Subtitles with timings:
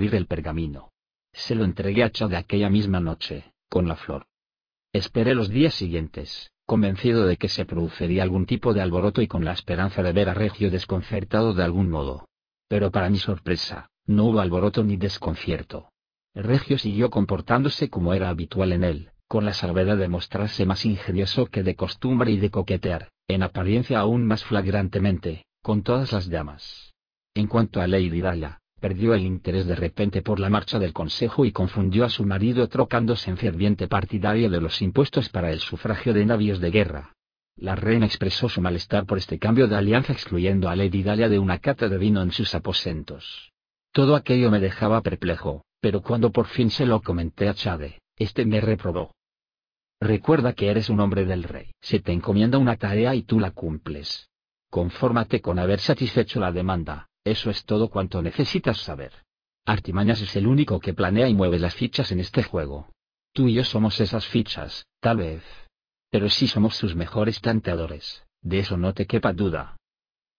[0.00, 0.92] el pergamino.
[1.32, 4.26] Se lo entregué a Chade aquella misma noche, con la flor.
[4.92, 9.44] Esperé los días siguientes, convencido de que se produciría algún tipo de alboroto y con
[9.44, 12.28] la esperanza de ver a Regio desconcertado de algún modo.
[12.68, 15.90] Pero para mi sorpresa, no hubo alboroto ni desconcierto.
[16.34, 21.46] Regio siguió comportándose como era habitual en él, con la salvedad de mostrarse más ingenioso
[21.46, 26.94] que de costumbre y de coquetear, en apariencia aún más flagrantemente, con todas las damas.
[27.34, 31.44] En cuanto a Lady Dalla, perdió el interés de repente por la marcha del Consejo
[31.44, 36.12] y confundió a su marido trocándose en ferviente partidario de los impuestos para el sufragio
[36.12, 37.12] de navíos de guerra.
[37.56, 41.38] La reina expresó su malestar por este cambio de alianza excluyendo a Lady Dalla de
[41.38, 43.52] una cata de vino en sus aposentos.
[43.92, 48.46] Todo aquello me dejaba perplejo, pero cuando por fin se lo comenté a Chade, este
[48.46, 49.12] me reprobó.
[50.00, 51.72] Recuerda que eres un hombre del rey.
[51.82, 54.30] Se te encomienda una tarea y tú la cumples.
[54.70, 59.12] Confórmate con haber satisfecho la demanda, eso es todo cuanto necesitas saber.
[59.66, 62.88] Artimañas es el único que planea y mueve las fichas en este juego.
[63.32, 65.44] Tú y yo somos esas fichas, tal vez.
[66.10, 69.76] Pero sí somos sus mejores tanteadores, de eso no te quepa duda.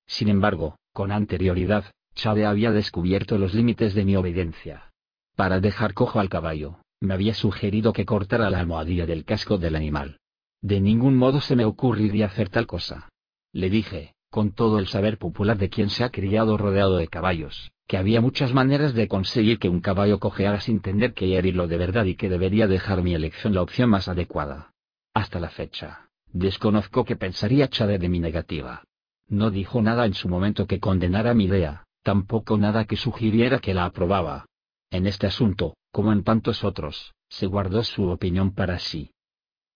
[0.05, 4.91] Sin embargo, con anterioridad, Chade había descubierto los límites de mi obediencia.
[5.35, 9.75] Para dejar cojo al caballo, me había sugerido que cortara la almohadilla del casco del
[9.75, 10.19] animal.
[10.61, 13.09] De ningún modo se me ocurriría hacer tal cosa.
[13.53, 17.71] Le dije, con todo el saber popular de quien se ha criado rodeado de caballos,
[17.85, 21.77] que había muchas maneras de conseguir que un caballo cojeara sin tener que herirlo de
[21.77, 24.71] verdad y que debería dejar mi elección la opción más adecuada.
[25.13, 28.85] Hasta la fecha, desconozco qué pensaría Chade de mi negativa.
[29.27, 33.73] No dijo nada en su momento que condenara mi idea, tampoco nada que sugiriera que
[33.73, 34.45] la aprobaba.
[34.89, 39.11] En este asunto, como en tantos otros, se guardó su opinión para sí.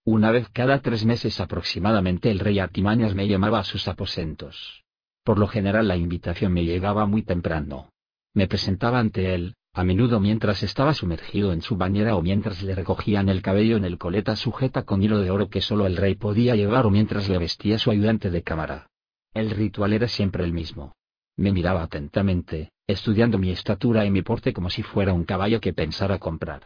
[0.08, 4.84] Una vez cada tres meses aproximadamente el rey Artimañas me llamaba a sus aposentos.
[5.24, 7.90] Por lo general la invitación me llegaba muy temprano.
[8.36, 12.76] Me presentaba ante él, a menudo mientras estaba sumergido en su bañera o mientras le
[12.76, 16.14] recogían el cabello en el coleta sujeta con hilo de oro que solo el rey
[16.14, 18.92] podía llevar o mientras le vestía su ayudante de cámara.
[19.34, 20.94] El ritual era siempre el mismo.
[21.36, 25.74] Me miraba atentamente, estudiando mi estatura y mi porte como si fuera un caballo que
[25.74, 26.62] pensara comprar.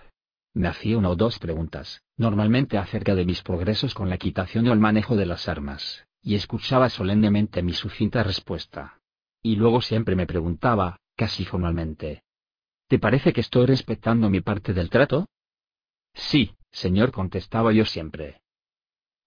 [0.54, 4.74] Me hacía una o dos preguntas, normalmente acerca de mis progresos con la equitación o
[4.74, 9.00] el manejo de las armas, y escuchaba solemnemente mi sucinta respuesta.
[9.42, 12.24] Y luego siempre me preguntaba, casi formalmente.
[12.88, 15.28] ¿Te parece que estoy respetando mi parte del trato?
[16.14, 18.42] Sí, señor, contestaba yo siempre.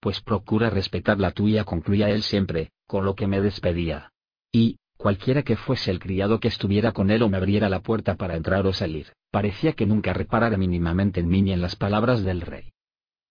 [0.00, 4.12] Pues procura respetar la tuya, concluía él siempre, con lo que me despedía.
[4.50, 8.14] Y, Cualquiera que fuese el criado que estuviera con él o me abriera la puerta
[8.14, 12.22] para entrar o salir, parecía que nunca reparara mínimamente en mí ni en las palabras
[12.22, 12.70] del rey.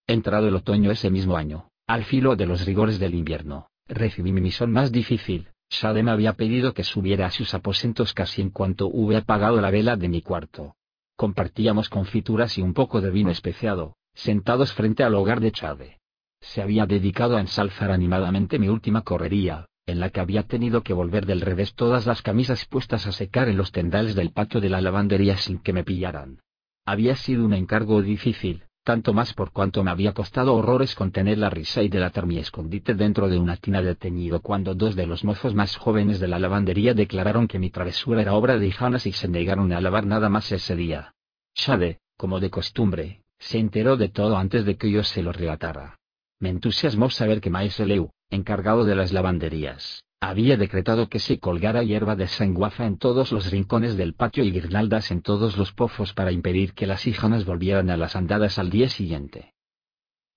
[0.06, 4.42] Entrado el otoño ese mismo año, al filo de los rigores del invierno, recibí mi
[4.42, 5.48] misión más difícil.
[5.70, 9.72] Shade me había pedido que subiera a sus aposentos casi en cuanto hube apagado la
[9.72, 10.76] vela de mi cuarto.
[11.16, 16.00] Compartíamos confituras y un poco de vino especiado, sentados frente al hogar de Chade.
[16.42, 20.94] Se había dedicado a ensalzar animadamente mi última correría, en la que había tenido que
[20.94, 24.70] volver del revés todas las camisas puestas a secar en los tendales del patio de
[24.70, 26.40] la lavandería sin que me pillaran.
[26.86, 31.50] Había sido un encargo difícil, tanto más por cuanto me había costado horrores contener la
[31.50, 35.24] risa y delatar mi escondite dentro de una tina de teñido cuando dos de los
[35.24, 39.12] mozos más jóvenes de la lavandería declararon que mi travesura era obra de hijanas y
[39.12, 41.14] se negaron a lavar nada más ese día.
[41.54, 46.00] Shade, como de costumbre, se enteró de todo antes de que yo se lo relatara.
[46.40, 51.84] Me entusiasmó saber que Maese Leu, encargado de las lavanderías, había decretado que se colgara
[51.84, 56.14] hierba de sanguaza en todos los rincones del patio y guirnaldas en todos los pozos
[56.14, 59.54] para impedir que las híjanas volvieran a las andadas al día siguiente.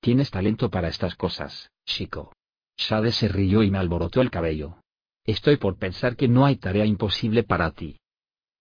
[0.00, 2.34] Tienes talento para estas cosas, chico.
[2.76, 4.78] Shade se rió y me alborotó el cabello.
[5.24, 7.98] Estoy por pensar que no hay tarea imposible para ti.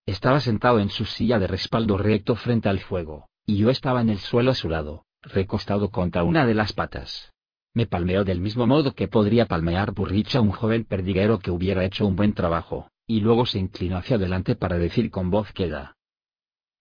[0.06, 4.10] Estaba sentado en su silla de respaldo recto frente al fuego, y yo estaba en
[4.10, 7.33] el suelo a su lado, recostado contra una de las patas.
[7.76, 11.84] Me palmeó del mismo modo que podría palmear Burrich a un joven perdiguero que hubiera
[11.84, 15.96] hecho un buen trabajo, y luego se inclinó hacia adelante para decir con voz queda.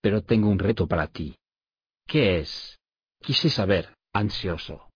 [0.03, 1.36] Pero tengo un reto para ti.
[2.06, 2.78] ¿Qué es?
[3.21, 4.91] Quise saber, ansioso.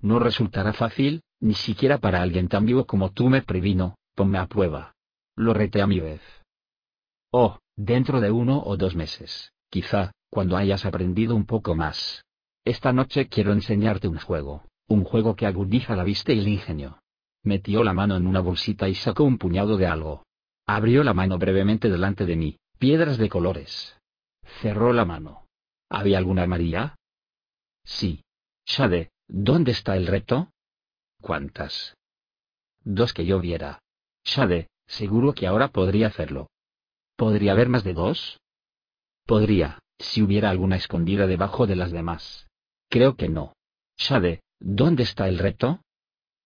[0.00, 4.46] No resultará fácil, ni siquiera para alguien tan vivo como tú me previno, ponme a
[4.46, 4.94] prueba.
[5.36, 6.22] Lo reté a mi vez.
[7.30, 12.24] Oh, dentro de uno o dos meses, quizá, cuando hayas aprendido un poco más.
[12.64, 14.64] Esta noche quiero enseñarte un juego.
[14.86, 17.00] Un juego que agudiza la vista y el ingenio.
[17.42, 20.24] Metió la mano en una bolsita y sacó un puñado de algo.
[20.66, 23.96] Abrió la mano brevemente delante de mí, piedras de colores.
[24.60, 25.46] Cerró la mano.
[25.88, 26.96] ¿Había alguna amarilla?
[27.84, 28.24] Sí.
[28.66, 30.50] Shade, ¿dónde está el reto?
[31.20, 31.96] ¿Cuántas?
[32.82, 33.80] Dos que yo viera.
[34.24, 36.48] Shade, seguro que ahora podría hacerlo.
[37.16, 38.40] ¿Podría haber más de dos?
[39.26, 42.48] Podría, si hubiera alguna escondida debajo de las demás.
[42.88, 43.54] Creo que no.
[43.96, 45.82] Shade, ¿dónde está el reto?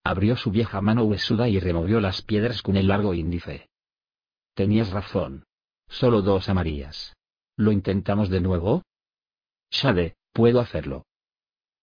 [0.05, 3.69] Abrió su vieja mano huesuda y removió las piedras con el largo índice.
[4.55, 5.44] Tenías razón.
[5.88, 7.15] Solo dos amarillas.
[7.56, 8.82] ¿Lo intentamos de nuevo?
[9.70, 11.06] Shade, puedo hacerlo.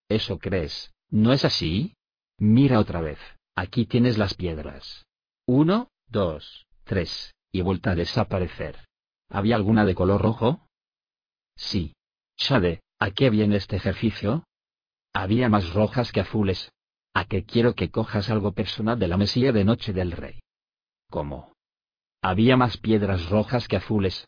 [0.09, 0.93] ¿Eso crees?
[1.09, 1.95] ¿No es así?
[2.37, 3.19] Mira otra vez.
[3.55, 5.05] Aquí tienes las piedras.
[5.47, 8.85] Uno, dos, tres, y vuelta a desaparecer.
[9.29, 10.67] ¿Había alguna de color rojo?
[11.55, 11.93] Sí.
[12.37, 14.43] Shade, ¿a qué viene este ejercicio?
[15.15, 16.73] Había más rojas que azules.
[17.13, 20.41] ¿A qué quiero que cojas algo personal de la mesilla de noche del rey?
[21.09, 21.53] ¿Cómo?
[22.21, 24.27] Había más piedras rojas que azules.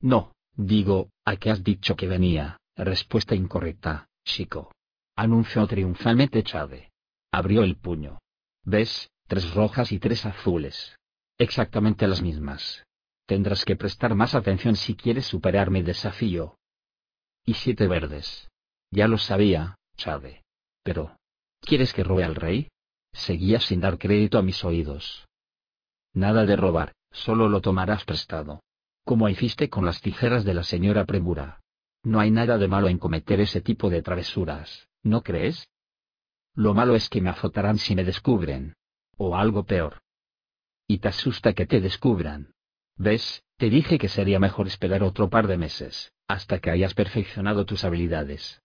[0.00, 2.56] No, digo, ¿a qué has dicho que venía?
[2.76, 4.72] Respuesta incorrecta, chico.
[5.16, 6.90] Anunció triunfalmente Chade.
[7.30, 8.20] Abrió el puño.
[8.64, 9.10] ¿Ves?
[9.26, 10.96] Tres rojas y tres azules.
[11.36, 12.86] Exactamente las mismas.
[13.26, 16.56] Tendrás que prestar más atención si quieres superar mi desafío.
[17.44, 18.48] Y siete verdes.
[18.90, 20.42] Ya lo sabía, Chade.
[20.82, 21.16] Pero...
[21.60, 22.68] ¿Quieres que robe al rey?
[23.12, 25.28] Seguía sin dar crédito a mis oídos.
[26.14, 28.62] Nada de robar, solo lo tomarás prestado.
[29.04, 31.60] Como hiciste con las tijeras de la señora Premura.
[32.02, 35.68] No hay nada de malo en cometer ese tipo de travesuras, ¿no crees?
[36.54, 38.74] Lo malo es que me azotarán si me descubren.
[39.18, 40.00] O algo peor.
[40.86, 42.54] Y te asusta que te descubran.
[42.96, 43.42] ¿Ves?
[43.58, 47.84] Te dije que sería mejor esperar otro par de meses, hasta que hayas perfeccionado tus
[47.84, 48.59] habilidades.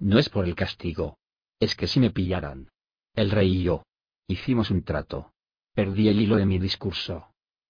[0.00, 1.18] No es por el castigo.
[1.60, 2.70] Es que si me pillaran.
[3.14, 3.84] El rey y yo.
[4.26, 5.32] Hicimos un trato.
[5.74, 7.26] Perdí el hilo de mi discurso.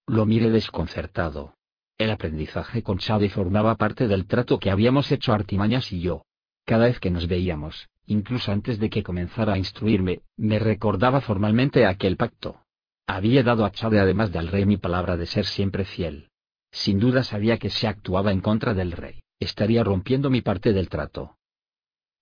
[0.06, 1.55] Lo miré desconcertado.
[1.99, 6.23] El aprendizaje con Shade formaba parte del trato que habíamos hecho Artimañas y yo.
[6.65, 11.85] Cada vez que nos veíamos, incluso antes de que comenzara a instruirme, me recordaba formalmente
[11.85, 12.62] aquel pacto.
[13.09, 16.31] Había dado a Chade además del rey mi palabra de ser siempre fiel.
[16.71, 20.88] Sin duda sabía que si actuaba en contra del rey, estaría rompiendo mi parte del
[20.88, 21.37] trato.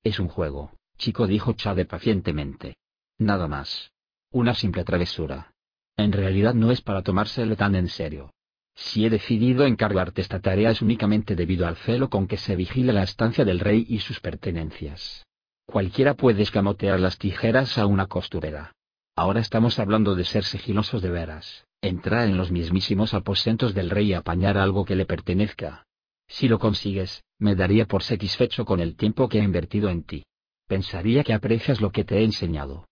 [0.04, 2.76] Es un juego, chico dijo Chade pacientemente.
[3.18, 3.90] Nada más.
[4.30, 5.52] Una simple travesura.
[5.96, 8.30] En realidad no es para tomárselo tan en serio.
[8.76, 12.92] Si he decidido encargarte esta tarea es únicamente debido al celo con que se vigila
[12.92, 15.26] la estancia del rey y sus pertenencias.
[15.66, 18.74] Cualquiera puede escamotear las tijeras a una costurera.
[19.16, 24.10] Ahora estamos hablando de ser sigilosos de veras, entrar en los mismísimos aposentos del rey
[24.10, 25.87] y apañar algo que le pertenezca.
[26.28, 30.24] Si lo consigues, me daría por satisfecho con el tiempo que he invertido en ti.
[30.66, 32.86] Pensaría que aprecias lo que te he enseñado.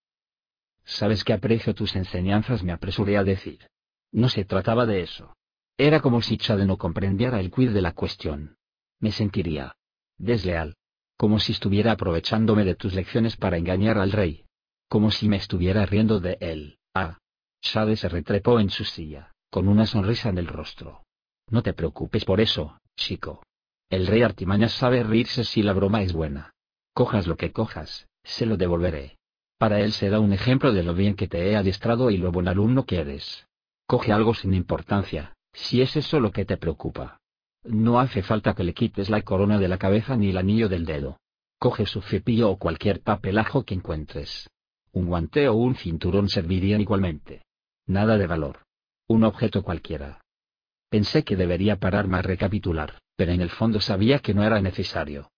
[0.85, 3.67] Sabes que aprecio tus enseñanzas, me apresuré a decir.
[4.13, 5.35] No se trataba de eso.
[5.77, 8.57] Era como si Chade no comprendiera el quid de la cuestión.
[8.99, 9.77] Me sentiría
[10.17, 10.75] desleal.
[11.19, 14.47] Como si estuviera aprovechándome de tus lecciones para engañar al rey.
[14.89, 16.79] Como si me estuviera riendo de él.
[16.95, 17.19] Ah.
[17.61, 21.03] Chade se retrepó en su silla, con una sonrisa en el rostro.
[21.51, 23.43] No te preocupes por eso, chico.
[23.89, 26.55] El rey Artimañas sabe reírse si la broma es buena.
[26.93, 29.19] Cojas lo que cojas, se lo devolveré.
[29.59, 32.49] Para él será un ejemplo de lo bien que te he adiestrado y lo buen
[32.49, 33.47] alumno que eres.
[33.87, 37.21] Coge algo sin importancia, si es eso lo que te preocupa.
[37.65, 40.85] No hace falta que le quites la corona de la cabeza ni el anillo del
[40.85, 41.19] dedo.
[41.59, 44.51] Coge su cepillo o cualquier papelajo que encuentres.
[44.93, 47.43] Un guante o un cinturón servirían igualmente.
[47.87, 48.65] Nada de valor.
[49.09, 50.21] Un objeto cualquiera.
[50.89, 55.31] Pensé que debería pararme a recapitular, pero en el fondo sabía que no era necesario.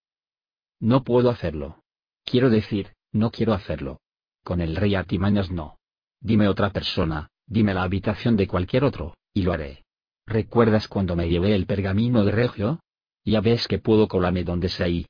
[0.80, 1.82] No puedo hacerlo.
[2.24, 4.00] Quiero decir, no quiero hacerlo.
[4.44, 5.78] Con el rey Artimañas no.
[6.20, 9.84] Dime otra persona, dime la habitación de cualquier otro, y lo haré.
[10.26, 12.80] ¿Recuerdas cuando me llevé el pergamino de Regio?
[13.24, 15.06] Ya ves que puedo colarme donde sea ahí.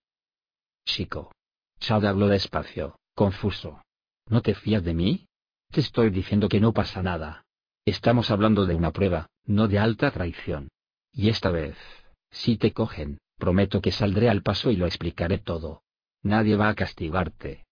[0.85, 1.33] Chico.
[1.81, 3.83] Chad habló despacio, confuso.
[4.27, 5.27] ¿No te fías de mí?
[5.71, 7.45] Te estoy diciendo que no pasa nada.
[7.85, 10.69] Estamos hablando de una prueba, no de alta traición.
[11.13, 11.77] Y esta vez,
[12.31, 15.83] si te cogen, prometo que saldré al paso y lo explicaré todo.
[16.23, 17.65] Nadie va a castigarte.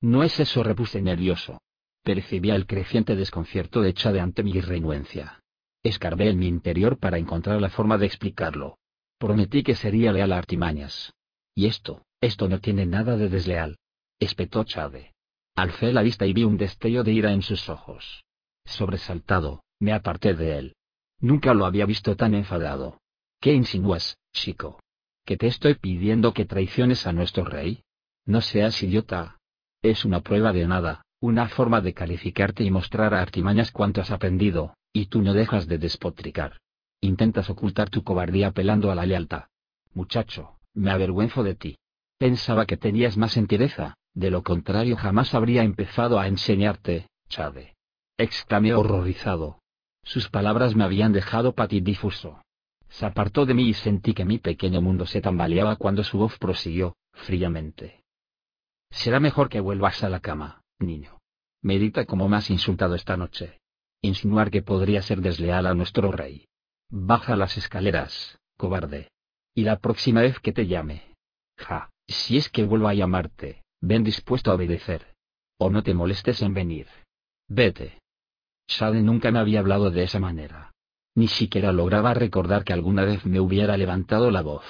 [0.00, 1.60] No es eso, repuse nervioso.
[2.02, 5.40] Percibía el creciente desconcierto de Chade ante mi renuencia.
[5.82, 8.78] Escarbé en mi interior para encontrar la forma de explicarlo.
[9.18, 11.12] Prometí que sería leal a artimañas.
[11.54, 13.76] Y esto, esto no tiene nada de desleal.
[14.18, 15.12] Espetó Chade.
[15.54, 18.24] Alcé la vista y vi un destello de ira en sus ojos.
[18.64, 20.76] Sobresaltado, me aparté de él.
[21.20, 23.00] Nunca lo había visto tan enfadado.
[23.40, 24.80] ¿Qué insinúas, chico?
[25.24, 27.82] ¿Que te estoy pidiendo que traiciones a nuestro rey?
[28.24, 29.38] No seas idiota.
[29.82, 34.10] Es una prueba de nada, una forma de calificarte y mostrar a artimañas cuánto has
[34.10, 36.58] aprendido, y tú no dejas de despotricar.
[37.00, 39.44] Intentas ocultar tu cobardía apelando a la lealtad.
[39.94, 41.78] Muchacho, me avergüenzo de ti.
[42.18, 47.74] Pensaba que tenías más entereza, de lo contrario jamás habría empezado a enseñarte, Chade.
[48.16, 49.60] Exclamé horrorizado.
[50.06, 52.40] Sus palabras me habían dejado patidifuso.
[52.88, 56.38] Se apartó de mí y sentí que mi pequeño mundo se tambaleaba cuando su voz
[56.38, 58.04] prosiguió, fríamente.
[58.88, 61.18] Será mejor que vuelvas a la cama, niño.
[61.60, 63.58] Medita como me has insultado esta noche.
[64.00, 66.46] Insinuar que podría ser desleal a nuestro rey.
[66.88, 69.10] Baja las escaleras, cobarde.
[69.56, 71.02] Y la próxima vez que te llame.
[71.58, 75.14] Ja, si es que vuelvo a llamarte, ven dispuesto a obedecer.
[75.58, 76.86] O no te molestes en venir.
[77.48, 77.98] Vete.
[78.68, 80.72] Shade nunca me había hablado de esa manera.
[81.14, 84.64] Ni siquiera lograba recordar que alguna vez me hubiera levantado la voz.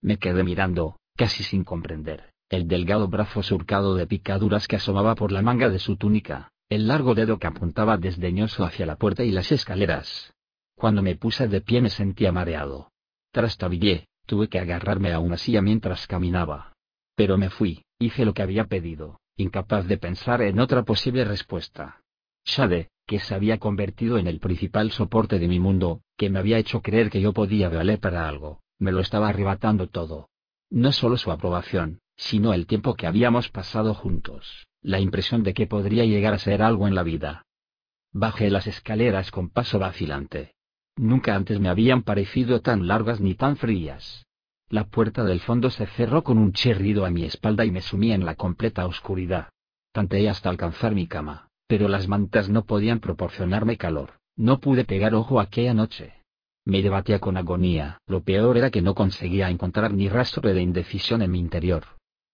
[0.00, 5.32] Me quedé mirando, casi sin comprender, el delgado brazo surcado de picaduras que asomaba por
[5.32, 9.30] la manga de su túnica, el largo dedo que apuntaba desdeñoso hacia la puerta y
[9.30, 10.32] las escaleras.
[10.74, 12.90] Cuando me puse de pie me sentía mareado.
[13.30, 16.72] Trastabillé, tuve que agarrarme a una silla mientras caminaba.
[17.14, 22.00] Pero me fui, hice lo que había pedido, incapaz de pensar en otra posible respuesta.
[22.44, 26.58] Shade, que se había convertido en el principal soporte de mi mundo, que me había
[26.58, 30.30] hecho creer que yo podía valer para algo, me lo estaba arrebatando todo.
[30.70, 35.66] No solo su aprobación, sino el tiempo que habíamos pasado juntos, la impresión de que
[35.66, 37.44] podría llegar a ser algo en la vida.
[38.12, 40.54] Bajé las escaleras con paso vacilante.
[40.96, 44.24] Nunca antes me habían parecido tan largas ni tan frías.
[44.70, 48.12] La puerta del fondo se cerró con un chirrido a mi espalda y me sumí
[48.12, 49.50] en la completa oscuridad.
[49.92, 55.12] Tanteé hasta alcanzar mi cama pero las mantas no podían proporcionarme calor, no pude pegar
[55.12, 56.14] ojo aquella noche.
[56.64, 61.20] Me debatía con agonía, lo peor era que no conseguía encontrar ni rastro de indecisión
[61.20, 61.82] en mi interior.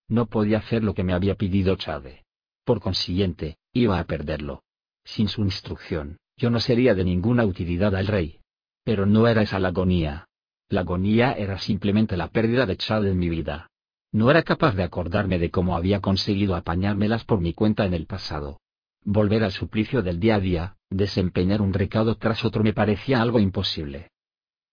[0.08, 2.22] No podía hacer lo que me había pedido Chade.
[2.66, 4.62] Por consiguiente, iba a perderlo.
[5.04, 8.40] Sin su instrucción, yo no sería de ninguna utilidad al rey.
[8.84, 10.26] Pero no era esa la agonía.
[10.68, 13.70] La agonía era simplemente la pérdida de Chade en mi vida.
[14.12, 18.04] No era capaz de acordarme de cómo había conseguido apañármelas por mi cuenta en el
[18.04, 18.60] pasado.
[19.04, 23.38] Volver al suplicio del día a día, desempeñar un recado tras otro me parecía algo
[23.38, 24.10] imposible.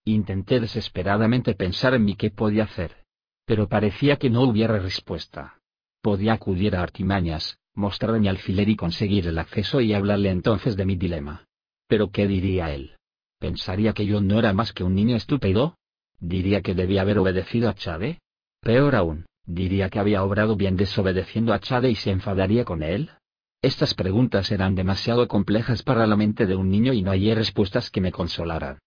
[0.04, 3.06] Intenté desesperadamente pensar en mí qué podía hacer.
[3.46, 5.60] Pero parecía que no hubiera respuesta.
[6.02, 10.86] Podía acudir a artimañas, mostrar mi alfiler y conseguir el acceso y hablarle entonces de
[10.86, 11.48] mi dilema.
[11.88, 12.96] Pero ¿qué diría él?
[13.40, 15.78] ¿Pensaría que yo no era más que un niño estúpido?
[16.20, 18.20] ¿Diría que debía haber obedecido a Chade?
[18.62, 23.12] Peor aún, ¿diría que había obrado bien desobedeciendo a Chade y se enfadaría con él?
[23.62, 27.90] Estas preguntas eran demasiado complejas para la mente de un niño y no hallé respuestas
[27.90, 28.80] que me consolaran.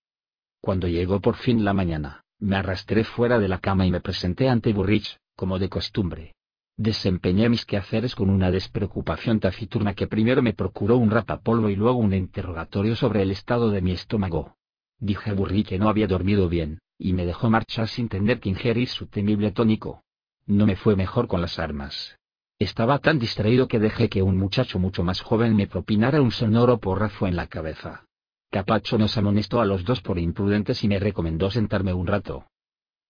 [0.60, 4.48] Cuando llegó por fin la mañana, me arrastré fuera de la cama y me presenté
[4.48, 6.34] ante Burrich, como de costumbre.
[6.76, 11.98] Desempeñé mis quehaceres con una despreocupación taciturna que primero me procuró un rapapolvo y luego
[11.98, 14.54] un interrogatorio sobre el estado de mi estómago.
[14.98, 18.50] Dije a Burrich que no había dormido bien, y me dejó marchar sin tener que
[18.50, 20.04] ingerir su temible tónico.
[20.46, 22.19] No me fue mejor con las armas.
[22.60, 26.78] Estaba tan distraído que dejé que un muchacho mucho más joven me propinara un sonoro
[26.78, 28.04] porrazo en la cabeza.
[28.50, 32.44] Capacho nos amonestó a los dos por imprudentes y me recomendó sentarme un rato.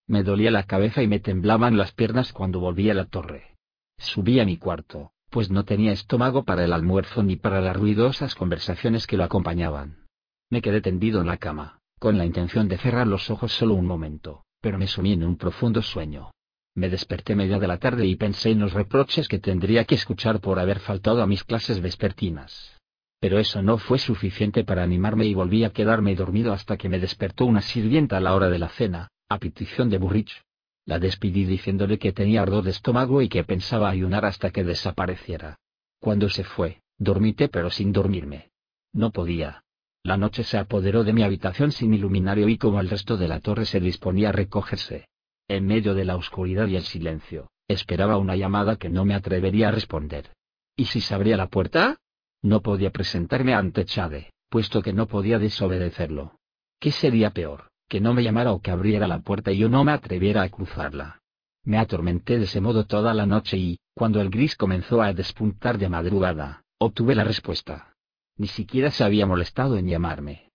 [0.07, 3.57] Me dolía la cabeza y me temblaban las piernas cuando volví a la torre.
[3.99, 8.37] Subí a mi cuarto, pues no tenía estómago para el almuerzo ni para las ruidosas
[8.37, 10.07] conversaciones que lo acompañaban.
[10.49, 13.87] Me quedé tendido en la cama, con la intención de cerrar los ojos solo un
[13.87, 16.30] momento, pero me sumí en un profundo sueño.
[16.74, 20.40] Me desperté media de la tarde y pensé en los reproches que tendría que escuchar
[20.40, 22.78] por haber faltado a mis clases vespertinas.
[23.20, 26.98] Pero eso no fue suficiente para animarme y volví a quedarme dormido hasta que me
[26.98, 30.42] despertó una sirvienta a la hora de la cena, a petición de Burrich.
[30.86, 35.58] La despedí diciéndole que tenía ardor de estómago y que pensaba ayunar hasta que desapareciera.
[35.98, 38.50] Cuando se fue, dormité pero sin dormirme.
[38.92, 39.64] No podía.
[40.02, 43.40] La noche se apoderó de mi habitación sin iluminario y como el resto de la
[43.40, 45.06] torre se disponía a recogerse,
[45.50, 49.69] en medio de la oscuridad y el silencio, esperaba una llamada que no me atrevería
[49.69, 50.30] a responder.
[50.76, 51.97] ¿Y si se abría la puerta?
[52.40, 56.38] No podía presentarme ante Chade, puesto que no podía desobedecerlo.
[56.78, 59.83] ¿Qué sería peor, que no me llamara o que abriera la puerta y yo no
[59.83, 61.21] me atreviera a cruzarla?
[61.64, 65.78] Me atormenté de ese modo toda la noche y, cuando el gris comenzó a despuntar
[65.78, 67.95] de madrugada, obtuve la respuesta.
[68.37, 70.52] Ni siquiera se había molestado en llamarme.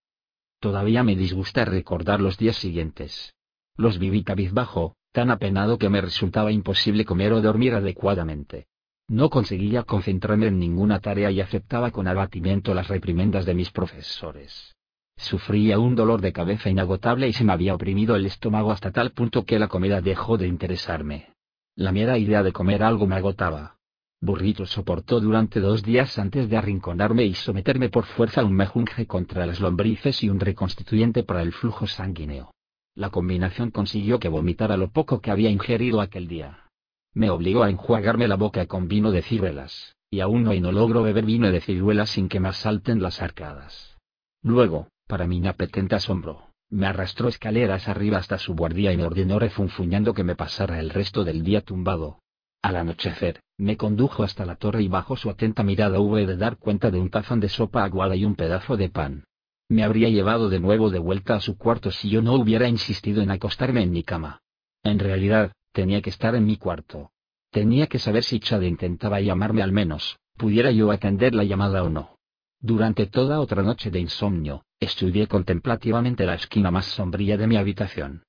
[0.60, 3.35] Todavía me disgusta recordar los días siguientes.
[3.78, 8.68] Los viví cabizbajo, tan apenado que me resultaba imposible comer o dormir adecuadamente.
[9.08, 14.76] No conseguía concentrarme en ninguna tarea y aceptaba con abatimiento las reprimendas de mis profesores.
[15.18, 19.12] Sufría un dolor de cabeza inagotable y se me había oprimido el estómago hasta tal
[19.12, 21.34] punto que la comida dejó de interesarme.
[21.76, 23.78] La mera idea de comer algo me agotaba.
[24.22, 29.06] Burrito soportó durante dos días antes de arrinconarme y someterme por fuerza a un mejunje
[29.06, 32.55] contra las lombrices y un reconstituyente para el flujo sanguíneo.
[32.96, 36.70] La combinación consiguió que vomitara lo poco que había ingerido aquel día.
[37.14, 41.04] Me obligó a enjuagarme la boca con vino de ciruelas, y aún hoy no logro
[41.04, 43.98] beber vino de ciruelas sin que me asalten las arcadas.
[44.42, 49.40] Luego, para mi inapetente asombro, Me arrastró escaleras arriba hasta su guardia y me ordenó
[49.40, 52.20] refunfuñando que me pasara el resto del día tumbado.
[52.62, 56.58] Al anochecer, me condujo hasta la torre y bajo su atenta mirada hube de dar
[56.58, 59.26] cuenta de un tazón de sopa aguada y un pedazo de pan.
[59.68, 63.22] Me habría llevado de nuevo de vuelta a su cuarto si yo no hubiera insistido
[63.22, 64.42] en acostarme en mi cama.
[64.84, 67.12] En realidad, tenía que estar en mi cuarto.
[67.52, 71.90] Tenía que saber si Chad intentaba llamarme al menos, pudiera yo atender la llamada o
[71.90, 72.18] no.
[72.60, 78.24] Durante toda otra noche de insomnio, estudié contemplativamente la esquina más sombría de mi habitación.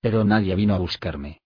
[0.00, 1.42] Pero nadie vino a buscarme.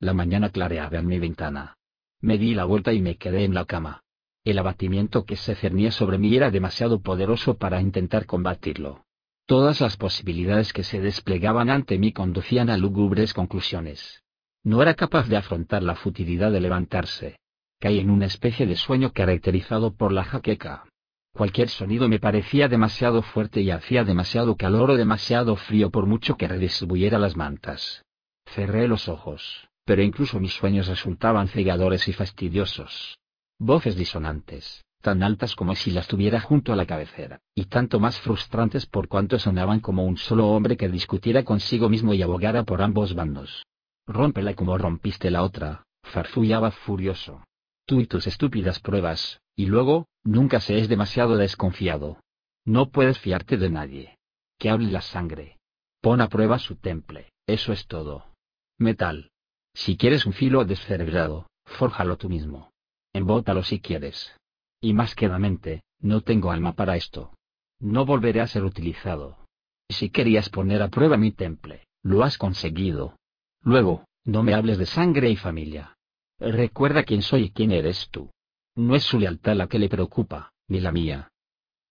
[0.00, 1.76] La mañana clareaba en mi ventana.
[2.20, 4.02] Me di la vuelta y me quedé en la cama.
[4.46, 9.04] El abatimiento que se cernía sobre mí era demasiado poderoso para intentar combatirlo.
[9.44, 14.22] Todas las posibilidades que se desplegaban ante mí conducían a lúgubres conclusiones.
[14.62, 17.40] No era capaz de afrontar la futilidad de levantarse.
[17.80, 20.84] Caí en una especie de sueño caracterizado por la jaqueca.
[21.32, 26.36] Cualquier sonido me parecía demasiado fuerte y hacía demasiado calor o demasiado frío por mucho
[26.36, 28.04] que redistribuyera las mantas.
[28.44, 33.18] Cerré los ojos, pero incluso mis sueños resultaban cegadores y fastidiosos.
[33.58, 38.20] Voces disonantes, tan altas como si las tuviera junto a la cabecera, y tanto más
[38.20, 42.82] frustrantes por cuanto sonaban como un solo hombre que discutiera consigo mismo y abogara por
[42.82, 43.64] ambos bandos.
[44.06, 47.44] Rómpela como rompiste la otra, farfullaba furioso.
[47.86, 52.20] Tú y tus estúpidas pruebas, y luego, nunca se es demasiado desconfiado.
[52.64, 54.18] No puedes fiarte de nadie.
[54.58, 55.58] Que hable la sangre.
[56.00, 58.26] Pon a prueba su temple, eso es todo.
[58.78, 59.30] Metal.
[59.72, 62.70] Si quieres un filo descerebrado, fórjalo tú mismo.
[63.16, 64.36] Embótalo si quieres.
[64.78, 67.32] Y más quedamente, no tengo alma para esto.
[67.80, 69.38] No volveré a ser utilizado.
[69.88, 73.16] Si querías poner a prueba mi temple, lo has conseguido.
[73.62, 75.96] Luego, no me hables de sangre y familia.
[76.38, 78.30] Recuerda quién soy y quién eres tú.
[78.74, 81.30] No es su lealtad la que le preocupa, ni la mía.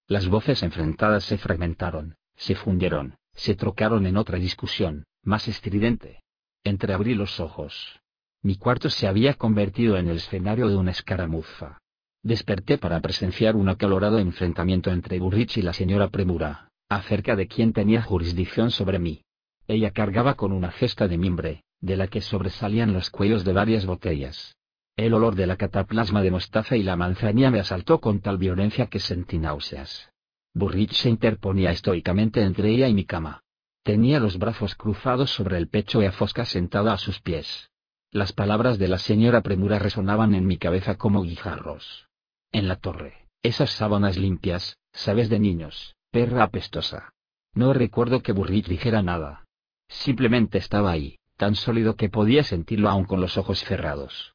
[0.08, 6.22] Las voces enfrentadas se fragmentaron, se fundieron, se trocaron en otra discusión, más estridente.
[6.64, 8.00] Entreabrí los ojos.
[8.46, 11.80] Mi cuarto se había convertido en el escenario de una escaramuza.
[12.22, 17.74] Desperté para presenciar un acalorado enfrentamiento entre Burrich y la señora Premura, acerca de quién
[17.74, 19.24] tenía jurisdicción sobre mí.
[19.68, 23.88] Ella cargaba con una cesta de mimbre, de la que sobresalían los cuellos de varias
[23.88, 24.56] botellas.
[24.96, 28.86] El olor de la cataplasma de mostaza y la manzanilla me asaltó con tal violencia
[28.86, 30.12] que sentí náuseas.
[30.54, 33.42] Burrich se interponía estoicamente entre ella y mi cama.
[33.82, 37.72] Tenía los brazos cruzados sobre el pecho y a Fosca sentada a sus pies.
[38.16, 42.08] Las palabras de la señora Premura resonaban en mi cabeza como guijarros.
[42.54, 47.12] En la torre, esas sábanas limpias, sabes de niños, perra apestosa.
[47.54, 49.44] No recuerdo que Burrich dijera nada.
[49.90, 54.34] Simplemente estaba ahí, tan sólido que podía sentirlo aún con los ojos cerrados.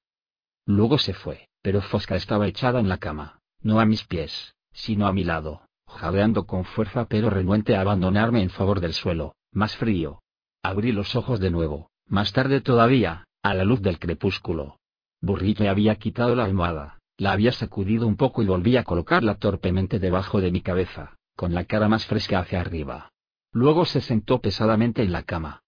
[0.67, 5.07] Luego se fue, pero Fosca estaba echada en la cama, no a mis pies, sino
[5.07, 9.75] a mi lado, jadeando con fuerza pero renuente a abandonarme en favor del suelo, más
[9.75, 10.21] frío.
[10.63, 14.79] Abrí los ojos de nuevo, más tarde todavía, a la luz del crepúsculo.
[15.21, 19.37] Burrit me había quitado la almohada, la había sacudido un poco y volví a colocarla
[19.37, 23.13] torpemente debajo de mi cabeza, con la cara más fresca hacia arriba.
[23.53, 25.63] Luego se sentó pesadamente en la cama.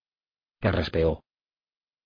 [0.60, 1.24] Carraspeó.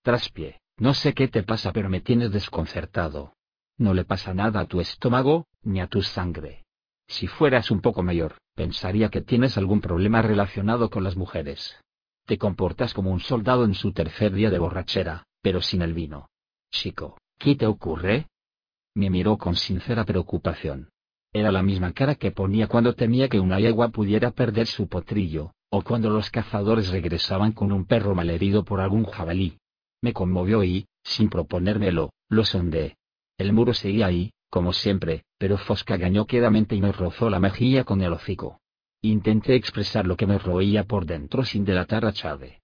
[0.02, 0.60] Traspié.
[0.78, 3.34] No sé qué te pasa pero me tienes desconcertado.
[3.78, 6.64] No le pasa nada a tu estómago, ni a tu sangre.
[7.08, 11.76] Si fueras un poco mayor, pensaría que tienes algún problema relacionado con las mujeres.
[12.24, 16.28] Te comportas como un soldado en su tercer día de borrachera, pero sin el vino.
[16.72, 18.26] Chico, ¿qué te ocurre?
[18.96, 20.88] Me miró con sincera preocupación.
[21.32, 25.52] Era la misma cara que ponía cuando temía que una yegua pudiera perder su potrillo,
[25.70, 29.56] o cuando los cazadores regresaban con un perro malherido por algún jabalí.
[30.02, 32.96] Me conmovió y, sin proponérmelo, lo sondé.
[33.38, 37.84] El muro seguía ahí, como siempre, pero Fosca gañó quedamente y me rozó la mejilla
[37.84, 38.58] con el hocico.
[39.00, 42.62] Intenté expresar lo que me roía por dentro sin delatar a Chade.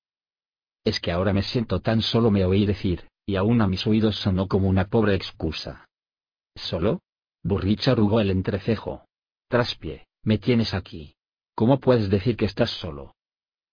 [0.85, 4.17] Es que ahora me siento tan solo me oí decir, y aún a mis oídos
[4.17, 5.89] sonó como una pobre excusa.
[6.57, 7.01] ¿Solo?
[7.43, 9.05] Burrich arrugó el entrecejo.
[9.49, 11.15] Traspié, me tienes aquí.
[11.55, 13.15] ¿Cómo puedes decir que estás solo?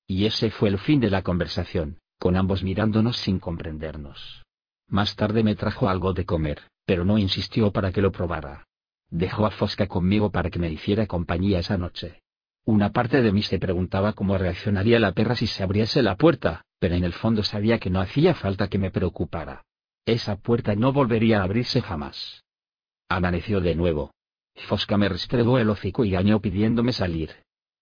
[0.08, 4.44] Y ese fue el fin de la conversación, con ambos mirándonos sin comprendernos.
[4.88, 8.66] Más tarde me trajo algo de comer, pero no insistió para que lo probara.
[9.10, 12.22] Dejó a Fosca conmigo para que me hiciera compañía esa noche.
[12.66, 16.66] Una parte de mí se preguntaba cómo reaccionaría la perra si se abriese la puerta,
[16.80, 19.66] pero en el fondo sabía que no hacía falta que me preocupara.
[20.06, 22.44] Esa puerta no volvería a abrirse jamás.
[23.10, 24.12] Amaneció de nuevo.
[24.56, 27.32] Fosca me restregó el hocico y gañó pidiéndome salir.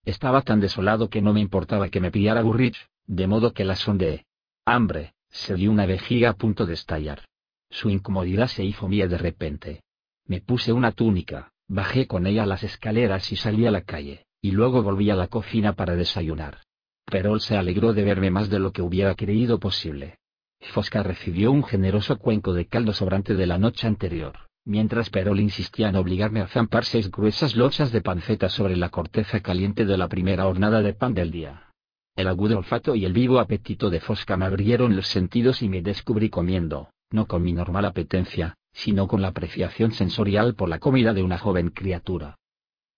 [0.04, 3.76] Estaba tan desolado que no me importaba que me pillara Burrich, de modo que la
[3.76, 4.26] sondeé.
[4.66, 7.26] Hambre, se dio una vejiga a punto de estallar.
[7.70, 9.82] Su incomodidad se hizo mía de repente.
[10.26, 14.52] Me puse una túnica, bajé con ella las escaleras y salí a la calle, y
[14.52, 16.60] luego volví a la cocina para desayunar.
[17.10, 20.18] Perol se alegró de verme más de lo que hubiera creído posible.
[20.74, 24.34] Fosca recibió un generoso cuenco de caldo sobrante de la noche anterior,
[24.66, 29.40] mientras Perol insistía en obligarme a zampar seis gruesas lochas de panceta sobre la corteza
[29.40, 31.72] caliente de la primera hornada de pan del día.
[32.18, 35.82] El agudo olfato y el vivo apetito de Fosca me abrieron los sentidos y me
[35.82, 41.14] descubrí comiendo, no con mi normal apetencia, sino con la apreciación sensorial por la comida
[41.14, 42.38] de una joven criatura.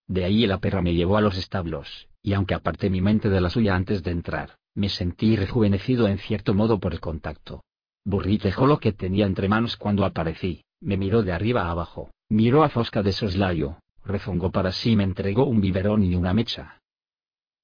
[0.08, 3.40] De ahí la perra me llevó a los establos, y aunque aparté mi mente de
[3.40, 7.64] la suya antes de entrar, me sentí rejuvenecido en cierto modo por el contacto.
[8.04, 12.10] Burrit dejó lo que tenía entre manos cuando aparecí, me miró de arriba a abajo,
[12.28, 16.32] miró a Fosca de soslayo, rezongó para sí y me entregó un biberón y una
[16.32, 16.80] mecha.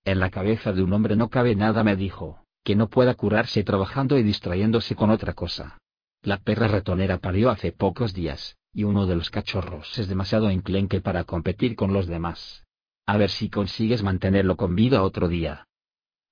[0.05, 3.65] En la cabeza de un hombre no cabe nada, me dijo, que no pueda curarse
[3.65, 5.79] trabajando y distrayéndose con otra cosa.
[6.23, 11.01] La perra ratonera parió hace pocos días, y uno de los cachorros es demasiado enclenque
[11.01, 12.66] para competir con los demás.
[13.07, 15.69] A ver si consigues mantenerlo con vida otro día.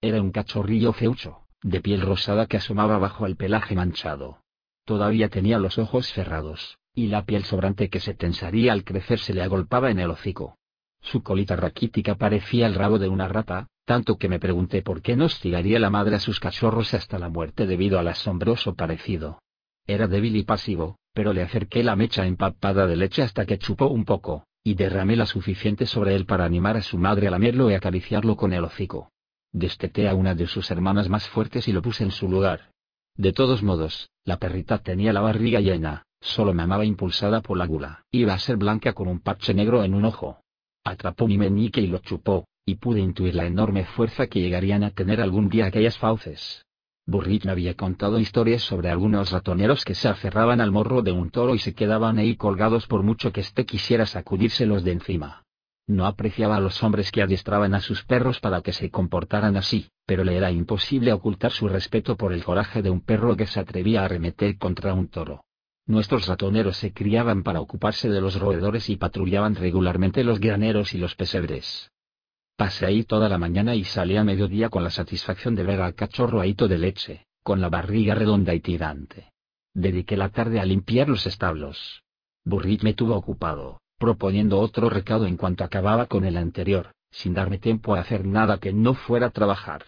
[0.01, 4.43] Era un cachorrillo feucho, de piel rosada que asomaba bajo el pelaje manchado.
[4.85, 9.33] Todavía tenía los ojos cerrados, y la piel sobrante que se tensaría al crecer se
[9.35, 10.59] le agolpaba en el hocico.
[11.01, 15.15] Su colita raquítica parecía el rabo de una rata, tanto que me pregunté por qué
[15.15, 19.39] no hostigaría la madre a sus cachorros hasta la muerte debido al asombroso parecido.
[19.87, 23.87] Era débil y pasivo, pero le acerqué la mecha empapada de leche hasta que chupó
[23.87, 27.71] un poco, y derramé la suficiente sobre él para animar a su madre a lamerlo
[27.71, 29.13] y acariciarlo con el hocico.
[29.53, 32.71] Desteté a una de sus hermanas más fuertes y lo puse en su lugar.
[33.15, 37.67] De todos modos, la perrita tenía la barriga llena, solo me amaba impulsada por la
[37.67, 38.05] gula.
[38.11, 40.41] Iba a ser blanca con un parche negro en un ojo.
[40.83, 44.91] Atrapó mi meñique y lo chupó, y pude intuir la enorme fuerza que llegarían a
[44.91, 46.64] tener algún día aquellas fauces.
[47.07, 51.55] Burrit había contado historias sobre algunos ratoneros que se aferraban al morro de un toro
[51.55, 55.45] y se quedaban ahí colgados por mucho que éste quisiera sacudírselos de encima.
[55.87, 59.91] No apreciaba a los hombres que adiestraban a sus perros para que se comportaran así,
[60.07, 63.61] pero le era imposible ocultar su respeto por el coraje de un perro que se
[63.61, 65.45] atrevía a arremeter contra un toro.
[65.87, 70.99] Nuestros ratoneros se criaban para ocuparse de los roedores y patrullaban regularmente los graneros y
[70.99, 71.91] los pesebres.
[72.57, 75.95] Pasé ahí toda la mañana y salí a mediodía con la satisfacción de ver al
[75.95, 79.33] cachorro ahito de leche, con la barriga redonda y tirante.
[79.75, 82.05] Dediqué la tarde a limpiar los establos.
[82.45, 87.59] Burrit me tuvo ocupado, proponiendo otro recado en cuanto acababa con el anterior, sin darme
[87.59, 89.85] tiempo a hacer nada que no fuera trabajar.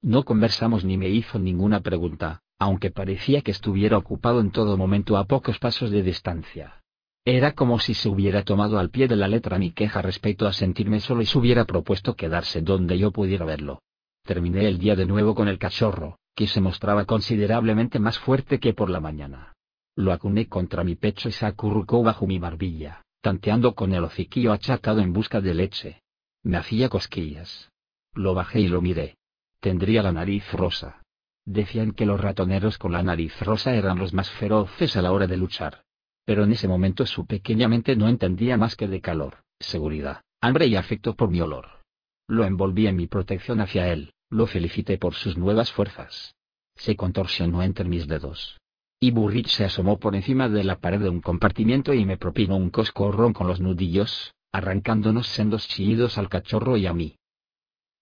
[0.00, 5.16] No conversamos ni me hizo ninguna pregunta, aunque parecía que estuviera ocupado en todo momento
[5.16, 6.83] a pocos pasos de distancia.
[7.26, 10.52] Era como si se hubiera tomado al pie de la letra mi queja respecto a
[10.52, 13.80] sentirme solo y se hubiera propuesto quedarse donde yo pudiera verlo.
[14.24, 18.74] Terminé el día de nuevo con el cachorro, que se mostraba considerablemente más fuerte que
[18.74, 19.54] por la mañana.
[19.96, 24.52] Lo acuné contra mi pecho y se acurrucó bajo mi barbilla, tanteando con el hociquillo
[24.52, 26.02] achatado en busca de leche.
[26.42, 27.70] Me hacía cosquillas.
[28.12, 29.16] Lo bajé y lo miré.
[29.60, 31.02] Tendría la nariz rosa.
[31.46, 35.26] Decían que los ratoneros con la nariz rosa eran los más feroces a la hora
[35.26, 35.84] de luchar
[36.24, 40.66] pero en ese momento su pequeña mente no entendía más que de calor, seguridad, hambre
[40.66, 41.82] y afecto por mi olor.
[42.26, 46.34] Lo envolví en mi protección hacia él, lo felicité por sus nuevas fuerzas.
[46.76, 48.58] Se contorsionó entre mis dedos.
[48.98, 52.56] Y Burrich se asomó por encima de la pared de un compartimiento y me propinó
[52.56, 57.16] un coscorrón con los nudillos, arrancándonos sendos chillidos al cachorro y a mí.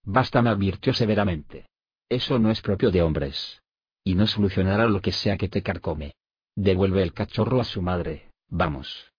[0.05, 1.67] Basta me advirtió severamente.
[2.09, 3.63] Eso no es propio de hombres.
[4.05, 6.15] Y no solucionará lo que sea que te carcome.
[6.55, 9.13] Devuelve el cachorro a su madre, vamos.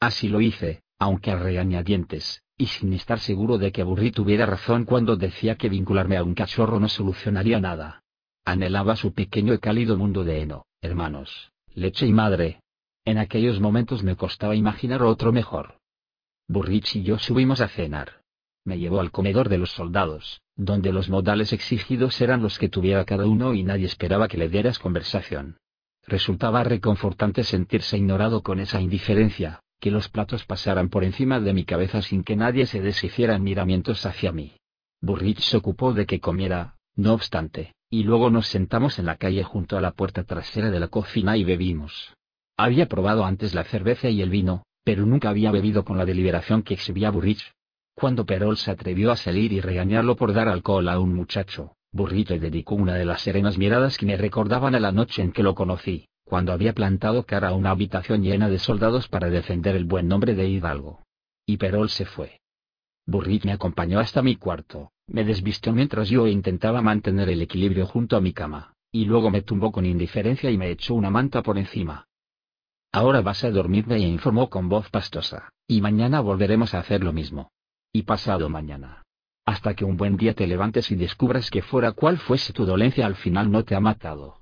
[0.00, 4.84] Así lo hice, aunque a regañadientes, y sin estar seguro de que Burri tuviera razón
[4.84, 8.02] cuando decía que vincularme a un cachorro no solucionaría nada.
[8.44, 12.60] Anhelaba su pequeño y cálido mundo de heno, hermanos, leche y madre.
[13.04, 15.78] En aquellos momentos me costaba imaginar otro mejor.
[16.48, 18.22] Burrich y yo subimos a cenar.
[18.64, 23.04] Me llevó al comedor de los soldados, donde los modales exigidos eran los que tuviera
[23.04, 25.58] cada uno y nadie esperaba que le dieras conversación.
[26.06, 31.64] Resultaba reconfortante sentirse ignorado con esa indiferencia, que los platos pasaran por encima de mi
[31.64, 34.52] cabeza sin que nadie se deshiciera en miramientos hacia mí.
[35.00, 39.42] Burrich se ocupó de que comiera, no obstante, y luego nos sentamos en la calle
[39.42, 42.14] junto a la puerta trasera de la cocina y bebimos.
[42.56, 46.62] Había probado antes la cerveza y el vino, pero nunca había bebido con la deliberación
[46.62, 47.52] que exhibía Burrich.
[47.94, 52.36] Cuando Perol se atrevió a salir y regañarlo por dar alcohol a un muchacho, Burrito
[52.36, 55.54] dedicó una de las serenas miradas que me recordaban a la noche en que lo
[55.54, 60.08] conocí, cuando había plantado cara a una habitación llena de soldados para defender el buen
[60.08, 61.04] nombre de Hidalgo.
[61.46, 62.40] Y Perol se fue.
[63.06, 68.16] Burrit me acompañó hasta mi cuarto, me desvistió mientras yo intentaba mantener el equilibrio junto
[68.16, 71.58] a mi cama, y luego me tumbó con indiferencia y me echó una manta por
[71.58, 72.08] encima.
[72.90, 77.12] Ahora vas a dormirme y informó con voz pastosa, y mañana volveremos a hacer lo
[77.12, 77.52] mismo.
[77.92, 79.03] Y pasado mañana.
[79.44, 83.06] Hasta que un buen día te levantes y descubras que fuera cual fuese tu dolencia
[83.06, 84.40] al final no te ha matado.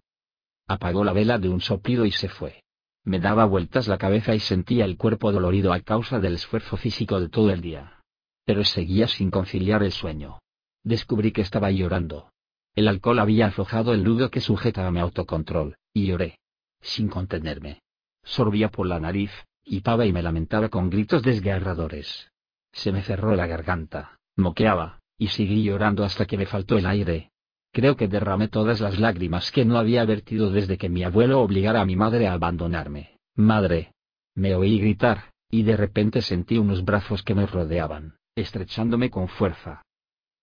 [0.68, 2.62] Apagó la vela de un soplido y se fue.
[3.04, 7.20] Me daba vueltas la cabeza y sentía el cuerpo dolorido a causa del esfuerzo físico
[7.20, 8.00] de todo el día.
[8.44, 10.38] Pero seguía sin conciliar el sueño.
[10.84, 12.30] Descubrí que estaba llorando.
[12.74, 16.38] El alcohol había aflojado el nudo que sujetaba mi autocontrol, y lloré.
[16.80, 17.82] Sin contenerme.
[18.22, 19.32] Sorbía por la nariz,
[19.64, 22.30] y pava y me lamentaba con gritos desgarradores.
[22.72, 27.30] Se me cerró la garganta, moqueaba, y seguí llorando hasta que me faltó el aire.
[27.72, 31.80] Creo que derramé todas las lágrimas que no había vertido desde que mi abuelo obligara
[31.80, 33.16] a mi madre a abandonarme.
[33.34, 33.92] Madre.
[34.34, 39.82] Me oí gritar, y de repente sentí unos brazos que me rodeaban, estrechándome con fuerza.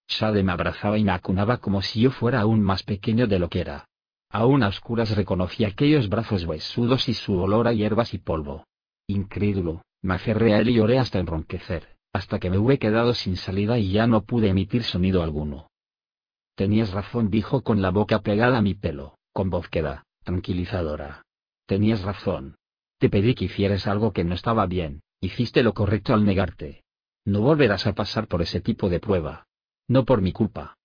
[0.07, 3.49] Shade me abrazaba y me acunaba como si yo fuera aún más pequeño de lo
[3.49, 3.85] que era.
[4.31, 8.65] Aún a oscuras reconocí aquellos brazos huesudos y su olor a hierbas y polvo.
[9.07, 13.35] Incrédulo, me aferré a él y lloré hasta enronquecer hasta que me hube quedado sin
[13.35, 15.69] salida y ya no pude emitir sonido alguno.
[16.55, 21.23] Tenías razón, dijo con la boca pegada a mi pelo, con voz queda, tranquilizadora.
[21.65, 22.57] Tenías razón.
[22.97, 26.83] Te pedí que hicieras algo que no estaba bien, hiciste lo correcto al negarte.
[27.25, 29.47] No volverás a pasar por ese tipo de prueba.
[29.87, 30.77] No por mi culpa.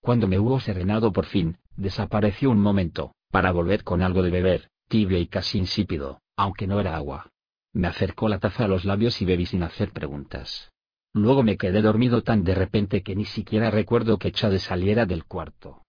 [0.00, 4.70] Cuando me hubo serenado por fin, desapareció un momento, para volver con algo de beber,
[4.88, 7.30] tibio y casi insípido, aunque no era agua.
[7.72, 10.70] Me acercó la taza a los labios y bebí sin hacer preguntas.
[11.14, 15.24] Luego me quedé dormido tan de repente que ni siquiera recuerdo que Chade saliera del
[15.24, 15.82] cuarto.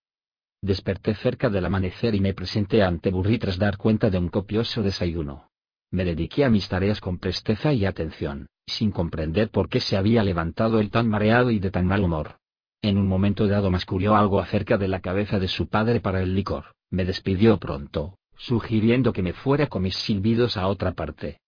[0.61, 4.83] Desperté cerca del amanecer y me presenté ante Burri tras dar cuenta de un copioso
[4.83, 5.49] desayuno.
[5.91, 10.23] Me dediqué a mis tareas con presteza y atención, sin comprender por qué se había
[10.23, 12.39] levantado él tan mareado y de tan mal humor.
[12.81, 16.35] En un momento dado masculió algo acerca de la cabeza de su padre para el
[16.35, 21.39] licor, me despidió pronto, sugiriendo que me fuera con mis silbidos a otra parte.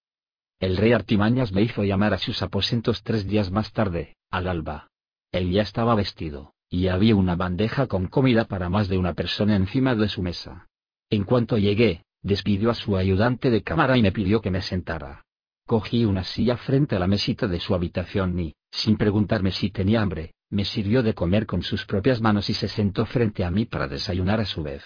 [0.61, 4.91] El rey Artimañas me hizo llamar a sus aposentos tres días más tarde, al alba.
[5.31, 9.55] Él ya estaba vestido, y había una bandeja con comida para más de una persona
[9.55, 10.67] encima de su mesa.
[11.09, 15.25] En cuanto llegué, despidió a su ayudante de cámara y me pidió que me sentara.
[15.65, 20.03] Cogí una silla frente a la mesita de su habitación y, sin preguntarme si tenía
[20.03, 23.65] hambre, me sirvió de comer con sus propias manos y se sentó frente a mí
[23.65, 24.83] para desayunar a su vez.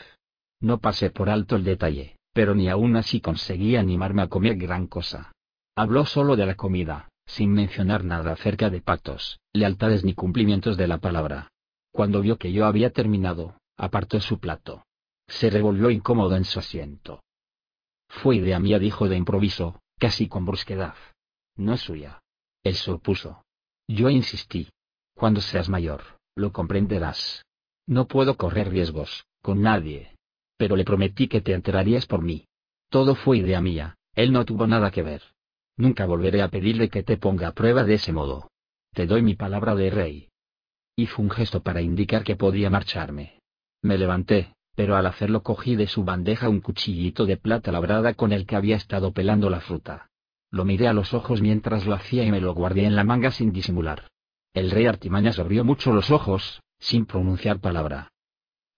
[0.62, 4.88] No pasé por alto el detalle, pero ni aún así conseguí animarme a comer gran
[4.88, 5.34] cosa.
[5.78, 10.88] Habló solo de la comida, sin mencionar nada acerca de pactos, lealtades ni cumplimientos de
[10.88, 11.52] la palabra.
[11.92, 14.86] Cuando vio que yo había terminado, apartó su plato.
[15.28, 17.24] Se revolvió incómodo en su asiento.
[18.08, 20.96] Fue idea mía, dijo de improviso, casi con brusquedad.
[21.58, 22.22] No es suya.
[22.64, 23.44] Él se opuso.
[23.86, 24.70] Yo insistí.
[25.14, 26.04] Cuando seas mayor,
[26.36, 27.46] lo comprenderás.
[27.86, 30.16] No puedo correr riesgos, con nadie.
[30.58, 32.48] Pero le prometí que te enterarías por mí.
[32.90, 35.22] Todo fue idea mía, él no tuvo nada que ver.
[35.78, 38.50] Nunca volveré a pedirle que te ponga a prueba de ese modo.
[38.94, 40.30] Te doy mi palabra de rey.
[40.96, 43.42] Hizo un gesto para indicar que podía marcharme.
[43.82, 48.32] Me levanté, pero al hacerlo cogí de su bandeja un cuchillito de plata labrada con
[48.32, 50.10] el que había estado pelando la fruta.
[50.50, 53.32] Lo miré a los ojos mientras lo hacía y me lo guardé en la manga
[53.32, 54.08] sin disimular.
[54.54, 58.14] El rey Artimañas abrió mucho los ojos, sin pronunciar palabra.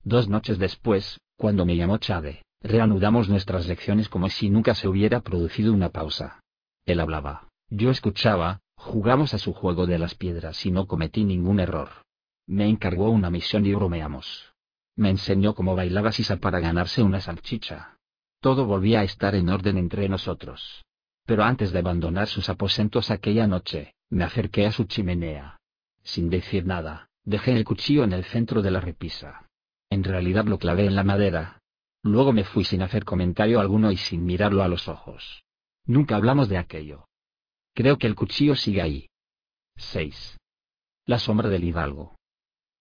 [0.04, 5.22] Dos noches después, cuando me llamó Chade, reanudamos nuestras lecciones como si nunca se hubiera
[5.22, 6.40] producido una pausa.
[6.88, 11.60] Él hablaba, yo escuchaba, jugamos a su juego de las piedras y no cometí ningún
[11.60, 11.90] error.
[12.48, 14.54] Me encargó una misión y bromeamos.
[14.96, 17.98] Me enseñó cómo bailaba sisa para ganarse una salchicha.
[18.40, 20.86] Todo volvía a estar en orden entre nosotros.
[21.26, 25.60] Pero antes de abandonar sus aposentos aquella noche, me acerqué a su chimenea.
[26.04, 29.50] Sin decir nada, dejé el cuchillo en el centro de la repisa.
[29.90, 31.60] En realidad lo clavé en la madera.
[32.02, 35.44] Luego me fui sin hacer comentario alguno y sin mirarlo a los ojos.
[35.88, 37.08] Nunca hablamos de aquello.
[37.74, 39.10] Creo que el cuchillo sigue ahí.
[39.78, 40.38] 6.
[41.06, 42.18] La sombra del hidalgo.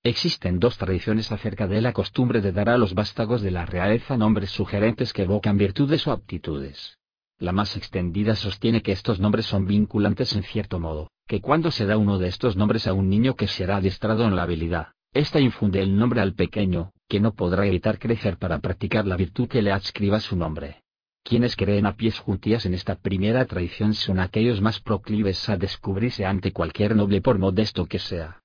[0.03, 4.17] Existen dos tradiciones acerca de la costumbre de dar a los vástagos de la realeza
[4.17, 6.99] nombres sugerentes que evocan virtudes o aptitudes.
[7.39, 11.87] La más extendida sostiene que estos nombres son vinculantes en cierto modo, que cuando se
[11.87, 15.39] da uno de estos nombres a un niño que será adiestrado en la habilidad, ésta
[15.39, 19.63] infunde el nombre al pequeño, que no podrá evitar crecer para practicar la virtud que
[19.63, 20.83] le adscriba su nombre.
[21.29, 26.25] Quienes creen a pies juntillas en esta primera tradición son aquellos más proclives a descubrirse
[26.25, 28.45] ante cualquier noble por modesto que sea.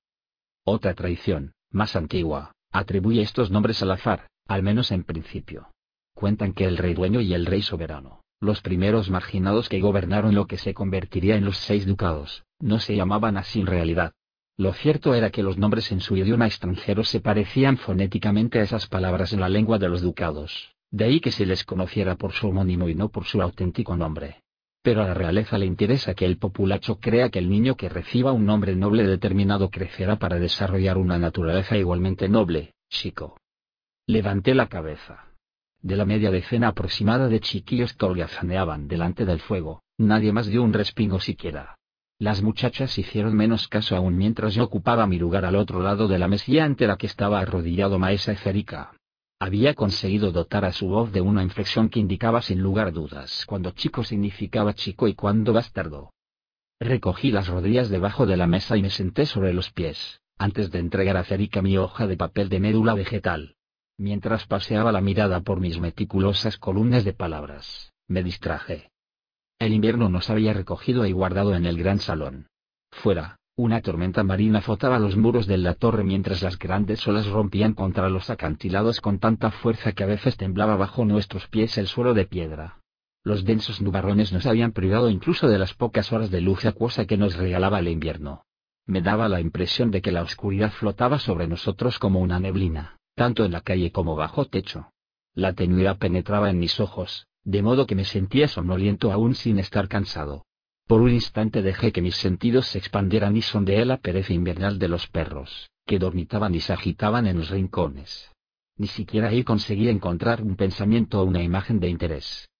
[0.64, 5.70] Otra tradición, más antigua, atribuye estos nombres al azar, al menos en principio.
[6.12, 10.48] Cuentan que el rey dueño y el rey soberano, los primeros marginados que gobernaron lo
[10.48, 14.10] que se convertiría en los seis ducados, no se llamaban así en realidad.
[14.56, 18.88] Lo cierto era que los nombres en su idioma extranjero se parecían fonéticamente a esas
[18.88, 22.48] palabras en la lengua de los ducados de ahí que se les conociera por su
[22.48, 24.42] homónimo y no por su auténtico nombre.
[24.82, 28.32] Pero a la realeza le interesa que el populacho crea que el niño que reciba
[28.32, 33.38] un nombre noble determinado crecerá para desarrollar una naturaleza igualmente noble, chico.
[34.06, 35.28] Levanté la cabeza.
[35.80, 40.62] De la media decena aproximada de chiquillos que holgazaneaban delante del fuego, nadie más dio
[40.62, 41.76] un respingo siquiera.
[42.18, 46.18] Las muchachas hicieron menos caso aún mientras yo ocupaba mi lugar al otro lado de
[46.18, 48.92] la mesilla ante la que estaba arrodillado Maesa Ferica.
[49.44, 53.72] Había conseguido dotar a su voz de una inflexión que indicaba sin lugar dudas cuando
[53.72, 56.12] chico significaba chico y cuando bastardo.
[56.78, 60.78] Recogí las rodillas debajo de la mesa y me senté sobre los pies, antes de
[60.78, 63.56] entregar a Ferica mi hoja de papel de médula vegetal.
[63.98, 68.92] Mientras paseaba la mirada por mis meticulosas columnas de palabras, me distraje.
[69.58, 72.46] El invierno nos había recogido y guardado en el gran salón.
[72.92, 77.74] Fuera, una tormenta marina azotaba los muros de la torre mientras las grandes olas rompían
[77.74, 82.12] contra los acantilados con tanta fuerza que a veces temblaba bajo nuestros pies el suelo
[82.12, 82.80] de piedra.
[83.22, 87.16] Los densos nubarrones nos habían privado incluso de las pocas horas de luz acuosa que
[87.16, 88.42] nos regalaba el invierno.
[88.84, 93.44] Me daba la impresión de que la oscuridad flotaba sobre nosotros como una neblina, tanto
[93.44, 94.90] en la calle como bajo techo.
[95.34, 99.86] La tenuidad penetraba en mis ojos, de modo que me sentía somnoliento aún sin estar
[99.86, 100.46] cansado.
[100.92, 104.88] Por un instante dejé que mis sentidos se expandieran y sondeé la pereza invernal de
[104.88, 108.30] los perros, que dormitaban y se agitaban en los rincones.
[108.76, 112.50] Ni siquiera ahí conseguí encontrar un pensamiento o una imagen de interés.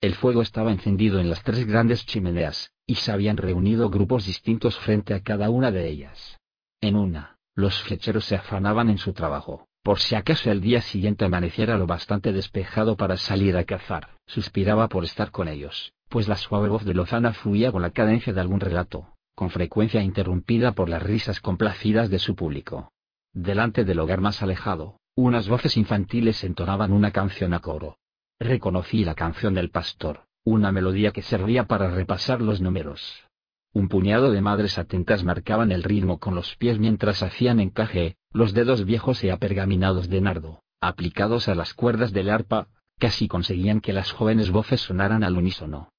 [0.00, 4.76] El fuego estaba encendido en las tres grandes chimeneas, y se habían reunido grupos distintos
[4.78, 6.36] frente a cada una de ellas.
[6.80, 11.26] En una, los flecheros se afanaban en su trabajo, por si acaso el día siguiente
[11.26, 14.16] amaneciera lo bastante despejado para salir a cazar.
[14.26, 18.32] Suspiraba por estar con ellos, pues la suave voz de Lozana fluía con la cadencia
[18.32, 22.92] de algún relato, con frecuencia interrumpida por las risas complacidas de su público.
[23.32, 27.98] Delante del hogar más alejado, unas voces infantiles entonaban una canción a coro.
[28.40, 33.28] Reconocí la canción del pastor, una melodía que servía para repasar los números.
[33.72, 38.54] Un puñado de madres atentas marcaban el ritmo con los pies mientras hacían encaje, los
[38.54, 42.68] dedos viejos y apergaminados de nardo, aplicados a las cuerdas del arpa,
[42.98, 45.90] casi conseguían que las jóvenes voces sonaran al unísono.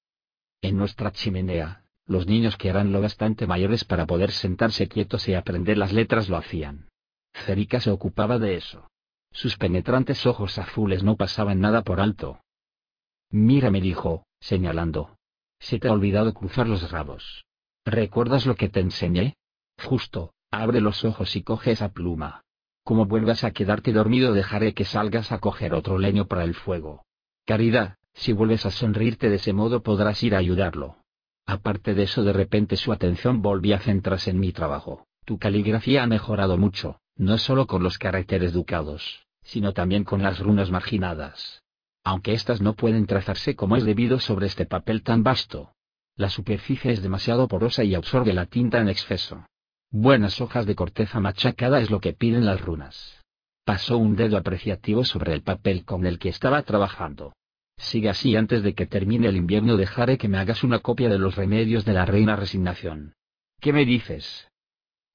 [0.62, 5.34] En nuestra chimenea, los niños que eran lo bastante mayores para poder sentarse quietos y
[5.34, 6.88] aprender las letras lo hacían.
[7.32, 8.90] Cerica se ocupaba de eso.
[9.32, 12.40] Sus penetrantes ojos azules no pasaban nada por alto.
[13.30, 15.16] Mira, me dijo, señalando.
[15.60, 17.44] Se te ha olvidado cruzar los rabos.
[17.84, 19.36] ¿Recuerdas lo que te enseñé?
[19.78, 22.42] Justo, abre los ojos y coge esa pluma.
[22.82, 27.04] Como vuelvas a quedarte dormido dejaré que salgas a coger otro leño para el fuego.
[27.46, 30.96] Caridad, si vuelves a sonreírte de ese modo podrás ir a ayudarlo.
[31.46, 35.06] Aparte de eso de repente su atención volvía a centrarse en mi trabajo.
[35.24, 40.38] Tu caligrafía ha mejorado mucho, no solo con los caracteres ducados, sino también con las
[40.38, 41.62] runas marginadas.
[42.04, 45.72] Aunque éstas no pueden trazarse como es debido sobre este papel tan vasto.
[46.16, 49.46] La superficie es demasiado porosa y absorbe la tinta en exceso.
[49.90, 53.20] Buenas hojas de corteza machacada es lo que piden las runas.
[53.64, 57.32] Pasó un dedo apreciativo sobre el papel con el que estaba trabajando.
[57.80, 61.18] Sigue así antes de que termine el invierno dejaré que me hagas una copia de
[61.18, 63.14] los remedios de la reina resignación.
[63.58, 64.48] ¿Qué me dices?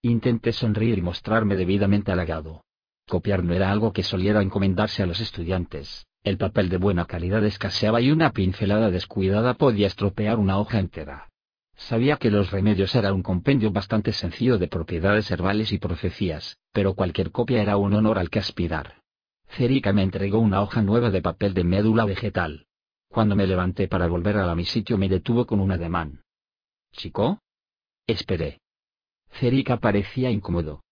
[0.01, 2.63] Intenté sonreír y mostrarme debidamente halagado.
[3.07, 7.45] Copiar no era algo que soliera encomendarse a los estudiantes, el papel de buena calidad
[7.45, 11.29] escaseaba y una pincelada descuidada podía estropear una hoja entera.
[11.75, 16.95] Sabía que los remedios era un compendio bastante sencillo de propiedades herbales y profecías, pero
[16.95, 19.04] cualquier copia era un honor al que aspirar.
[19.55, 22.67] Cerica me entregó una hoja nueva de papel de médula vegetal.
[23.07, 26.23] Cuando me levanté para volver a mi sitio me detuvo con un ademán.
[26.91, 27.39] ¿Chico?
[28.05, 28.59] Esperé.
[29.31, 30.83] Cerica parecía incómodo.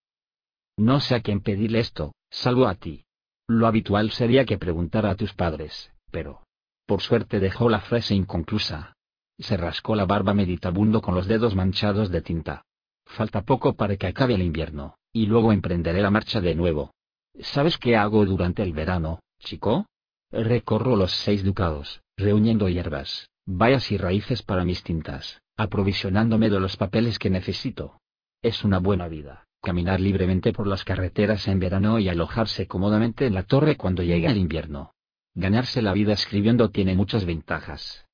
[0.78, 3.04] No sé a quién pedirle esto, salvo a ti.
[3.48, 6.44] Lo habitual sería que preguntara a tus padres, pero...
[6.86, 8.96] Por suerte dejó la frase inconclusa.
[9.40, 12.64] Se rascó la barba meditabundo con los dedos manchados de tinta.
[13.06, 16.94] Falta poco para que acabe el invierno, y luego emprenderé la marcha de nuevo.
[17.40, 19.88] ¿Sabes qué hago durante el verano, chico?
[20.32, 26.78] Recorro los seis ducados, reuniendo hierbas, bayas y raíces para mis tintas, aprovisionándome de los
[26.78, 28.00] papeles que necesito.
[28.42, 33.34] Es una buena vida, caminar libremente por las carreteras en verano y alojarse cómodamente en
[33.34, 34.92] la torre cuando llegue el invierno.
[35.34, 38.06] Ganarse la vida escribiendo tiene muchas ventajas.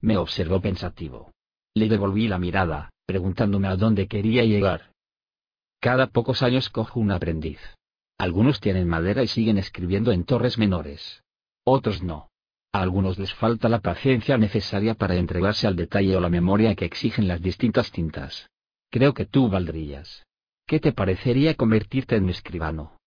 [0.00, 1.32] Me observó pensativo.
[1.74, 4.92] Le devolví la mirada, preguntándome a dónde quería llegar.
[5.80, 7.60] Cada pocos años cojo un aprendiz.
[8.18, 11.22] Algunos tienen madera y siguen escribiendo en torres menores.
[11.64, 12.30] Otros no.
[12.72, 16.84] A algunos les falta la paciencia necesaria para entregarse al detalle o la memoria que
[16.84, 18.50] exigen las distintas tintas.
[18.90, 20.26] Creo que tú valdrías.
[20.66, 22.98] ¿Qué te parecería convertirte en escribano?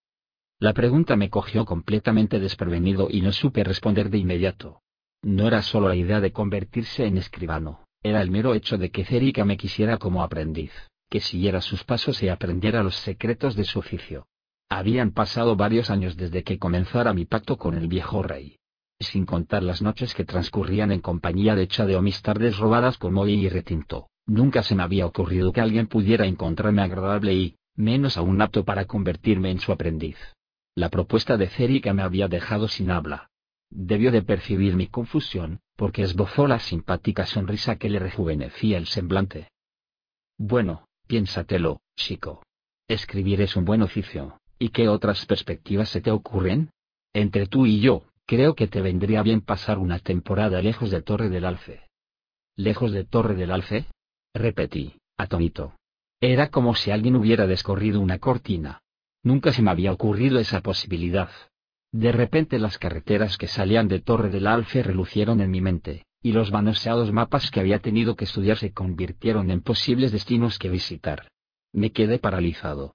[0.59, 4.81] La pregunta me cogió completamente desprevenido y no supe responder de inmediato.
[5.21, 9.05] No era solo la idea de convertirse en escribano, era el mero hecho de que
[9.05, 10.71] Cérica me quisiera como aprendiz,
[11.09, 14.25] que siguiera sus pasos y aprendiera los secretos de su oficio.
[14.73, 18.55] Habían pasado varios años desde que comenzara mi pacto con el viejo rey.
[19.01, 23.11] Sin contar las noches que transcurrían en compañía de Chade o mis tardes robadas con
[23.11, 28.15] Moy y Retinto, nunca se me había ocurrido que alguien pudiera encontrarme agradable y, menos
[28.15, 30.15] aún apto para convertirme en su aprendiz.
[30.73, 33.29] La propuesta de Cérica me había dejado sin habla.
[33.69, 39.49] Debió de percibir mi confusión, porque esbozó la simpática sonrisa que le rejuvenecía el semblante.
[40.37, 42.41] Bueno, piénsatelo, chico.
[42.87, 46.69] Escribir es un buen oficio, ¿y qué otras perspectivas se te ocurren?
[47.13, 51.29] Entre tú y yo, creo que te vendría bien pasar una temporada lejos de Torre
[51.29, 51.81] del Alce.
[52.55, 53.87] ¿Lejos de Torre del Alce?
[54.35, 55.73] Repetí, atónito.
[56.19, 58.83] Era como si alguien hubiera descorrido una cortina.
[59.23, 61.31] Nunca se me había ocurrido esa posibilidad.
[61.91, 66.33] De repente las carreteras que salían de Torre del Alfe relucieron en mi mente, y
[66.33, 71.29] los manoseados mapas que había tenido que estudiar se convirtieron en posibles destinos que visitar.
[71.73, 72.93] Me quedé paralizado.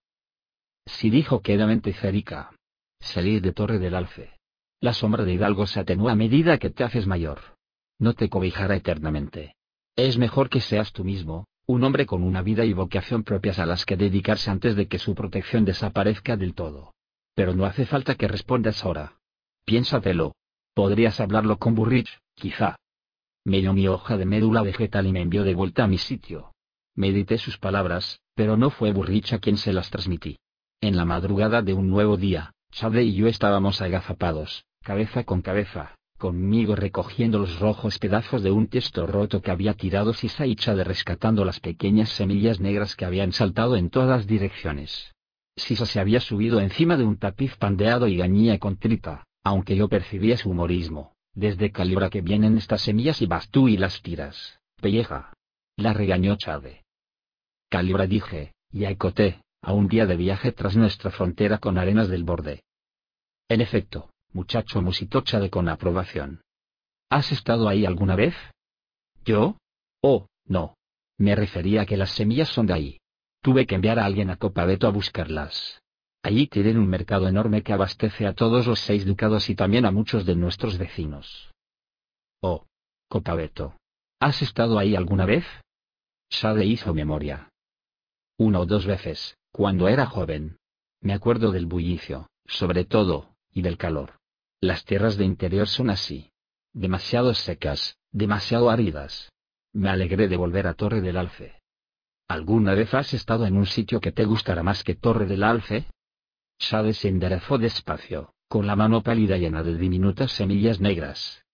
[0.87, 2.53] Si dijo quedamente Cerica.
[3.01, 4.33] Salir de Torre del Alfe.
[4.81, 7.41] La sombra de Hidalgo se atenúa a medida que te haces mayor.
[7.99, 9.57] No te cobijará eternamente.
[9.97, 13.67] Es mejor que seas tú mismo, un hombre con una vida y vocación propias a
[13.67, 16.95] las que dedicarse antes de que su protección desaparezca del todo.
[17.35, 19.19] Pero no hace falta que respondas ahora.
[19.65, 20.35] Piénsatelo.
[20.75, 22.77] Podrías hablarlo con Burrich, quizá.
[23.45, 26.53] Me dio mi hoja de médula vegetal y me envió de vuelta a mi sitio.
[26.95, 30.39] Medité sus palabras, pero no fue Burrich a quien se las transmití.
[30.81, 35.95] En la madrugada de un nuevo día, Chade y yo estábamos agazapados, cabeza con cabeza,
[36.19, 40.85] conmigo recogiendo los rojos pedazos de un tiesto roto que había tirado Sisa y Chade
[40.85, 45.15] rescatando las pequeñas semillas negras que habían saltado en todas direcciones.
[45.57, 49.89] Sisa se había subido encima de un tapiz pandeado y gañía con tripa, aunque yo
[49.89, 51.15] percibía su humorismo.
[51.33, 55.33] Desde Calibra que vienen estas semillas y vas tú y las tiras, pelleja.
[55.77, 56.85] La regañó Chade.
[57.71, 62.23] Calibra dije, y acoté, a un día de viaje tras nuestra frontera con arenas del
[62.23, 62.63] borde.
[63.49, 66.41] En efecto, muchacho musitó Chade con aprobación.
[67.11, 68.37] ¿Has estado ahí alguna vez?
[69.25, 69.59] ¿Yo?
[70.01, 70.77] Oh, no.
[71.19, 73.01] Me refería a que las semillas son de ahí.
[73.43, 75.83] Tuve que enviar a alguien a Copabeto a buscarlas.
[76.23, 79.91] Allí tienen un mercado enorme que abastece a todos los seis ducados y también a
[79.91, 81.51] muchos de nuestros vecinos.
[82.41, 82.67] Oh.
[83.09, 83.77] Copabeto.
[84.21, 85.45] ¿Has estado ahí alguna vez?
[86.31, 87.49] Sade hizo memoria.
[88.39, 90.59] Una o dos veces, cuando era joven.
[91.01, 94.19] Me acuerdo del bullicio, sobre todo, y del calor.
[94.61, 96.31] Las tierras de interior son así.
[96.75, 99.33] Demasiado secas, demasiado áridas.
[99.73, 101.55] Me alegré de volver a Torre del Alce.
[102.29, 105.87] ¿Alguna vez has estado en un sitio que te gustará más que Torre del Alce?
[106.59, 111.47] Sade se enderezó despacio, con la mano pálida llena de diminutas semillas negras.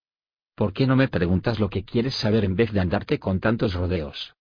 [0.57, 3.75] ¿Por qué no me preguntas lo que quieres saber en vez de andarte con tantos
[3.75, 4.35] rodeos?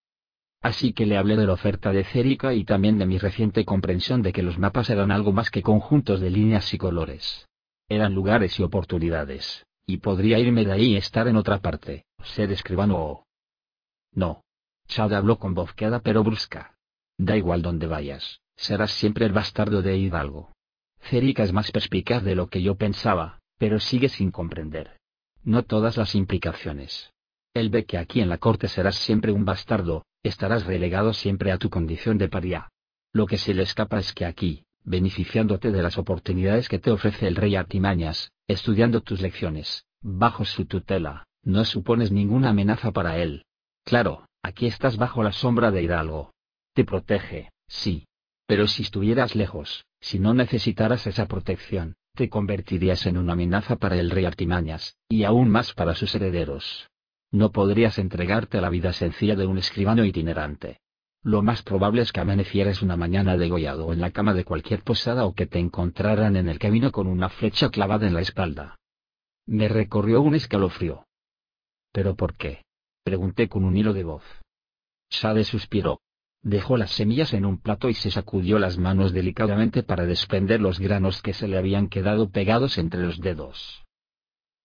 [0.62, 4.22] Así que le hablé de la oferta de Cérica y también de mi reciente comprensión
[4.22, 7.48] de que los mapas eran algo más que conjuntos de líneas y colores.
[7.90, 12.52] Eran lugares y oportunidades, y podría irme de ahí y estar en otra parte, ser
[12.52, 13.26] escribano o...
[14.14, 14.44] No,
[14.88, 16.76] Chad habló con voz queda pero brusca.
[17.18, 20.52] Da igual donde vayas, serás siempre el bastardo de Hidalgo.
[21.00, 25.00] Cérica es más perspicaz de lo que yo pensaba, pero sigue sin comprender.
[25.44, 27.12] No todas las implicaciones.
[27.54, 31.58] Él ve que aquí en la corte serás siempre un bastardo, estarás relegado siempre a
[31.58, 32.70] tu condición de paria.
[33.14, 37.28] Lo que se le escapa es que aquí, beneficiándote de las oportunidades que te ofrece
[37.28, 43.46] el rey Artimañas, estudiando tus lecciones, bajo su tutela, no supones ninguna amenaza para él.
[43.84, 46.34] Claro, Aquí estás bajo la sombra de Hidalgo.
[46.74, 48.08] Te protege, sí.
[48.48, 53.98] Pero si estuvieras lejos, si no necesitaras esa protección, te convertirías en una amenaza para
[53.98, 56.90] el rey Artimañas, y aún más para sus herederos.
[57.32, 60.82] No podrías entregarte a la vida sencilla de un escribano itinerante.
[61.24, 65.26] Lo más probable es que amanecieras una mañana degollado en la cama de cualquier posada
[65.26, 68.80] o que te encontraran en el camino con una flecha clavada en la espalda.
[69.46, 71.06] Me recorrió un escalofrío.
[71.94, 72.64] ¿Pero por qué?
[73.04, 74.24] Pregunté con un hilo de voz.
[75.10, 76.02] Sade suspiró.
[76.42, 80.80] Dejó las semillas en un plato y se sacudió las manos delicadamente para desprender los
[80.80, 83.84] granos que se le habían quedado pegados entre los dedos.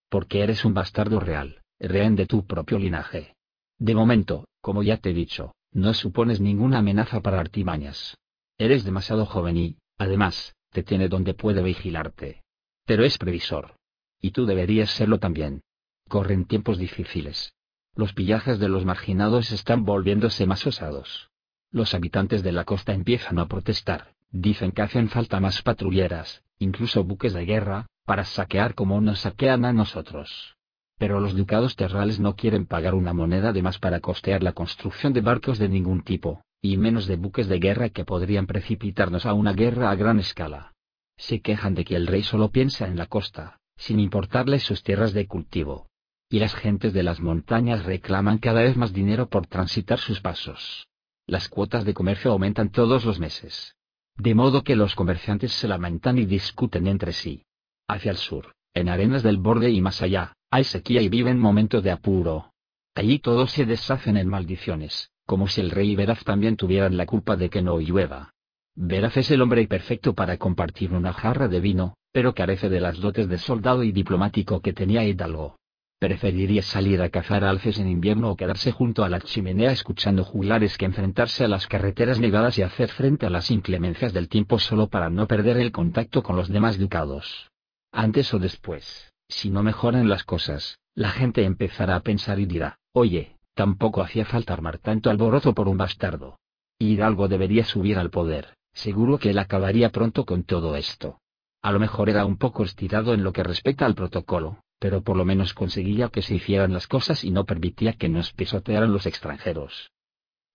[0.09, 3.35] Porque eres un bastardo real, rehén de tu propio linaje.
[3.77, 8.17] De momento, como ya te he dicho, no supones ninguna amenaza para artimañas.
[8.57, 12.43] Eres demasiado joven y, además, te tiene donde puede vigilarte.
[12.85, 13.75] Pero es previsor.
[14.19, 15.61] Y tú deberías serlo también.
[16.07, 17.53] Corren tiempos difíciles.
[17.95, 21.29] Los pillajes de los marginados están volviéndose más osados.
[21.71, 27.03] Los habitantes de la costa empiezan a protestar, dicen que hacen falta más patrulleras, incluso
[27.03, 30.56] buques de guerra, para saquear como nos saquean a nosotros.
[30.97, 35.13] Pero los ducados terrales no quieren pagar una moneda de más para costear la construcción
[35.13, 39.33] de barcos de ningún tipo, y menos de buques de guerra que podrían precipitarnos a
[39.33, 40.73] una guerra a gran escala.
[41.15, 45.13] Se quejan de que el rey solo piensa en la costa, sin importarle sus tierras
[45.13, 45.87] de cultivo.
[46.29, 50.87] Y las gentes de las montañas reclaman cada vez más dinero por transitar sus pasos.
[51.25, 53.75] Las cuotas de comercio aumentan todos los meses.
[54.15, 57.45] De modo que los comerciantes se lamentan y discuten entre sí.
[57.87, 61.83] Hacia el sur, en arenas del borde y más allá, hay sequía y viven momentos
[61.83, 62.53] de apuro.
[62.95, 67.05] Allí todos se deshacen en maldiciones, como si el rey y Veraz también tuvieran la
[67.05, 68.33] culpa de que no llueva.
[68.75, 72.99] Veraz es el hombre perfecto para compartir una jarra de vino, pero carece de las
[72.99, 75.57] dotes de soldado y diplomático que tenía Hidalgo.
[75.99, 80.77] Preferiría salir a cazar alces en invierno o quedarse junto a la chimenea escuchando juglares
[80.77, 84.89] que enfrentarse a las carreteras nevadas y hacer frente a las inclemencias del tiempo solo
[84.89, 87.49] para no perder el contacto con los demás ducados.
[87.91, 92.79] Antes o después, si no mejoran las cosas, la gente empezará a pensar y dirá,
[92.91, 96.39] oye, tampoco hacía falta armar tanto alborozo por un bastardo.
[96.79, 101.19] Hidalgo debería subir al poder, seguro que él acabaría pronto con todo esto.
[101.61, 105.17] A lo mejor era un poco estirado en lo que respecta al protocolo, pero por
[105.17, 109.05] lo menos conseguía que se hicieran las cosas y no permitía que nos pisotearan los
[109.05, 109.91] extranjeros.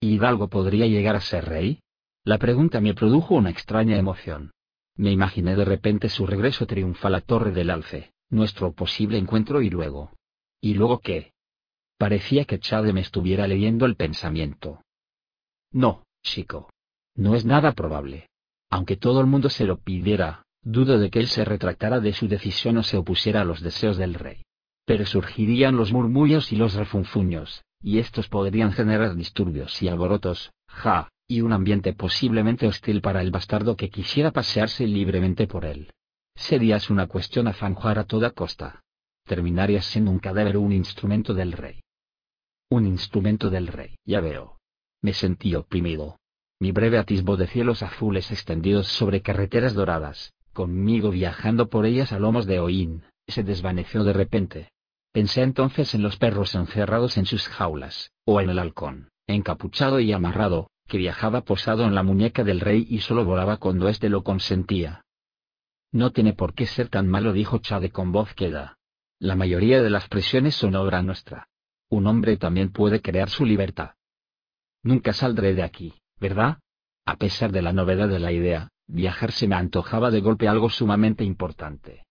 [0.00, 1.80] ¿Hidalgo podría llegar a ser rey?
[2.24, 4.52] La pregunta me produjo una extraña emoción.
[4.96, 9.70] Me imaginé de repente su regreso triunfal a Torre del Alce, nuestro posible encuentro y
[9.70, 10.10] luego.
[10.60, 11.32] ¿Y luego qué?
[11.98, 14.82] Parecía que Chade me estuviera leyendo el pensamiento.
[15.70, 16.68] No, chico.
[17.14, 18.28] No es nada probable.
[18.70, 22.28] Aunque todo el mundo se lo pidiera, Dudo de que él se retractara de su
[22.28, 24.42] decisión o se opusiera a los deseos del rey.
[24.84, 31.08] Pero surgirían los murmullos y los refunfuños, y estos podrían generar disturbios y alborotos, ja,
[31.26, 35.92] y un ambiente posiblemente hostil para el bastardo que quisiera pasearse libremente por él.
[36.34, 38.82] Serías una cuestión a a toda costa.
[39.24, 41.80] Terminarías siendo un cadáver un instrumento del rey.
[42.70, 44.58] Un instrumento del rey, ya veo.
[45.00, 46.18] Me sentí oprimido.
[46.60, 52.18] Mi breve atisbo de cielos azules extendidos sobre carreteras doradas, conmigo viajando por ellas a
[52.18, 54.72] lomos de Oín, se desvaneció de repente.
[55.12, 60.12] Pensé entonces en los perros encerrados en sus jaulas, o en el halcón, encapuchado y
[60.12, 64.22] amarrado, que viajaba posado en la muñeca del rey y solo volaba cuando éste lo
[64.22, 65.02] consentía.
[65.92, 68.78] No tiene por qué ser tan malo, dijo Chade con voz queda.
[69.18, 71.48] La mayoría de las presiones son obra nuestra.
[71.88, 73.92] Un hombre también puede crear su libertad.
[74.82, 76.58] Nunca saldré de aquí, ¿verdad?
[77.04, 80.68] A pesar de la novedad de la idea, Viajar se me antojaba de golpe algo
[80.68, 82.04] sumamente importante.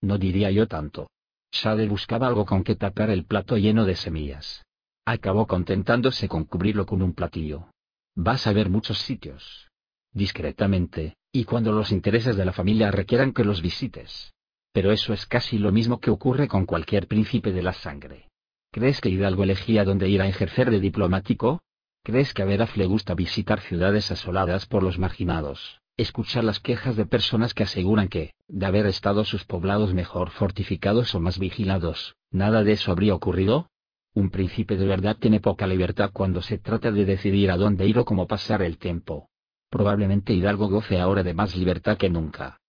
[0.00, 1.10] No diría yo tanto.
[1.52, 4.64] Shade buscaba algo con que tapar el plato lleno de semillas.
[5.04, 7.68] Acabó contentándose con cubrirlo con un platillo.
[8.16, 9.70] Vas a ver muchos sitios.
[10.12, 14.32] Discretamente, y cuando los intereses de la familia requieran que los visites.
[14.72, 18.28] Pero eso es casi lo mismo que ocurre con cualquier príncipe de la sangre.
[18.70, 21.60] ¿Crees que Hidalgo elegía dónde ir a ejercer de diplomático?
[22.02, 25.82] ¿Crees que a Veraf le gusta visitar ciudades asoladas por los marginados?
[25.96, 31.14] escuchar las quejas de personas que aseguran que, de haber estado sus poblados mejor fortificados
[31.14, 33.68] o más vigilados, nada de eso habría ocurrido?
[34.14, 37.98] Un príncipe de verdad tiene poca libertad cuando se trata de decidir a dónde ir
[37.98, 39.30] o cómo pasar el tiempo.
[39.72, 42.60] Probablemente Hidalgo goce ahora de más libertad que nunca.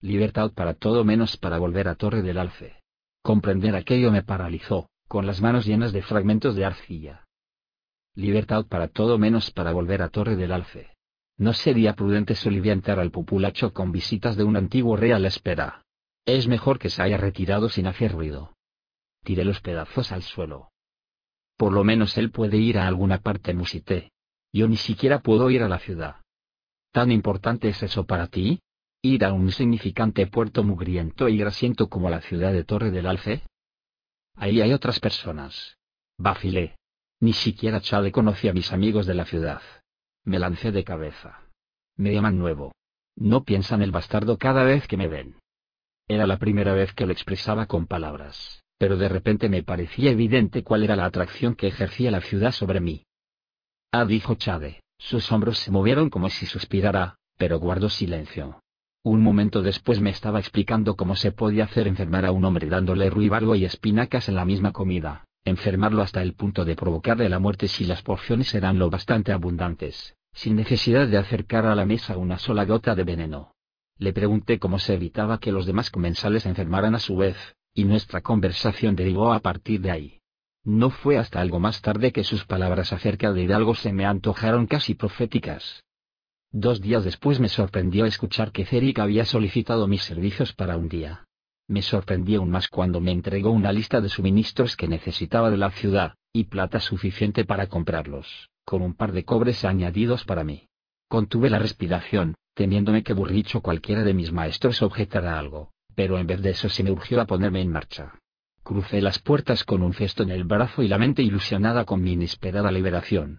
[0.00, 2.82] Libertad para todo menos para volver a Torre del Alce.
[3.22, 7.26] Comprender aquello me paralizó, con las manos llenas de fragmentos de arcilla.
[8.16, 10.90] Libertad para todo menos para volver a Torre del Alce.
[11.38, 15.84] No sería prudente soliviantar al populacho con visitas de un antiguo rey a la espera.
[16.24, 18.56] Es mejor que se haya retirado sin hacer ruido.
[19.22, 20.70] Tiré los pedazos al suelo.
[21.56, 24.10] Por lo menos él puede ir a alguna parte musité.
[24.56, 26.16] Yo ni siquiera puedo ir a la ciudad.
[26.90, 28.62] ¿Tan importante es eso para ti?
[29.02, 33.42] ¿Ir a un insignificante puerto mugriento y grasiento como la ciudad de Torre del Alce?
[34.34, 35.76] Ahí hay otras personas.
[36.16, 36.74] Vacilé.
[37.20, 39.60] Ni siquiera Chade conocía a mis amigos de la ciudad.
[40.24, 41.42] Me lancé de cabeza.
[41.96, 42.72] Me llaman nuevo.
[43.14, 45.36] No piensan el bastardo cada vez que me ven.
[46.08, 50.64] Era la primera vez que lo expresaba con palabras, pero de repente me parecía evidente
[50.64, 53.02] cuál era la atracción que ejercía la ciudad sobre mí.
[53.98, 58.60] Ah, dijo Chade, sus hombros se movieron como si suspirara, pero guardó silencio.
[59.02, 63.08] Un momento después me estaba explicando cómo se podía hacer enfermar a un hombre dándole
[63.08, 67.68] ruibarbo y espinacas en la misma comida, enfermarlo hasta el punto de provocarle la muerte
[67.68, 72.36] si las porciones eran lo bastante abundantes, sin necesidad de acercar a la mesa una
[72.36, 73.54] sola gota de veneno.
[73.96, 77.38] Le pregunté cómo se evitaba que los demás comensales enfermaran a su vez,
[77.72, 80.20] y nuestra conversación derivó a partir de ahí.
[80.66, 84.66] No fue hasta algo más tarde que sus palabras acerca de Hidalgo se me antojaron
[84.66, 85.84] casi proféticas.
[86.50, 91.24] Dos días después me sorprendió escuchar que Ceric había solicitado mis servicios para un día.
[91.68, 95.70] Me sorprendí aún más cuando me entregó una lista de suministros que necesitaba de la
[95.70, 100.66] ciudad, y plata suficiente para comprarlos, con un par de cobres añadidos para mí.
[101.06, 106.42] Contuve la respiración, temiéndome que Burricho cualquiera de mis maestros objetara algo, pero en vez
[106.42, 108.14] de eso se me urgió a ponerme en marcha.
[108.66, 112.14] Crucé las puertas con un cesto en el brazo y la mente ilusionada con mi
[112.14, 113.38] inesperada liberación.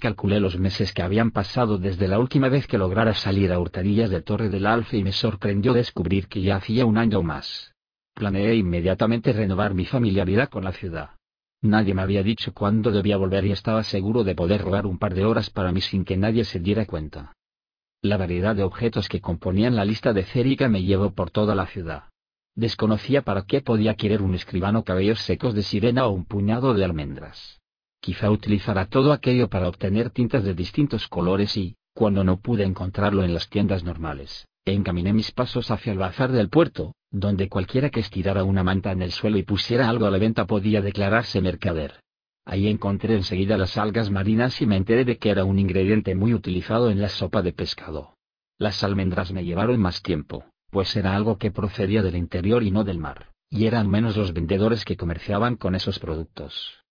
[0.00, 4.08] Calculé los meses que habían pasado desde la última vez que lograra salir a hurtadillas
[4.08, 7.74] de Torre del Alfe y me sorprendió descubrir que ya hacía un año más.
[8.14, 11.10] Planeé inmediatamente renovar mi familiaridad con la ciudad.
[11.60, 15.12] Nadie me había dicho cuándo debía volver y estaba seguro de poder robar un par
[15.12, 17.32] de horas para mí sin que nadie se diera cuenta.
[18.00, 21.66] La variedad de objetos que componían la lista de Cérica me llevó por toda la
[21.66, 22.04] ciudad.
[22.58, 26.84] Desconocía para qué podía querer un escribano cabellos secos de sirena o un puñado de
[26.84, 27.60] almendras.
[28.00, 33.22] Quizá utilizara todo aquello para obtener tintas de distintos colores y, cuando no pude encontrarlo
[33.22, 38.00] en las tiendas normales, encaminé mis pasos hacia el bazar del puerto, donde cualquiera que
[38.00, 42.00] estirara una manta en el suelo y pusiera algo a la venta podía declararse mercader.
[42.44, 46.34] Ahí encontré enseguida las algas marinas y me enteré de que era un ingrediente muy
[46.34, 48.16] utilizado en la sopa de pescado.
[48.58, 52.84] Las almendras me llevaron más tiempo, pues era algo que procedía del interior y no
[52.84, 56.84] del mar, y eran menos los vendedores que comerciaban con esos productos.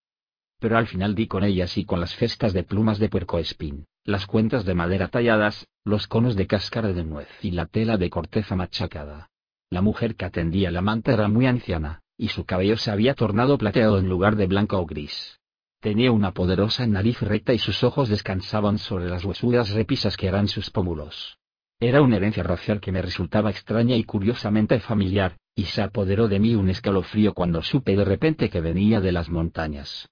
[0.60, 4.26] Pero al final di con ellas y con las festas de plumas de puercoespín, las
[4.26, 8.56] cuentas de madera talladas, los conos de cáscara de nuez y la tela de corteza
[8.56, 9.30] machacada.
[9.70, 13.58] La mujer que atendía la manta era muy anciana, y su cabello se había tornado
[13.58, 15.40] plateado en lugar de blanco o gris.
[15.80, 20.48] Tenía una poderosa nariz recta y sus ojos descansaban sobre las huesudas repisas que eran
[20.48, 21.38] sus pómulos.
[21.80, 26.40] Era una herencia racial que me resultaba extraña y curiosamente familiar, y se apoderó de
[26.40, 30.10] mí un escalofrío cuando supe de repente que venía de las montañas.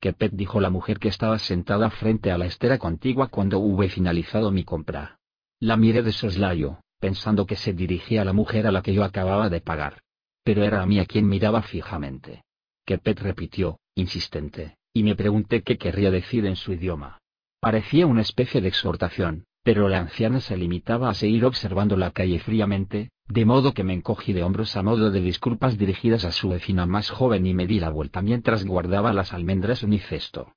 [0.00, 3.88] —¿Qué pet dijo la mujer que estaba sentada frente a la estera contigua cuando hube
[3.88, 5.20] finalizado mi compra.
[5.60, 9.04] La miré de soslayo, pensando que se dirigía a la mujer a la que yo
[9.04, 10.02] acababa de pagar.
[10.42, 12.42] Pero era a mí a quien miraba fijamente.
[12.84, 17.20] Pet repitió, insistente, y me pregunté qué querría decir en su idioma.
[17.60, 22.40] Parecía una especie de exhortación, pero la anciana se limitaba a seguir observando la calle
[22.40, 26.48] fríamente, de modo que me encogí de hombros a modo de disculpas dirigidas a su
[26.48, 30.52] vecina más joven y me di la vuelta mientras guardaba las almendras en mi cesto.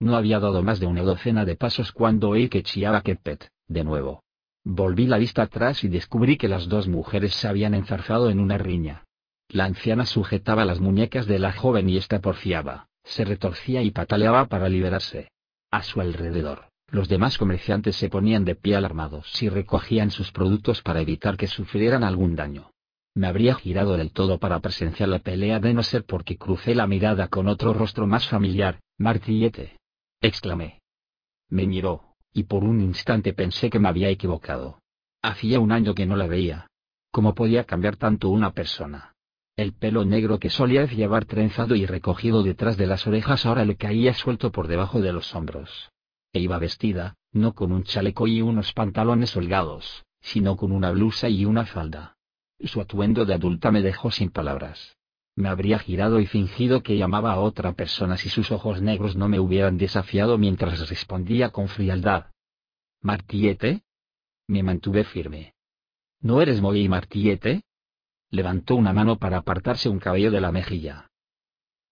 [0.00, 3.84] No había dado más de una docena de pasos cuando oí que chillaba Kepet, de
[3.84, 4.22] nuevo.
[4.64, 8.56] Volví la vista atrás y descubrí que las dos mujeres se habían enzarzado en una
[8.56, 9.04] riña.
[9.48, 14.46] La anciana sujetaba las muñecas de la joven y ésta porfiaba, se retorcía y pataleaba
[14.46, 15.30] para liberarse.
[15.70, 20.82] A su alrededor, los demás comerciantes se ponían de pie alarmados y recogían sus productos
[20.82, 22.70] para evitar que sufrieran algún daño.
[23.14, 26.86] Me habría girado del todo para presenciar la pelea de no ser porque crucé la
[26.86, 29.78] mirada con otro rostro más familiar, Martillete.
[30.20, 30.80] exclamé.
[31.48, 34.80] Me miró, y por un instante pensé que me había equivocado.
[35.22, 36.68] Hacía un año que no la veía.
[37.10, 39.14] ¿Cómo podía cambiar tanto una persona?
[39.56, 43.76] El pelo negro que solía llevar trenzado y recogido detrás de las orejas ahora le
[43.76, 45.89] caía suelto por debajo de los hombros
[46.32, 51.28] e iba vestida, no con un chaleco y unos pantalones holgados, sino con una blusa
[51.28, 52.16] y una falda.
[52.58, 54.96] Su atuendo de adulta me dejó sin palabras.
[55.34, 59.28] Me habría girado y fingido que llamaba a otra persona si sus ojos negros no
[59.28, 62.26] me hubieran desafiado mientras respondía con frialdad.
[63.00, 63.82] ¿Martillete?
[64.46, 65.54] Me mantuve firme.
[66.20, 67.62] ¿No eres Moy Martillete?
[68.30, 71.08] Levantó una mano para apartarse un cabello de la mejilla.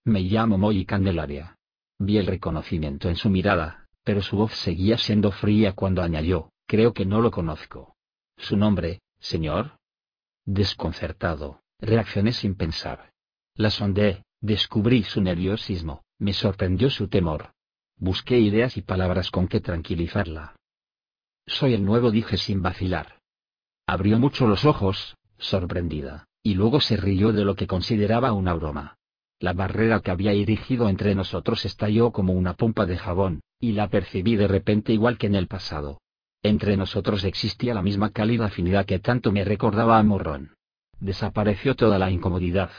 [0.05, 1.57] Me llamo Moy Candelaria.
[1.99, 6.95] Vi el reconocimiento en su mirada, pero su voz seguía siendo fría cuando añadió, creo
[6.95, 7.95] que no lo conozco.
[8.39, 9.73] ¿Su nombre, señor?
[10.47, 13.13] Desconcertado, reaccioné sin pensar.
[13.55, 17.53] La sondé, descubrí su nerviosismo, me sorprendió su temor.
[17.99, 20.57] Busqué ideas y palabras con que tranquilizarla.
[21.47, 23.21] Soy el nuevo, dije sin vacilar.
[23.87, 28.97] Abrió mucho los ojos, sorprendida, y luego se rió de lo que consideraba una broma.
[29.41, 33.89] La barrera que había erigido entre nosotros estalló como una pompa de jabón, y la
[33.89, 36.01] percibí de repente igual que en el pasado.
[36.43, 40.55] Entre nosotros existía la misma cálida afinidad que tanto me recordaba a Morrón.
[40.99, 42.71] Desapareció toda la incomodidad.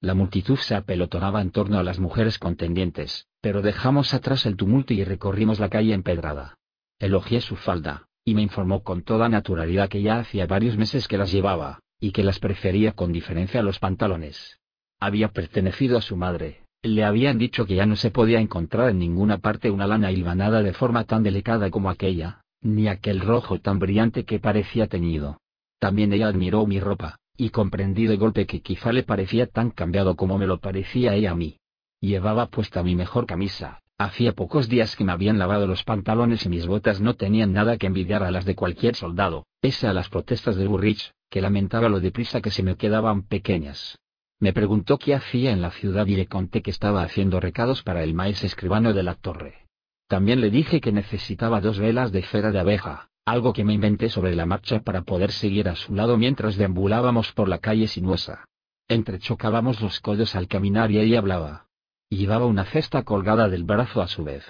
[0.00, 4.92] La multitud se apelotonaba en torno a las mujeres contendientes, pero dejamos atrás el tumulto
[4.92, 6.56] y recorrimos la calle empedrada.
[7.00, 11.18] Elogié su falda, y me informó con toda naturalidad que ya hacía varios meses que
[11.18, 14.60] las llevaba, y que las prefería con diferencia a los pantalones.
[14.98, 18.98] Había pertenecido a su madre, le habían dicho que ya no se podía encontrar en
[18.98, 23.78] ninguna parte una lana hilvanada de forma tan delicada como aquella, ni aquel rojo tan
[23.78, 25.38] brillante que parecía teñido.
[25.78, 30.16] También ella admiró mi ropa, y comprendí de golpe que quizá le parecía tan cambiado
[30.16, 31.58] como me lo parecía ella a mí.
[32.00, 36.48] Llevaba puesta mi mejor camisa, hacía pocos días que me habían lavado los pantalones y
[36.48, 40.08] mis botas no tenían nada que envidiar a las de cualquier soldado, pese a las
[40.08, 43.98] protestas de Burrich, que lamentaba lo deprisa que se me quedaban pequeñas.
[44.38, 48.02] Me preguntó qué hacía en la ciudad y le conté que estaba haciendo recados para
[48.02, 49.66] el maestro escribano de la torre.
[50.08, 54.08] También le dije que necesitaba dos velas de cera de abeja, algo que me inventé
[54.10, 58.44] sobre la marcha para poder seguir a su lado mientras deambulábamos por la calle sinuosa.
[58.88, 61.66] Entrechocábamos los codos al caminar y ella hablaba.
[62.08, 64.44] Llevaba una cesta colgada del brazo a su vez.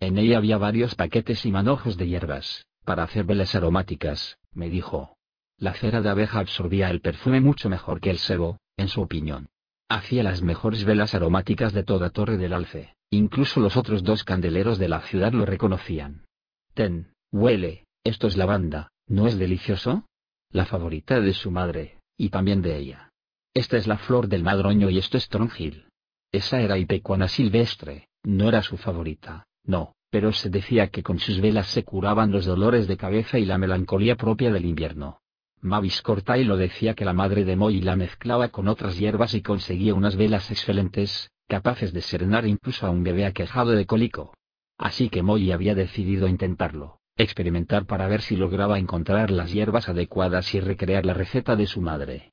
[0.00, 5.16] En ella había varios paquetes y manojos de hierbas, para hacer velas aromáticas, me dijo.
[5.58, 9.48] La cera de abeja absorbía el perfume mucho mejor que el sebo, en su opinión.
[9.90, 14.78] Hacía las mejores velas aromáticas de toda Torre del Alce, incluso los otros dos candeleros
[14.78, 16.24] de la ciudad lo reconocían.
[16.72, 20.06] Ten, huele, esto es lavanda, ¿no es delicioso?
[20.50, 23.10] La favorita de su madre, y también de ella.
[23.54, 25.88] Esta es la flor del madroño y esto es tronjil.
[26.32, 31.40] Esa era Ipecuana silvestre, no era su favorita, no, pero se decía que con sus
[31.40, 35.20] velas se curaban los dolores de cabeza y la melancolía propia del invierno.
[35.60, 39.42] Mavis Cortai lo decía que la madre de Moy la mezclaba con otras hierbas y
[39.42, 44.34] conseguía unas velas excelentes, capaces de serenar incluso a un bebé aquejado de cólico.
[44.76, 50.54] Así que Moy había decidido intentarlo, experimentar para ver si lograba encontrar las hierbas adecuadas
[50.54, 52.32] y recrear la receta de su madre.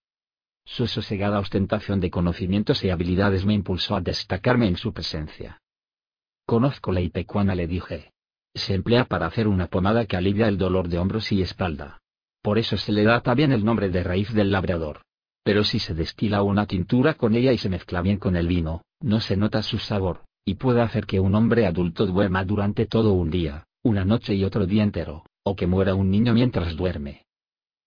[0.63, 5.61] Su sosegada ostentación de conocimientos y habilidades me impulsó a destacarme en su presencia.
[6.45, 8.11] Conozco la ipecuana, le dije.
[8.53, 12.01] Se emplea para hacer una pomada que alivia el dolor de hombros y espalda.
[12.45, 15.01] Por eso se le da también el nombre de raíz del labrador.
[15.43, 18.83] Pero si se destila una tintura con ella y se mezcla bien con el vino,
[19.01, 23.13] no se nota su sabor, y puede hacer que un hombre adulto duerma durante todo
[23.13, 27.25] un día, una noche y otro día entero, o que muera un niño mientras duerme.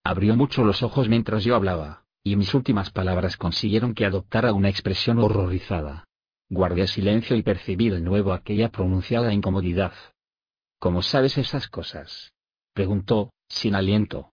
[0.03, 4.71] Abrió mucho los ojos mientras yo hablaba, y mis últimas palabras consiguieron que adoptara una
[4.71, 6.09] expresión horrorizada.
[6.51, 9.93] Guardé silencio y percibí de nuevo aquella pronunciada incomodidad.
[10.81, 12.33] ¿Cómo sabes esas cosas?
[12.75, 14.33] preguntó, sin aliento.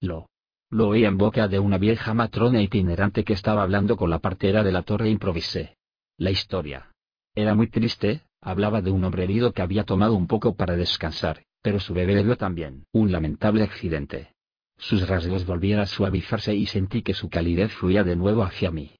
[0.00, 0.30] Lo.
[0.70, 4.62] Lo oí en boca de una vieja matrona itinerante que estaba hablando con la partera
[4.62, 5.76] de la torre improvisé.
[6.16, 6.92] La historia.
[7.34, 11.44] Era muy triste, hablaba de un hombre herido que había tomado un poco para descansar,
[11.62, 12.86] pero su bebé dio también.
[12.92, 14.34] Un lamentable accidente.
[14.78, 18.92] Sus rasgos volvieron a suavizarse y sentí que su calidez fluía de nuevo hacia mí.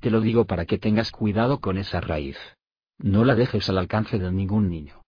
[0.00, 2.38] Te lo digo para que tengas cuidado con esa raíz.
[2.98, 5.02] No la dejes al alcance de ningún niño.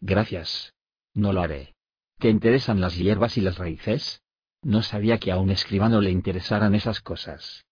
[0.00, 0.74] Gracias.
[1.14, 1.74] No lo haré.
[2.18, 4.22] ¿Te interesan las hierbas y las raíces?
[4.66, 7.64] No sabía que a un escribano le interesaran esas cosas.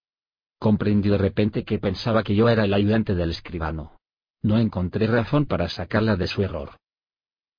[0.61, 3.99] Comprendí de repente que pensaba que yo era el ayudante del escribano.
[4.43, 6.77] No encontré razón para sacarla de su error.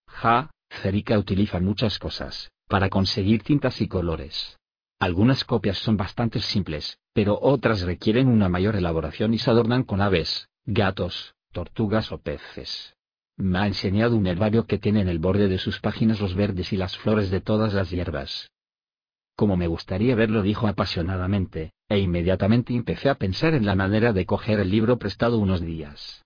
[0.07, 4.57] Ja, Cerica utiliza muchas cosas, para conseguir tintas y colores.
[4.99, 9.99] Algunas copias son bastante simples, pero otras requieren una mayor elaboración y se adornan con
[9.99, 12.95] aves, gatos, tortugas o peces.
[13.35, 16.71] Me ha enseñado un herbario que tiene en el borde de sus páginas los verdes
[16.71, 18.49] y las flores de todas las hierbas.
[19.35, 24.25] Como me gustaría verlo, dijo apasionadamente, e inmediatamente empecé a pensar en la manera de
[24.25, 26.23] coger el libro prestado unos días.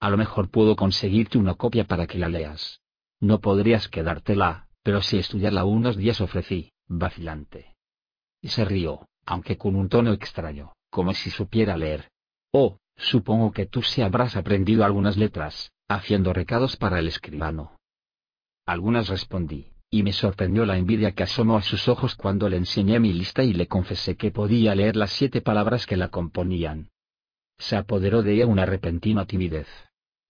[0.00, 2.80] A lo mejor puedo conseguirte una copia para que la leas.
[3.20, 7.74] No podrías quedártela, pero si estudiarla unos días ofrecí, vacilante.
[8.40, 12.10] Y se rió, aunque con un tono extraño, como si supiera leer.
[12.52, 17.76] Oh, supongo que tú sí habrás aprendido algunas letras, haciendo recados para el escribano.
[18.66, 22.98] Algunas respondí, y me sorprendió la envidia que asomó a sus ojos cuando le enseñé
[22.98, 26.88] mi lista y le confesé que podía leer las siete palabras que la componían.
[27.58, 29.68] Se apoderó de ella una repentina timidez.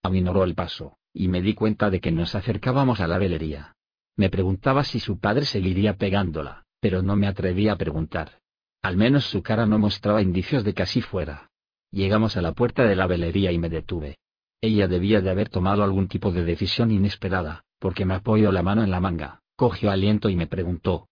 [0.03, 3.75] Aminoró el paso, y me di cuenta de que nos acercábamos a la velería.
[4.15, 8.37] Me preguntaba si su padre seguiría pegándola, pero no me atreví a preguntar.
[8.83, 11.49] Al menos su cara no mostraba indicios de que así fuera.
[11.89, 14.19] Llegamos a la puerta de la velería y me detuve.
[14.61, 18.83] Ella debía de haber tomado algún tipo de decisión inesperada, porque me apoyó la mano
[18.83, 21.07] en la manga, cogió aliento y me preguntó.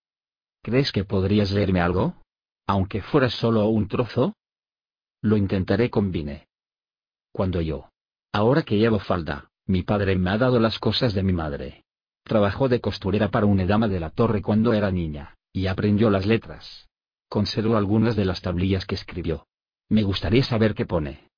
[0.62, 2.16] ¿Crees que podrías leerme algo?
[2.68, 4.36] Aunque fuera solo un trozo.
[5.22, 6.48] Lo intentaré combine.
[7.32, 7.90] Cuando yo.
[8.32, 11.84] Ahora que llevo falda, mi padre me ha dado las cosas de mi madre.
[12.24, 16.26] Trabajó de costurera para una dama de la torre cuando era niña, y aprendió las
[16.26, 16.90] letras.
[17.30, 19.48] Conservo algunas de las tablillas que escribió.
[19.90, 21.30] Me gustaría saber qué pone.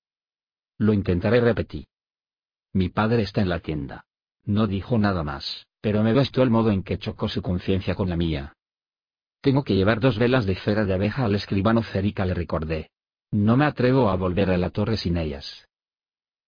[0.77, 1.87] Lo intentaré repetir.
[2.73, 4.05] Mi padre está en la tienda.
[4.43, 8.09] No dijo nada más, pero me gustó el modo en que chocó su conciencia con
[8.09, 8.55] la mía.
[9.39, 12.89] Tengo que llevar dos velas de cera de abeja al escribano Cerica, le recordé.
[13.31, 15.67] No me atrevo a volver a la torre sin ellas.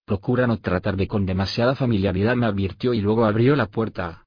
[0.04, 4.26] Procura no tratarme con demasiada familiaridad, me advirtió y luego abrió la puerta.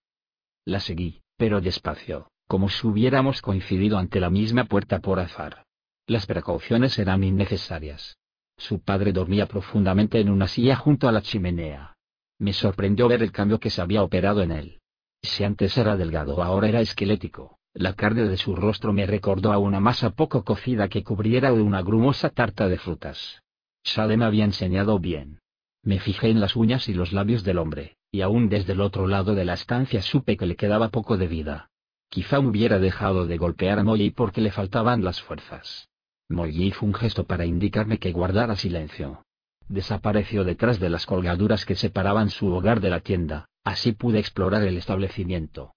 [0.64, 5.66] La seguí, pero despacio, como si hubiéramos coincidido ante la misma puerta por azar.
[6.08, 8.16] Las precauciones eran innecesarias.
[8.56, 11.98] Su padre dormía profundamente en una silla junto a la chimenea.
[12.40, 14.81] Me sorprendió ver el cambio que se había operado en él.
[15.24, 19.58] Si antes era delgado ahora era esquelético, La carne de su rostro me recordó a
[19.58, 23.42] una masa poco cocida que cubriera de una grumosa tarta de frutas.
[23.86, 25.40] Shade me había enseñado bien.
[25.82, 29.08] Me fijé en las uñas y los labios del hombre, y aún desde el otro
[29.08, 31.70] lado de la estancia supe que le quedaba poco de vida.
[32.10, 35.88] Quizá hubiera dejado de golpear a Molly porque le faltaban las fuerzas.
[36.28, 39.24] Molly hizo un gesto para indicarme que guardara silencio.
[39.72, 44.64] Desapareció detrás de las colgaduras que separaban su hogar de la tienda, así pude explorar
[44.64, 45.76] el establecimiento.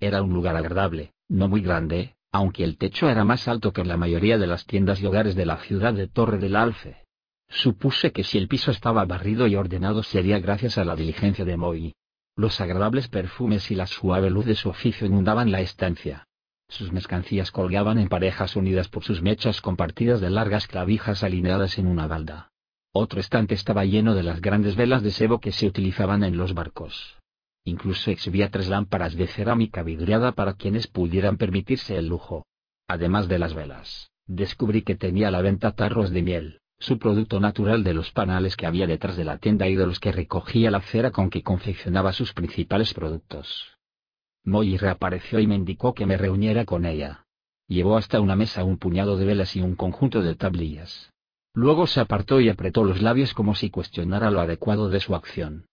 [0.00, 3.98] Era un lugar agradable, no muy grande, aunque el techo era más alto que la
[3.98, 7.04] mayoría de las tiendas y hogares de la ciudad de Torre del Alce.
[7.50, 11.58] Supuse que si el piso estaba barrido y ordenado sería gracias a la diligencia de
[11.58, 11.94] Moy.
[12.34, 16.26] Los agradables perfumes y la suave luz de su oficio inundaban la estancia.
[16.66, 21.88] Sus mercancías colgaban en parejas unidas por sus mechas compartidas de largas clavijas alineadas en
[21.88, 22.47] una balda.
[22.92, 26.54] Otro estante estaba lleno de las grandes velas de sebo que se utilizaban en los
[26.54, 27.18] barcos.
[27.64, 32.46] Incluso exhibía tres lámparas de cerámica vidriada para quienes pudieran permitirse el lujo.
[32.88, 37.40] Además de las velas, descubrí que tenía a la venta tarros de miel, su producto
[37.40, 40.70] natural de los panales que había detrás de la tienda y de los que recogía
[40.70, 43.76] la cera con que confeccionaba sus principales productos.
[44.44, 47.26] Molly reapareció y me indicó que me reuniera con ella.
[47.66, 51.12] Llevó hasta una mesa un puñado de velas y un conjunto de tablillas.
[51.54, 55.66] Luego se apartó y apretó los labios como si cuestionara lo adecuado de su acción.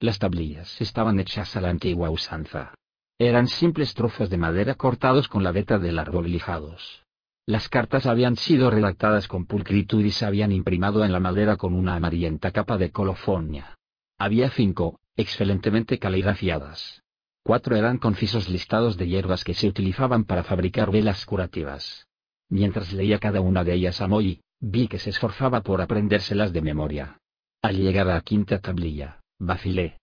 [0.00, 2.74] Las tablillas estaban hechas a la antigua usanza.
[3.18, 7.04] Eran simples trozos de madera cortados con la veta del árbol lijados.
[7.46, 11.74] Las cartas habían sido redactadas con pulcritud y se habían imprimado en la madera con
[11.74, 13.78] una amarillenta capa de colofonia.
[14.18, 17.02] Había cinco, excelentemente caligrafiadas.
[17.44, 22.06] Cuatro eran concisos listados de hierbas que se utilizaban para fabricar velas curativas.
[22.48, 26.62] Mientras leía cada una de ellas a Moy, vi que se esforzaba por aprendérselas de
[26.62, 27.18] memoria.
[27.62, 29.98] Al llegar a la quinta tablilla, Vacilé.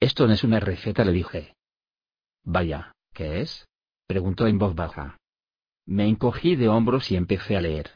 [0.00, 1.54] Esto no es una receta, le dije.
[2.42, 3.68] Vaya, ¿qué es?
[4.06, 5.18] preguntó en voz baja.
[5.84, 7.90] Me encogí de hombros y empecé a leer.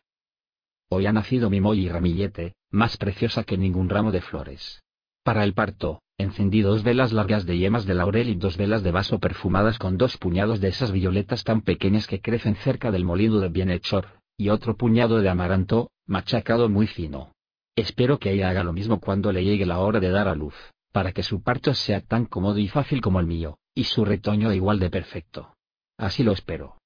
[0.90, 4.82] Hoy ha nacido mi Molly Ramillete, más preciosa que ningún ramo de flores.
[5.22, 8.90] Para el parto, encendí dos velas largas de yemas de laurel y dos velas de
[8.90, 13.40] vaso perfumadas con dos puñados de esas violetas tan pequeñas que crecen cerca del molino
[13.40, 17.34] de bienhechor, y otro puñado de amaranto, machacado muy fino.
[17.76, 20.54] Espero que ella haga lo mismo cuando le llegue la hora de dar a luz,
[20.92, 24.50] para que su parto sea tan cómodo y fácil como el mío, y su retoño
[24.54, 25.54] igual de perfecto.
[25.98, 26.78] Así lo espero.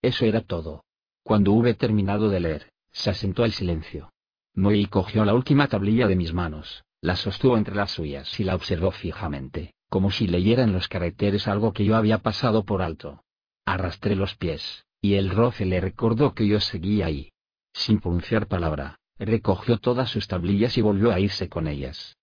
[0.00, 0.84] Eso era todo.
[1.22, 4.10] Cuando hube terminado de leer, se asentó el silencio.
[4.54, 8.54] Moy cogió la última tablilla de mis manos, la sostuvo entre las suyas y la
[8.54, 13.22] observó fijamente, como si leyera en los caracteres algo que yo había pasado por alto.
[13.66, 17.30] Arrastré los pies, y el roce le recordó que yo seguía ahí.
[17.72, 22.16] Sin pronunciar palabra, recogió todas sus tablillas y volvió a irse con ellas.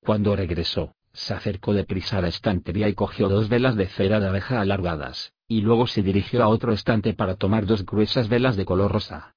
[0.00, 4.26] Cuando regresó, se acercó deprisa a la estantería y cogió dos velas de cera de
[4.26, 8.64] abeja alargadas, y luego se dirigió a otro estante para tomar dos gruesas velas de
[8.64, 9.36] color rosa.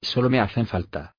[0.00, 1.16] Solo me hacen falta.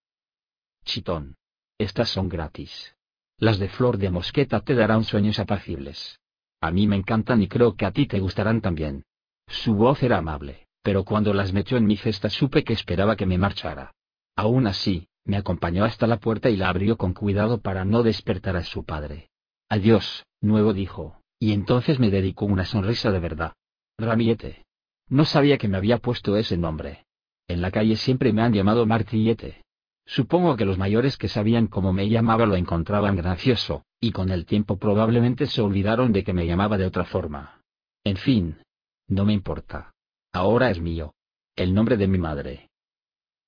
[0.85, 1.35] Chitón.
[1.77, 2.95] Estas son gratis.
[3.37, 6.21] Las de flor de mosqueta te darán sueños apacibles.
[6.61, 9.03] A mí me encantan y creo que a ti te gustarán también.
[9.47, 13.25] Su voz era amable, pero cuando las metió en mi cesta supe que esperaba que
[13.25, 13.91] me marchara.
[14.37, 18.55] Aún así, me acompañó hasta la puerta y la abrió con cuidado para no despertar
[18.55, 19.27] a su padre.
[19.67, 23.51] Adiós, nuevo dijo, y entonces me dedicó una sonrisa de verdad.
[23.97, 24.63] Ramiete.
[25.09, 27.05] No sabía que me había puesto ese nombre.
[27.49, 29.65] En la calle siempre me han llamado Martillete.
[30.05, 34.45] Supongo que los mayores que sabían cómo me llamaba lo encontraban gracioso, y con el
[34.45, 37.61] tiempo probablemente se olvidaron de que me llamaba de otra forma.
[38.05, 38.61] En fin.
[39.09, 39.93] No me importa.
[40.33, 41.13] Ahora es mío.
[41.55, 42.69] El nombre de mi madre.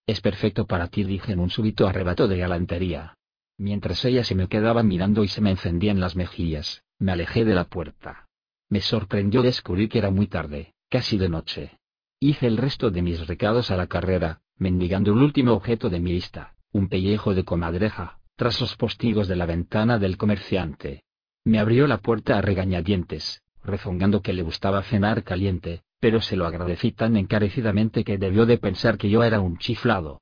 [0.07, 3.13] Es perfecto para ti, dije en un súbito arrebato de galantería.
[3.57, 7.53] Mientras ella se me quedaba mirando y se me encendían las mejillas, me alejé de
[7.53, 8.27] la puerta.
[8.69, 11.77] Me sorprendió descubrir que era muy tarde, casi de noche.
[12.19, 16.13] Hice el resto de mis recados a la carrera, mendigando el último objeto de mi
[16.13, 21.03] lista, un pellejo de comadreja, tras los postigos de la ventana del comerciante.
[21.43, 26.45] Me abrió la puerta a regañadientes, rezongando que le gustaba cenar caliente, pero se lo
[26.45, 30.21] agradecí tan encarecidamente que debió de pensar que yo era un chiflado.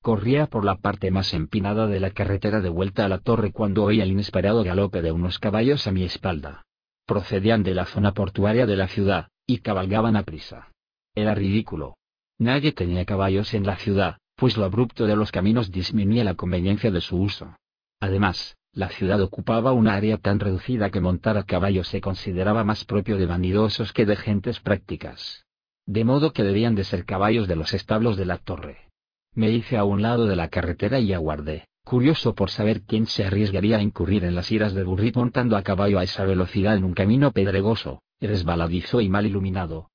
[0.00, 3.84] Corría por la parte más empinada de la carretera de vuelta a la torre cuando
[3.84, 6.64] oí el inesperado galope de unos caballos a mi espalda.
[7.06, 10.72] Procedían de la zona portuaria de la ciudad, y cabalgaban a prisa.
[11.14, 11.96] Era ridículo.
[12.38, 16.90] Nadie tenía caballos en la ciudad, pues lo abrupto de los caminos disminuía la conveniencia
[16.90, 17.56] de su uso.
[18.00, 22.84] Además, la ciudad ocupaba un área tan reducida que montar a caballo se consideraba más
[22.84, 25.44] propio de vanidosos que de gentes prácticas.
[25.84, 28.88] De modo que debían de ser caballos de los establos de la torre.
[29.34, 33.24] Me hice a un lado de la carretera y aguardé, curioso por saber quién se
[33.24, 36.84] arriesgaría a incurrir en las iras de Burrit montando a caballo a esa velocidad en
[36.84, 39.90] un camino pedregoso, resbaladizo y mal iluminado.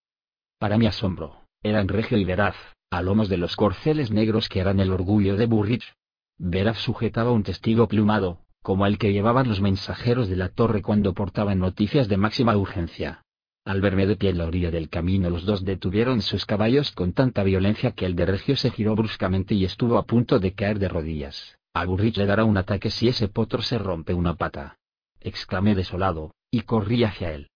[0.60, 2.56] Para mi asombro, eran regio y veraz,
[2.92, 5.96] a lomos de los corceles negros que eran el orgullo de Burrich.
[6.38, 11.14] Veraz sujetaba un testigo plumado, como el que llevaban los mensajeros de la torre cuando
[11.14, 13.24] portaban noticias de máxima urgencia.
[13.64, 17.14] Al verme de pie en la orilla del camino los dos detuvieron sus caballos con
[17.14, 20.80] tanta violencia que el de Regio se giró bruscamente y estuvo a punto de caer
[20.80, 21.58] de rodillas.
[21.74, 24.78] A le dará un ataque si ese potro se rompe una pata.
[25.22, 27.48] Exclamé desolado, y corrí hacia él.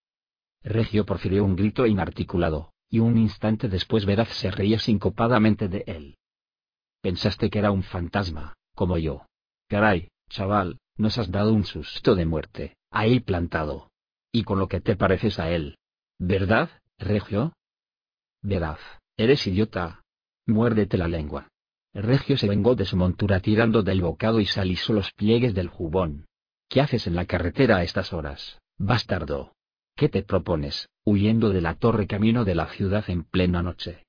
[0.62, 6.16] Regio profirió un grito inarticulado, y un instante después Veraz se reía sincopadamente de él.
[7.02, 9.26] Pensaste que era un fantasma, como yo.
[9.68, 13.90] Caray, chaval, nos has dado un susto de muerte, ahí plantado.
[14.32, 15.76] Y con lo que te pareces a él.
[16.18, 17.52] ¿Verdad, Regio?
[18.42, 18.80] Veraz,
[19.16, 20.02] eres idiota.
[20.46, 21.48] Muérdete la lengua.
[21.94, 26.26] Regio se vengó de su montura tirando del bocado y salizó los pliegues del jubón.
[26.68, 29.52] ¿Qué haces en la carretera a estas horas, bastardo?
[29.94, 34.06] ¿Qué te propones, huyendo de la torre camino de la ciudad en plena noche?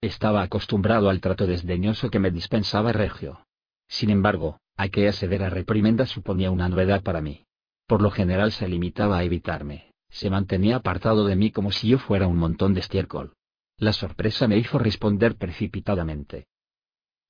[0.00, 3.46] Estaba acostumbrado al trato desdeñoso que me dispensaba Regio.
[3.86, 7.46] Sin embargo, aquella severa reprimenda suponía una novedad para mí.
[7.86, 11.98] Por lo general se limitaba a evitarme, se mantenía apartado de mí como si yo
[11.98, 13.34] fuera un montón de estiércol.
[13.76, 16.46] La sorpresa me hizo responder precipitadamente.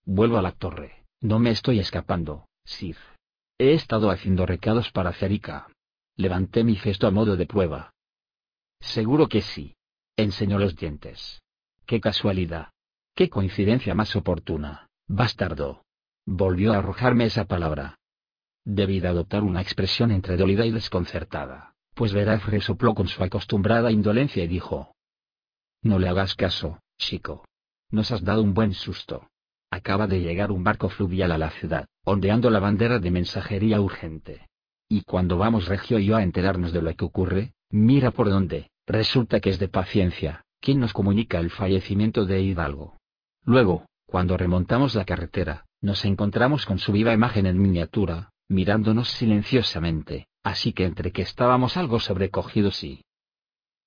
[0.04, 2.96] Vuelvo a la torre, no me estoy escapando, Sir.
[3.58, 5.68] He estado haciendo recados para Cerica.
[6.16, 7.92] Levanté mi gesto a modo de prueba.
[8.80, 9.76] Seguro que sí.
[10.16, 11.40] Enseñó los dientes.
[11.86, 12.70] Qué casualidad.
[13.14, 15.81] Qué coincidencia más oportuna, bastardo.
[16.24, 17.98] Volvió a arrojarme esa palabra.
[18.64, 23.90] Debí de adoptar una expresión entre dolida y desconcertada, pues Veraz resopló con su acostumbrada
[23.90, 24.94] indolencia y dijo.
[25.82, 27.44] No le hagas caso, chico.
[27.90, 29.28] Nos has dado un buen susto.
[29.68, 34.46] Acaba de llegar un barco fluvial a la ciudad, ondeando la bandera de mensajería urgente.
[34.88, 38.70] Y cuando vamos Regio y yo a enterarnos de lo que ocurre, mira por dónde,
[38.86, 42.98] resulta que es de paciencia, quien nos comunica el fallecimiento de Hidalgo.
[43.44, 50.28] Luego, cuando remontamos la carretera, nos encontramos con su viva imagen en miniatura, mirándonos silenciosamente,
[50.42, 53.04] así que entre que estábamos algo sobrecogidos y...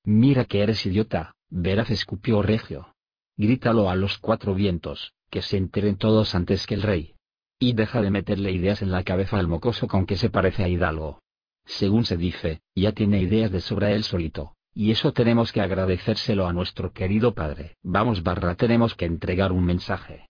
[0.03, 2.93] Mira que eres idiota, veraz escupió Regio.
[3.37, 7.15] Grítalo a los cuatro vientos, que se enteren todos antes que el rey.
[7.59, 10.67] Y deja de meterle ideas en la cabeza al mocoso con que se parece a
[10.67, 11.21] Hidalgo.
[11.65, 16.47] Según se dice, ya tiene ideas de sobra él solito, y eso tenemos que agradecérselo
[16.47, 17.77] a nuestro querido padre.
[17.81, 20.27] Vamos barra, tenemos que entregar un mensaje.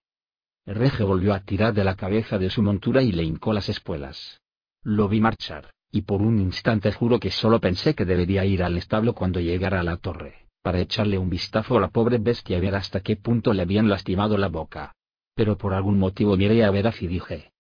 [0.66, 4.42] Regio volvió a tirar de la cabeza de su montura y le hincó las espuelas.
[4.84, 8.78] Lo vi marchar, y por un instante juro que solo pensé que debería ir al
[8.78, 12.60] establo cuando llegara a la torre para echarle un vistazo a la pobre bestia y
[12.60, 14.96] ver hasta qué punto le habían lastimado la boca.
[15.36, 17.52] Pero por algún motivo miré a Veraz y dije.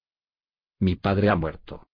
[0.79, 1.85] Mi padre ha muerto.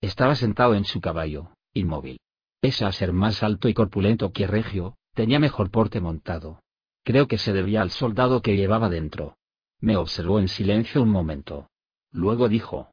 [0.00, 2.20] Estaba sentado en su caballo, inmóvil.
[2.60, 6.60] Pese a ser más alto y corpulento que Regio, tenía mejor porte montado.
[7.02, 9.36] Creo que se debía al soldado que llevaba dentro.
[9.80, 11.70] Me observó en silencio un momento.
[12.10, 12.90] Luego dijo.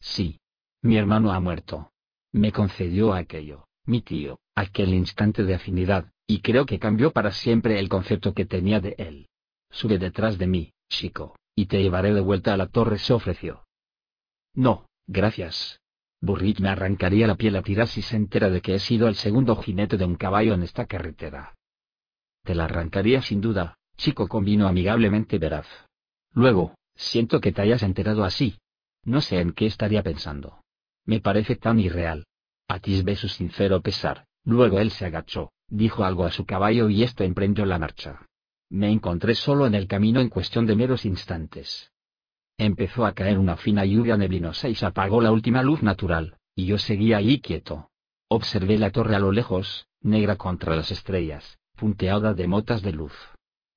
[0.00, 0.40] Sí.
[0.82, 1.92] Mi hermano ha muerto.
[2.32, 7.78] Me concedió aquello, mi tío, aquel instante de afinidad, y creo que cambió para siempre
[7.78, 9.28] el concepto que tenía de él.
[9.70, 13.64] Sube detrás de mí, chico, y te llevaré de vuelta a la torre, se ofreció.
[14.52, 15.80] No, gracias.
[16.20, 19.14] Burrit me arrancaría la piel a tirar si se entera de que he sido el
[19.14, 21.54] segundo jinete de un caballo en esta carretera.
[22.42, 25.66] Te la arrancaría sin duda, chico convino amigablemente veraz.
[26.32, 28.58] Luego, siento que te hayas enterado así.
[29.04, 30.60] No sé en qué estaría pensando.
[31.04, 32.26] Me parece tan irreal.
[32.68, 37.24] Atisbé su sincero pesar, luego él se agachó, dijo algo a su caballo y éste
[37.24, 38.26] emprendió la marcha.
[38.70, 41.92] Me encontré solo en el camino en cuestión de meros instantes.
[42.56, 46.66] Empezó a caer una fina lluvia neblinosa y se apagó la última luz natural, y
[46.66, 47.90] yo seguía allí quieto.
[48.28, 53.12] Observé la torre a lo lejos, negra contra las estrellas, punteada de motas de luz.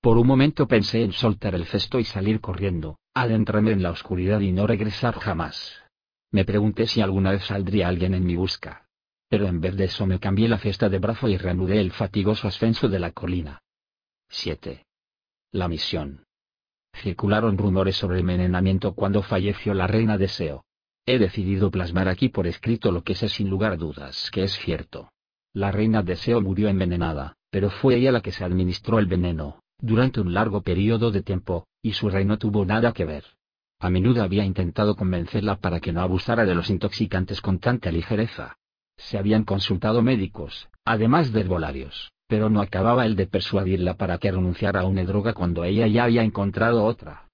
[0.02, 4.40] Por un momento pensé en soltar el cesto y salir corriendo, adentrarme en la oscuridad
[4.40, 5.84] y no regresar jamás.
[6.32, 8.88] Me pregunté si alguna vez saldría alguien en mi busca
[9.30, 12.48] pero en vez de eso me cambié la fiesta de brazo y reanudé el fatigoso
[12.48, 13.62] ascenso de la colina.
[14.30, 14.86] 7.
[15.52, 16.26] La misión.
[16.94, 20.64] Circularon rumores sobre envenenamiento cuando falleció la reina Deseo.
[21.06, 24.54] He decidido plasmar aquí por escrito lo que sé sin lugar a dudas que es
[24.58, 25.12] cierto.
[25.54, 30.22] La reina Deseo murió envenenada, pero fue ella la que se administró el veneno, durante
[30.22, 33.24] un largo periodo de tiempo, y su reino tuvo nada que ver.
[33.80, 38.58] A menudo había intentado convencerla para que no abusara de los intoxicantes con tanta ligereza,
[38.98, 44.32] se habían consultado médicos, además de herbolarios, pero no acababa el de persuadirla para que
[44.32, 47.30] renunciara a una droga cuando ella ya había encontrado otra.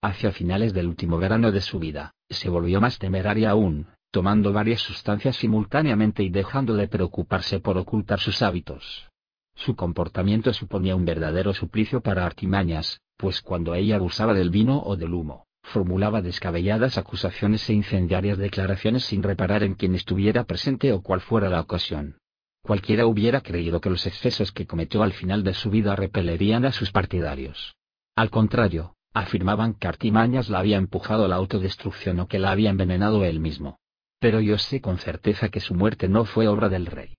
[0.00, 4.80] Hacia finales del último verano de su vida, se volvió más temeraria aún, tomando varias
[4.80, 9.08] sustancias simultáneamente y dejando de preocuparse por ocultar sus hábitos.
[9.54, 14.96] Su comportamiento suponía un verdadero suplicio para Artimañas, pues cuando ella abusaba del vino o
[14.96, 21.02] del humo, formulaba descabelladas acusaciones e incendiarias declaraciones sin reparar en quien estuviera presente o
[21.02, 22.18] cual fuera la ocasión.
[22.62, 26.72] Cualquiera hubiera creído que los excesos que cometió al final de su vida repelerían a
[26.72, 27.74] sus partidarios.
[28.14, 32.70] Al contrario, afirmaban que Artimañas la había empujado a la autodestrucción o que la había
[32.70, 33.78] envenenado él mismo.
[34.20, 37.16] Pero yo sé con certeza que su muerte no fue obra del rey.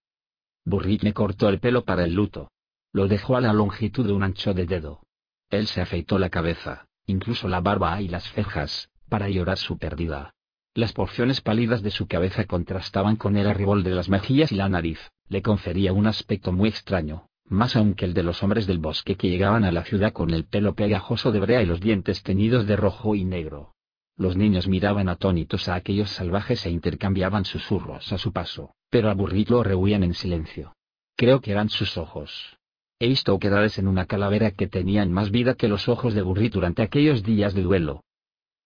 [0.66, 2.52] Burrit me cortó el pelo para el luto.
[2.92, 5.02] Lo dejó a la longitud de un ancho de dedo.
[5.50, 10.34] Él se afeitó la cabeza, incluso la barba y las cejas, para llorar su pérdida.
[10.76, 14.70] Las porciones pálidas de su cabeza contrastaban con el arribol de las mejillas y la
[14.70, 15.00] nariz,
[15.30, 19.16] le confería un aspecto muy extraño, más aún que el de los hombres del bosque
[19.16, 22.66] que llegaban a la ciudad con el pelo pegajoso de brea y los dientes teñidos
[22.66, 23.73] de rojo y negro.
[24.16, 29.16] Los niños miraban atónitos a aquellos salvajes e intercambiaban susurros a su paso, pero a
[29.16, 30.76] Burrit lo rehuían en silencio.
[31.16, 32.58] Creo que eran sus ojos.
[33.00, 36.54] He visto oquedades en una calavera que tenían más vida que los ojos de Burrit
[36.54, 38.04] durante aquellos días de duelo.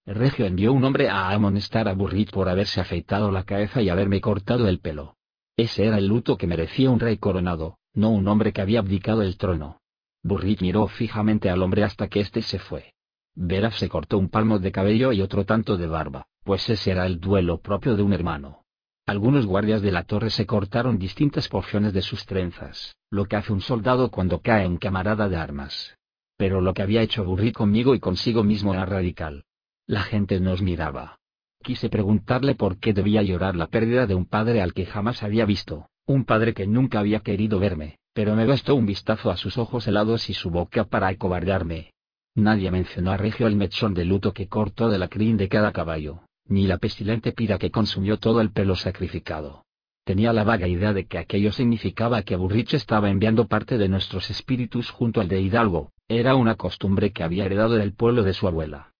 [0.05, 4.19] regio envió un hombre a amonestar a Burrit por haberse afeitado la cabeza y haberme
[4.19, 5.15] cortado el pelo.
[5.55, 9.21] Ese era el luto que merecía un rey coronado, no un hombre que había abdicado
[9.21, 9.79] el trono.
[10.23, 12.93] Burrit miró fijamente al hombre hasta que éste se fue.
[13.39, 17.05] Veras se cortó un palmo de cabello y otro tanto de barba, pues ese era
[17.05, 18.63] el duelo propio de un hermano.
[19.05, 23.53] Algunos guardias de la torre se cortaron distintas porciones de sus trenzas, lo que hace
[23.53, 25.95] un soldado cuando cae en camarada de armas.
[26.35, 29.43] Pero lo que había hecho Burri conmigo y consigo mismo era radical.
[29.85, 31.19] La gente nos miraba.
[31.61, 35.45] Quise preguntarle por qué debía llorar la pérdida de un padre al que jamás había
[35.45, 39.59] visto, un padre que nunca había querido verme, pero me bastó un vistazo a sus
[39.59, 41.91] ojos helados y su boca para acobardarme.
[42.37, 45.71] Nadie mencionó a Regio el mechón de luto que cortó de la crin de cada
[45.71, 49.65] caballo, ni la pestilente pira que consumió todo el pelo sacrificado.
[50.03, 54.29] Tenía la vaga idea de que aquello significaba que Burrich estaba enviando parte de nuestros
[54.29, 58.47] espíritus junto al de Hidalgo, era una costumbre que había heredado del pueblo de su
[58.47, 58.93] abuela.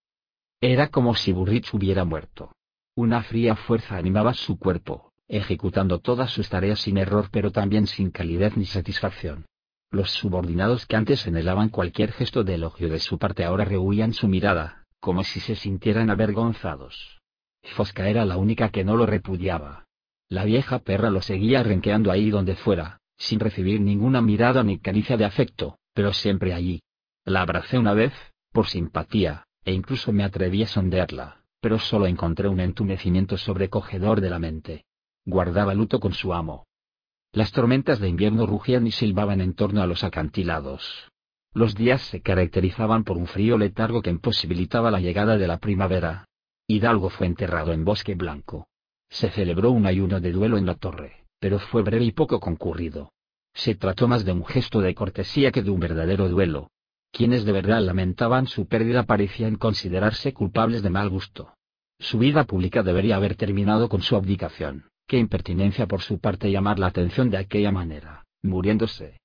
[0.60, 2.52] Era como si Burrich hubiera muerto.
[2.96, 8.10] Una fría fuerza animaba su cuerpo, ejecutando todas sus tareas sin error pero también sin
[8.10, 9.46] calidez ni satisfacción.
[9.90, 14.28] Los subordinados que antes anhelaban cualquier gesto de elogio de su parte ahora rehuían su
[14.28, 17.20] mirada, como si se sintieran avergonzados.
[17.64, 19.86] Fosca era la única que no lo repudiaba.
[20.30, 25.16] La vieja perra lo seguía renqueando ahí donde fuera, sin recibir ninguna mirada ni caricia
[25.16, 26.82] de afecto, pero siempre allí.
[27.24, 28.14] La abracé una vez,
[28.52, 34.30] por simpatía, e incluso me atreví a sondearla, pero solo encontré un entumecimiento sobrecogedor de
[34.30, 34.86] la mente.
[35.26, 36.66] Guardaba luto con su amo,
[37.38, 41.12] las tormentas de invierno rugían y silbaban en torno a los acantilados.
[41.54, 46.26] Los días se caracterizaban por un frío letargo que imposibilitaba la llegada de la primavera.
[46.68, 48.68] Hidalgo fue enterrado en Bosque Blanco.
[49.12, 53.12] Se celebró un ayuno de duelo en la torre, pero fue breve y poco concurrido.
[53.54, 56.72] Se trató más de un gesto de cortesía que de un verdadero duelo.
[57.12, 61.54] Quienes de verdad lamentaban su pérdida parecían considerarse culpables de mal gusto.
[62.00, 64.86] Su vida pública debería haber terminado con su abdicación.
[65.08, 69.22] Qué impertinencia por su parte llamar la atención de aquella manera, muriéndose.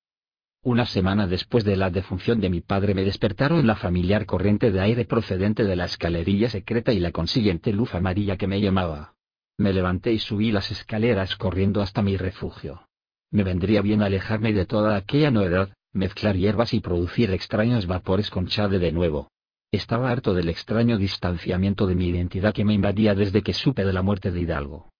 [0.63, 4.79] Una semana después de la defunción de mi padre me despertaron la familiar corriente de
[4.79, 9.15] aire procedente de la escalerilla secreta y la consiguiente luz amarilla que me llamaba.
[9.57, 12.87] Me levanté y subí las escaleras corriendo hasta mi refugio.
[13.29, 18.47] Me vendría bien alejarme de toda aquella novedad, mezclar hierbas y producir extraños vapores con
[18.47, 19.27] Chade de nuevo.
[19.69, 23.91] Estaba harto del extraño distanciamiento de mi identidad que me invadía desde que supe de
[23.91, 24.92] la muerte de Hidalgo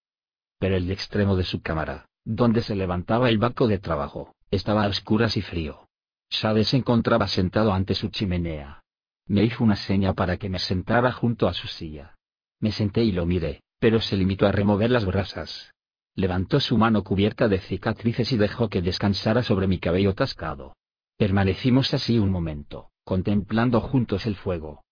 [0.58, 4.88] pero el extremo de su cámara, donde se levantaba el banco de trabajo, estaba a
[4.88, 5.88] oscuras y frío.
[6.30, 8.82] Chávez se encontraba sentado ante su chimenea.
[9.26, 12.14] Me hizo una seña para que me sentara junto a su silla.
[12.60, 15.72] Me senté y lo miré, pero se limitó a remover las brasas.
[16.14, 20.76] Levantó su mano cubierta de cicatrices y dejó que descansara sobre mi cabello tascado.
[21.16, 24.82] Permanecimos así un momento, contemplando juntos el fuego.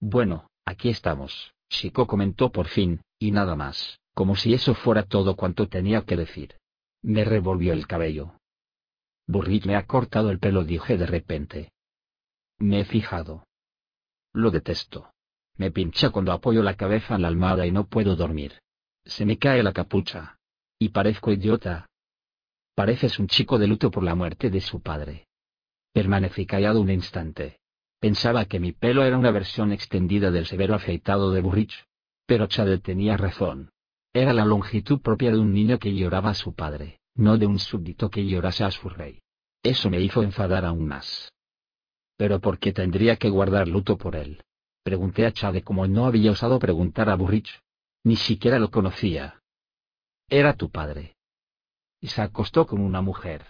[0.00, 5.36] Bueno, aquí estamos, Chico comentó por fin, y nada más como si eso fuera todo
[5.36, 6.56] cuanto tenía que decir.
[7.02, 8.38] Me revolvió el cabello.
[9.26, 11.72] Burrit me ha cortado el pelo, dije de repente.
[12.58, 13.46] Me he fijado.
[14.32, 15.10] Lo detesto.
[15.56, 18.60] Me pincha cuando apoyo la cabeza en la almohada y no puedo dormir.
[19.04, 20.38] Se me cae la capucha.
[20.78, 21.86] Y parezco idiota.
[22.74, 25.28] Pareces un chico de luto por la muerte de su padre.
[25.92, 27.58] Permanecí callado un instante.
[28.00, 31.86] Pensaba que mi pelo era una versión extendida del severo afeitado de Burrich.
[32.26, 33.70] Pero Chade tenía razón.
[34.16, 37.58] Era la longitud propia de un niño que lloraba a su padre, no de un
[37.58, 39.20] súbdito que llorase a su rey.
[39.60, 41.32] Eso me hizo enfadar aún más.
[42.16, 44.44] ¿Pero por qué tendría que guardar luto por él?
[44.84, 47.60] Pregunté a Chade como no había osado preguntar a Burrich.
[48.04, 49.42] Ni siquiera lo conocía.
[50.28, 51.16] Era tu padre.
[52.00, 53.44] Y se acostó con una mujer.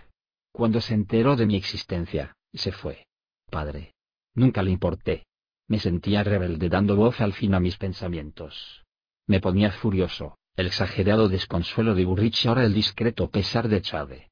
[0.51, 3.05] Cuando se enteró de mi existencia, se fue.
[3.51, 3.93] Padre.
[4.35, 5.27] Nunca le importé.
[5.69, 8.83] Me sentía rebelde dando voz al fin a mis pensamientos.
[9.27, 14.31] Me ponía furioso, el exagerado desconsuelo de Burrich ahora el discreto pesar de Chade.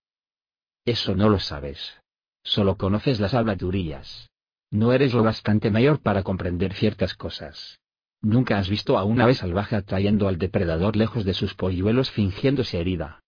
[0.85, 2.01] Eso no lo sabes.
[2.45, 4.31] Solo conoces las habladurías.
[4.71, 7.81] No eres lo bastante mayor para comprender ciertas cosas.
[8.21, 12.81] Nunca has visto a una ave salvaje atrayendo al depredador lejos de sus polluelos fingiéndose
[12.81, 13.21] herida.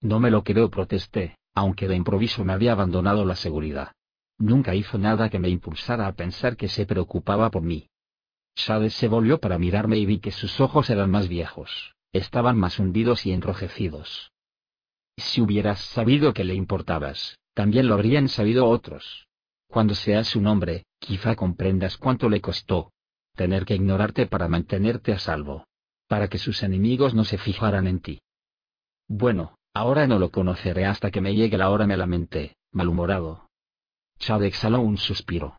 [0.00, 3.92] No me lo creo, protesté, aunque de improviso me había abandonado la seguridad.
[4.38, 7.88] Nunca hizo nada que me impulsara a pensar que se preocupaba por mí.
[8.54, 12.78] Chávez se volvió para mirarme y vi que sus ojos eran más viejos, estaban más
[12.78, 14.32] hundidos y enrojecidos.
[15.16, 19.26] Si hubieras sabido que le importabas, también lo habrían sabido otros.
[19.68, 22.92] Cuando seas un hombre, quizá comprendas cuánto le costó
[23.34, 25.66] tener que ignorarte para mantenerte a salvo.
[26.06, 28.20] Para que sus enemigos no se fijaran en ti.
[29.08, 33.48] Bueno, ahora no lo conoceré hasta que me llegue la hora, me lamenté, malhumorado.
[34.18, 35.56] Chad exhaló un suspiro.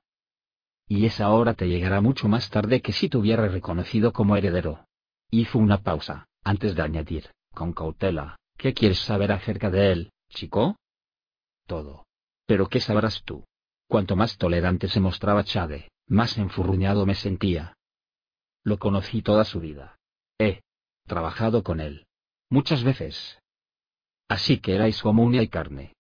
[0.88, 4.86] Y esa hora te llegará mucho más tarde que si te hubiera reconocido como heredero.
[5.32, 10.78] Hizo una pausa, antes de añadir, con cautela, ¿qué quieres saber acerca de él, chico?
[11.66, 12.06] Todo.
[12.46, 13.44] Pero ¿qué sabrás tú?
[13.88, 17.74] Cuanto más tolerante se mostraba Chade, más enfurruñado me sentía.
[18.64, 19.98] Lo conocí toda su vida.
[20.40, 20.62] He
[21.08, 22.06] trabajado con él.
[22.50, 23.40] Muchas veces.
[24.28, 25.94] Así que erais como uña y carne.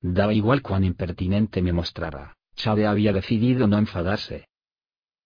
[0.00, 4.48] Daba igual cuán impertinente me mostrara, Chade había decidido no enfadarse.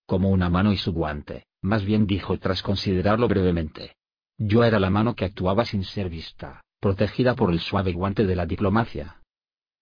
[0.07, 3.98] Como una mano y su guante, más bien dijo tras considerarlo brevemente.
[4.39, 8.36] Yo era la mano que actuaba sin ser vista, protegida por el suave guante de
[8.36, 9.20] la diplomacia.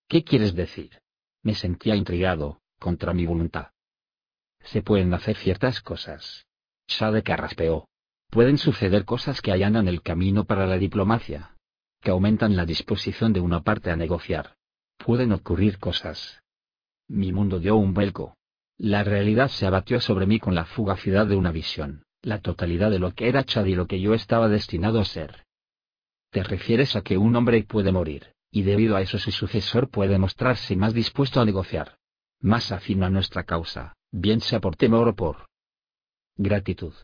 [0.08, 1.02] ¿Qué quieres decir?
[1.42, 3.72] Me sentía intrigado, contra mi voluntad.
[4.60, 6.46] Se pueden hacer ciertas cosas.
[6.88, 7.88] Shade carraspeó.
[8.30, 11.54] Pueden suceder cosas que allanan el camino para la diplomacia.
[12.00, 14.56] Que aumentan la disposición de una parte a negociar.
[14.96, 16.42] Pueden ocurrir cosas.
[17.08, 18.36] Mi mundo dio un vuelco.
[18.78, 22.98] La realidad se abatió sobre mí con la fugacidad de una visión, la totalidad de
[22.98, 25.46] lo que era Chad y lo que yo estaba destinado a ser.
[26.30, 30.18] Te refieres a que un hombre puede morir, y debido a eso su sucesor puede
[30.18, 31.98] mostrarse más dispuesto a negociar.
[32.40, 35.46] Más afín a nuestra causa, bien sea por temor o por
[36.36, 36.94] gratitud.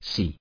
[0.00, 0.38] Sí.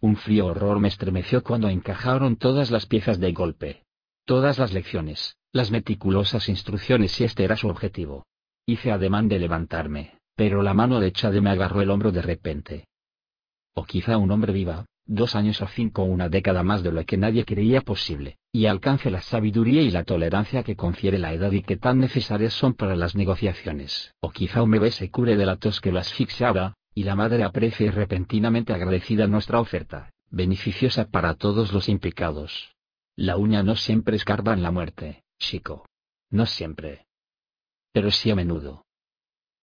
[0.00, 3.84] Un frío horror me estremeció cuando encajaron todas las piezas de golpe.
[4.26, 8.26] Todas las lecciones, las meticulosas instrucciones y este era su objetivo.
[8.66, 12.84] Hice ademán de levantarme, pero la mano de Chade me agarró el hombro de repente.
[13.74, 17.04] O quizá un hombre viva, dos años o cinco o una década más de lo
[17.04, 21.52] que nadie creía posible, y alcance la sabiduría y la tolerancia que confiere la edad
[21.52, 24.14] y que tan necesarias son para las negociaciones.
[24.20, 27.42] O quizá un bebé se cure de la tos que lo asfixiaba, y la madre
[27.42, 32.74] aprecie repentinamente agradecida nuestra oferta, beneficiosa para todos los implicados.
[33.16, 35.86] La uña no siempre escarba en la muerte, chico.
[36.30, 37.06] No siempre.
[37.92, 38.86] Pero sí a menudo.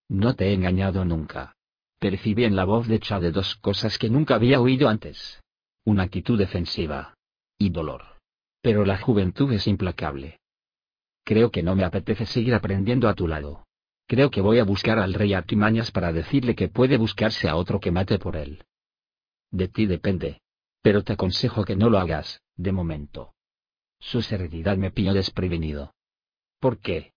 [0.07, 1.56] No te he engañado nunca.
[1.99, 5.41] Percibí en la voz de Chade dos cosas que nunca había oído antes.
[5.84, 7.13] Una actitud defensiva.
[7.57, 8.03] Y dolor.
[8.61, 10.39] Pero la juventud es implacable.
[11.26, 13.65] Creo que no me apetece seguir aprendiendo a tu lado.
[14.07, 17.81] Creo que voy a buscar al rey Artimañas para decirle que puede buscarse a otro
[17.81, 18.63] que mate por él.
[19.51, 20.39] De ti depende.
[20.81, 23.34] Pero te aconsejo que no lo hagas, de momento.
[23.99, 25.93] Su serenidad me pilló desprevenido.
[26.61, 27.11] ¿Por qué?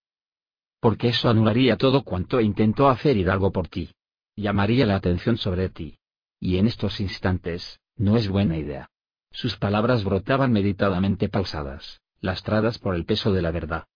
[0.80, 3.92] Porque eso anularía todo cuanto intentó hacer Hidalgo por ti
[4.36, 5.98] llamaría la atención sobre ti.
[6.40, 8.90] Y en estos instantes, no es buena idea.
[9.30, 13.86] Sus palabras brotaban meditadamente pausadas, lastradas por el peso de la verdad.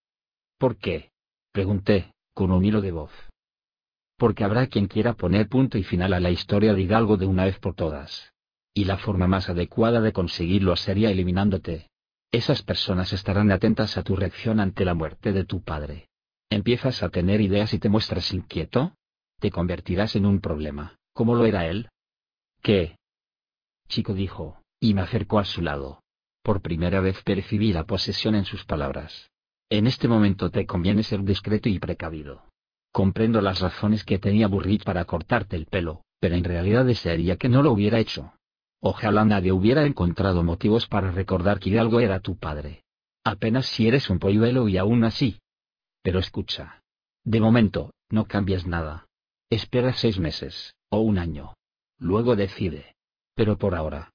[0.58, 1.10] ¿Por qué?
[1.52, 3.12] pregunté, con un hilo de voz.
[4.16, 7.44] Porque habrá quien quiera poner punto y final a la historia de Hidalgo de una
[7.44, 8.32] vez por todas.
[8.72, 11.88] Y la forma más adecuada de conseguirlo sería eliminándote.
[12.32, 16.08] Esas personas estarán atentas a tu reacción ante la muerte de tu padre.
[16.50, 18.94] ¿Empiezas a tener ideas y te muestras inquieto?
[19.38, 21.88] Te convertirás en un problema, como lo era él.
[22.62, 22.96] ¿Qué?
[23.88, 26.02] Chico dijo, y me acercó a su lado.
[26.42, 29.30] Por primera vez percibí la posesión en sus palabras.
[29.68, 32.44] En este momento te conviene ser discreto y precavido.
[32.92, 37.48] Comprendo las razones que tenía Burrit para cortarte el pelo, pero en realidad desearía que
[37.48, 38.32] no lo hubiera hecho.
[38.80, 42.84] Ojalá nadie hubiera encontrado motivos para recordar que Hidalgo era tu padre.
[43.24, 45.40] Apenas si eres un polluelo y aún así.
[46.02, 46.82] Pero escucha.
[47.24, 49.05] De momento, no cambias nada.
[49.51, 51.55] Espera seis meses, o un año.
[51.98, 52.97] Luego decide.
[53.35, 54.12] Pero por ahora.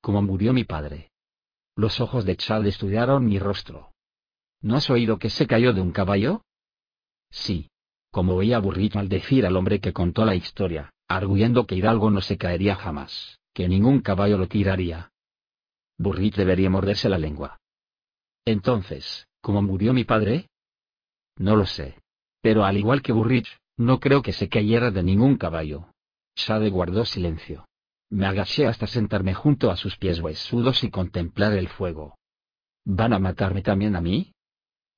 [0.00, 1.10] ¿Cómo murió mi padre?
[1.76, 3.92] Los ojos de Chad estudiaron mi rostro.
[4.60, 6.42] ¿No has oído que se cayó de un caballo?
[7.30, 7.70] Sí.
[8.10, 12.20] Como oía a Burrit maldecir al hombre que contó la historia, arguyendo que Hidalgo no
[12.20, 15.12] se caería jamás, que ningún caballo lo tiraría.
[15.96, 17.60] Burrit debería morderse la lengua.
[18.44, 20.48] Entonces, ¿cómo murió mi padre?
[21.36, 22.00] No lo sé.
[22.42, 23.48] Pero al igual que Burrich,
[23.80, 25.88] no creo que se cayera de ningún caballo.
[26.36, 27.66] Shade guardó silencio.
[28.10, 32.18] Me agaché hasta sentarme junto a sus pies huesudos y contemplar el fuego.
[32.84, 34.34] ¿Van a matarme también a mí?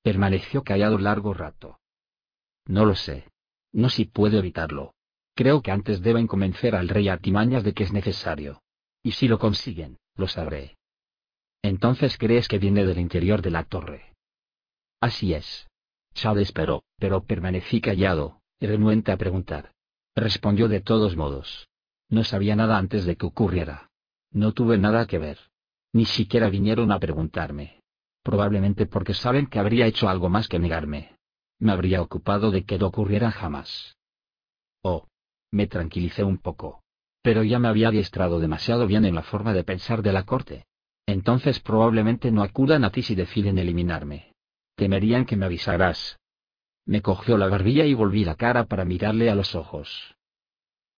[0.03, 1.79] Permaneció callado largo rato.
[2.67, 3.29] No lo sé.
[3.71, 4.95] No si puedo evitarlo.
[5.37, 8.63] Creo que antes deben convencer al rey Artimañas de que es necesario.
[9.05, 10.77] Y si lo consiguen, lo sabré.
[11.63, 14.17] Entonces crees que viene del interior de la torre.
[15.01, 15.69] Así es.
[16.15, 19.73] Chad esperó, pero permanecí callado, renuente a preguntar.
[20.15, 21.69] Respondió de todos modos.
[22.09, 23.91] No sabía nada antes de que ocurriera.
[24.31, 25.39] No tuve nada que ver.
[25.93, 27.81] Ni siquiera vinieron a preguntarme.
[28.23, 31.17] Probablemente porque saben que habría hecho algo más que negarme.
[31.59, 33.97] Me habría ocupado de que no ocurriera jamás.
[34.83, 35.07] Oh.
[35.51, 36.83] Me tranquilicé un poco.
[37.23, 40.67] Pero ya me había adiestrado demasiado bien en la forma de pensar de la corte.
[41.07, 44.33] Entonces probablemente no acudan a ti si deciden eliminarme.
[44.77, 46.19] Temerían que me avisarás.
[46.85, 50.17] Me cogió la barbilla y volví la cara para mirarle a los ojos.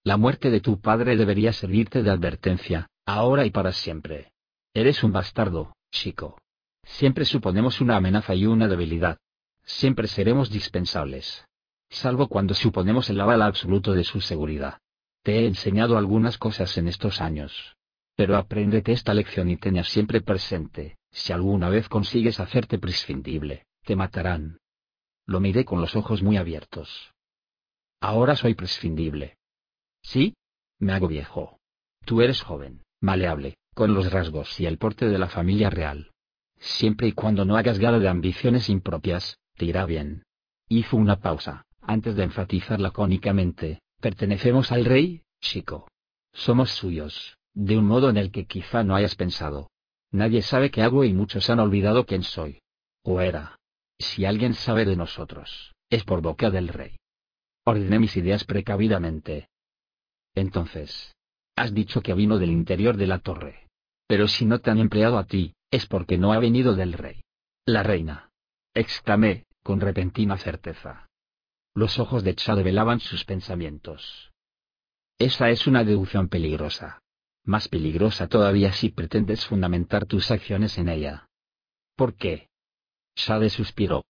[0.03, 4.33] La muerte de tu padre debería servirte de advertencia, ahora y para siempre.
[4.73, 6.39] Eres un bastardo, chico.
[6.83, 9.19] Siempre suponemos una amenaza y una debilidad.
[9.65, 11.47] Siempre seremos dispensables.
[11.89, 14.79] Salvo cuando suponemos el aval absoluto de su seguridad.
[15.23, 17.77] Te he enseñado algunas cosas en estos años.
[18.17, 23.97] Pero apréndete esta lección y tenla siempre presente, si alguna vez consigues hacerte prescindible, te
[23.97, 24.59] matarán.
[25.27, 27.13] Lo miré con los ojos muy abiertos.
[28.01, 29.39] Ahora soy prescindible.
[30.03, 30.35] ¿Sí?
[30.79, 31.59] Me hago viejo.
[32.05, 36.11] Tú eres joven, maleable, con los rasgos y el porte de la familia real.
[36.59, 40.25] Siempre y cuando no hagas gala de ambiciones impropias, te irá bien.
[40.69, 45.89] Hizo una pausa, antes de enfatizar lacónicamente, pertenecemos al rey, chico.
[46.33, 49.71] Somos suyos, de un modo en el que quizá no hayas pensado.
[50.11, 52.61] Nadie sabe qué hago y muchos han olvidado quién soy.
[53.03, 53.59] O era.
[53.99, 56.97] Si alguien sabe de nosotros, es por boca del rey.
[57.65, 59.49] Ordené mis ideas precavidamente.
[60.35, 61.15] Entonces.
[61.57, 63.69] Has dicho que vino del interior de la torre.
[64.09, 67.23] Pero si no te han empleado a ti, es porque no ha venido del rey.
[67.65, 68.31] La reina.
[68.75, 71.09] Exclamé, con repentina certeza.
[71.75, 74.33] Los ojos de Chad velaban sus pensamientos.
[75.19, 77.01] Esa es una deducción peligrosa.
[77.45, 81.29] Más peligrosa todavía si pretendes fundamentar tus acciones en ella.
[81.97, 82.49] ¿Por qué?
[83.17, 84.05] Shade suspiró.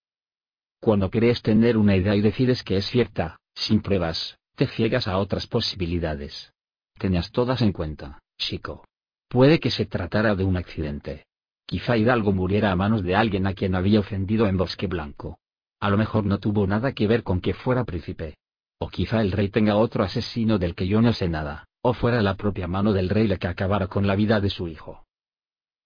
[0.81, 5.19] Cuando crees tener una idea y decides que es cierta, sin pruebas, te ciegas a
[5.19, 6.53] otras posibilidades.
[6.99, 8.85] Tenías todas en cuenta, chico.
[9.29, 11.27] Puede que se tratara de un accidente.
[11.67, 15.39] Quizá Hidalgo muriera a manos de alguien a quien había ofendido en Bosque Blanco.
[15.81, 18.37] A lo mejor no tuvo nada que ver con que fuera príncipe.
[18.79, 22.21] O quizá el rey tenga otro asesino del que yo no sé nada, o fuera
[22.23, 25.04] la propia mano del rey la que acabara con la vida de su hijo.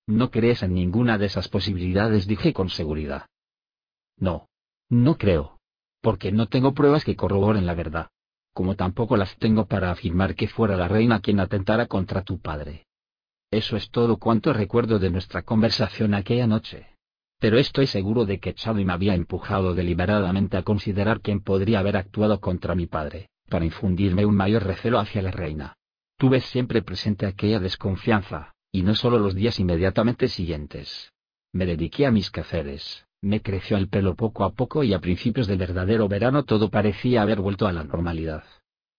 [0.08, 3.26] No crees en ninguna de esas posibilidades, dije con seguridad.
[4.16, 4.48] No.
[4.88, 5.58] No creo.
[6.00, 8.08] Porque no tengo pruebas que corroboren la verdad.
[8.54, 12.86] Como tampoco las tengo para afirmar que fuera la reina quien atentara contra tu padre.
[13.50, 16.86] Eso es todo cuanto recuerdo de nuestra conversación aquella noche.
[17.38, 21.98] Pero estoy seguro de que Charlie me había empujado deliberadamente a considerar quién podría haber
[21.98, 25.74] actuado contra mi padre, para infundirme un mayor recelo hacia la reina.
[26.16, 31.12] Tuve siempre presente aquella desconfianza, y no solo los días inmediatamente siguientes.
[31.52, 35.46] Me dediqué a mis quehaceres, me creció el pelo poco a poco y a principios
[35.46, 38.44] del verdadero verano todo parecía haber vuelto a la normalidad.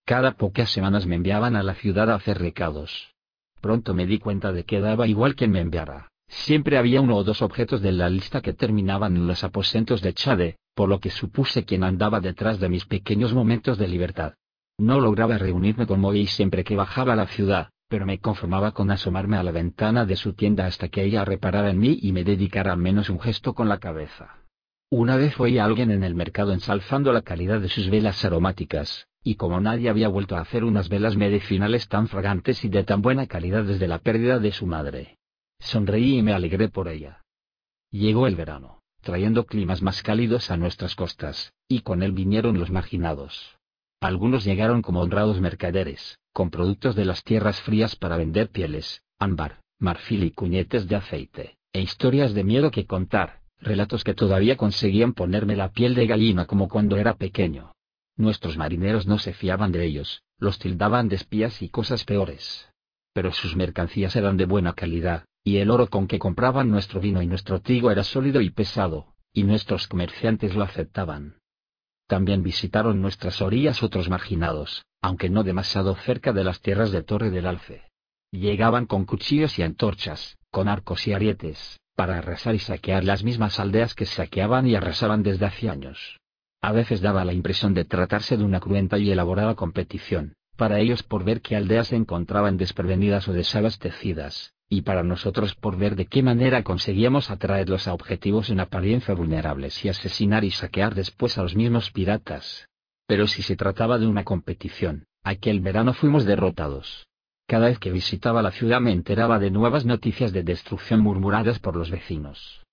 [0.05, 3.13] Cada pocas semanas me enviaban a la ciudad a hacer recados,
[3.61, 6.09] Pronto me di cuenta de que daba igual quien me enviara.
[6.27, 10.13] Siempre había uno o dos objetos de la lista que terminaban en los aposentos de
[10.13, 14.33] Chade, por lo que supuse quien andaba detrás de mis pequeños momentos de libertad.
[14.77, 18.91] No lograba reunirme con Moy siempre que bajaba a la ciudad, pero me conformaba con
[18.91, 22.23] asomarme a la ventana de su tienda hasta que ella reparara en mí y me
[22.23, 24.37] dedicara al menos un gesto con la cabeza.
[24.91, 29.07] Una vez oí a alguien en el mercado ensalzando la calidad de sus velas aromáticas,
[29.23, 33.01] y como nadie había vuelto a hacer unas velas medicinales tan fragantes y de tan
[33.01, 35.17] buena calidad desde la pérdida de su madre.
[35.59, 37.23] Sonreí y me alegré por ella.
[37.91, 42.71] Llegó el verano, trayendo climas más cálidos a nuestras costas, y con él vinieron los
[42.71, 43.57] marginados.
[43.99, 49.59] Algunos llegaron como honrados mercaderes, con productos de las tierras frías para vender pieles, ámbar,
[49.77, 55.11] marfil y cuñetes de aceite, e historias de miedo que contar, relatos que todavía conseguían
[55.11, 57.73] ponerme la piel de gallina como cuando era pequeño.
[58.15, 62.69] Nuestros marineros no se fiaban de ellos, los tildaban de espías y cosas peores.
[63.11, 67.21] Pero sus mercancías eran de buena calidad, y el oro con que compraban nuestro vino
[67.21, 71.35] y nuestro trigo era sólido y pesado, y nuestros comerciantes lo aceptaban.
[72.07, 77.29] También visitaron nuestras orillas otros marginados, aunque no demasiado cerca de las tierras de Torre
[77.29, 77.83] del Alce.
[78.31, 83.59] Llegaban con cuchillos y antorchas, con arcos y arietes, para arrasar y saquear las mismas
[83.59, 86.17] aldeas que saqueaban y arrasaban desde hace años
[86.61, 91.03] A veces daba la impresión de tratarse de una cruenta y elaborada competición, para ellos
[91.03, 96.05] por ver qué aldeas se encontraban desprevenidas o desabastecidas, y para nosotros por ver de
[96.05, 101.43] qué manera conseguíamos atraerlos a objetivos en apariencia vulnerables y asesinar y saquear después a
[101.43, 102.68] los mismos piratas.
[103.09, 107.07] Pero si se trataba de una competición, aquel verano fuimos derrotados.
[107.47, 111.75] Cada vez que visitaba la ciudad me enteraba de nuevas noticias de destrucción murmuradas por
[111.75, 112.63] los vecinos.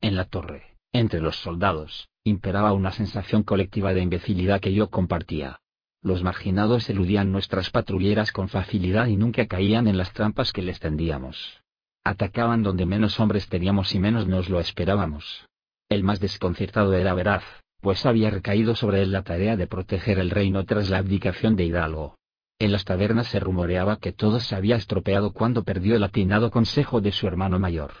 [0.00, 5.60] En la torre, entre los soldados, imperaba una sensación colectiva de imbecilidad que yo compartía.
[6.00, 10.80] Los marginados eludían nuestras patrulleras con facilidad y nunca caían en las trampas que les
[10.80, 11.60] tendíamos.
[12.02, 15.44] Atacaban donde menos hombres teníamos y menos nos lo esperábamos.
[15.90, 17.44] El más desconcertado era Veraz,
[17.86, 21.66] pues había recaído sobre él la tarea de proteger el reino tras la abdicación de
[21.66, 22.18] Hidalgo.
[22.58, 27.00] En las tabernas se rumoreaba que todo se había estropeado cuando perdió el atinado consejo
[27.00, 27.92] de su hermano mayor.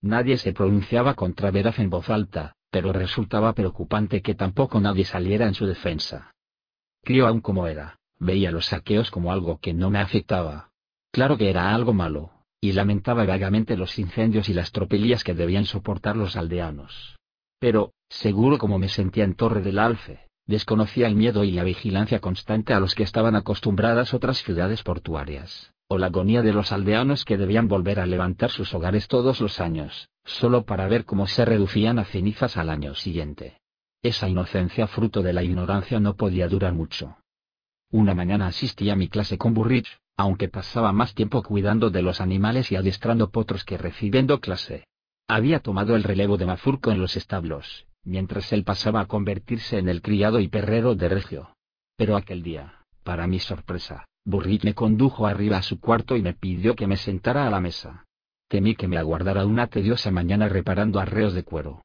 [0.00, 5.46] Nadie se pronunciaba contra Veraz en voz alta, pero resultaba preocupante que tampoco nadie saliera
[5.46, 6.30] en su defensa.
[7.04, 10.70] Crío aún como era, veía los saqueos como algo que no me afectaba.
[11.12, 15.66] Claro que era algo malo, y lamentaba vagamente los incendios y las tropelías que debían
[15.66, 17.15] soportar los aldeanos.
[17.58, 22.20] Pero, seguro como me sentía en Torre del Alfe, desconocía el miedo y la vigilancia
[22.20, 27.24] constante a los que estaban acostumbradas otras ciudades portuarias, o la agonía de los aldeanos
[27.24, 31.44] que debían volver a levantar sus hogares todos los años, solo para ver cómo se
[31.44, 33.58] reducían a cenizas al año siguiente.
[34.02, 37.16] Esa inocencia fruto de la ignorancia no podía durar mucho.
[37.90, 42.20] Una mañana asistí a mi clase con Burrich, aunque pasaba más tiempo cuidando de los
[42.20, 44.86] animales y adiestrando potros que recibiendo clase.
[45.28, 49.88] Había tomado el relevo de Mazurco en los establos, mientras él pasaba a convertirse en
[49.88, 51.56] el criado y perrero de Regio.
[51.96, 56.34] Pero aquel día, para mi sorpresa, Burrich me condujo arriba a su cuarto y me
[56.34, 58.04] pidió que me sentara a la mesa.
[58.48, 61.82] Temí que me aguardara una tediosa mañana reparando arreos de cuero.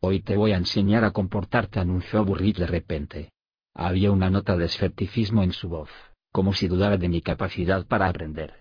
[0.00, 3.32] Hoy te voy a enseñar a comportarte, anunció Burrit de repente.
[3.74, 5.90] Había una nota de escepticismo en su voz,
[6.30, 8.60] como si dudara de mi capacidad para aprender.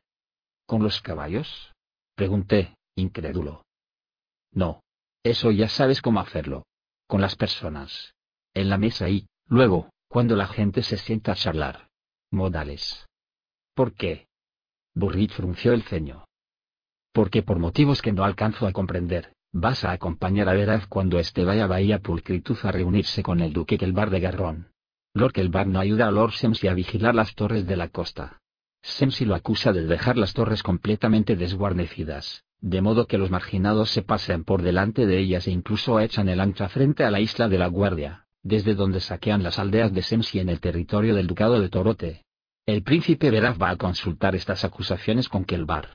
[0.65, 1.73] ¿Con los caballos?
[2.15, 3.62] Pregunté, incrédulo.
[4.53, 4.81] No.
[5.23, 6.65] Eso ya sabes cómo hacerlo.
[7.07, 8.13] Con las personas.
[8.53, 11.89] En la mesa y, luego, cuando la gente se sienta a charlar.
[12.31, 13.07] Modales.
[13.73, 14.27] ¿Por qué?
[14.93, 16.25] Burrit frunció el ceño.
[17.11, 21.45] Porque por motivos que no alcanzo a comprender, Vas a acompañar a Veraz cuando este
[21.45, 24.71] vaya a Bahía Pulcritud a reunirse con el duque Kelbar de Garrón.
[25.13, 28.41] Lord Kelbar no ayuda a Lord Semsi a vigilar las torres de la costa.
[28.81, 34.03] Semsi lo acusa de dejar las torres completamente desguarnecidas, de modo que los marginados se
[34.03, 37.57] pasen por delante de ellas e incluso echan el ancha frente a la isla de
[37.57, 41.67] la Guardia, desde donde saquean las aldeas de Semsi en el territorio del ducado de
[41.67, 42.23] Torote.
[42.65, 45.93] El príncipe Veraz va a consultar estas acusaciones con Kelbar.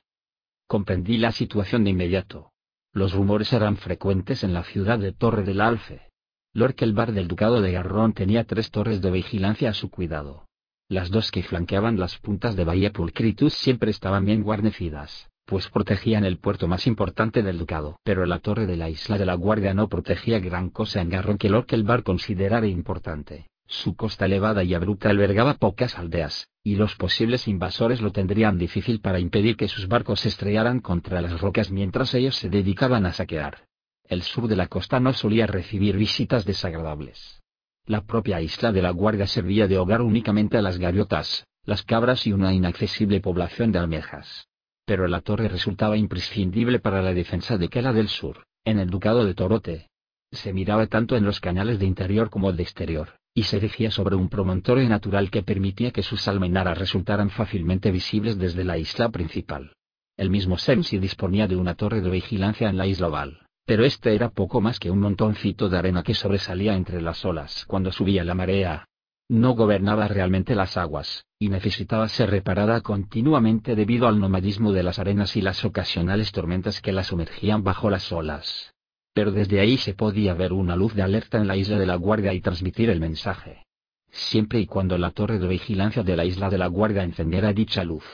[0.67, 2.53] Comprendí la situación de inmediato.
[2.93, 6.11] Los rumores eran frecuentes en la ciudad de Torre del Alfe.
[6.53, 10.45] Lord Kelbar del Ducado de Garrón tenía tres torres de vigilancia a su cuidado.
[10.91, 16.27] Las dos que flanqueaban las puntas de Bahía Pulcritus siempre estaban bien guarnecidas, pues protegían
[16.27, 17.99] el puerto más importante del ducado.
[18.05, 21.39] Pero la torre de la isla de la Guardia no protegía gran cosa en Garrón
[21.39, 23.47] que Lord Kelbar considerara importante.
[23.67, 29.01] Su costa elevada y abrupta albergaba pocas aldeas, y los posibles invasores lo tendrían difícil
[29.01, 33.15] para impedir que sus barcos se estrellaran contra las rocas mientras ellos se dedicaban a
[33.15, 33.65] saquear.
[34.05, 37.41] El sur de la costa no solía recibir visitas desagradables.
[37.87, 42.27] La propia isla de la Guardia servía de hogar únicamente a las gaviotas, las cabras
[42.27, 44.47] y una inaccesible población de almejas.
[44.89, 49.27] Pero la torre resultaba imprescindible para la defensa de Kela del Sur, en el ducado
[49.27, 49.91] de Torote.
[50.33, 54.17] Se miraba tanto en los canales de interior como de exterior, y se erigía sobre
[54.17, 59.73] un promontorio natural que permitía que sus almenaras resultaran fácilmente visibles desde la isla principal.
[60.17, 64.15] El mismo Semsi disponía de una torre de vigilancia en la isla oval, pero este
[64.15, 68.25] era poco más que un montoncito de arena que sobresalía entre las olas cuando subía
[68.25, 68.88] la marea.
[69.29, 74.99] No gobernaba realmente las aguas, y necesitaba ser reparada continuamente debido al nomadismo de las
[74.99, 78.73] arenas y las ocasionales tormentas que la sumergían bajo las olas
[79.19, 81.97] pero desde ahí se podía ver una luz de alerta en la isla de la
[81.97, 83.65] Guardia y transmitir el mensaje.
[84.13, 87.83] Siempre y cuando la torre de vigilancia de la isla de la Guardia encendiera dicha
[87.83, 88.05] luz.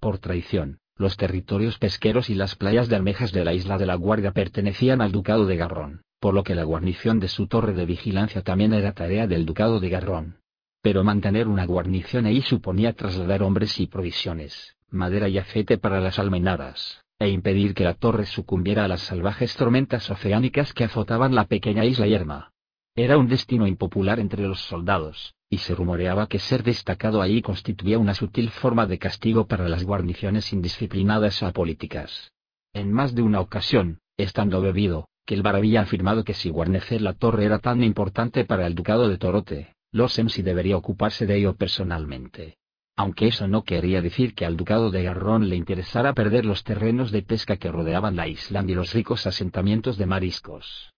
[0.00, 3.94] Por traición, los territorios pesqueros y las playas de almejas de la isla de la
[3.94, 7.86] Guardia pertenecían al Ducado de Garrón, por lo que la guarnición de su torre de
[7.86, 10.41] vigilancia también era tarea del Ducado de Garrón.
[10.82, 16.18] Pero mantener una guarnición ahí suponía trasladar hombres y provisiones, madera y aceite para las
[16.18, 21.44] almenadas, e impedir que la torre sucumbiera a las salvajes tormentas oceánicas que azotaban la
[21.44, 22.50] pequeña isla yerma.
[22.96, 27.98] Era un destino impopular entre los soldados, y se rumoreaba que ser destacado ahí constituía
[27.98, 32.32] una sutil forma de castigo para las guarniciones indisciplinadas o apolíticas.
[32.74, 37.02] En más de una ocasión, estando bebido, que el bar había afirmado que si guarnecer
[37.02, 41.36] la torre era tan importante para el ducado de Torote, los MC debería ocuparse de
[41.36, 42.56] ello personalmente.
[42.96, 47.10] Aunque eso no quería decir que al ducado de Garrón le interesara perder los terrenos
[47.10, 50.92] de pesca que rodeaban la isla y los ricos asentamientos de mariscos.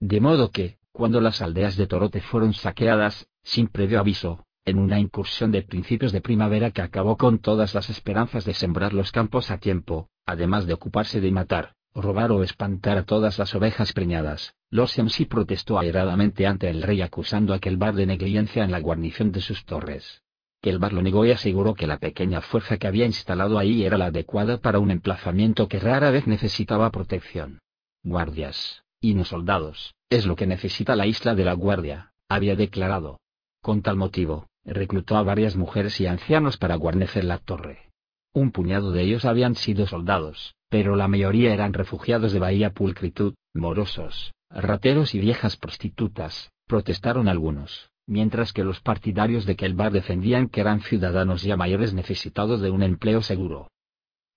[0.00, 4.98] De modo que, cuando las aldeas de Torote fueron saqueadas, sin previo aviso, en una
[4.98, 9.50] incursión de principios de primavera que acabó con todas las esperanzas de sembrar los campos
[9.50, 14.54] a tiempo, además de ocuparse de matar, robar o espantar a todas las ovejas preñadas,
[14.70, 18.80] los MC protestó airadamente ante el rey acusando a aquel bar de negligencia en la
[18.80, 20.22] guarnición de sus torres.
[20.62, 23.84] Que el bar lo negó y aseguró que la pequeña fuerza que había instalado ahí
[23.84, 27.58] era la adecuada para un emplazamiento que rara vez necesitaba protección.
[28.02, 33.18] Guardias, y no soldados, es lo que necesita la isla de la Guardia, había declarado.
[33.60, 37.90] Con tal motivo, reclutó a varias mujeres y ancianos para guarnecer la torre.
[38.32, 43.34] Un puñado de ellos habían sido soldados, pero la mayoría eran refugiados de Bahía Pulcritud,
[43.52, 50.62] morosos, rateros y viejas prostitutas, protestaron algunos, mientras que los partidarios de Kelbar defendían que
[50.62, 53.68] eran ciudadanos ya mayores necesitados de un empleo seguro.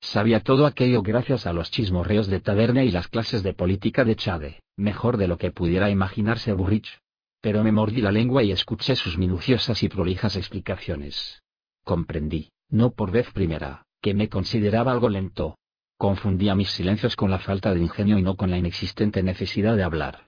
[0.02, 4.18] Sabía todo aquello gracias a los chismorreos de taberna y las clases de política de
[4.18, 6.99] Chade, mejor de lo que pudiera imaginarse Burrich,
[7.40, 11.41] pero me mordí la lengua y escuché sus minuciosas y prolijas explicaciones.
[11.86, 15.56] Comprendí, no por vez primera, que me consideraba algo lento.
[15.98, 19.84] Confundía mis silencios con la falta de ingenio y no con la inexistente necesidad de
[19.84, 20.28] hablar.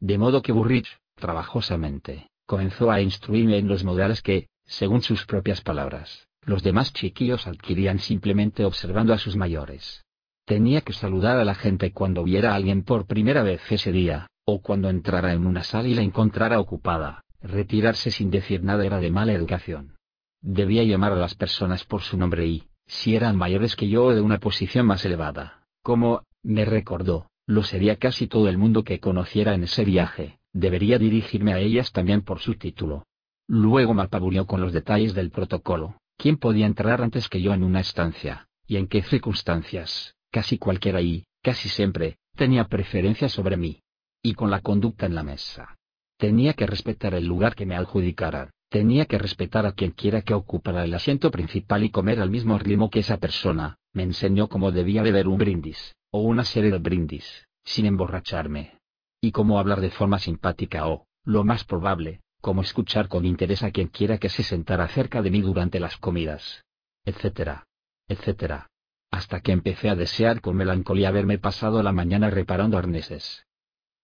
[0.00, 5.60] De modo que Burrich, trabajosamente, comenzó a instruirme en los modales que, según sus propias
[5.60, 10.04] palabras, los demás chiquillos adquirían simplemente observando a sus mayores.
[10.44, 14.28] Tenía que saludar a la gente cuando viera a alguien por primera vez ese día,
[14.44, 18.98] o cuando entrara en una sala y la encontrara ocupada, retirarse sin decir nada era
[18.98, 19.96] de mala educación.
[20.40, 24.14] Debía llamar a las personas por su nombre y, si eran mayores que yo o
[24.14, 28.98] de una posición más elevada, como, me recordó, lo sería casi todo el mundo que
[28.98, 33.06] conociera en ese viaje, debería dirigirme a ellas también por su título.
[33.46, 37.62] Luego me apabulló con los detalles del protocolo, quién podía entrar antes que yo en
[37.62, 43.80] una estancia, y en qué circunstancias, casi cualquiera y, casi siempre, tenía preferencia sobre mí.
[44.22, 45.76] Y con la conducta en la mesa.
[46.18, 50.34] Tenía que respetar el lugar que me adjudicaran, tenía que respetar a quien quiera que
[50.34, 54.72] ocupara el asiento principal y comer al mismo ritmo que esa persona, me enseñó cómo
[54.72, 58.78] debía beber un brindis, o una serie de brindis, sin emborracharme.
[59.20, 63.70] Y cómo hablar de forma simpática o, lo más probable, cómo escuchar con interés a
[63.70, 66.64] quien quiera que se sentara cerca de mí durante las comidas.
[67.04, 67.66] Etcétera.
[68.06, 68.68] Etcétera.
[69.10, 73.44] Hasta que empecé a desear con melancolía haberme pasado la mañana reparando arneses.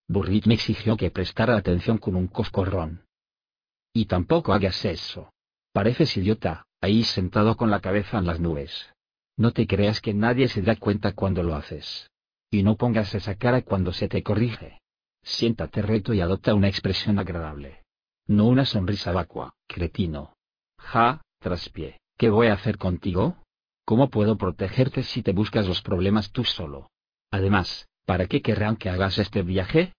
[0.09, 3.05] Burrit me exigió que prestara atención con un coscorrón.
[3.95, 5.33] Y tampoco hagas eso.
[5.73, 8.93] Pareces idiota, ahí sentado con la cabeza en las nubes.
[9.39, 12.11] No te creas que nadie se da cuenta cuando lo haces.
[12.51, 14.83] Y no pongas esa cara cuando se te corrige.
[15.23, 17.83] Siéntate recto y adopta una expresión agradable.
[18.27, 20.37] No una sonrisa vacua, cretino.
[20.79, 23.39] Ja, traspié, ¿qué voy a hacer contigo?
[23.87, 26.91] ¿Cómo puedo protegerte si te buscas los problemas tú solo?
[27.31, 29.95] Además, ¿Para qué querrán que hagas este viaje?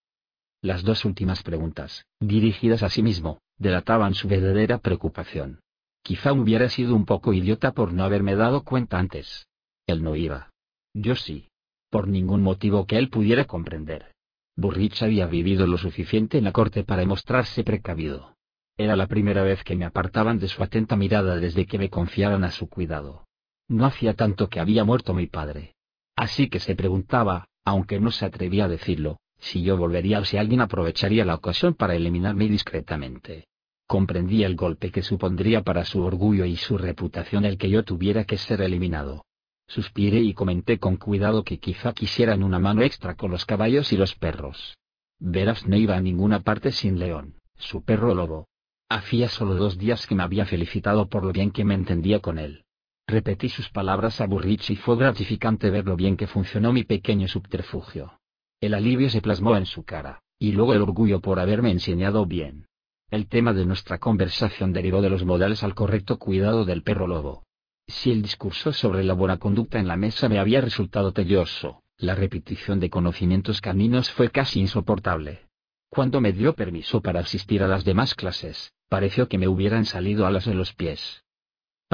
[0.62, 5.61] Las dos últimas preguntas, dirigidas a sí mismo, delataban su verdadera preocupación.
[6.03, 9.48] Quizá hubiera sido un poco idiota por no haberme dado cuenta antes.
[9.88, 10.52] Él no iba.
[10.94, 11.49] Yo sí.
[11.90, 14.14] Por ningún motivo que él pudiera comprender.
[14.56, 18.36] Burrich había vivido lo suficiente en la corte para mostrarse precavido.
[18.77, 22.44] Era la primera vez que me apartaban de su atenta mirada desde que me confiaran
[22.44, 23.26] a su cuidado.
[23.68, 25.76] No hacía tanto que había muerto mi padre.
[26.15, 30.38] Así que se preguntaba, aunque no se atrevía a decirlo, si yo volvería o si
[30.38, 33.48] alguien aprovecharía la ocasión para eliminarme discretamente.
[33.88, 38.24] Comprendía el golpe que supondría para su orgullo y su reputación el que yo tuviera
[38.24, 39.26] que ser eliminado.
[39.68, 43.98] Suspiré y comenté con cuidado que quizá quisieran una mano extra con los caballos y
[43.98, 44.76] los perros.
[45.20, 48.48] Veras no iba a ninguna parte sin León, su perro lobo.
[48.90, 52.38] Hacía solo dos días que me había felicitado por lo bien que me entendía con
[52.38, 52.66] él.
[53.07, 57.28] Repetí sus palabras a Burrich y fue gratificante ver lo bien que funcionó mi pequeño
[57.28, 58.20] subterfugio.
[58.66, 62.66] El alivio se plasmó en su cara, y luego el orgullo por haberme enseñado bien.
[63.12, 67.44] El tema de nuestra conversación derivó de los modales al correcto cuidado del perro lobo.
[67.86, 72.16] Si el discurso sobre la buena conducta en la mesa me había resultado telloso, la
[72.16, 75.42] repetición de conocimientos caninos fue casi insoportable.
[75.90, 80.26] Cuando me dio permiso para asistir a las demás clases, pareció que me hubieran salido
[80.26, 81.24] alas en los pies.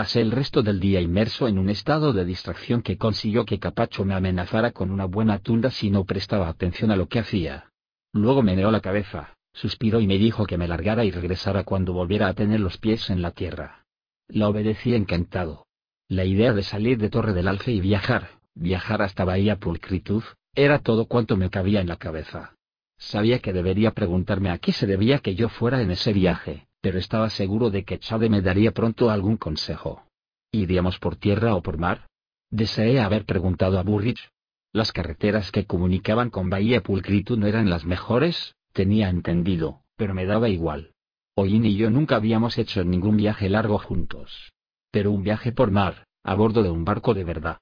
[0.02, 4.03] Pasé el resto del día inmerso en un estado de distracción que consiguió que Capacho
[4.03, 7.69] me amenazara con una buena tunda si no prestaba atención a lo que hacía.
[8.11, 11.94] Luego me neó la cabeza, suspiró y me dijo que me largara y regresara cuando
[11.94, 13.86] volviera a tener los pies en la tierra.
[14.28, 15.68] La obedecí encantado.
[16.07, 20.23] La idea de salir de Torre del Alfe y viajar, viajar hasta Bahía Pulcritud,
[20.56, 22.56] Era todo cuanto me cabía en la cabeza.
[22.98, 26.97] Sabía que debería preguntarme a qué se debía que yo fuera en ese viaje, pero
[26.97, 30.03] estaba seguro de que Chade me daría pronto algún consejo.
[30.51, 32.07] ¿Iríamos por tierra o por mar?
[32.49, 34.29] Deseé haber preguntado a Burrich.
[34.73, 40.25] Las carreteras que comunicaban con Bahía Pulcritu no eran las mejores, tenía entendido, pero me
[40.25, 40.93] daba igual.
[41.35, 44.51] Oyin y yo nunca habíamos hecho ningún viaje largo juntos.
[44.91, 47.59] Pero un viaje por mar, a bordo de un barco de verdad.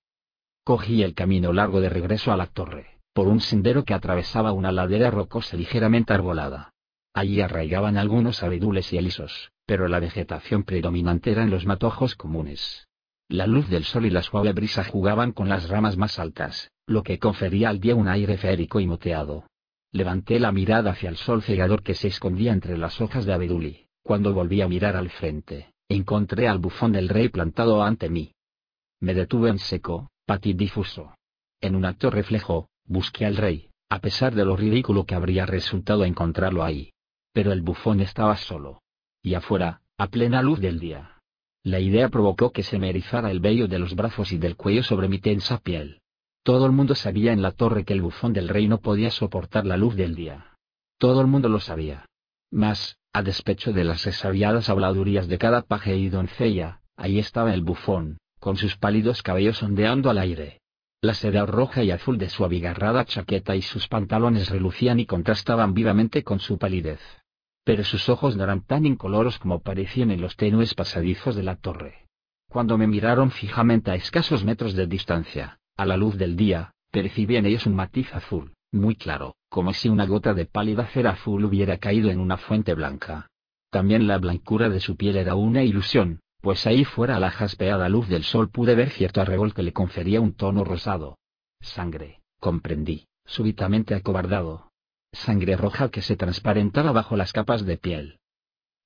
[0.63, 4.71] Cogí el camino largo de regreso a la torre, por un sendero que atravesaba una
[4.71, 6.71] ladera rocosa ligeramente arbolada.
[7.13, 12.87] Allí arraigaban algunos abedules y alisos, pero la vegetación predominante era en los matojos comunes.
[13.27, 17.03] La luz del sol y la suave brisa jugaban con las ramas más altas, lo
[17.03, 19.45] que confería al día un aire férico y moteado.
[19.91, 23.85] Levanté la mirada hacia el sol cegador que se escondía entre las hojas de abeduli.
[24.03, 28.33] Cuando volví a mirar al frente, encontré al bufón del rey plantado ante mí.
[28.99, 31.15] Me detuve en seco, patidifuso.
[31.61, 36.05] En un acto reflejo, busqué al rey, a pesar de lo ridículo que habría resultado
[36.05, 36.91] encontrarlo ahí.
[37.33, 38.81] Pero el bufón estaba solo.
[39.21, 41.17] Y afuera, a plena luz del día.
[41.63, 44.81] La idea provocó que se me erizara el vello de los brazos y del cuello
[44.83, 46.01] sobre mi tensa piel.
[46.43, 49.65] Todo el mundo sabía en la torre que el bufón del rey no podía soportar
[49.65, 50.57] la luz del día.
[50.97, 52.05] Todo el mundo lo sabía.
[52.49, 57.61] Mas, a despecho de las exaviadas habladurías de cada paje y doncella, ahí estaba el
[57.61, 60.61] bufón, con sus pálidos cabellos ondeando al aire.
[61.01, 65.73] La seda roja y azul de su abigarrada chaqueta y sus pantalones relucían y contrastaban
[65.73, 66.99] vivamente con su palidez.
[67.63, 71.55] Pero sus ojos no eran tan incoloros como parecían en los tenues pasadizos de la
[71.55, 72.07] torre.
[72.49, 77.37] Cuando me miraron fijamente a escasos metros de distancia, a la luz del día, percibí
[77.37, 81.45] en ellos un matiz azul, muy claro, como si una gota de pálida cera azul
[81.45, 83.29] hubiera caído en una fuente blanca.
[83.69, 87.89] También la blancura de su piel era una ilusión, pues ahí fuera a la jaspeada
[87.89, 91.17] luz del sol pude ver cierto arrebol que le confería un tono rosado.
[91.61, 94.71] Sangre, comprendí, súbitamente acobardado.
[95.11, 98.19] Sangre roja que se transparentaba bajo las capas de piel.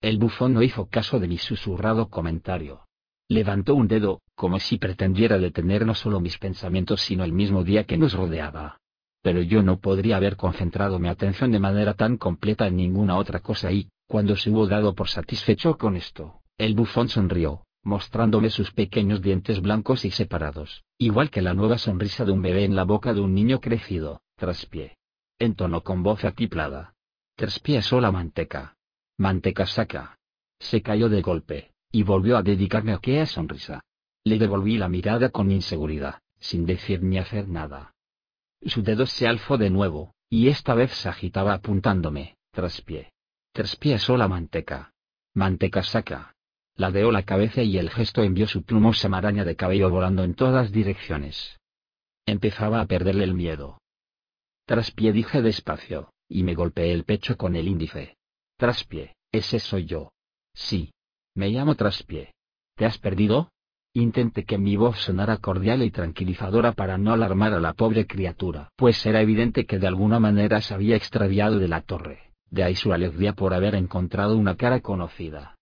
[0.01, 2.87] El bufón no hizo caso de mi susurrado comentario.
[3.29, 7.85] Levantó un dedo, como si pretendiera detener no solo mis pensamientos sino el mismo día
[7.85, 8.79] que nos rodeaba.
[9.21, 13.39] Pero yo no podría haber concentrado mi atención de manera tan completa en ninguna otra
[13.39, 18.71] cosa y, cuando se hubo dado por satisfecho con esto, el bufón sonrió, mostrándome sus
[18.71, 22.83] pequeños dientes blancos y separados, igual que la nueva sonrisa de un bebé en la
[22.83, 24.97] boca de un niño crecido, traspié.
[25.39, 26.93] Entonó con voz atiplada.
[27.35, 28.77] Traspié sola manteca.
[29.17, 30.19] Manteca saca.
[30.59, 33.83] Se cayó de golpe, y volvió a dedicarme aquella sonrisa.
[34.23, 37.93] Le devolví la mirada con inseguridad, sin decir ni hacer nada.
[38.61, 43.11] Su dedo se alzó de nuevo, y esta vez se agitaba apuntándome, traspié.
[43.51, 44.93] Traspié sola manteca.
[45.33, 46.32] Manteca saca.
[46.75, 50.71] Ladeó la cabeza y el gesto envió su plumosa maraña de cabello volando en todas
[50.71, 51.59] direcciones.
[52.25, 53.79] Empezaba a perderle el miedo.
[54.65, 58.15] Traspié dije despacio, y me golpeé el pecho con el índice.
[58.57, 60.11] Traspié, ese soy yo.
[60.53, 60.91] Sí.
[61.35, 62.33] Me llamo Traspié.
[62.75, 63.49] ¿Te has perdido?
[63.93, 68.69] Intenté que mi voz sonara cordial y tranquilizadora para no alarmar a la pobre criatura,
[68.75, 72.75] pues era evidente que de alguna manera se había extraviado de la torre, de ahí
[72.75, 75.57] su alegría por haber encontrado una cara conocida.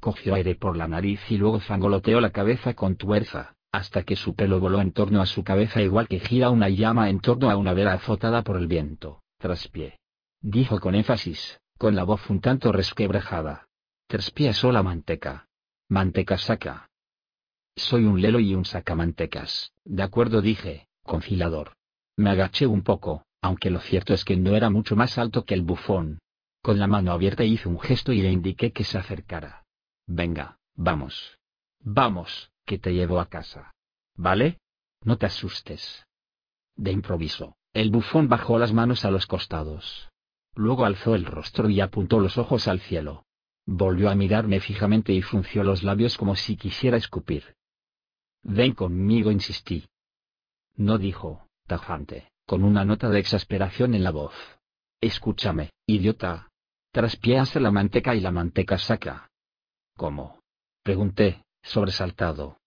[0.00, 4.34] Cogió aire por la nariz y luego zangoloteó la cabeza con tuerza, hasta que su
[4.34, 7.56] pelo voló en torno a su cabeza igual que gira una llama en torno a
[7.56, 9.98] una vela azotada por el viento, traspié.
[10.40, 13.66] Dijo con énfasis, con la voz un tanto resquebrajada.
[14.06, 15.48] Traspié sola manteca.
[15.88, 16.88] Manteca saca.
[17.76, 21.72] Soy un lelo y un sacamantecas, de acuerdo dije, confilador.
[22.16, 25.54] Me agaché un poco, aunque lo cierto es que no era mucho más alto que
[25.54, 26.18] el bufón.
[26.62, 29.64] Con la mano abierta hice un gesto y le indiqué que se acercara.
[30.08, 31.38] Venga, vamos.
[31.80, 33.74] Vamos, que te llevo a casa.
[34.16, 34.58] ¿Vale?
[35.02, 36.06] No te asustes.
[36.76, 40.08] De improviso, el bufón bajó las manos a los costados.
[40.54, 43.26] Luego alzó el rostro y apuntó los ojos al cielo.
[43.66, 47.54] Volvió a mirarme fijamente y frunció los labios como si quisiera escupir.
[48.42, 49.88] Ven conmigo, insistí.
[50.74, 54.34] No dijo, tajante, con una nota de exasperación en la voz.
[55.02, 56.48] Escúchame, idiota.
[56.92, 59.27] Traspiéase la manteca y la manteca saca.
[59.98, 60.44] ¿Cómo?
[60.84, 62.60] Pregunté, sobresaltado.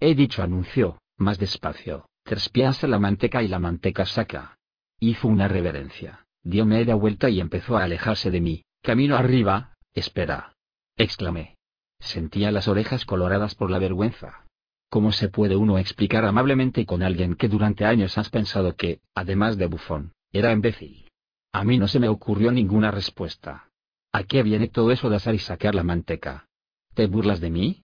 [0.00, 4.58] He dicho anunció, más despacio, traspiéase la manteca y la manteca saca.
[4.98, 8.64] Hizo una reverencia, dio media vuelta y empezó a alejarse de mí.
[8.82, 10.56] Camino arriba, espera.
[10.96, 11.56] exclamé.
[12.00, 14.44] Sentía las orejas coloradas por la vergüenza.
[14.88, 19.56] ¿Cómo se puede uno explicar amablemente con alguien que durante años has pensado que, además
[19.56, 21.08] de bufón, era imbécil?
[21.52, 23.69] A mí no se me ocurrió ninguna respuesta.
[24.12, 26.48] ¿A qué viene todo eso de asar y sacar la manteca?
[26.94, 27.82] ¿Te burlas de mí?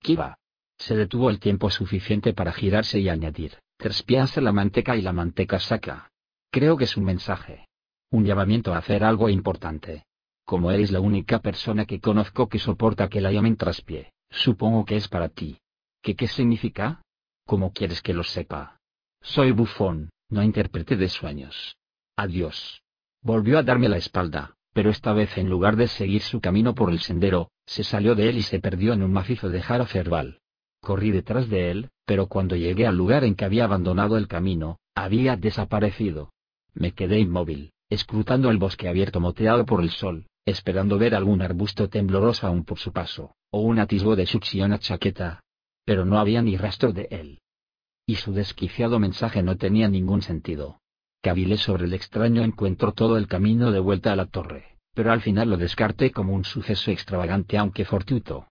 [0.00, 0.38] ¿Qué va?
[0.78, 5.58] Se detuvo el tiempo suficiente para girarse y añadir, Trespiase la manteca y la manteca
[5.58, 6.10] saca.
[6.50, 7.66] Creo que es un mensaje.
[8.10, 10.04] Un llamamiento a hacer algo importante.
[10.44, 14.96] Como eres la única persona que conozco que soporta que la llamen traspié, supongo que
[14.96, 15.58] es para ti.
[16.02, 17.00] ¿Qué qué significa?
[17.46, 18.76] ¿Cómo quieres que lo sepa?
[19.22, 21.76] Soy bufón, no intérprete de sueños.
[22.16, 22.82] Adiós.
[23.22, 26.90] Volvió a darme la espalda, pero esta vez en lugar de seguir su camino por
[26.90, 30.40] el sendero, se salió de él y se perdió en un macizo de jara cerval.
[30.80, 34.78] Corrí detrás de él, pero cuando llegué al lugar en que había abandonado el camino,
[34.94, 36.32] había desaparecido.
[36.74, 41.88] Me quedé inmóvil, escrutando el bosque abierto moteado por el sol, esperando ver algún arbusto
[41.88, 45.42] tembloroso aún por su paso, o un atisbo de succiona chaqueta.
[45.84, 47.40] Pero no había ni rastro de él.
[48.06, 50.79] Y su desquiciado mensaje no tenía ningún sentido.
[51.22, 55.20] Cavilé sobre el extraño encuentro todo el camino de vuelta a la torre, pero al
[55.20, 58.48] final lo descarté como un suceso extravagante aunque fortuito.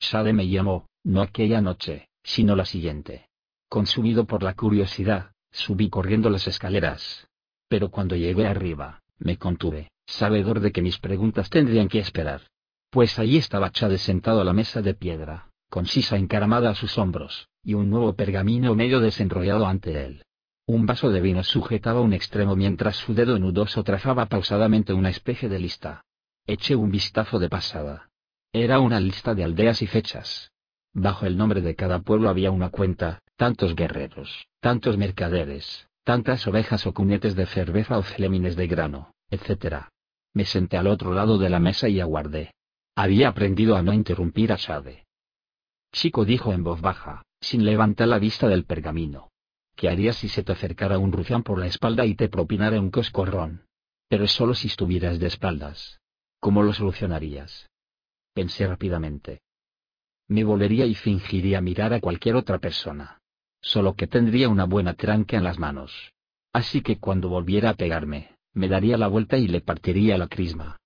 [0.00, 3.28] Shade me llamó, no aquella noche, sino la siguiente.
[3.68, 7.28] Consumido por la curiosidad, subí corriendo las escaleras.
[7.68, 12.42] Pero cuando llegué arriba, me contuve, sabedor de que mis preguntas tendrían que esperar.
[12.90, 16.98] Pues allí estaba Chade sentado a la mesa de piedra, con sisa encaramada a sus
[16.98, 20.24] hombros, y un nuevo pergamino medio desenrollado ante él.
[20.66, 25.48] Un vaso de vino sujetaba un extremo mientras su dedo nudoso trazaba pausadamente una especie
[25.48, 26.04] de lista.
[26.46, 28.10] Eché un vistazo de pasada.
[28.52, 30.52] Era una lista de aldeas y fechas.
[30.92, 36.86] Bajo el nombre de cada pueblo había una cuenta, tantos guerreros, tantos mercaderes, tantas ovejas
[36.86, 39.86] o cunetes de cerveza o celemines de grano, etc.
[40.32, 42.52] Me senté al otro lado de la mesa y aguardé.
[42.94, 45.06] Había aprendido a no interrumpir a Sade.
[45.92, 49.31] Chico dijo en voz baja, sin levantar la vista del pergamino.
[49.82, 52.92] ¿Qué harías si se te acercara un rufián por la espalda y te propinara un
[52.92, 53.66] coscorrón?
[54.08, 55.98] Pero solo si estuvieras de espaldas.
[56.38, 57.68] ¿Cómo lo solucionarías?
[58.32, 59.40] Pensé rápidamente.
[60.28, 63.18] Me volvería y fingiría mirar a cualquier otra persona.
[63.60, 66.12] Solo que tendría una buena tranca en las manos.
[66.52, 70.76] Así que cuando volviera a pegarme, me daría la vuelta y le partiría la crisma.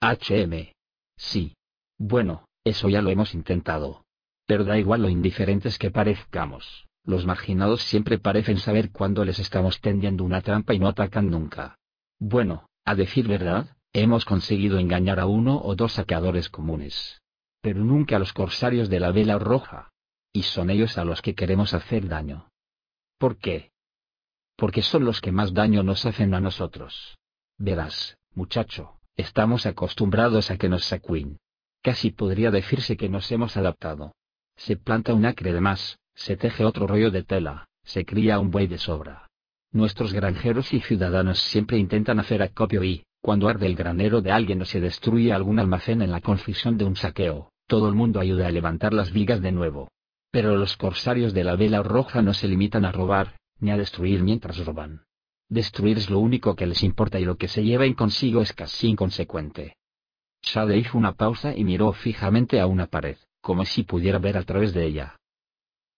[0.00, 0.72] HM.
[1.18, 1.54] Sí.
[1.98, 4.06] Bueno, eso ya lo hemos intentado.
[4.46, 6.86] Pero da igual lo indiferentes que parezcamos.
[7.06, 11.78] Los marginados siempre parecen saber cuándo les estamos tendiendo una trampa y no atacan nunca.
[12.18, 17.22] Bueno, a decir verdad, hemos conseguido engañar a uno o dos saqueadores comunes.
[17.62, 19.92] Pero nunca a los corsarios de la vela roja.
[20.32, 22.50] Y son ellos a los que queremos hacer daño.
[23.18, 23.70] ¿Por qué?
[24.56, 27.16] Porque son los que más daño nos hacen a nosotros.
[27.56, 31.38] Verás, muchacho, estamos acostumbrados a que nos sacuen.
[31.82, 34.12] Casi podría decirse que nos hemos adaptado.
[34.56, 38.50] Se planta un acre de más, se teje otro rollo de tela, se cría un
[38.50, 39.28] buey de sobra.
[39.70, 44.62] Nuestros granjeros y ciudadanos siempre intentan hacer acopio y, cuando arde el granero de alguien
[44.62, 48.46] o se destruye algún almacén en la confusión de un saqueo, todo el mundo ayuda
[48.46, 49.90] a levantar las vigas de nuevo.
[50.30, 54.22] Pero los corsarios de la vela roja no se limitan a robar, ni a destruir
[54.22, 55.04] mientras roban.
[55.48, 58.52] Destruir es lo único que les importa y lo que se lleva en consigo es
[58.52, 59.76] casi inconsecuente.
[60.42, 64.42] Shade hizo una pausa y miró fijamente a una pared, como si pudiera ver a
[64.42, 65.16] través de ella.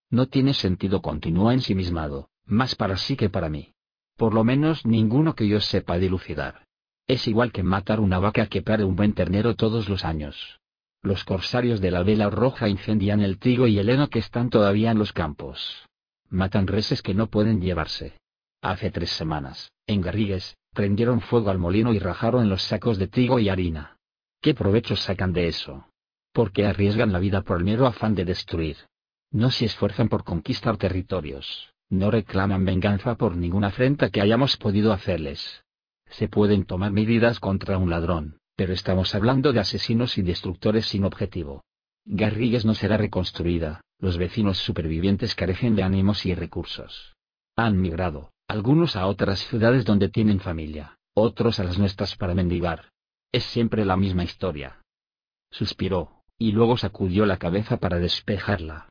[0.09, 3.73] No tiene sentido continúa ensimismado, más para sí que para mí.
[4.17, 6.65] Por lo menos ninguno que yo sepa dilucidar.
[7.07, 10.59] Es igual que matar una vaca que pare un buen ternero todos los años.
[11.01, 14.91] Los corsarios de la vela roja incendian el trigo y el heno que están todavía
[14.91, 15.85] en los campos.
[16.29, 18.17] Matan reses que no pueden llevarse.
[18.61, 23.39] Hace tres semanas, en Garrigues, prendieron fuego al molino y rajaron los sacos de trigo
[23.39, 23.97] y harina.
[24.41, 25.87] ¿Qué provecho sacan de eso?
[26.33, 28.77] Porque arriesgan la vida por el mero afán de destruir.
[29.31, 34.91] No se esfuerzan por conquistar territorios, no reclaman venganza por ninguna afrenta que hayamos podido
[34.91, 35.63] hacerles.
[36.07, 41.05] Se pueden tomar medidas contra un ladrón, pero estamos hablando de asesinos y destructores sin
[41.05, 41.63] objetivo.
[42.05, 47.15] Garrigues no será reconstruida, los vecinos supervivientes carecen de ánimos y recursos.
[47.55, 52.91] Han migrado, algunos a otras ciudades donde tienen familia, otros a las nuestras para mendigar.
[53.31, 54.81] Es siempre la misma historia.
[55.51, 58.88] Suspiró, y luego sacudió la cabeza para despejarla.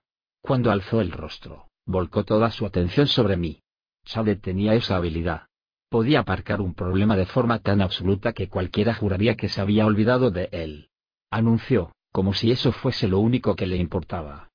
[0.48, 3.60] Cuando alzó el rostro, volcó toda su atención sobre mí.
[4.06, 5.42] Chade tenía esa habilidad.
[5.90, 10.30] Podía aparcar un problema de forma tan absoluta que cualquiera juraría que se había olvidado
[10.30, 10.88] de él.
[11.30, 14.48] Anunció, como si eso fuese lo único que le importaba.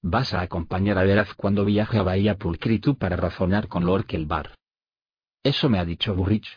[0.00, 4.56] Vas a acompañar a Veraz cuando viaje a Bahía Pulcritu para razonar con Lord Kelbar.
[5.42, 6.48] Eso me ha dicho Burrich.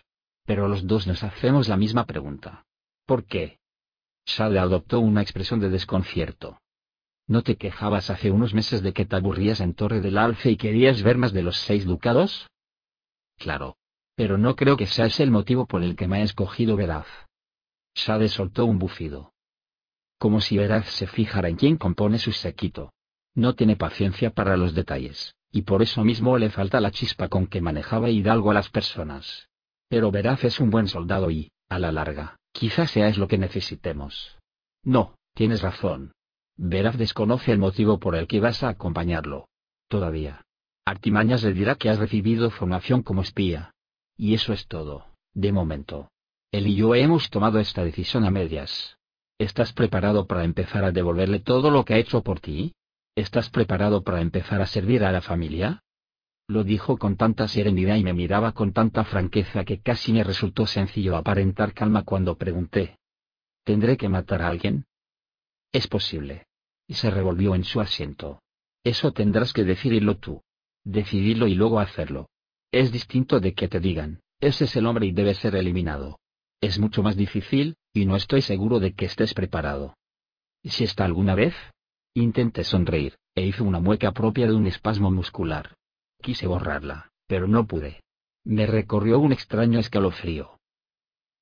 [0.46, 2.64] Pero los dos nos hacemos la misma pregunta.
[3.06, 3.60] ¿Por qué?
[4.26, 6.62] Shade adoptó una expresión de desconcierto.
[7.28, 10.58] ¿No te quejabas hace unos meses de que te aburrías en Torre del Alce y
[10.58, 12.48] querías ver más de los seis ducados?
[13.38, 13.78] Claro.
[14.16, 17.08] Pero no creo que sea ese el motivo por el que me ha escogido Veraz.
[17.96, 19.34] Shade soltó un bufido.
[20.18, 22.94] Como si Veraz se fijara en quién compone su sequito.
[23.34, 27.48] No tiene paciencia para los detalles, y por eso mismo le falta la chispa con
[27.48, 29.50] que manejaba Hidalgo a las personas.
[29.90, 33.38] Pero Veraz es un buen soldado y, a la larga, quizás sea es lo que
[33.38, 34.38] necesitemos.
[34.84, 36.14] No, tienes razón.
[36.58, 39.50] Veraz desconoce el motivo por el que vas a acompañarlo.
[39.88, 40.46] Todavía.
[40.86, 43.74] Artimañas le dirá que has recibido formación como espía.
[44.18, 46.12] Y eso es todo, de momento.
[46.52, 48.98] Él y yo hemos tomado esta decisión a medias.
[49.38, 52.74] ¿Estás preparado para empezar a devolverle todo lo que ha hecho por ti?
[53.16, 55.84] ¿Estás preparado para empezar a servir a la familia?
[56.48, 60.66] Lo dijo con tanta serenidad y me miraba con tanta franqueza que casi me resultó
[60.68, 62.98] sencillo aparentar calma cuando pregunté.
[63.66, 64.86] ¿Tendré que matar a alguien?
[65.76, 66.48] Es posible.
[66.88, 68.42] Y se revolvió en su asiento.
[68.82, 70.42] Eso tendrás que decidirlo tú.
[70.86, 72.30] Decidirlo y luego hacerlo.
[72.72, 76.18] Es distinto de que te digan, ese es el hombre y debe ser eliminado.
[76.62, 79.98] Es mucho más difícil, y no estoy seguro de que estés preparado.
[80.64, 81.54] ¿Y si está alguna vez?
[82.14, 85.76] Intenté sonreír, e hice una mueca propia de un espasmo muscular.
[86.22, 88.00] Quise borrarla, pero no pude.
[88.46, 90.58] Me recorrió un extraño escalofrío.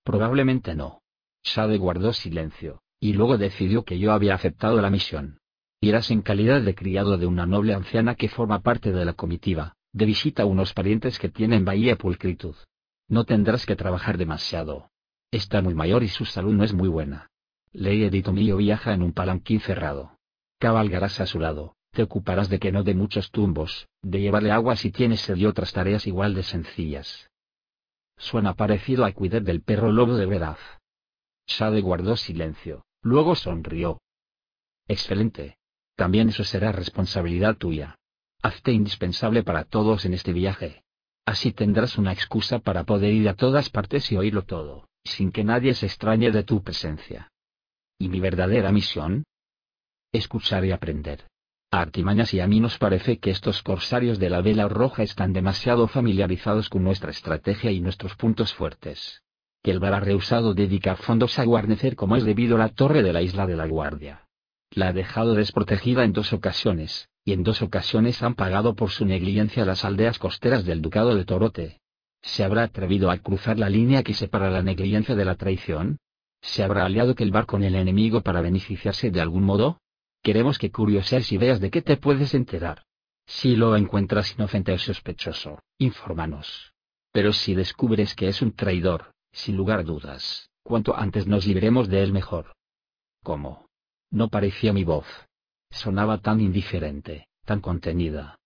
[0.03, 1.03] Probablemente no.
[1.43, 5.39] Shade guardó silencio, y luego decidió que yo había aceptado la misión.
[5.81, 9.75] Irás en calidad de criado de una noble anciana que forma parte de la comitiva,
[9.91, 12.55] de visita a unos parientes que tienen Bahía Pulcritud.
[13.09, 14.89] No tendrás que trabajar demasiado.
[15.31, 17.29] Está muy mayor y su salud no es muy buena.
[17.73, 20.17] Ley Editomillo viaja en un palanquín cerrado
[20.63, 24.77] cabalgarás a su lado, te ocuparás de que no dé muchos tumbos, de llevarle agua
[24.77, 27.29] si tienes sed y otras tareas igual de sencillas.
[28.15, 30.57] Suena parecido a cuidar del perro lobo de verdad.
[31.47, 34.01] Shade guardó silencio, luego sonrió.
[34.87, 35.57] Excelente.
[35.95, 37.99] También eso será responsabilidad tuya.
[38.41, 40.83] Hazte indispensable para todos en este viaje.
[41.25, 45.43] Así tendrás una excusa para poder ir a todas partes y oírlo todo, sin que
[45.43, 47.31] nadie se extrañe de tu presencia.
[47.97, 49.23] ¿Y mi verdadera misión?
[50.11, 51.27] escuchar y aprender.
[51.71, 55.33] A Artimañas y a mí nos parece que estos corsarios de la vela roja están
[55.33, 59.22] demasiado familiarizados con nuestra estrategia y nuestros puntos fuertes.
[59.63, 63.13] Que el bar ha rehusado dedicar fondos a guarnecer como es debido la torre de
[63.13, 64.27] la isla de la Guardia.
[64.71, 69.05] La ha dejado desprotegida en dos ocasiones, y en dos ocasiones han pagado por su
[69.05, 71.79] negligencia las aldeas costeras del Ducado de Torote.
[72.21, 75.97] ¿Se habrá atrevido a cruzar la línea que separa la negligencia de la traición?
[76.41, 79.79] ¿Se habrá aliado que el bar con el enemigo para beneficiarse de algún modo?
[80.21, 82.83] Queremos que curiosees y veas de qué te puedes enterar.
[83.25, 86.73] Si lo encuentras inocente o sospechoso, infórmanos.
[87.13, 91.89] Pero si descubres que es un traidor, sin lugar a dudas, cuanto antes nos libremos
[91.89, 92.55] de él mejor.
[93.23, 93.67] ¿Cómo?
[94.09, 95.05] No parecía mi voz.
[95.69, 98.39] Sonaba tan indiferente, tan contenida.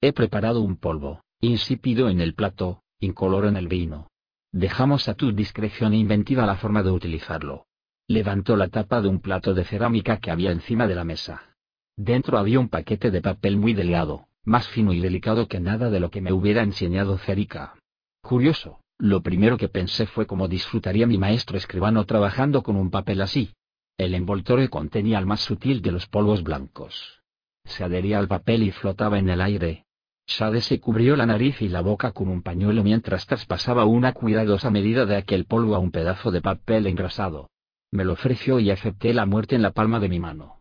[0.00, 4.10] He preparado un polvo, insípido en el plato, incoloro en el vino.
[4.52, 7.66] Dejamos a tu discreción inventiva la forma de utilizarlo.
[8.08, 11.54] Levantó la tapa de un plato de cerámica que había encima de la mesa.
[11.96, 16.00] Dentro había un paquete de papel muy delgado, más fino y delicado que nada de
[16.00, 17.74] lo que me hubiera enseñado Cerica.
[18.22, 23.22] Curioso, lo primero que pensé fue cómo disfrutaría mi maestro escribano trabajando con un papel
[23.22, 23.54] así.
[23.96, 27.22] El envoltorio contenía el más sutil de los polvos blancos.
[27.64, 29.86] Se adhería al papel y flotaba en el aire.
[30.26, 34.70] Shade se cubrió la nariz y la boca con un pañuelo mientras traspasaba una cuidadosa
[34.70, 37.50] medida de aquel polvo a un pedazo de papel engrasado.
[37.90, 40.60] Me lo ofreció y acepté la muerte en la palma de mi mano.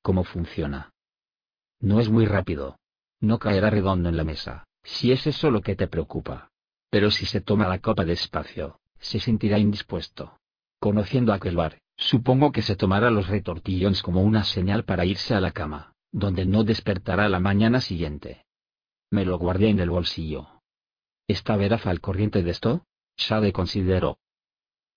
[0.00, 0.92] ¿Cómo funciona?
[1.80, 2.78] No es muy rápido.
[3.20, 6.50] No caerá redondo en la mesa, si es eso lo que te preocupa.
[6.94, 10.38] Pero si se toma la copa despacio, se sentirá indispuesto.
[10.78, 15.40] Conociendo aquel bar, supongo que se tomará los retortillones como una señal para irse a
[15.40, 18.44] la cama, donde no despertará la mañana siguiente.
[19.10, 20.46] Me lo guardé en el bolsillo.
[21.26, 22.84] ¿Está Veraz al corriente de esto?
[23.16, 24.18] Shade consideró.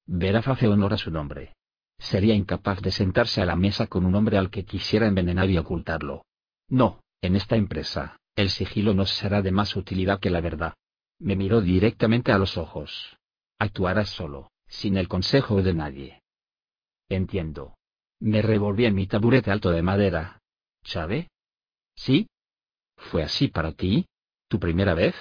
[0.06, 1.56] Veraz hace honor a su nombre.
[1.98, 5.58] Sería incapaz de sentarse a la mesa con un hombre al que quisiera envenenar y
[5.58, 6.26] ocultarlo.
[6.70, 10.76] No, en esta empresa, el sigilo nos será de más utilidad que la verdad.
[11.20, 13.18] Me miró directamente a los ojos.
[13.60, 16.22] Actuarás solo, sin el consejo de nadie.
[17.10, 17.76] Entiendo.
[18.20, 20.42] Me revolví en mi taburete alto de madera.
[20.84, 21.30] ¿Sabe?
[21.96, 22.28] ¿Sí?
[22.96, 24.08] ¿Fue así para ti?
[24.48, 25.16] ¿Tu primera vez?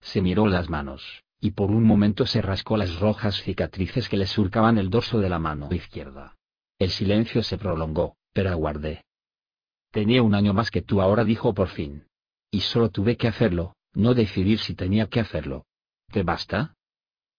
[0.00, 4.26] Se miró las manos y por un momento se rascó las rojas cicatrices que le
[4.26, 6.34] surcaban el dorso de la mano izquierda.
[6.78, 9.04] El silencio se prolongó, pero aguardé.
[9.90, 12.06] Tenía un año más que tú ahora dijo por fin.
[12.50, 15.64] Y solo tuve que hacerlo, no decidir si tenía que hacerlo.
[16.12, 16.74] ¿Te basta?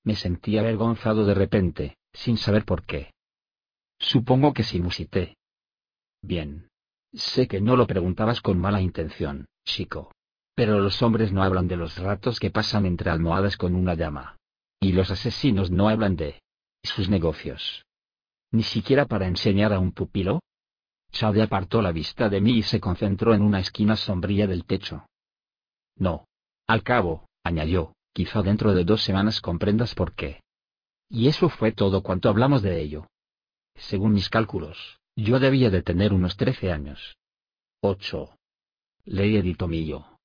[0.04, 3.14] Me sentí avergonzado de repente, sin saber por qué.
[4.00, 5.38] Supongo que sí musité.
[6.22, 6.70] Bien.
[7.14, 10.12] Sé que no lo preguntabas con mala intención, chico.
[10.56, 14.38] Pero los hombres no hablan de los ratos que pasan entre almohadas con una llama.
[14.80, 16.42] Y los asesinos no hablan de
[16.84, 17.86] sus negocios.
[18.52, 20.42] Ni siquiera para enseñar a un pupilo.
[21.12, 25.06] Shade apartó la vista de mí y se concentró en una esquina sombría del techo,
[25.96, 26.26] No.
[26.68, 30.42] Al cabo, añadió, quizá dentro de dos semanas comprendas por qué.
[31.10, 33.08] Y eso fue todo cuanto hablamos de ello.
[33.76, 37.16] Según mis cálculos, yo debía de tener unos trece años.
[37.82, 38.36] 8.
[39.06, 40.18] Ley Editomillo.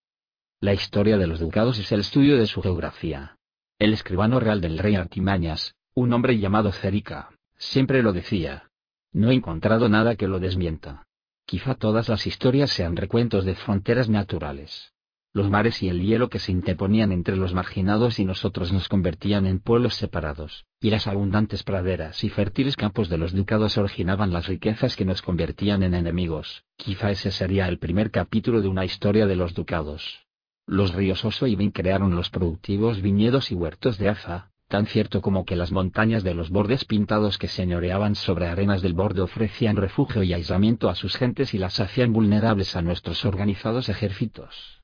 [0.61, 3.37] La historia de los ducados es el estudio de su geografía.
[3.79, 8.71] El escribano real del rey Artimañas, un hombre llamado Cerica, siempre lo decía.
[9.13, 11.07] No he encontrado nada que lo desmienta.
[11.47, 14.92] Quizá todas las historias sean recuentos de fronteras naturales.
[15.35, 19.47] Los mares y el hielo que se interponían entre los marginados y nosotros nos convertían
[19.47, 24.47] en pueblos separados, y las abundantes praderas y fértiles campos de los ducados originaban las
[24.47, 26.65] riquezas que nos convertían en enemigos.
[26.77, 30.27] Quizá ese sería el primer capítulo de una historia de los ducados.
[30.67, 35.23] Los ríos Oso y Vin crearon los productivos viñedos y huertos de Aza, tan cierto
[35.23, 39.77] como que las montañas de los bordes pintados que señoreaban sobre arenas del borde ofrecían
[39.77, 44.82] refugio y aislamiento a sus gentes y las hacían vulnerables a nuestros organizados ejércitos.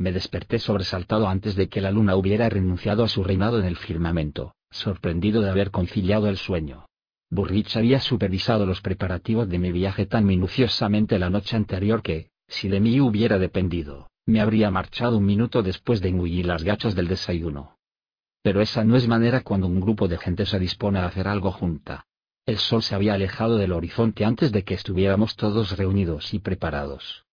[0.00, 3.76] Me desperté sobresaltado antes de que la luna hubiera renunciado a su reinado en el
[3.76, 6.86] firmamento, sorprendido de haber conciliado el sueño.
[7.28, 12.70] Burrich había supervisado los preparativos de mi viaje tan minuciosamente la noche anterior que, si
[12.70, 17.06] de mí hubiera dependido, me habría marchado un minuto después de engullir las gachas del
[17.06, 17.76] desayuno.
[18.42, 21.52] Pero esa no es manera cuando un grupo de gente se dispone a hacer algo
[21.52, 22.06] junta.
[22.46, 27.26] El sol se había alejado del horizonte antes de que estuviéramos todos reunidos y preparados.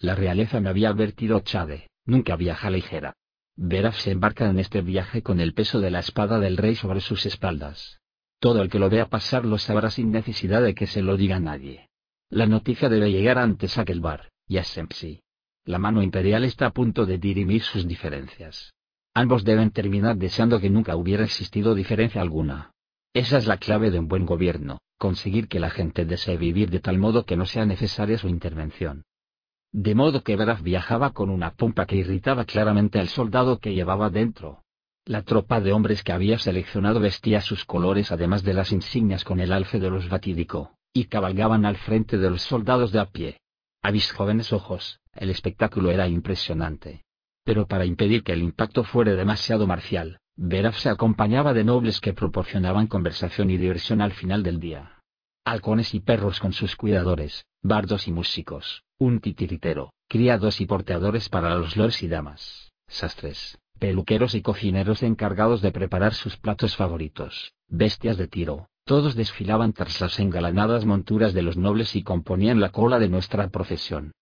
[0.00, 3.14] La realeza me había advertido Chade, nunca viaja ligera.
[3.56, 7.00] Veraf se embarca en este viaje con el peso de la espada del rey sobre
[7.00, 7.98] sus espaldas.
[8.38, 11.40] Todo el que lo vea pasar lo sabrá sin necesidad de que se lo diga
[11.40, 11.88] nadie.
[12.30, 15.22] La noticia debe llegar antes a Kelbar, y a Sempsi.
[15.64, 18.74] La mano imperial está a punto de dirimir sus diferencias.
[19.14, 22.70] Ambos deben terminar deseando que nunca hubiera existido diferencia alguna.
[23.12, 26.78] Esa es la clave de un buen gobierno, conseguir que la gente desee vivir de
[26.78, 29.02] tal modo que no sea necesaria su intervención.
[29.72, 34.10] De modo que Braf viajaba con una pompa que irritaba claramente al soldado que llevaba
[34.10, 34.64] dentro.
[35.04, 39.40] La tropa de hombres que había seleccionado vestía sus colores además de las insignias con
[39.40, 43.40] el alfe de los Batídico, y cabalgaban al frente de los soldados de a pie.
[43.82, 47.02] A mis jóvenes ojos, el espectáculo era impresionante
[47.48, 52.12] pero para impedir que el impacto fuera demasiado marcial, Veraf se acompañaba de nobles que
[52.12, 54.97] proporcionaban conversación y diversión al final del día.
[55.50, 61.54] Halcones y perros con sus cuidadores, bardos y músicos, un titiritero, criados y porteadores para
[61.54, 68.18] los lords y damas, sastres, peluqueros y cocineros encargados de preparar sus platos favoritos, bestias
[68.18, 72.98] de tiro, todos desfilaban tras las engalanadas monturas de los nobles y componían la cola
[72.98, 74.12] de nuestra procesión.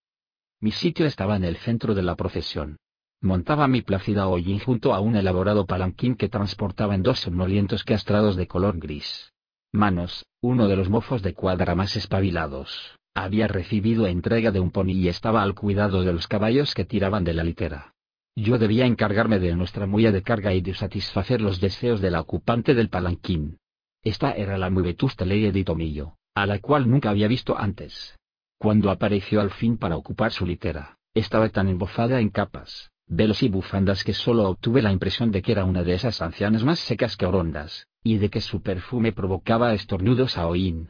[0.61, 2.77] Mi sitio estaba en el centro de la procesión,
[3.19, 8.37] Montaba mi plácida hollín junto a un elaborado palanquín que transportaba en dos somnolientos castrados
[8.37, 9.33] de color gris.
[9.73, 14.93] Manos, uno de los mofos de cuadra más espabilados, había recibido entrega de un pony
[14.93, 17.93] y estaba al cuidado de los caballos que tiraban de la litera.
[18.35, 22.21] Yo debía encargarme de nuestra mulla de carga y de satisfacer los deseos de la
[22.21, 23.57] ocupante del palanquín.
[24.03, 28.15] Esta era la muy vetusta ley de Tomillo, a la cual nunca había visto antes.
[28.59, 33.49] Cuando apareció al fin para ocupar su litera, estaba tan embofada en capas, velos y
[33.49, 37.17] bufandas que solo obtuve la impresión de que era una de esas ancianas más secas
[37.17, 40.89] que orondas, y de que su perfume provocaba estornudos a Oín.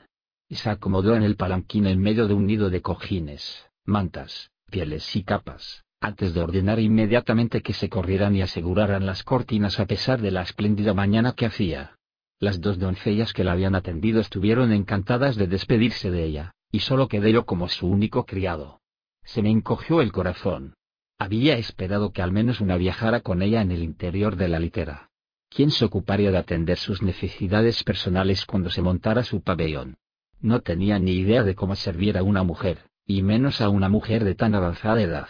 [0.49, 5.23] Se acomodó en el palanquín en medio de un nido de cojines, mantas, pieles y
[5.23, 10.31] capas, antes de ordenar inmediatamente que se corrieran y aseguraran las cortinas a pesar de
[10.31, 11.95] la espléndida mañana que hacía.
[12.39, 17.07] Las dos doncellas que la habían atendido estuvieron encantadas de despedirse de ella, y solo
[17.07, 18.79] quedé yo como su único criado.
[19.23, 20.75] Se me encogió el corazón,
[21.19, 25.09] había esperado que al menos una viajara con ella en el interior de la litera.
[25.49, 29.97] ¿Quién se ocuparía de atender sus necesidades personales cuando se montara su pabellón?
[30.39, 34.23] No tenía ni idea de cómo servir a una mujer, y menos a una mujer
[34.23, 35.27] de tan avanzada edad.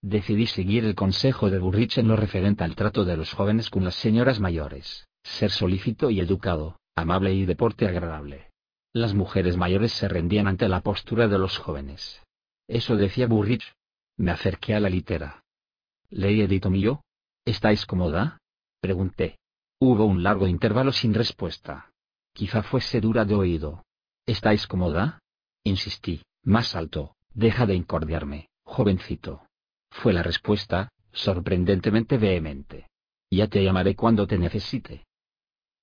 [0.00, 3.84] Decidí seguir el consejo de Burrich en lo referente al trato de los jóvenes con
[3.84, 8.52] las señoras mayores, ser solícito y educado, amable y de porte agradable.
[8.92, 12.22] Las mujeres mayores se rendían ante la postura de los jóvenes.
[12.68, 13.74] Eso decía Burrich,
[14.16, 15.44] me acerqué a la litera.
[16.10, 17.02] Ley Edito mío.
[17.44, 18.38] ¿Estáis cómoda?
[18.80, 19.38] Pregunté.
[19.80, 21.92] Hubo un largo intervalo sin respuesta.
[22.32, 23.84] Quizá fuese dura de oído.
[24.26, 25.20] ¿Estáis cómoda?
[25.62, 29.46] Insistí, más alto, deja de incordiarme, jovencito.
[29.90, 32.88] Fue la respuesta, sorprendentemente vehemente.
[33.30, 35.06] Ya te llamaré cuando te necesite.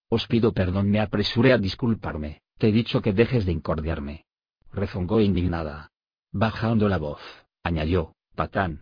[0.10, 4.26] Os pido perdón, me apresuré a disculparme, te he dicho que dejes de incordiarme.
[4.74, 5.90] Rezongó indignada.
[6.34, 7.22] Bajando la voz,
[7.64, 8.82] añadió, patán.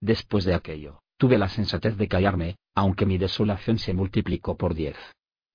[0.00, 4.96] Después de aquello, tuve la sensatez de callarme, aunque mi desolación se multiplicó por diez.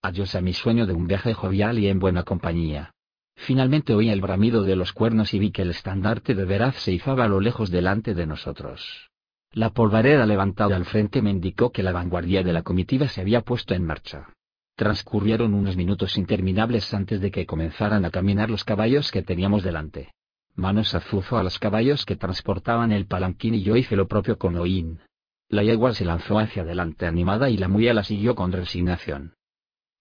[0.02, 2.92] Adiós a mi sueño de un viaje jovial y en buena compañía.
[3.36, 6.92] Finalmente oí el bramido de los cuernos y vi que el estandarte de Veraz se
[6.92, 9.10] izaba a lo lejos delante de nosotros.
[9.54, 13.42] La polvareda levantada al frente me indicó que la vanguardia de la comitiva se había
[13.42, 14.30] puesto en marcha.
[14.76, 20.14] Transcurrieron unos minutos interminables antes de que comenzaran a caminar los caballos que teníamos delante.
[20.56, 24.56] Manos azuzó a los caballos que transportaban el palanquín y yo hice lo propio con
[24.56, 25.00] Oín.
[25.52, 29.34] La yegua se lanzó hacia adelante animada y la muía la siguió con resignación.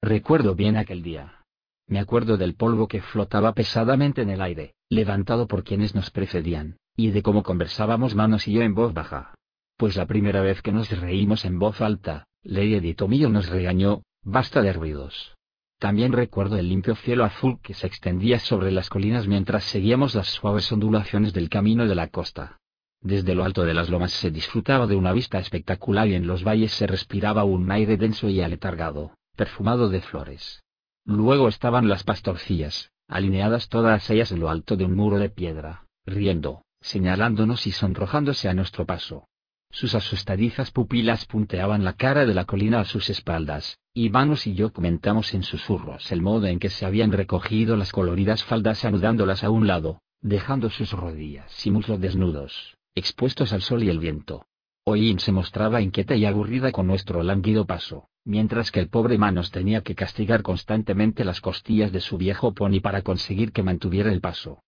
[0.01, 1.45] Recuerdo bien aquel día.
[1.89, 6.77] Me acuerdo del polvo que flotaba pesadamente en el aire, levantado por quienes nos precedían,
[6.95, 9.35] y de cómo conversábamos Manos y yo en voz baja.
[9.77, 14.63] Pues la primera vez que nos reímos en voz alta, Lady Tomillo nos regañó, basta
[14.63, 15.35] de ruidos.
[15.81, 20.29] También recuerdo el limpio cielo azul que se extendía sobre las colinas mientras seguíamos las
[20.29, 22.60] suaves ondulaciones del camino de la costa.
[23.03, 26.45] Desde lo alto de las lomas se disfrutaba de una vista espectacular y en los
[26.45, 30.63] valles se respiraba un aire denso y aletargado, perfumado de flores.
[31.07, 35.87] Luego estaban las pastorcillas, alineadas todas ellas en lo alto de un muro de piedra,
[36.05, 39.27] riendo, señalándonos y sonrojándose a nuestro paso.
[39.71, 44.55] Sus asustadizas pupilas punteaban la cara de la colina a sus espaldas, y Manos y
[44.55, 49.43] yo comentamos en susurros el modo en que se habían recogido las coloridas faldas anudándolas
[49.43, 54.47] a un lado, dejando sus rodillas y muslos desnudos expuestos al sol y el viento.
[54.85, 59.51] Oín se mostraba inquieta y aburrida con nuestro lánguido paso, mientras que el pobre Manos
[59.51, 64.21] tenía que castigar constantemente las costillas de su viejo pony para conseguir que mantuviera el
[64.21, 64.63] paso.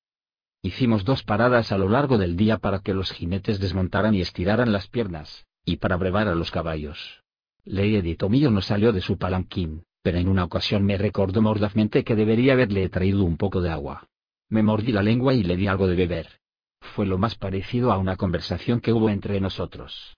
[0.62, 4.70] Hicimos dos paradas a lo largo del día para que los jinetes desmontaran y estiraran
[4.70, 7.22] las piernas, y para brevar a los caballos.
[7.64, 12.14] Lady Tomillo no salió de su palanquín, pero en una ocasión me recordó mordazmente que
[12.14, 14.08] debería haberle traído un poco de agua.
[14.48, 16.41] Me mordí la lengua y le di algo de beber
[16.94, 20.16] fue lo más parecido a una conversación que hubo entre nosotros.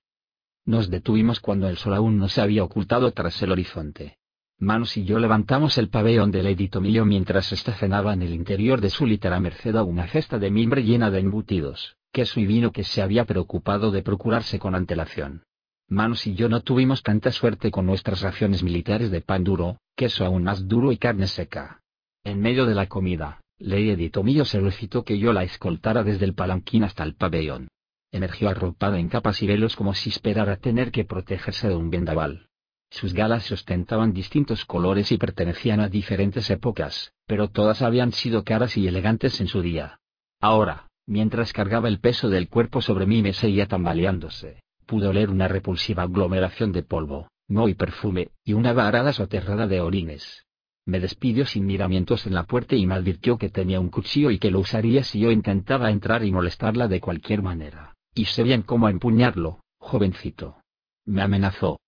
[0.67, 4.17] Nos detuvimos cuando el sol aún no se había ocultado tras el horizonte.
[4.59, 8.81] Manos y yo levantamos el pabellón de Lady Tomillo mientras ésta cenaba en el interior
[8.81, 12.73] de su litera merced a una cesta de mimbre llena de embutidos, queso y vino
[12.73, 15.43] que se había preocupado de procurarse con antelación.
[15.89, 20.25] Manos y yo no tuvimos tanta suerte con nuestras raciones militares de pan duro, queso
[20.25, 21.83] aún más duro y carne seca.
[22.23, 26.35] En medio de la comida, Lady Tomillo se recitó que yo la escoltara desde el
[26.35, 27.69] palanquín hasta el pabellón.
[28.13, 32.51] Emergió arropada en capas y velos como si esperara tener que protegerse de un vendaval.
[32.91, 38.77] Sus galas ostentaban distintos colores y pertenecían a diferentes épocas, pero todas habían sido caras
[38.77, 39.99] y elegantes en su día.
[40.43, 45.49] Ahora, mientras cargaba el peso del cuerpo sobre mí me seguía tambaleándose, pude oler una
[45.49, 50.44] repulsiva aglomeración de polvo, moho y perfume, y una varada soterrada de orines.
[50.87, 54.39] Me despidió sin miramientos en la puerta y me advirtió que tenía un cuchillo y
[54.39, 57.95] que lo usaría si yo intentaba entrar y molestarla de cualquier manera.
[58.15, 60.59] Y sé bien cómo empuñarlo, jovencito.
[61.07, 61.79] Me amenazó.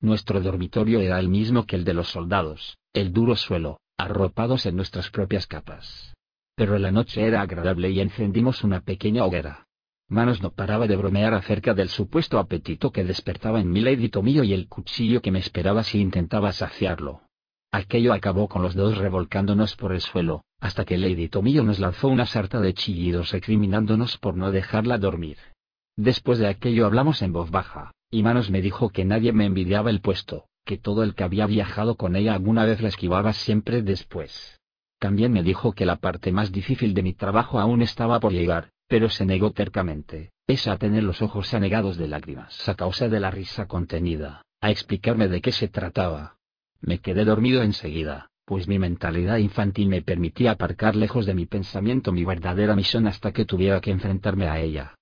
[0.00, 4.76] Nuestro dormitorio era el mismo que el de los soldados, el duro suelo, arropados en
[4.76, 6.14] nuestras propias capas.
[6.54, 9.66] Pero la noche era agradable y encendimos una pequeña hoguera.
[10.08, 14.44] Manos no paraba de bromear acerca del supuesto apetito que despertaba en mi Lady Tomillo
[14.44, 17.27] y el cuchillo que me esperaba si intentaba saciarlo.
[17.70, 22.08] Aquello acabó con los dos revolcándonos por el suelo, hasta que Lady Tomillo nos lanzó
[22.08, 25.36] una sarta de chillidos recriminándonos por no dejarla dormir.
[25.96, 29.90] Después de aquello hablamos en voz baja, y Manos me dijo que nadie me envidiaba
[29.90, 33.82] el puesto, que todo el que había viajado con ella alguna vez la esquivaba siempre
[33.82, 34.58] después.
[34.98, 38.70] También me dijo que la parte más difícil de mi trabajo aún estaba por llegar,
[38.88, 43.20] pero se negó tercamente, esa a tener los ojos anegados de lágrimas a causa de
[43.20, 46.37] la risa contenida, a explicarme de qué se trataba,
[46.80, 52.12] me quedé dormido enseguida, pues mi mentalidad infantil me permitía aparcar lejos de mi pensamiento
[52.12, 54.94] mi verdadera misión hasta que tuviera que enfrentarme a ella.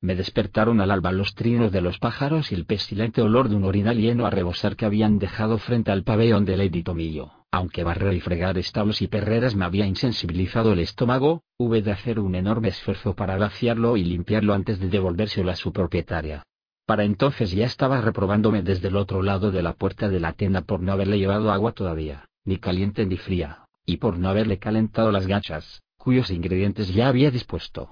[0.00, 3.64] Me despertaron al alba los trinos de los pájaros y el pestilente olor de un
[3.64, 7.32] orinal lleno a rebosar que habían dejado frente al pabellón de Lady Tomillo.
[7.50, 12.18] Aunque barrer y fregar establos y perreras me había insensibilizado el estómago, hube de hacer
[12.20, 16.42] un enorme esfuerzo para vaciarlo y limpiarlo antes de devolvérselo a su propietaria.
[16.86, 20.60] Para entonces ya estaba reprobándome desde el otro lado de la puerta de la tienda
[20.60, 25.10] por no haberle llevado agua todavía, ni caliente ni fría, y por no haberle calentado
[25.10, 27.90] las gachas, cuyos ingredientes ya había dispuesto.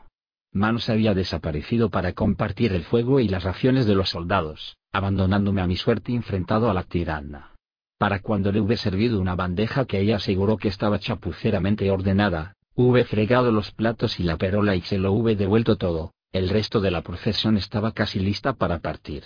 [0.53, 5.67] Manos había desaparecido para compartir el fuego y las raciones de los soldados, abandonándome a
[5.67, 7.53] mi suerte enfrentado a la tirana.
[7.97, 13.05] Para cuando le hube servido una bandeja que ella aseguró que estaba chapuceramente ordenada, hube
[13.05, 16.91] fregado los platos y la perola y se lo hube devuelto todo, el resto de
[16.91, 19.25] la procesión estaba casi lista para partir.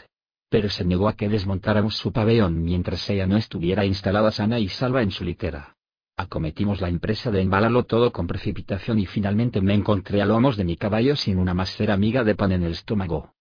[0.49, 4.69] Pero se negó a que desmontáramos su pabellón mientras ella no estuviera instalada sana y
[4.69, 5.77] salva en su litera.
[6.17, 10.65] Acometimos la empresa de embalarlo todo con precipitación y finalmente me encontré a lomos de
[10.65, 13.35] mi caballo sin una macera amiga de pan en el estómago.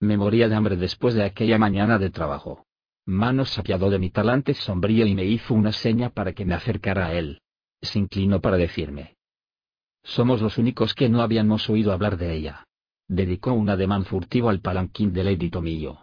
[0.00, 2.66] Me moría de hambre después de aquella mañana de trabajo.
[3.06, 7.14] Manos de mi talante sombrío y me hizo una seña para que me acercara a
[7.14, 7.40] él.
[7.80, 9.16] Se inclinó para decirme.
[10.02, 12.65] Somos los únicos que no habíamos oído hablar de ella.
[13.08, 15.98] Dedicó un ademán furtivo al palanquín de Lady Tomillo.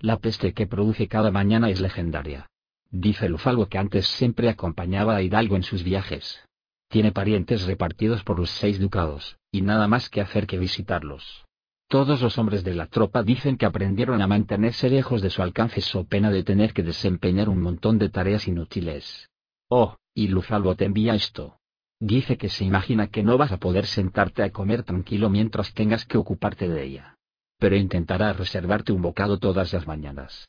[0.00, 2.48] La peste que produce cada mañana es legendaria.
[2.90, 6.40] Dice Lufalgo que antes siempre acompañaba a Hidalgo en sus viajes.
[6.88, 11.44] Tiene parientes repartidos por los seis ducados, y nada más que hacer que visitarlos.
[11.86, 15.80] Todos los hombres de la tropa dicen que aprendieron a mantenerse lejos de su alcance
[15.80, 19.30] so pena de tener que desempeñar un montón de tareas inútiles.
[19.68, 21.59] Oh, y Lufalgo te envía esto.
[22.00, 26.06] Dice que se imagina que no vas a poder sentarte a comer tranquilo mientras tengas
[26.06, 27.16] que ocuparte de ella.
[27.58, 30.48] Pero intentará reservarte un bocado todas las mañanas.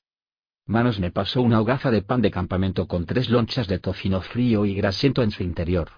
[0.66, 4.66] Manos me pasó una hogaza de pan de campamento con tres lonchas de tocino frío
[4.66, 5.90] y grasiento en su interior.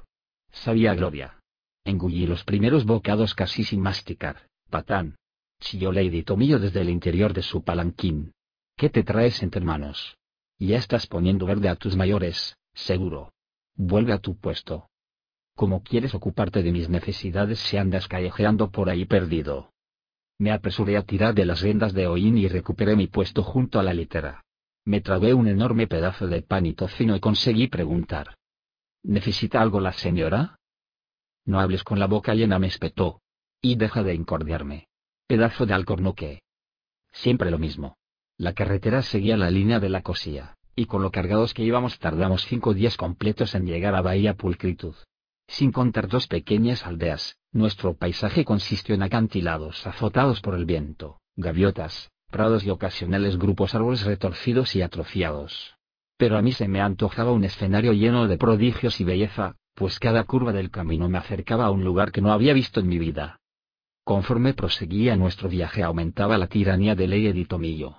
[0.51, 1.39] Sabía gloria.
[1.85, 4.47] Engullí los primeros bocados casi sin masticar.
[4.71, 5.17] Patán.
[5.59, 8.34] Chilló Lady Tomillo desde el interior de su palanquín.
[8.75, 10.17] ¿Qué te traes entre manos?
[10.57, 13.34] Ya estás poniendo verde a tus mayores, seguro.
[13.75, 14.88] Vuelve a tu puesto.
[15.55, 19.71] ¿Cómo quieres ocuparte de mis necesidades si andas callejeando por ahí perdido?
[20.39, 23.84] Me apresuré a tirar de las riendas de Oín y recuperé mi puesto junto a
[23.84, 24.43] la litera.
[24.84, 28.35] Me tragué un enorme pedazo de pan y tocino y conseguí preguntar.
[29.03, 30.57] ¿Necesita algo la señora?
[31.45, 33.21] No hables con la boca llena, me espetó.
[33.61, 34.88] Y deja de incordiarme.
[35.27, 36.41] Pedazo de alcornoque.
[37.11, 37.95] Siempre lo mismo.
[38.38, 42.43] La carretera seguía la línea de la cosía, y con lo cargados que íbamos tardamos
[42.45, 44.95] cinco días completos en llegar a Bahía Pulcritud.
[45.48, 52.11] Sin contar dos pequeñas aldeas, nuestro paisaje consistió en acantilados azotados por el viento, gaviotas,
[52.32, 55.76] prados y ocasionales grupos árboles retorcidos y atrofiados.
[56.18, 60.24] Pero a mí se me antojaba un escenario lleno de prodigios y belleza, pues cada
[60.24, 63.40] curva del camino me acercaba a un lugar que no había visto en mi vida.
[64.03, 67.95] Conforme proseguía nuestro viaje aumentaba la tiranía de Ley y Tomillo.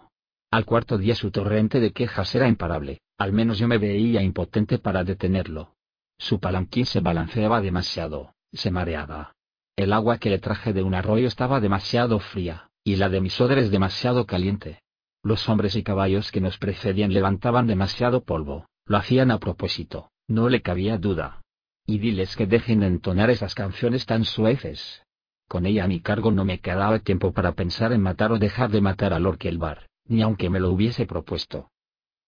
[0.51, 4.79] Al cuarto día su torrente de quejas era imparable, al menos yo me veía impotente
[4.79, 5.74] para detenerlo.
[6.19, 9.35] Su palanquín se balanceaba demasiado, se mareaba.
[9.77, 13.41] El agua que le traje de un arroyo estaba demasiado fría, y la de mis
[13.41, 14.81] odres demasiado caliente.
[15.23, 20.49] Los hombres y caballos que nos precedían levantaban demasiado polvo, lo hacían a propósito, no
[20.49, 21.43] le cabía duda.
[21.86, 25.03] Y diles que dejen de entonar esas canciones tan sueces.
[25.49, 28.70] Con ella a mi cargo no me quedaba tiempo para pensar en matar o dejar
[28.70, 31.70] de matar a Lord Kelbar, ni aunque me lo hubiese propuesto.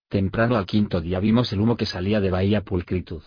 [0.08, 3.22] Temprano al quinto día vimos el humo que salía de Bahía Pulcritud.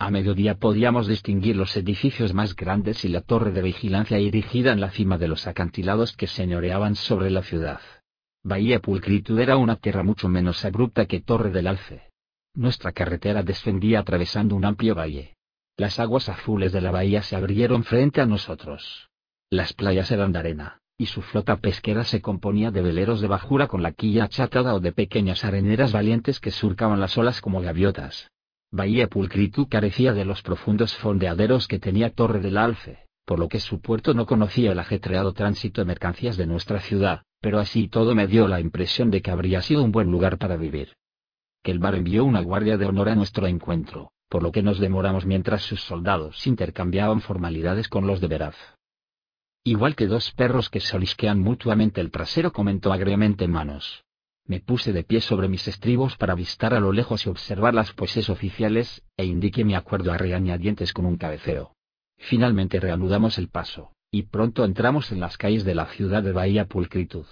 [0.00, 4.80] A mediodía podíamos distinguir los edificios más grandes y la torre de vigilancia erigida en
[4.80, 7.80] la cima de los acantilados que señoreaban sobre la ciudad.
[8.42, 12.04] Bahía Pulcritud era una tierra mucho menos abrupta que Torre del Alce.
[12.54, 15.36] Nuestra carretera descendía atravesando un amplio valle.
[15.76, 19.10] Las aguas azules de la bahía se abrieron frente a nosotros.
[19.50, 23.66] Las playas eran de arena, y su flota pesquera se componía de veleros de bajura
[23.66, 28.30] con la quilla achatada o de pequeñas areneras valientes que surcaban las olas como gaviotas.
[28.72, 33.58] Bahía Pulcritud carecía de los profundos fondeaderos que tenía Torre del Alce, por lo que
[33.58, 38.14] su puerto no conocía el ajetreado tránsito de mercancías de nuestra ciudad, pero así todo
[38.14, 40.94] me dio la impresión de que habría sido un buen lugar para vivir.
[41.64, 44.78] Que el bar envió una guardia de honor a nuestro encuentro, por lo que nos
[44.78, 48.56] demoramos mientras sus soldados intercambiaban formalidades con los de Veraz.
[49.64, 54.04] Igual que dos perros que se olisquean mutuamente el trasero comentó agriamente Manos.
[54.50, 57.92] Me puse de pie sobre mis estribos para avistar a lo lejos y observar las
[57.92, 61.76] poses oficiales, e indiqué mi acuerdo a regañadientes con un cabeceo.
[62.18, 66.64] Finalmente reanudamos el paso, y pronto entramos en las calles de la ciudad de Bahía
[66.64, 67.26] Pulcritud.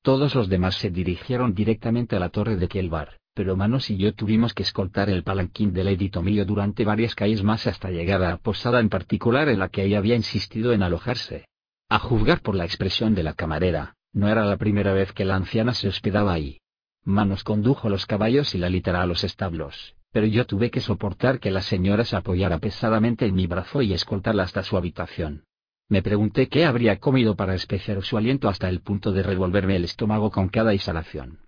[0.00, 4.14] Todos los demás se dirigieron directamente a la torre de Kielbar, pero Manos y yo
[4.14, 8.30] tuvimos que escoltar el palanquín de Lady Tomillo durante varias calles más hasta llegar a
[8.30, 11.44] la posada en particular en la que ella había insistido en alojarse.
[11.90, 15.36] A juzgar por la expresión de la camarera, no era la primera vez que la
[15.36, 16.60] anciana se hospedaba ahí.
[17.04, 21.40] Manos condujo los caballos y la litera a los establos, pero yo tuve que soportar
[21.40, 25.44] que la señora se apoyara pesadamente en mi brazo y escoltarla hasta su habitación.
[25.88, 29.84] Me pregunté qué habría comido para especiar su aliento hasta el punto de revolverme el
[29.84, 31.40] estómago con cada exhalación.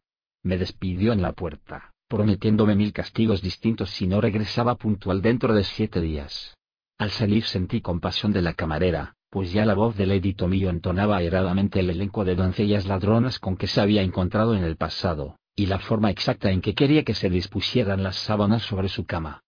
[0.42, 5.64] Me despidió en la puerta, prometiéndome mil castigos distintos si no regresaba puntual dentro de
[5.64, 6.56] siete días.
[6.96, 11.18] Al salir sentí compasión de la camarera, pues ya la voz de Lady Tomillo entonaba
[11.18, 15.66] airadamente el elenco de doncellas ladronas con que se había encontrado en el pasado, y
[15.66, 19.42] la forma exacta en que quería que se dispusieran las sábanas sobre su cama.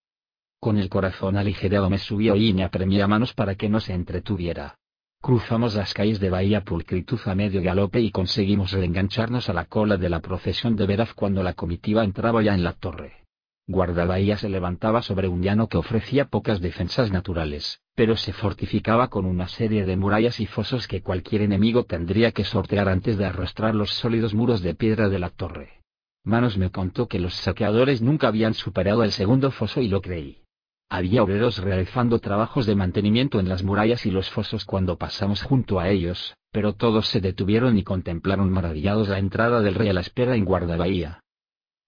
[0.61, 3.93] Con el corazón aligerado me subió y me apremé a manos para que no se
[3.93, 4.77] entretuviera.
[5.21, 9.97] Cruzamos las calles de Bahía Pulcritud a medio galope y conseguimos reengancharnos a la cola
[9.97, 13.22] de la procesión de Veraz cuando la comitiva entraba ya en la torre.
[13.69, 19.25] Guardabahía se levantaba sobre un llano que ofrecía pocas defensas naturales, pero se fortificaba con
[19.25, 23.75] una serie de murallas y fosos que cualquier enemigo tendría que sortear antes de arrastrar
[23.75, 25.81] los sólidos muros de piedra de la torre.
[26.25, 30.43] Manos me contó que los saqueadores nunca habían superado el segundo foso y lo creí.
[30.89, 35.81] Había obreros realizando trabajos de mantenimiento en las murallas y los fosos cuando pasamos junto
[35.81, 40.03] a ellos, pero todos se detuvieron y contemplaron maravillados la entrada del rey a la
[40.03, 41.22] espera en guardabahía.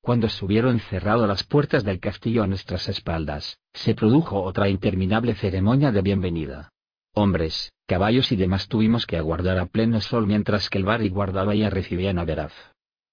[0.04, 5.34] Cuando se hubieron cerrado las puertas del castillo a nuestras espaldas, se produjo otra interminable
[5.34, 6.68] ceremonia de bienvenida.
[7.14, 11.08] Hombres, caballos y demás tuvimos que aguardar a pleno sol mientras que el bar y
[11.08, 12.52] guardabahía recibían a Veraz.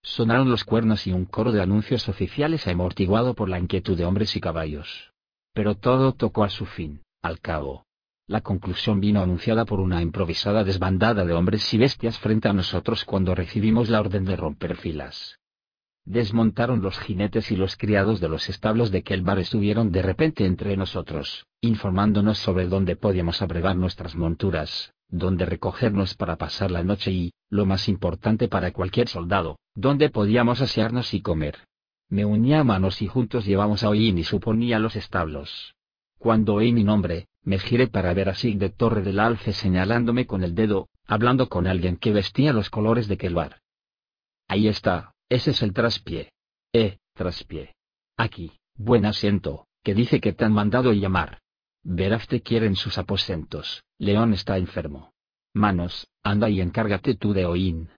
[0.04, 4.36] Sonaron los cuernos y un coro de anuncios oficiales amortiguado por la inquietud de hombres
[4.36, 5.14] y caballos.
[5.54, 7.86] Pero todo tocó a su fin, al cabo.
[8.28, 13.06] La conclusión vino anunciada por una improvisada desbandada de hombres y bestias frente a nosotros
[13.06, 15.38] cuando recibimos la orden de romper filas.
[16.06, 20.76] Desmontaron los jinetes y los criados de los establos de Kelbar estuvieron de repente entre
[20.76, 27.34] nosotros, informándonos sobre dónde podíamos abrevar nuestras monturas, dónde recogernos para pasar la noche y,
[27.50, 31.68] lo más importante para cualquier soldado, dónde podíamos asearnos y comer.
[32.10, 35.76] Me uní a manos y juntos llevamos a Oin y suponía los establos.
[36.18, 40.26] Cuando oí mi nombre, me giré para ver a Sig de Torre del Alce señalándome
[40.26, 43.62] con el dedo, hablando con alguien que vestía los colores de Kelbar.
[44.48, 46.34] Ahí está, ese es el traspié.
[46.74, 47.74] Eh, traspié.
[48.18, 51.40] Aquí, buen asiento, que dice que te han mandado llamar.
[51.84, 55.14] Verás te quiere en sus aposentos, León está enfermo.
[55.54, 57.92] Manos, anda y encárgate tú de Oín.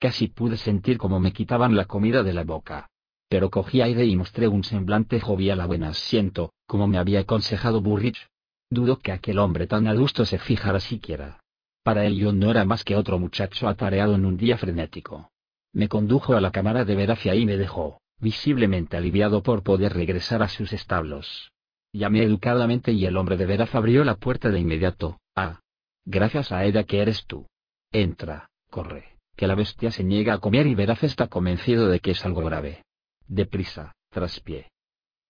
[0.00, 2.88] Casi pude sentir como me quitaban la comida de la boca.
[3.28, 7.80] Pero cogí aire y mostré un semblante jovial a buen asiento, como me había aconsejado
[7.80, 8.26] Burrich.
[8.70, 11.38] Dudo que aquel hombre tan adusto se fijara siquiera.
[11.84, 15.30] Para él yo no era más que otro muchacho atareado en un día frenético
[15.76, 20.42] me condujo a la cámara de Veracia y me dejó, visiblemente aliviado por poder regresar
[20.42, 21.52] a sus establos.
[21.92, 25.20] Llamé educadamente y el hombre de Veraz abrió la puerta de inmediato.
[25.34, 25.60] Ah.
[26.06, 27.46] Gracias a ella que eres tú.
[27.92, 32.12] Entra, corre, que la bestia se niega a comer y Veraz está convencido de que
[32.12, 32.82] es algo grave.
[33.26, 34.70] Deprisa, traspié.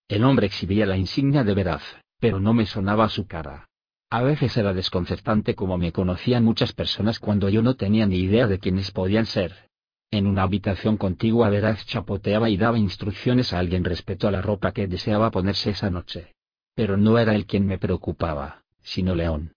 [0.06, 1.82] El hombre exhibía la insignia de Veraz,
[2.20, 3.66] pero no me sonaba su cara.
[4.10, 8.47] A veces era desconcertante como me conocían muchas personas cuando yo no tenía ni idea
[8.47, 9.66] de quiénes podían ser.
[10.10, 14.72] En una habitación contigua Veraz chapoteaba y daba instrucciones a alguien respecto a la ropa
[14.72, 16.34] que deseaba ponerse esa noche.
[16.74, 19.54] Pero no era él quien me preocupaba, sino León.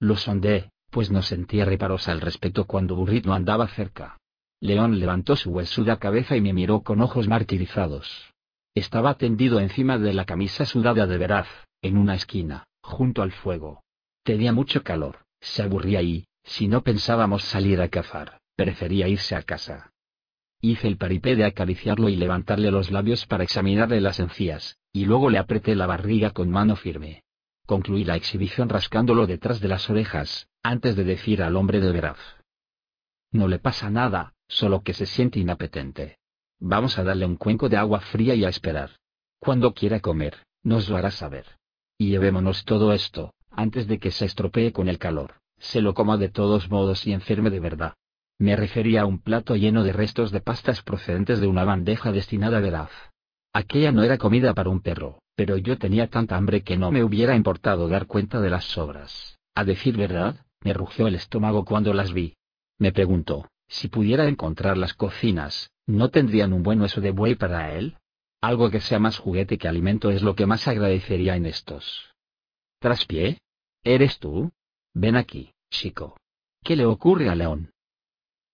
[0.00, 4.18] Lo sondé, pues no sentía reparos al respecto cuando Burrit no andaba cerca.
[4.60, 8.32] León levantó su huesuda cabeza y me miró con ojos martirizados.
[8.74, 11.48] Estaba tendido encima de la camisa sudada de Veraz,
[11.82, 13.82] en una esquina, junto al fuego.
[14.22, 19.42] Tenía mucho calor, se aburría y, si no pensábamos salir a cazar, prefería irse a
[19.42, 19.92] casa.
[20.60, 25.28] Hice el paripé de acariciarlo y levantarle los labios para examinarle las encías, y luego
[25.28, 27.22] le apreté la barriga con mano firme.
[27.66, 32.18] Concluí la exhibición rascándolo detrás de las orejas, antes de decir al hombre de veraz.
[33.30, 36.18] No le pasa nada, solo que se siente inapetente.
[36.60, 38.90] Vamos a darle un cuenco de agua fría y a esperar.
[39.38, 41.44] Cuando quiera comer, nos lo hará saber.
[41.98, 46.16] Y llevémonos todo esto, antes de que se estropee con el calor, se lo coma
[46.16, 47.94] de todos modos y enferme de verdad.
[48.38, 52.58] Me refería a un plato lleno de restos de pastas procedentes de una bandeja destinada
[52.58, 52.90] a Veraz.
[53.52, 57.04] Aquella no era comida para un perro, pero yo tenía tanta hambre que no me
[57.04, 59.38] hubiera importado dar cuenta de las sobras.
[59.54, 62.34] A decir verdad, me rugió el estómago cuando las vi.
[62.78, 67.74] Me preguntó, si pudiera encontrar las cocinas, ¿no tendrían un buen hueso de buey para
[67.74, 67.96] él?
[68.40, 72.12] Algo que sea más juguete que alimento es lo que más agradecería en estos.
[72.80, 73.38] ¿Traspié?
[73.84, 74.50] ¿Eres tú?
[74.92, 76.18] Ven aquí, chico.
[76.62, 77.73] ¿Qué le ocurre a León?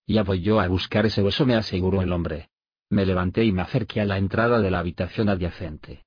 [0.07, 2.49] Ya voy yo a buscar ese hueso, me aseguró el hombre.
[2.89, 6.03] Me levanté y me acerqué a la entrada de la habitación adyacente.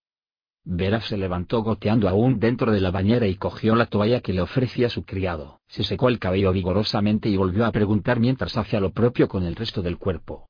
[0.66, 4.40] Vera se levantó goteando aún dentro de la bañera y cogió la toalla que le
[4.40, 5.60] ofrecía su criado.
[5.68, 9.56] Se secó el cabello vigorosamente y volvió a preguntar mientras hacía lo propio con el
[9.56, 10.48] resto del cuerpo.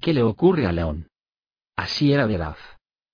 [0.00, 1.08] ¿Qué le ocurre a León?
[1.76, 2.58] Así era veraz.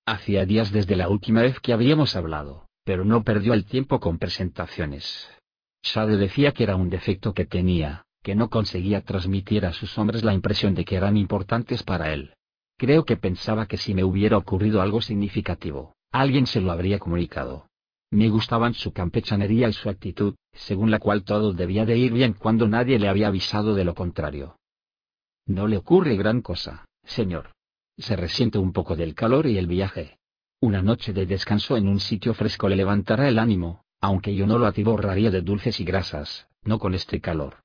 [0.06, 4.18] Hacía días desde la última vez que habíamos hablado, pero no perdió el tiempo con
[4.18, 5.30] presentaciones.
[5.82, 10.24] Shade decía que era un defecto que tenía, que no conseguía transmitir a sus hombres
[10.24, 12.32] la impresión de que eran importantes para él.
[12.78, 17.68] Creo que pensaba que si me hubiera ocurrido algo significativo, alguien se lo habría comunicado.
[18.10, 22.32] Me gustaban su campechanería y su actitud, según la cual todo debía de ir bien
[22.32, 24.56] cuando nadie le había avisado de lo contrario.
[25.44, 27.52] No le ocurre gran cosa, señor.
[27.98, 30.16] Se resiente un poco del calor y el viaje.
[30.60, 34.58] Una noche de descanso en un sitio fresco le levantará el ánimo, aunque yo no
[34.58, 37.63] lo atiborraría de dulces y grasas, no con este calor.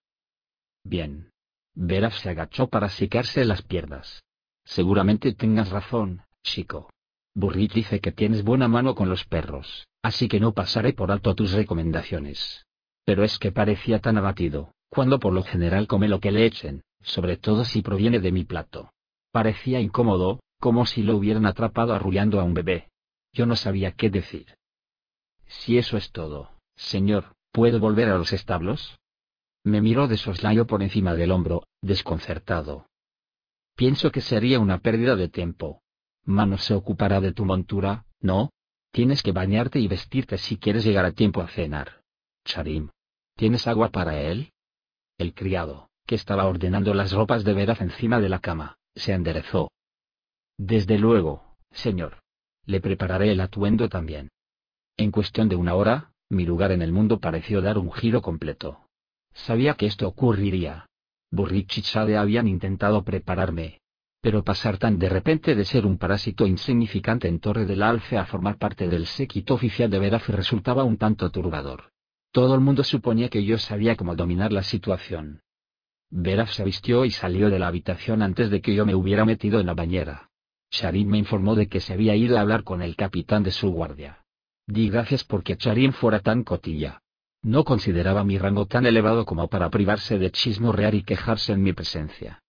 [0.84, 1.31] Bien.
[1.76, 4.23] Veras se agachó para secarse las piernas.
[4.65, 6.89] Seguramente tengas razón, chico.
[7.34, 11.35] Burrit dice que tienes buena mano con los perros, así que no pasaré por alto
[11.35, 12.65] tus recomendaciones.
[13.06, 16.84] Pero es que parecía tan abatido, cuando por lo general come lo que le echen,
[17.01, 18.91] sobre todo si proviene de mi plato.
[19.31, 22.89] Parecía incómodo, como si lo hubieran atrapado arrullando a un bebé.
[23.31, 24.56] Yo no sabía qué decir.
[25.47, 28.99] Si eso es todo, señor, ¿puedo volver a los establos?
[29.64, 32.88] Me miró de soslayo por encima del hombro, desconcertado.
[33.76, 35.81] Pienso que sería una pérdida de tiempo.
[36.26, 38.52] Mano se ocupará de tu montura, ¿no?
[38.91, 42.02] Tienes que bañarte y vestirte si quieres llegar a tiempo a cenar.
[42.45, 42.90] Charim.
[43.36, 44.52] ¿Tienes agua para él?
[45.18, 49.72] El criado, que estaba ordenando las ropas de veras encima de la cama, se enderezó.
[50.57, 52.19] Desde luego, señor.
[52.65, 54.30] Le prepararé el atuendo también.
[54.98, 58.89] En cuestión de una hora, mi lugar en el mundo pareció dar un giro completo.
[59.45, 60.86] Sabía que esto ocurriría.
[61.32, 63.80] Burrich y Chade habían intentado prepararme.
[64.22, 68.26] Pero pasar tan de repente de ser un parásito insignificante en Torre del Alfe a
[68.26, 71.91] formar parte del séquito oficial de Veraf resultaba un tanto turbador.
[72.32, 75.41] Todo el mundo suponía que yo sabía cómo dominar la situación.
[76.10, 79.60] Veraf se vistió y salió de la habitación antes de que yo me hubiera metido
[79.60, 80.30] en la bañera.
[80.70, 83.72] Charim me informó de que se había ido a hablar con el capitán de su
[83.72, 84.26] guardia.
[84.68, 87.02] Di gracias porque Charim fuera tan cotilla.
[87.41, 91.74] No consideraba mi rango tan elevado como para privarse de chismorrear y quejarse en mi
[91.74, 92.41] presencia.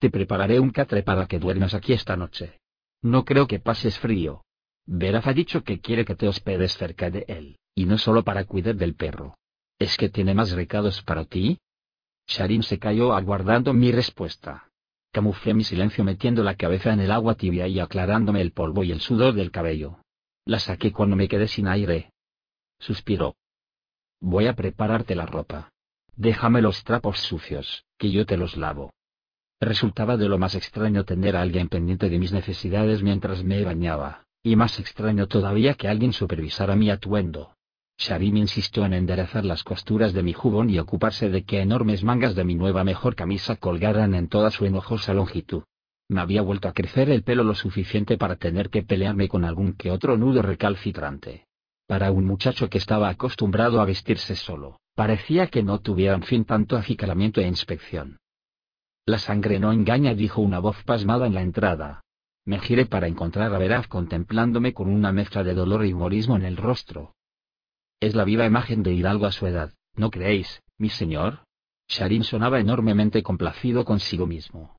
[0.00, 2.58] Te prepararé un catre para que duermas aquí esta noche.
[3.02, 4.44] No creo que pases frío.
[4.86, 8.44] Veraf ha dicho que quiere que te hospedes cerca de él, y no solo para
[8.44, 9.36] cuidar del perro.
[9.78, 11.60] ¿Es que tiene más recados para ti?
[12.26, 14.68] Sharim se cayó aguardando mi respuesta.
[15.12, 18.92] Camuflé mi silencio metiendo la cabeza en el agua tibia y aclarándome el polvo y
[18.92, 19.98] el sudor del cabello.
[20.44, 22.12] La saqué cuando me quedé sin aire.
[22.78, 23.36] Suspiró.
[24.20, 25.70] Voy a prepararte la ropa.
[26.14, 28.92] Déjame los trapos sucios, que yo te los lavo.
[29.60, 34.24] Resultaba de lo más extraño tener a alguien pendiente de mis necesidades mientras me bañaba,
[34.42, 37.54] y más extraño todavía que alguien supervisara mi atuendo.
[37.96, 42.34] Sharim insistió en enderezar las costuras de mi jubón y ocuparse de que enormes mangas
[42.34, 45.64] de mi nueva mejor camisa colgaran en toda su enojosa longitud.
[46.08, 49.74] Me había vuelto a crecer el pelo lo suficiente para tener que pelearme con algún
[49.74, 51.46] que otro nudo recalcitrante.
[51.90, 56.76] Para un muchacho que estaba acostumbrado a vestirse solo, parecía que no tuvieran fin tanto
[56.76, 58.20] acicalamiento e inspección.
[59.06, 62.00] La sangre no engaña, dijo una voz pasmada en la entrada.
[62.44, 66.44] Me giré para encontrar a Veraz contemplándome con una mezcla de dolor y humorismo en
[66.44, 67.16] el rostro.
[67.98, 71.40] Es la viva imagen de Hidalgo a su edad, ¿no creéis, mi señor?
[71.88, 74.76] Sharim sonaba enormemente complacido consigo mismo.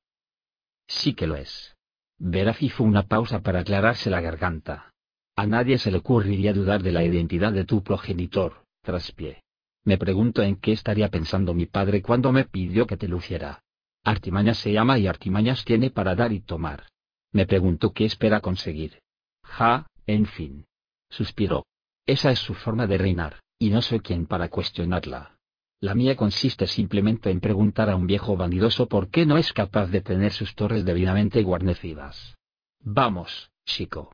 [0.88, 1.76] Sí que lo es.
[2.16, 4.91] Veraz hizo una pausa para aclararse la garganta.
[5.36, 9.42] A nadie se le ocurriría dudar de la identidad de tu progenitor, traspié.
[9.84, 13.62] Me pregunto en qué estaría pensando mi padre cuando me pidió que te luciera.
[14.04, 16.86] Artimañas se llama y artimañas tiene para dar y tomar.
[17.32, 19.00] Me pregunto qué espera conseguir.
[19.42, 20.66] Ja, en fin.
[21.08, 21.64] Suspiró.
[22.06, 25.38] Esa es su forma de reinar, y no soy quien para cuestionarla.
[25.80, 29.86] La mía consiste simplemente en preguntar a un viejo vanidoso por qué no es capaz
[29.86, 32.36] de tener sus torres debidamente guarnecidas.
[32.80, 34.12] Vamos, chico.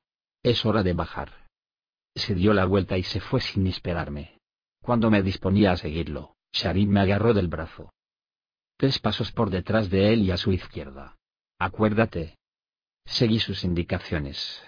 [0.48, 1.46] Es hora de bajar.
[2.14, 4.38] Se dio la vuelta y se fue sin esperarme.
[4.82, 7.92] Cuando me disponía a seguirlo, Sharin me agarró del brazo.
[8.78, 11.18] Tres pasos por detrás de él y a su izquierda.
[11.58, 12.38] Acuérdate.
[13.04, 14.62] Seguí sus indicaciones.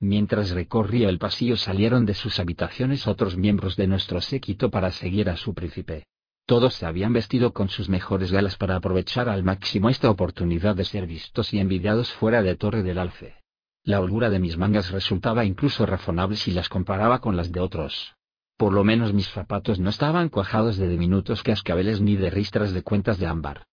[0.00, 5.30] Mientras recorría el pasillo salieron de sus habitaciones otros miembros de nuestro séquito para seguir
[5.30, 6.04] a su príncipe.
[6.44, 10.84] Todos se habían vestido con sus mejores galas para aprovechar al máximo esta oportunidad de
[10.84, 13.41] ser vistos y envidiados fuera de Torre del Alce.
[13.84, 18.14] La holgura de mis mangas resultaba incluso razonable si las comparaba con las de otros.
[18.56, 22.82] Por lo menos mis zapatos no estaban cuajados de diminutos cascabeles ni de ristras de
[22.82, 23.66] cuentas de ámbar.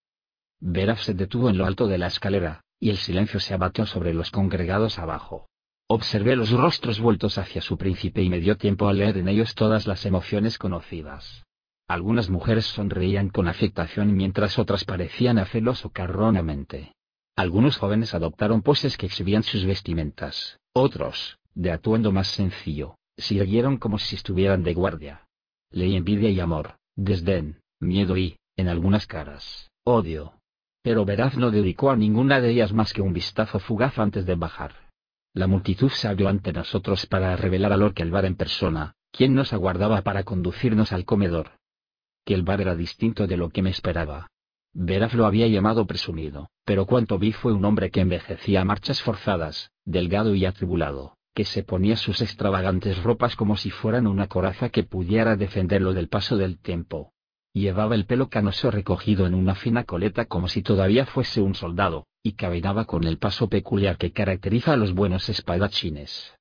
[0.60, 4.16] Veraf se detuvo en lo alto de la escalera, y el silencio se abatió sobre
[4.16, 5.48] los congregados abajo.
[5.88, 9.54] Observé los rostros vueltos hacia su príncipe y me dio tiempo a leer en ellos
[9.54, 11.44] todas las emociones conocidas.
[11.88, 16.94] Algunas mujeres sonreían con afectación mientras otras parecían hacerlo socarronamente.
[17.40, 23.98] Algunos jóvenes adoptaron poses que exhibían sus vestimentas, otros, de atuendo más sencillo, siguieron como
[23.98, 25.26] si estuvieran de guardia.
[25.72, 30.34] Leí envidia y amor, desdén, miedo y, en algunas caras, odio.
[30.82, 34.36] Pero Veraz no dedicó a ninguna de ellas más que un vistazo fugaz antes de
[34.36, 34.74] bajar.
[35.34, 40.02] La multitud se abrió ante nosotros para revelar a Lord en persona, quien nos aguardaba
[40.02, 41.52] para conducirnos al comedor.
[42.26, 44.28] Que el bar era distinto de lo que me esperaba.
[44.82, 49.02] Veraz lo había llamado presumido, pero cuanto vi fue un hombre que envejecía a marchas
[49.02, 54.70] forzadas, delgado y atribulado, que se ponía sus extravagantes ropas como si fueran una coraza
[54.70, 57.12] que pudiera defenderlo del paso del tiempo.
[57.52, 62.08] Llevaba el pelo canoso recogido en una fina coleta como si todavía fuese un soldado,
[62.24, 66.38] y caminaba con el paso peculiar que caracteriza a los buenos espadachines.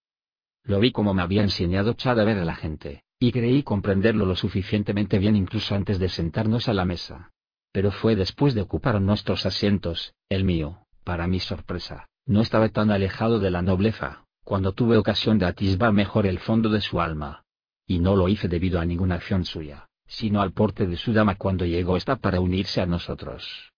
[0.63, 4.27] Lo vi como me había enseñado Chad a ver a la gente, y creí comprenderlo
[4.27, 7.33] lo suficientemente bien incluso antes de sentarnos a la mesa
[7.73, 12.91] pero fue después de ocupar nuestros asientos, el mío, para mi sorpresa, no estaba tan
[12.91, 17.45] alejado de la nobleza, cuando tuve ocasión de atisbar mejor el fondo de su alma.
[17.87, 21.37] y no lo hice debido a ninguna acción suya, sino al porte de su dama
[21.37, 23.73] cuando llegó esta para unirse a nosotros.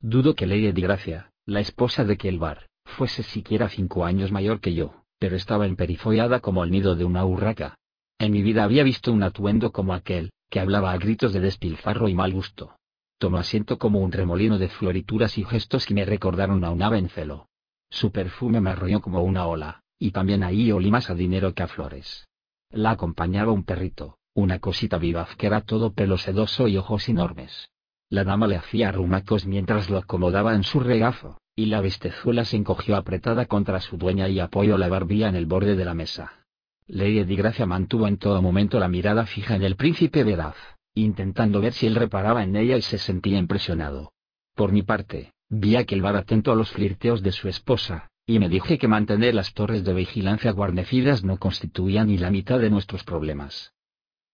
[0.00, 5.02] Dudo que Lady Gracia, la esposa de Kelbar, fuese siquiera cinco años mayor que yo,
[5.18, 7.76] pero estaba emperifollada como el nido de una urraca.
[8.18, 12.08] En mi vida había visto un atuendo como aquel, que hablaba a gritos de despilfarro
[12.08, 12.76] y mal gusto.
[13.20, 16.96] Tomó asiento como un remolino de florituras y gestos que me recordaron a un ave
[16.96, 17.50] en celo.
[17.90, 21.62] Su perfume me arrolló como una ola, y también ahí olí más a dinero que
[21.62, 22.26] a flores.
[22.70, 27.68] La acompañaba un perrito, una cosita vivaz que era todo pelo sedoso y ojos enormes.
[28.08, 32.56] La dama le hacía arrumacos mientras lo acomodaba en su regazo, y la bestezuela se
[32.56, 36.46] encogió apretada contra su dueña y apoyó la barbilla en el borde de la mesa.
[36.86, 40.56] Lady Gracia mantuvo en todo momento la mirada fija en el príncipe Veraz,
[40.94, 44.12] intentando ver si él reparaba en ella y se sentía impresionado.
[44.54, 48.48] Por mi parte, vi aquel bar atento a los flirteos de su esposa, y me
[48.48, 53.04] dije que mantener las torres de vigilancia guarnecidas no constituían ni la mitad de nuestros
[53.04, 53.72] problemas.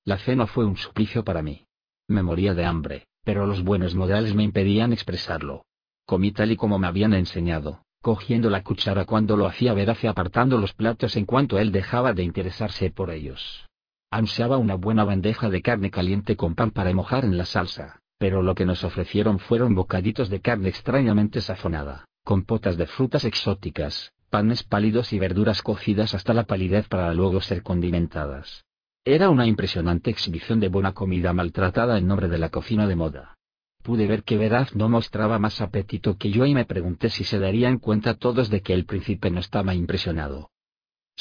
[0.05, 1.67] La cena fue un suplicio para mí.
[2.09, 5.65] Me moría de hambre, pero los buenos modales me impedían expresarlo.
[6.05, 10.07] Comí tal y como me habían enseñado, cogiendo la cuchara cuando lo hacía veraz y
[10.07, 13.67] apartando los platos en cuanto él dejaba de interesarse por ellos.
[14.11, 18.41] Ansiaba una buena bandeja de carne caliente con pan para mojar en la salsa, pero
[18.41, 24.13] lo que nos ofrecieron fueron bocaditos de carne extrañamente sazonada, con potas de frutas exóticas,
[24.31, 28.65] panes pálidos y verduras cocidas hasta la palidez para luego ser condimentadas.
[29.05, 33.37] Era una impresionante exhibición de buena comida maltratada en nombre de la cocina de moda.
[33.83, 37.39] Pude ver que Veraz no mostraba más apetito que yo y me pregunté si se
[37.39, 40.51] darían cuenta todos de que el príncipe no estaba impresionado.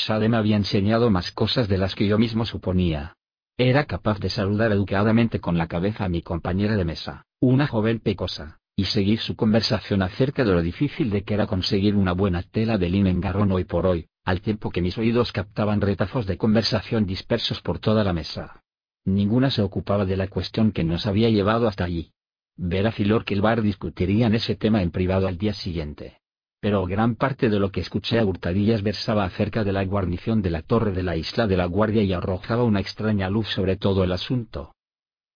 [0.10, 3.16] Me había enseñado más cosas de las que yo mismo suponía.
[3.58, 8.00] Era capaz de saludar educadamente con la cabeza a mi compañera de mesa, una joven
[8.00, 12.44] pecosa, y seguir su conversación acerca de lo difícil de que era conseguir una buena
[12.44, 16.26] tela de lino en garrón hoy por hoy, al tiempo que mis oídos captaban retazos
[16.26, 18.62] de conversación dispersos por toda la mesa.
[19.06, 22.12] Ninguna se ocupaba de la cuestión que nos había llevado hasta allí.
[22.58, 26.20] Veraz y Lord Kilbar discutirían ese tema en privado al día siguiente.
[26.60, 30.50] Pero gran parte de lo que escuché a hurtadillas versaba acerca de la guarnición de
[30.50, 34.04] la torre de la isla de la Guardia y arrojaba una extraña luz sobre todo
[34.04, 34.74] el asunto.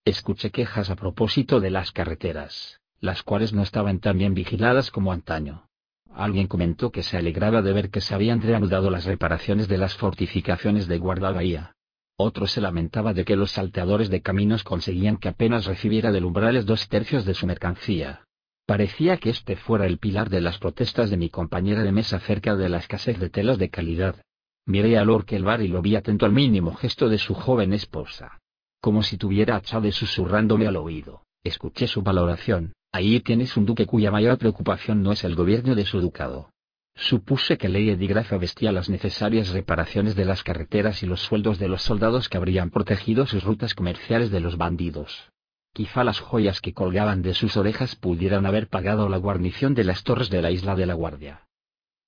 [0.05, 5.11] Escuché quejas a propósito de las carreteras, las cuales no estaban tan bien vigiladas como
[5.11, 5.67] antaño.
[6.11, 9.95] Alguien comentó que se alegraba de ver que se habían reanudado las reparaciones de las
[9.95, 11.75] fortificaciones de Guardabahía.
[12.17, 16.65] Otro se lamentaba de que los salteadores de caminos conseguían que apenas recibiera del umbrales
[16.65, 18.25] dos tercios de su mercancía.
[18.69, 22.55] Parecía que este fuera el pilar de las protestas de mi compañera de mesa acerca
[22.55, 24.21] de la escasez de telas de calidad.
[24.67, 28.37] Miré a Lord Kelvar y lo vi atento al mínimo gesto de su joven esposa.
[28.79, 31.23] Como si tuviera a Chade susurrándome al oído.
[31.43, 35.85] Escuché su valoración, Ahí tienes un duque cuya mayor preocupación no es el gobierno de
[35.85, 36.51] su ducado.
[36.93, 41.69] Supuse que Lady Gracia vestía las necesarias reparaciones de las carreteras y los sueldos de
[41.69, 45.31] los soldados que habrían protegido sus rutas comerciales de los bandidos.
[45.73, 50.03] Quizá las joyas que colgaban de sus orejas pudieran haber pagado la guarnición de las
[50.03, 51.47] torres de la isla de la Guardia.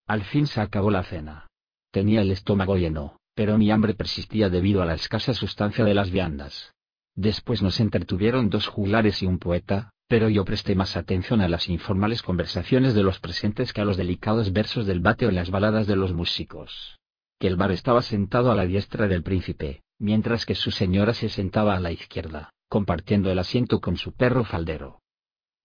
[0.08, 1.48] Al fin se acabó la cena.
[1.92, 6.12] Tenía el estómago lleno, pero mi hambre persistía debido a la escasa sustancia de las
[6.12, 6.74] viandas.
[7.16, 11.70] Después nos entretuvieron dos juglares y un poeta, pero yo presté más atención a las
[11.70, 15.88] informales conversaciones de los presentes que a los delicados versos del bate o las baladas
[15.88, 17.00] de los músicos.
[17.40, 21.30] Que el bar estaba sentado a la diestra del príncipe, mientras que su señora se
[21.30, 25.02] sentaba a la izquierda, compartiendo el asiento con su perro faldero.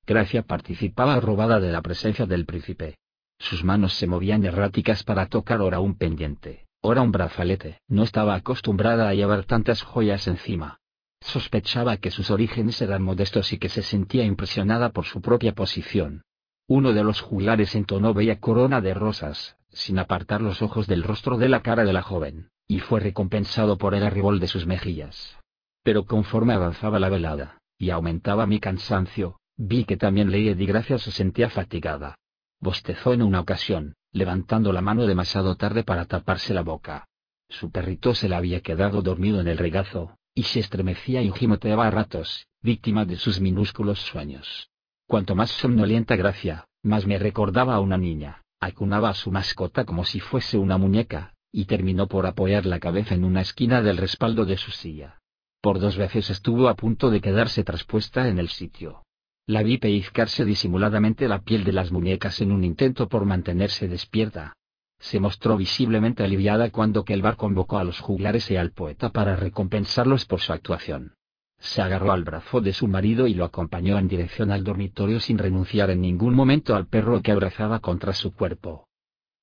[0.04, 2.98] Gracia participaba robada de la presencia del príncipe.
[3.38, 7.78] Sus manos se movían erráticas para tocar ora un pendiente, ora un brazalete.
[7.86, 10.80] No estaba acostumbrada a llevar tantas joyas encima,
[11.20, 16.22] Sospechaba que sus orígenes eran modestos y que se sentía impresionada por su propia posición.
[16.68, 21.38] Uno de los juglares entonó bella corona de rosas, sin apartar los ojos del rostro
[21.38, 25.38] de la cara de la joven, y fue recompensado por el arribol de sus mejillas.
[25.86, 31.12] Pero conforme avanzaba la velada, y aumentaba mi cansancio, vi que también Lady Gracia se
[31.12, 32.16] sentía fatigada.
[32.58, 37.06] Bostezó en una ocasión, levantando la mano demasiado tarde para taparse la boca.
[37.48, 41.86] Su perrito se le había quedado dormido en el regazo, y se estremecía y gimoteaba
[41.86, 44.68] a ratos, víctima de sus minúsculos sueños.
[45.06, 50.04] Cuanto más somnolienta Gracia, más me recordaba a una niña, acunaba a su mascota como
[50.04, 54.44] si fuese una muñeca, y terminó por apoyar la cabeza en una esquina del respaldo
[54.46, 55.20] de su silla.
[55.66, 59.02] Por dos veces estuvo a punto de quedarse traspuesta en el sitio.
[59.48, 64.52] La vi pellizcarse disimuladamente la piel de las muñecas en un intento por mantenerse despierta,
[65.00, 70.24] se mostró visiblemente aliviada cuando Kelvar convocó a los juglares y al poeta para recompensarlos
[70.24, 71.14] por su actuación.
[71.58, 75.36] Se agarró al brazo de su marido y lo acompañó en dirección al dormitorio sin
[75.36, 78.86] renunciar en ningún momento al perro que abrazaba contra su cuerpo.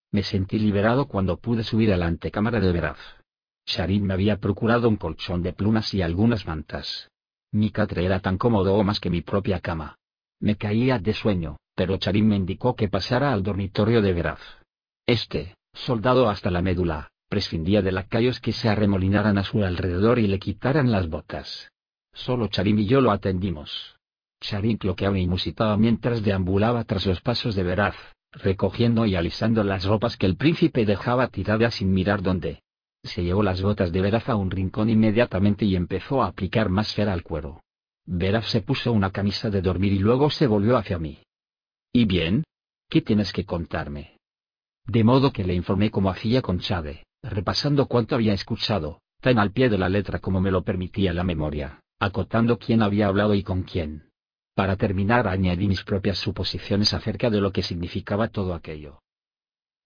[0.10, 3.23] Me sentí liberado cuando pude subir a la antecámara de Veraz.
[3.66, 7.10] Sharin me había procurado un colchón de plumas y algunas mantas.
[7.52, 9.98] Mi catre era tan cómodo o más que mi propia cama.
[10.40, 14.42] Me caía de sueño, pero Charim me indicó que pasara al dormitorio de Veraz.
[15.06, 20.28] Este, soldado hasta la médula, prescindía de lacayos que se arremolinaran a su alrededor y
[20.28, 21.70] le quitaran las botas.
[22.12, 23.96] Solo Charim y yo lo atendimos.
[24.42, 27.96] Charim cloqueaba y musitaba mientras deambulaba tras los pasos de Veraz,
[28.32, 32.63] recogiendo y alisando las ropas que el príncipe dejaba tiradas sin mirar dónde.
[33.04, 36.94] Se llevó las botas de Veraz a un rincón inmediatamente y empezó a aplicar más
[36.94, 37.62] cera al cuero.
[38.06, 41.20] Veraz se puso una camisa de dormir y luego se volvió hacia mí.
[41.92, 42.44] ¿Y bien?
[42.90, 44.18] ¿Qué tienes que contarme?
[44.86, 49.52] De modo que le informé como hacía con Chade, repasando cuánto había escuchado, tan al
[49.52, 53.44] pie de la letra como me lo permitía la memoria, acotando quién había hablado y
[53.44, 54.10] con quién.
[54.56, 59.03] Para terminar añadí mis propias suposiciones acerca de lo que significaba todo aquello.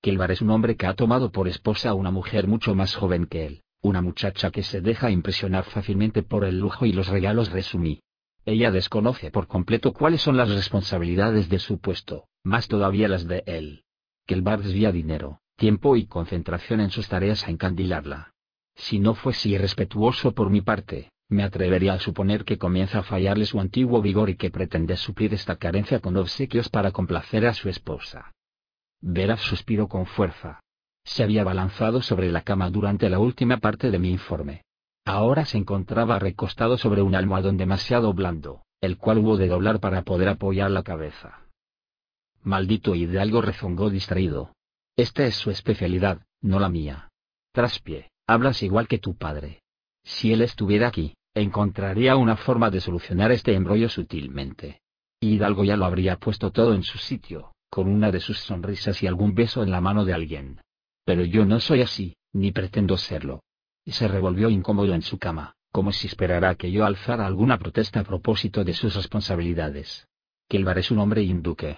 [0.01, 3.25] Kelvar es un hombre que ha tomado por esposa a una mujer mucho más joven
[3.25, 7.51] que él, una muchacha que se deja impresionar fácilmente por el lujo y los regalos
[7.51, 8.01] resumí.
[8.45, 13.43] Ella desconoce por completo cuáles son las responsabilidades de su puesto, más todavía las de
[13.45, 13.83] él.
[14.25, 18.33] Kelvar desvía dinero, tiempo y concentración en sus tareas a encandilarla.
[18.75, 23.45] Si no fuese irrespetuoso por mi parte, me atrevería a suponer que comienza a fallarle
[23.45, 27.67] su antiguo vigor y que pretende suplir esta carencia con obsequios para complacer a su
[27.67, 28.31] esposa.
[29.01, 30.61] Veraz suspiró con fuerza.
[31.03, 34.63] Se había balanzado sobre la cama durante la última parte de mi informe.
[35.05, 40.01] Ahora se encontraba recostado sobre un almohadón demasiado blando, el cual hubo de doblar para
[40.01, 41.45] poder apoyar la cabeza.
[42.43, 44.53] Maldito hidalgo rezongó distraído.
[44.97, 47.09] Esta es su especialidad, no la mía.
[47.53, 49.61] Traspie, hablas igual que tu padre.
[50.03, 54.81] Si él estuviera aquí, encontraría una forma de solucionar este embrollo sutilmente.
[55.19, 59.07] Hidalgo ya lo habría puesto todo en su sitio, con una de sus sonrisas y
[59.07, 60.61] algún beso en la mano de alguien.
[61.05, 63.43] Pero yo no soy así, ni pretendo serlo.
[63.85, 68.01] Y se revolvió incómodo en su cama, como si esperara que yo alzara alguna protesta
[68.01, 70.07] a propósito de sus responsabilidades.
[70.49, 71.77] Kelvar es un hombre induque.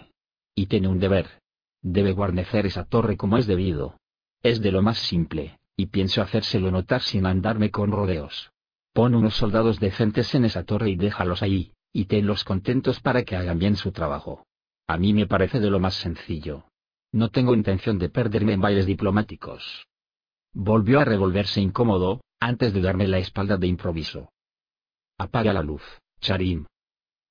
[0.56, 1.42] Y tiene un deber.
[1.82, 4.00] Debe guarnecer esa torre como es debido.
[4.42, 8.52] Es de lo más simple, y pienso hacérselo notar sin andarme con rodeos.
[8.94, 13.36] Pon unos soldados decentes en esa torre y déjalos ahí, y tenlos contentos para que
[13.36, 14.46] hagan bien su trabajo.
[14.90, 16.64] A mí me parece de lo más sencillo.
[17.12, 19.86] No tengo intención de perderme en bailes diplomáticos.
[20.52, 24.32] Volvió a revolverse incómodo, antes de darme la espalda de improviso.
[25.20, 25.84] Apaga la luz,
[26.22, 26.66] Charim.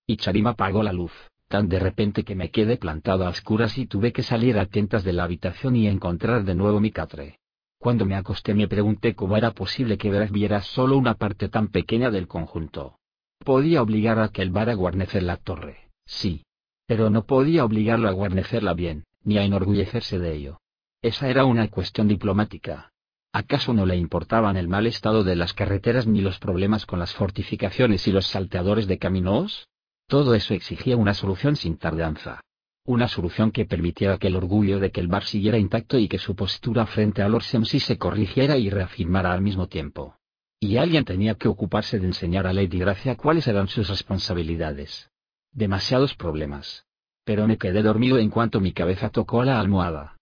[0.07, 1.11] Y Charim apagó la luz,
[1.49, 5.03] tan de repente que me quedé plantado a oscuras y tuve que salir a tientas
[5.03, 7.41] de la habitación y encontrar de nuevo mi catre.
[7.81, 11.67] Cuando me acosté me pregunté cómo era posible que Veras viera solo una parte tan
[11.73, 13.01] pequeña del conjunto.
[13.41, 16.45] Podía obligar a que el a guarnecer la torre, sí.
[16.89, 20.61] Pero no podía obligarlo a guarnecerla bien, ni a enorgullecerse de ello.
[21.03, 22.91] Esa era una cuestión diplomática.
[23.33, 27.15] ¿Acaso no le importaban el mal estado de las carreteras ni los problemas con las
[27.15, 29.69] fortificaciones y los salteadores de caminos?
[30.09, 32.41] Todo eso exigía una solución sin tardanza
[32.89, 36.17] una solución que permitiera que el orgullo de que el bar siguiera intacto y que
[36.17, 40.17] su postura frente a Lord Semsi se corrigiera y reafirmara al mismo tiempo.
[40.59, 45.11] Y alguien tenía que ocuparse de enseñar a Lady Gracia cuáles eran sus responsabilidades.
[45.53, 46.87] Demasiados problemas.
[47.25, 50.17] Pero me quedé dormido en cuanto mi cabeza tocó la almohada.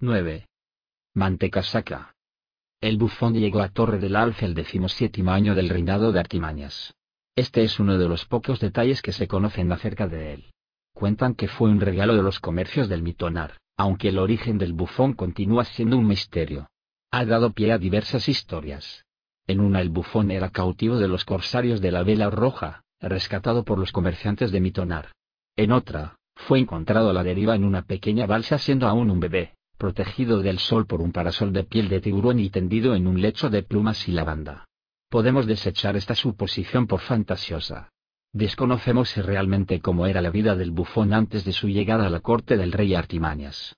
[0.00, 0.46] 9.
[1.14, 2.14] Mantecasaca.
[2.80, 6.94] El bufón llegó a Torre del Alfe el decimoséptimo año del reinado de Artimañas.
[7.36, 10.50] Este es uno de los pocos detalles que se conocen acerca de él.
[10.94, 15.12] Cuentan que fue un regalo de los comercios del Mitonar, aunque el origen del bufón
[15.12, 16.68] continúa siendo un misterio.
[17.10, 19.04] Ha dado pie a diversas historias.
[19.46, 23.78] En una el bufón era cautivo de los corsarios de la Vela Roja, rescatado por
[23.78, 25.12] los comerciantes de Mitonar.
[25.56, 29.54] En otra, fue encontrado a la deriva en una pequeña balsa siendo aún un bebé,
[29.76, 33.50] protegido del sol por un parasol de piel de tiburón y tendido en un lecho
[33.50, 34.66] de plumas y lavanda.
[35.08, 37.90] Podemos desechar esta suposición por fantasiosa.
[38.32, 42.20] Desconocemos si realmente cómo era la vida del bufón antes de su llegada a la
[42.20, 43.74] corte del rey Artimañas.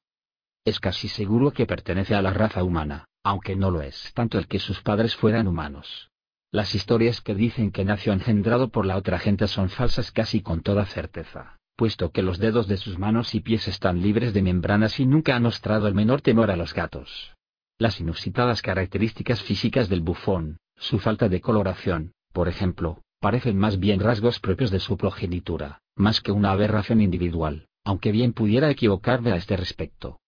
[0.65, 4.47] Es casi seguro que pertenece a la raza humana, aunque no lo es tanto el
[4.47, 6.12] que sus padres fueran humanos.
[6.53, 10.61] Las historias que dicen que nació engendrado por la otra gente son falsas casi con
[10.61, 15.01] toda certeza, puesto que los dedos de sus manos y pies están libres de membranas
[15.01, 17.33] y nunca ha mostrado el menor temor a los gatos.
[17.79, 23.99] Las inusitadas características físicas del bufón, su falta de coloración, por ejemplo, parecen más bien
[23.99, 29.37] rasgos propios de su progenitura, más que una aberración individual, aunque bien pudiera equivocarme a
[29.37, 30.21] este respecto.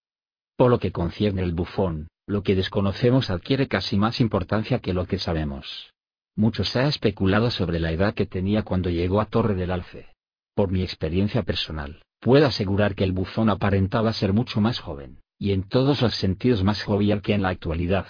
[0.56, 5.04] Por lo que concierne el bufón, lo que desconocemos adquiere casi más importancia que lo
[5.06, 5.93] que sabemos.
[6.36, 10.08] Mucho se ha especulado sobre la edad que tenía cuando llegó a Torre del Alce.
[10.54, 15.52] Por mi experiencia personal, puedo asegurar que el bufón aparentaba ser mucho más joven, y
[15.52, 18.06] en todos los sentidos más jovial que en la actualidad.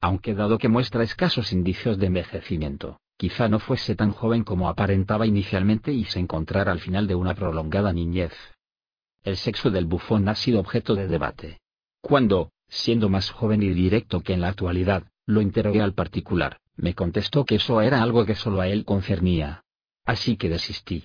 [0.00, 5.26] aunque dado que muestra escasos indicios de envejecimiento, quizá no fuese tan joven como aparentaba
[5.26, 8.32] inicialmente y se encontrara al final de una prolongada niñez.
[9.24, 11.58] El sexo del bufón ha sido objeto de debate.
[12.00, 16.94] Cuando, siendo más joven y directo que en la actualidad, lo interrogué al particular, me
[16.94, 19.64] contestó que eso era algo que solo a él concernía.
[20.04, 21.04] Así que desistí.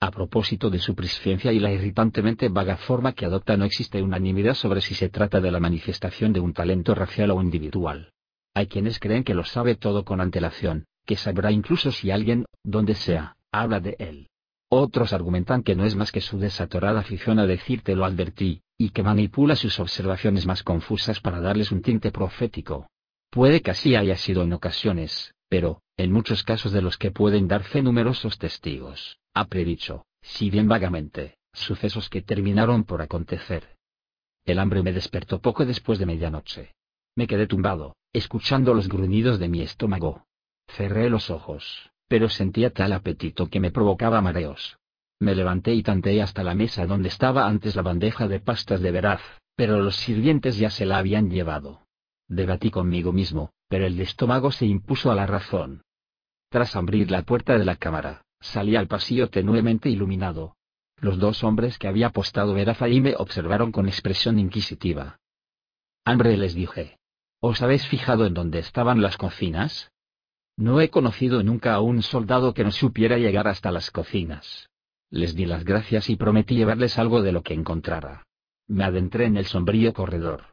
[0.00, 4.54] A propósito de su presciencia y la irritantemente vaga forma que adopta no existe unanimidad
[4.54, 8.12] sobre si se trata de la manifestación de un talento racial o individual.
[8.54, 12.94] Hay quienes creen que lo sabe todo con antelación, que sabrá incluso si alguien, donde
[12.94, 14.28] sea, habla de él.
[14.70, 18.90] Otros argumentan que no es más que su desatorada afición a decirte lo advertí, y
[18.90, 22.88] que manipula sus observaciones más confusas para darles un tinte profético.
[23.30, 27.46] Puede que así haya sido en ocasiones, pero, en muchos casos de los que pueden
[27.46, 33.76] dar fe numerosos testigos, ha predicho, si bien vagamente, sucesos que terminaron por acontecer.
[34.44, 36.74] El hambre me despertó poco después de medianoche.
[37.14, 40.26] Me quedé tumbado, escuchando los gruñidos de mi estómago.
[40.68, 44.78] Cerré los ojos, pero sentía tal apetito que me provocaba mareos.
[45.20, 48.90] Me levanté y tanteé hasta la mesa donde estaba antes la bandeja de pastas de
[48.90, 49.20] veraz,
[49.54, 51.82] pero los sirvientes ya se la habían llevado.
[52.30, 55.82] Debatí conmigo mismo, pero el estómago se impuso a la razón.
[56.48, 60.54] Tras abrir la puerta de la cámara, salí al pasillo tenuemente iluminado.
[60.96, 65.18] Los dos hombres que había apostado veraz ahí me observaron con expresión inquisitiva.
[66.04, 66.98] Hambre les dije.
[67.40, 69.90] ¿Os habéis fijado en dónde estaban las cocinas?
[70.56, 74.68] No he conocido nunca a un soldado que no supiera llegar hasta las cocinas.
[75.10, 78.24] Les di las gracias y prometí llevarles algo de lo que encontrara.
[78.68, 80.44] Me adentré en el sombrío corredor.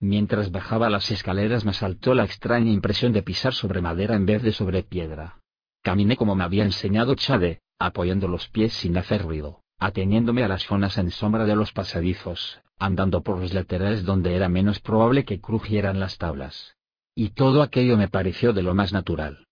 [0.00, 4.42] Mientras bajaba las escaleras me saltó la extraña impresión de pisar sobre madera en vez
[4.42, 5.40] de sobre piedra.
[5.82, 10.64] Caminé como me había enseñado Chade, apoyando los pies sin hacer ruido, ateniéndome a las
[10.64, 15.40] zonas en sombra de los pasadizos, andando por los laterales donde era menos probable que
[15.40, 16.76] crujieran las tablas.
[17.14, 19.46] Y todo aquello me pareció de lo más natural.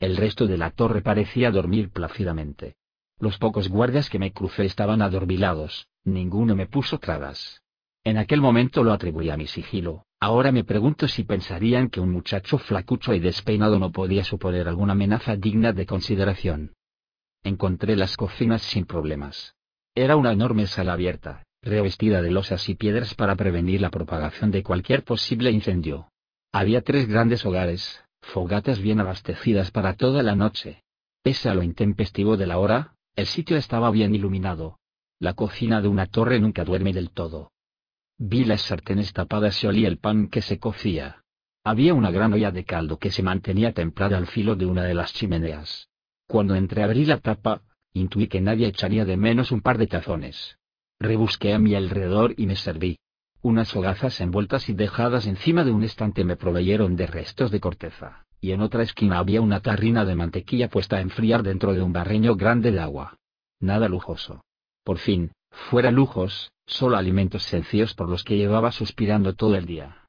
[0.00, 2.76] El resto de la torre parecía dormir plácidamente.
[3.18, 7.62] Los pocos guardias que me crucé estaban adormilados, ninguno me puso trabas.
[8.04, 12.10] En aquel momento lo atribuí a mi sigilo, ahora me pregunto si pensarían que un
[12.10, 16.74] muchacho flacucho y despeinado no podía suponer alguna amenaza digna de consideración.
[17.42, 19.54] Encontré las cocinas sin problemas.
[19.94, 24.62] Era una enorme sala abierta, revestida de losas y piedras para prevenir la propagación de
[24.62, 26.08] cualquier posible incendio.
[26.52, 30.82] Había tres grandes hogares, fogatas bien abastecidas para toda la noche.
[31.22, 34.78] Pese a lo intempestivo de la hora, el sitio estaba bien iluminado.
[35.18, 37.50] La cocina de una torre nunca duerme del todo.
[38.20, 41.22] Vi las sartenes tapadas y olí el pan que se cocía.
[41.62, 44.94] Había una gran olla de caldo que se mantenía templada al filo de una de
[44.94, 45.88] las chimeneas.
[46.26, 50.58] Cuando entreabrí la tapa, intuí que nadie echaría de menos un par de tazones.
[50.98, 52.98] Rebusqué a mi alrededor y me serví.
[53.40, 58.26] Unas hogazas envueltas y dejadas encima de un estante me proveyeron de restos de corteza,
[58.40, 61.92] y en otra esquina había una tarrina de mantequilla puesta a enfriar dentro de un
[61.92, 63.16] barreño grande de agua.
[63.60, 64.42] Nada lujoso.
[64.82, 70.06] Por fin, fuera lujos, solo alimentos sencillos por los que llevaba suspirando todo el día.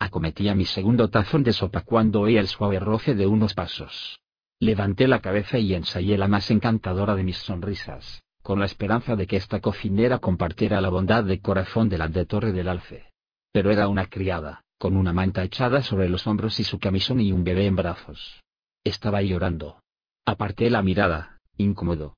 [0.00, 4.18] Acometía mi segundo tazón de sopa cuando oí el suave roce de unos pasos.
[4.58, 9.26] Levanté la cabeza y ensayé la más encantadora de mis sonrisas con la esperanza de
[9.26, 13.06] que esta cocinera compartiera la bondad de corazón de la de Torre del Alce.
[13.52, 17.32] Pero era una criada, con una manta echada sobre los hombros y su camisón y
[17.32, 18.42] un bebé en brazos.
[18.84, 19.80] Estaba llorando.
[20.26, 22.16] Aparté la mirada, incómodo.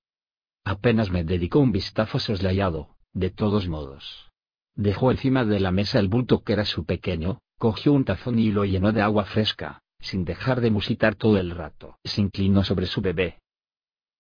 [0.65, 4.31] Apenas me dedicó un vistazo soslayado, de todos modos.
[4.75, 8.51] Dejó encima de la mesa el bulto que era su pequeño, cogió un tazón y
[8.51, 11.97] lo llenó de agua fresca, sin dejar de musitar todo el rato.
[12.05, 13.39] Se inclinó sobre su bebé.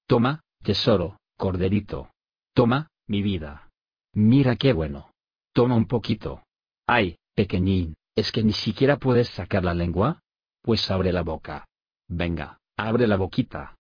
[0.06, 2.10] Toma, tesoro, Corderito.
[2.55, 3.70] Toma, mi vida.
[4.12, 5.10] Mira qué bueno.
[5.52, 6.44] Toma un poquito.
[6.86, 10.23] Ay, pequeñín, ¿es que ni siquiera puedes sacar la lengua?
[10.62, 11.66] Pues abre la boca.
[12.08, 13.76] Venga, abre la boquita.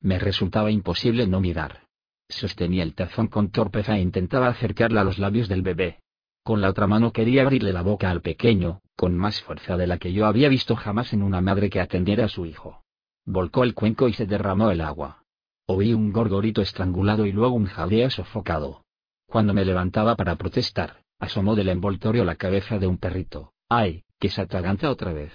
[0.00, 1.86] Me resultaba imposible no mirar.
[2.30, 5.98] Sostenía el tazón con torpeza e intentaba acercarla a los labios del bebé.
[6.44, 9.98] Con la otra mano quería abrirle la boca al pequeño, con más fuerza de la
[9.98, 12.82] que yo había visto jamás en una madre que atendiera a su hijo.
[13.26, 15.24] Volcó el cuenco y se derramó el agua.
[15.66, 18.84] Oí un gorgorito estrangulado y luego un jadeo sofocado.
[19.26, 23.52] Cuando me levantaba para protestar, asomó del envoltorio la cabeza de un perrito.
[23.68, 25.32] ¡Ay, que se atraganta otra vez!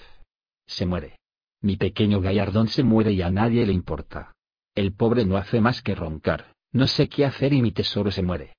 [0.65, 1.19] Se muere.
[1.61, 4.33] Mi pequeño gallardón se muere y a nadie le importa.
[4.73, 8.21] El pobre no hace más que roncar, no sé qué hacer y mi tesoro se
[8.21, 8.57] muere.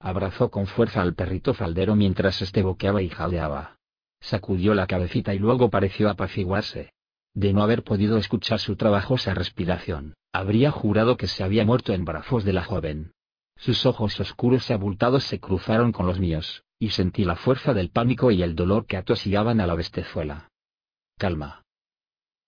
[0.00, 3.76] Abrazó con fuerza al perrito faldero mientras este boqueaba y jadeaba.
[4.20, 6.94] Sacudió la cabecita y luego pareció apaciguarse.
[7.34, 12.06] De no haber podido escuchar su trabajosa respiración, habría jurado que se había muerto en
[12.06, 13.12] brazos de la joven.
[13.56, 17.90] Sus ojos oscuros y abultados se cruzaron con los míos, y sentí la fuerza del
[17.90, 20.48] pánico y el dolor que atosigaban a la bestezuela.
[21.18, 21.64] calma.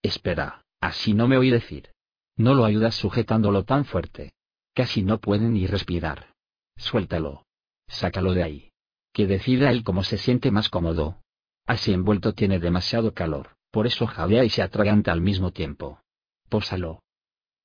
[0.03, 1.91] Espera, así no me oí decir.
[2.37, 4.34] No lo ayudas sujetándolo tan fuerte.
[4.75, 6.35] Casi no puede ni respirar.
[6.77, 7.47] Suéltalo.
[7.87, 8.73] Sácalo de ahí.
[9.13, 11.23] Que decida él cómo se siente más cómodo.
[11.67, 16.01] Así envuelto tiene demasiado calor, por eso jadea y se atraganta al mismo tiempo.
[16.49, 17.03] Pósalo.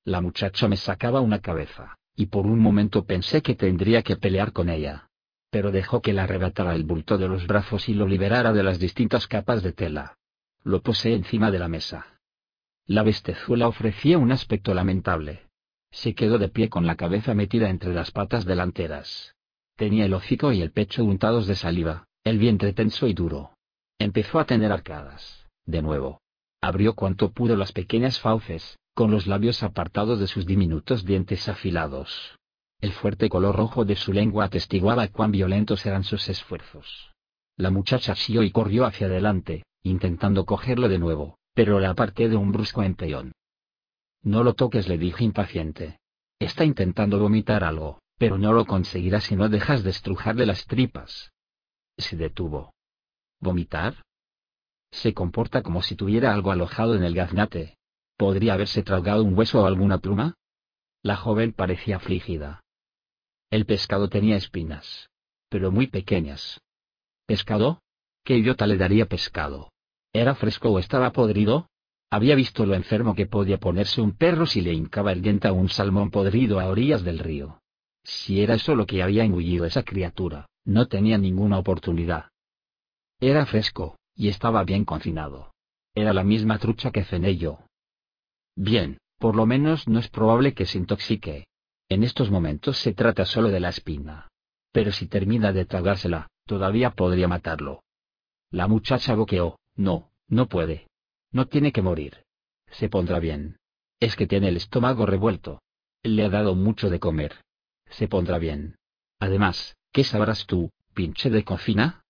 [0.04, 4.52] La muchacha me sacaba una cabeza, y por un momento pensé que tendría que pelear
[4.52, 5.10] con ella.
[5.50, 8.78] Pero dejó que la arrebatara el bulto de los brazos y lo liberara de las
[8.78, 10.16] distintas capas de tela.
[10.62, 12.20] Lo posé encima de la mesa.
[12.86, 15.49] La bestezuela ofrecía un aspecto lamentable.
[15.90, 19.34] Se quedó de pie con la cabeza metida entre las patas delanteras.
[19.76, 23.54] Tenía el hocico y el pecho untados de saliva, el vientre tenso y duro.
[23.98, 26.20] Empezó a tener arcadas, de nuevo.
[26.60, 32.36] Abrió cuanto pudo las pequeñas fauces, con los labios apartados de sus diminutos dientes afilados.
[32.80, 37.12] El fuerte color rojo de su lengua atestiguaba cuán violentos eran sus esfuerzos.
[37.56, 42.36] La muchacha asió y corrió hacia adelante, intentando cogerlo de nuevo, pero la aparté de
[42.36, 43.32] un brusco empellón.
[44.22, 45.98] No lo toques, le dije impaciente.
[46.38, 51.32] Está intentando vomitar algo, pero no lo conseguirá si no dejas de estrujarle las tripas.
[51.96, 52.74] Se detuvo.
[53.40, 54.02] ¿Vomitar?
[54.90, 57.76] Se comporta como si tuviera algo alojado en el gaznate.
[58.16, 60.34] ¿Podría haberse tragado un hueso o alguna pluma?
[61.02, 62.62] La joven parecía afligida.
[63.50, 65.08] El pescado tenía espinas.
[65.48, 66.60] Pero muy pequeñas.
[67.26, 67.80] ¿Pescado?
[68.24, 69.72] ¿Qué idiota le daría pescado?
[70.12, 71.69] ¿Era fresco o estaba podrido?
[72.10, 75.52] Había visto lo enfermo que podía ponerse un perro si le hincaba el diente a
[75.52, 77.60] un salmón podrido a orillas del río.
[78.02, 82.30] Si era eso lo que había engullido esa criatura, no tenía ninguna oportunidad.
[83.20, 85.52] Era fresco, y estaba bien cocinado.
[85.94, 87.60] Era la misma trucha que cené yo.
[88.56, 91.46] Bien, por lo menos no es probable que se intoxique.
[91.88, 94.30] En estos momentos se trata solo de la espina.
[94.72, 97.82] Pero si termina de tragársela, todavía podría matarlo.
[98.50, 100.89] La muchacha boqueó, no, no puede.
[101.32, 102.24] No tiene que morir.
[102.70, 103.58] Se pondrá bien.
[104.00, 105.62] Es que tiene el estómago revuelto.
[106.02, 107.44] Le ha dado mucho de comer.
[107.90, 108.76] Se pondrá bien.
[109.18, 112.02] Además, ¿qué sabrás tú, pinche de cocina?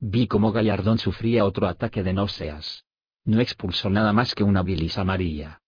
[0.00, 2.84] Vi cómo Gallardón sufría otro ataque de náuseas.
[3.24, 5.60] No expulsó nada más que una bilis amarilla.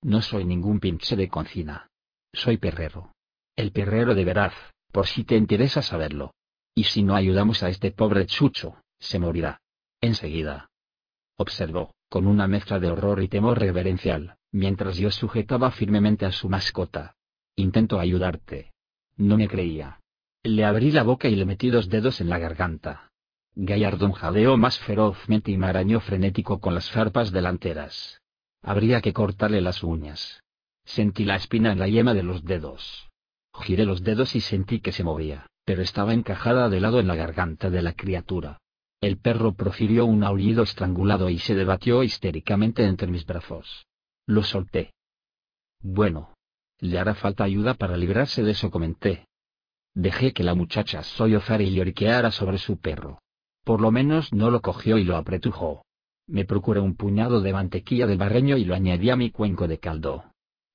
[0.00, 1.88] No soy ningún pinche de cocina.
[2.32, 3.14] Soy perrero.
[3.54, 4.54] El perrero de veraz,
[4.90, 6.34] por si te interesa saberlo.
[6.74, 9.60] Y si no ayudamos a este pobre chucho, se morirá.
[10.00, 10.70] Enseguida.
[11.36, 16.50] Observó, con una mezcla de horror y temor reverencial, mientras yo sujetaba firmemente a su
[16.50, 17.16] mascota.
[17.56, 18.72] Intento ayudarte.
[19.16, 20.02] No me creía.
[20.42, 23.10] Le abrí la boca y le metí dos dedos en la garganta.
[23.54, 28.20] Gallardón jadeó más ferozmente y me arañó frenético con las farpas delanteras.
[28.60, 30.42] Habría que cortarle las uñas.
[30.84, 33.08] Sentí la espina en la yema de los dedos.
[33.54, 37.16] Giré los dedos y sentí que se movía, pero estaba encajada de lado en la
[37.16, 38.60] garganta de la criatura.
[39.02, 43.84] El perro profirió un aullido estrangulado y se debatió histéricamente entre mis brazos.
[44.26, 44.92] Lo solté.
[45.80, 46.34] Bueno.
[46.78, 49.26] Le hará falta ayuda para librarse de eso, comenté.
[49.94, 53.18] Dejé que la muchacha sollozara y lloriqueara sobre su perro.
[53.64, 55.84] Por lo menos no lo cogió y lo apretujó.
[56.28, 59.78] Me procuré un puñado de mantequilla del barreño y lo añadí a mi cuenco de
[59.78, 60.24] caldo.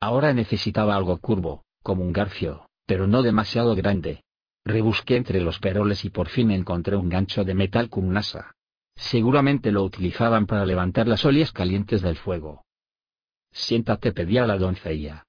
[0.02, 4.24] Ahora necesitaba algo curvo, como un garfio, pero no demasiado grande.
[4.68, 8.54] Rebusqué entre los peroles y por fin encontré un gancho de metal con un asa.
[8.96, 12.66] Seguramente lo utilizaban para levantar las ollas calientes del fuego.
[13.52, 15.26] Siéntate, pedí a la doncella.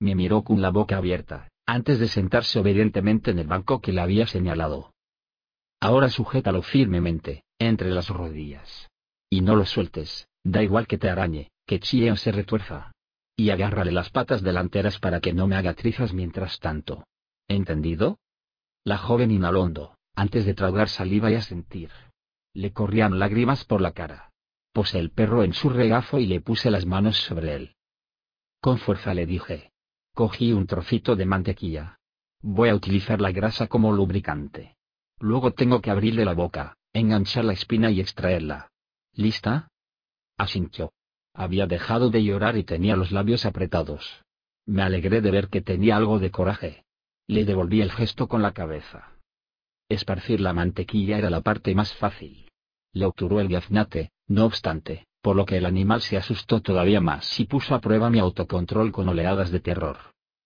[0.00, 4.00] Me miró con la boca abierta, antes de sentarse obedientemente en el banco que le
[4.00, 4.92] había señalado.
[5.80, 8.90] Ahora sujétalo firmemente, entre las rodillas.
[9.30, 12.90] Y no lo sueltes, da igual que te arañe, que chille o se retuerza
[13.36, 17.04] y agárrale las patas delanteras para que no me haga trizas mientras tanto.
[17.48, 18.18] ¿Entendido?
[18.84, 21.90] La joven inhaló hondo, antes de tragar saliva y asentir.
[22.52, 24.30] Le corrían lágrimas por la cara.
[24.72, 27.76] Puse el perro en su regazo y le puse las manos sobre él.
[28.60, 29.72] Con fuerza le dije.
[30.12, 31.98] Cogí un trocito de mantequilla.
[32.42, 34.76] Voy a utilizar la grasa como lubricante.
[35.18, 38.70] Luego tengo que abrirle la boca, enganchar la espina y extraerla.
[39.14, 39.68] ¿Lista?
[40.36, 40.92] Asintió.
[41.32, 44.22] Había dejado de llorar y tenía los labios apretados.
[44.66, 46.83] Me alegré de ver que tenía algo de coraje.
[47.26, 49.12] Le devolví el gesto con la cabeza.
[49.88, 52.50] Esparcir la mantequilla era la parte más fácil.
[52.92, 57.40] Le obturó el gaznate, no obstante, por lo que el animal se asustó todavía más
[57.40, 59.96] y puso a prueba mi autocontrol con oleadas de terror.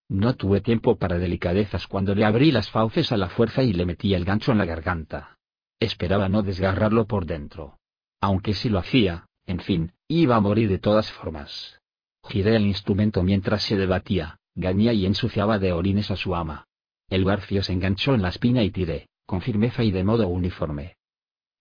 [0.09, 3.85] No tuve tiempo para delicadezas cuando le abrí las fauces a la fuerza y le
[3.85, 5.37] metí el gancho en la garganta.
[5.81, 7.79] Esperaba no desgarrarlo por dentro.
[8.21, 11.81] Aunque si lo hacía, en fin, iba a morir de todas formas.
[12.29, 16.68] Giré el instrumento mientras se debatía, gañía y ensuciaba de orines a su ama.
[17.09, 20.97] El garfio se enganchó en la espina y tiré, con firmeza y de modo uniforme.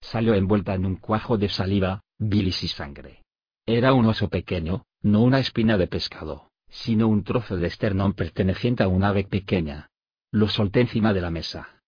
[0.01, 3.23] Salió envuelta en un cuajo de saliva, bilis y sangre.
[3.65, 8.83] Era un oso pequeño, no una espina de pescado, sino un trozo de esternón perteneciente
[8.83, 9.89] a un ave pequeña.
[10.31, 11.81] Lo solté encima de la mesa.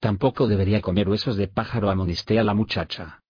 [0.00, 3.22] Tampoco debería comer huesos de pájaro, amonisté a la muchacha.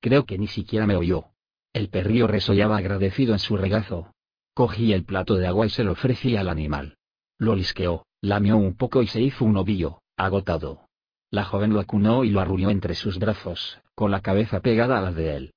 [0.00, 1.26] Creo que ni siquiera me oyó.
[1.72, 4.12] El perrillo resollaba agradecido en su regazo.
[4.54, 6.98] Cogí el plato de agua y se lo ofrecí al animal.
[7.38, 10.88] Lo lisqueó, lamió un poco y se hizo un ovillo, agotado.
[11.30, 15.02] La joven lo acunó y lo arrulló entre sus brazos, con la cabeza pegada a
[15.02, 15.54] la de él.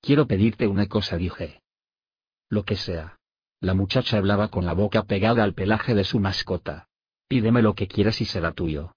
[0.00, 1.60] Quiero pedirte una cosa, dije.
[2.48, 3.18] Lo que sea.
[3.60, 6.88] La muchacha hablaba con la boca pegada al pelaje de su mascota.
[7.28, 8.92] Pídeme lo que quieras y será tuyo.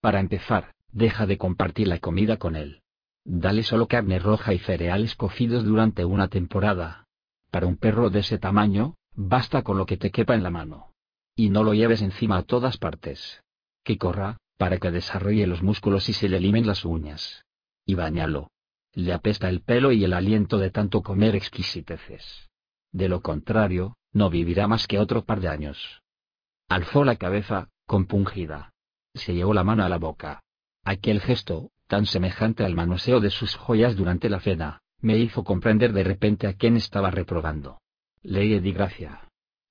[0.00, 2.82] Para empezar, deja de compartir la comida con él.
[3.24, 7.06] Dale solo carne roja y cereales cocidos durante una temporada.
[7.50, 10.92] Para un perro de ese tamaño, basta con lo que te quepa en la mano.
[11.36, 13.42] Y no lo lleves encima a todas partes.
[13.84, 17.44] Que corra, para que desarrolle los músculos y se le limen las uñas.
[17.84, 18.50] Y bañalo.
[18.94, 22.48] Le apesta el pelo y el aliento de tanto comer exquisiteces.
[22.90, 26.00] De lo contrario, no vivirá más que otro par de años.
[26.68, 28.72] Alzó la cabeza, compungida.
[29.14, 30.42] Se llevó la mano a la boca.
[30.82, 35.92] Aquel gesto, tan semejante al manoseo de sus joyas durante la cena, me hizo comprender
[35.92, 37.82] de repente a quién estaba reprobando.
[38.22, 39.25] Le di gracia.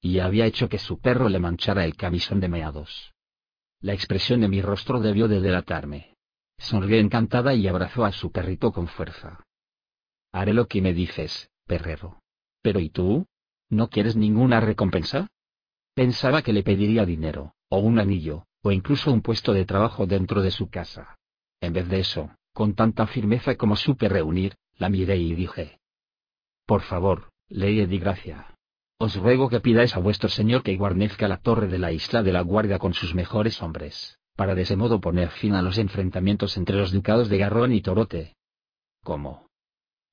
[0.06, 3.16] Y había hecho que su perro le manchara el camisón de meados.
[3.82, 6.14] La expresión de mi rostro debió de delatarme.
[6.60, 9.44] Sonrió encantada y abrazó a su perrito con fuerza.
[10.32, 12.22] Haré lo que me dices, perrero.
[12.62, 13.26] Pero ¿y tú?
[13.68, 15.28] ¿No quieres ninguna recompensa?
[15.96, 20.44] Pensaba que le pediría dinero, o un anillo, o incluso un puesto de trabajo dentro
[20.44, 21.18] de su casa.
[21.62, 25.80] En vez de eso, con tanta firmeza como supe reunir, la miré y dije.
[26.68, 28.55] Por favor, ley di gracia.
[28.98, 32.32] Os ruego que pidáis a vuestro señor que guarnezca la torre de la isla de
[32.32, 36.56] la guardia con sus mejores hombres, para de ese modo poner fin a los enfrentamientos
[36.56, 38.36] entre los ducados de Garrón y Torote.
[39.04, 39.50] ¿Cómo?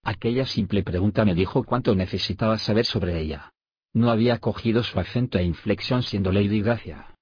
[0.03, 3.53] Aquella simple pregunta me dijo cuánto necesitaba saber sobre ella.
[3.95, 7.15] No había cogido su acento e inflexión siendo Lady Gracia.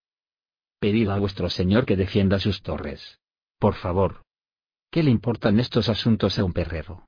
[0.79, 3.19] Pedid a vuestro señor que defienda sus torres.
[3.59, 4.23] Por favor.
[4.91, 7.07] ¿Qué le importan estos asuntos a un perrero?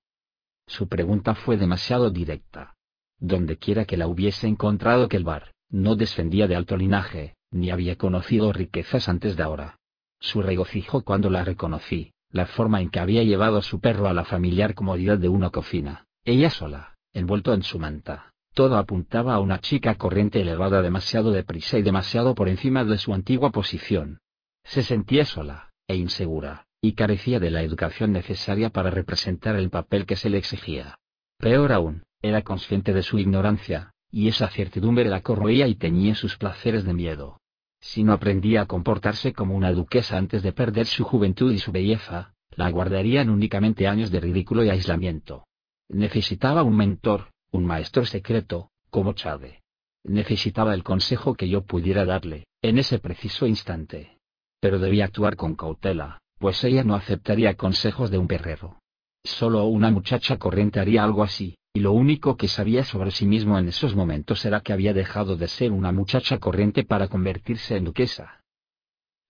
[0.67, 2.75] Su pregunta fue demasiado directa
[3.23, 7.71] donde quiera que la hubiese encontrado que el bar, no descendía de alto linaje, ni
[7.71, 9.79] había conocido riquezas antes de ahora.
[10.19, 14.13] Su regocijo cuando la reconocí, la forma en que había llevado a su perro a
[14.13, 19.41] la familiar comodidad de una cocina, ella sola, envuelto en su manta, todo apuntaba a
[19.41, 24.19] una chica corriente elevada demasiado deprisa y demasiado por encima de su antigua posición.
[24.65, 30.07] Se sentía sola, e insegura, y carecía de la educación necesaria para representar el papel
[30.07, 30.99] que se le exigía.
[31.39, 36.37] Peor aún, era consciente de su ignorancia, y esa certidumbre la corroía y teñía sus
[36.37, 37.41] placeres de miedo.
[37.81, 41.73] Si no aprendía a comportarse como una duquesa antes de perder su juventud y su
[41.73, 45.47] belleza, la guardarían únicamente años de ridículo y aislamiento.
[45.89, 49.63] Necesitaba un mentor, un maestro secreto, como Chade.
[50.05, 54.19] Necesitaba el consejo que yo pudiera darle, en ese preciso instante.
[54.61, 58.79] Pero debía actuar con cautela, pues ella no aceptaría consejos de un perrero.
[59.25, 63.59] Solo una muchacha corriente haría algo así, y lo único que sabía sobre sí mismo
[63.59, 67.85] en esos momentos era que había dejado de ser una muchacha corriente para convertirse en
[67.85, 68.43] duquesa.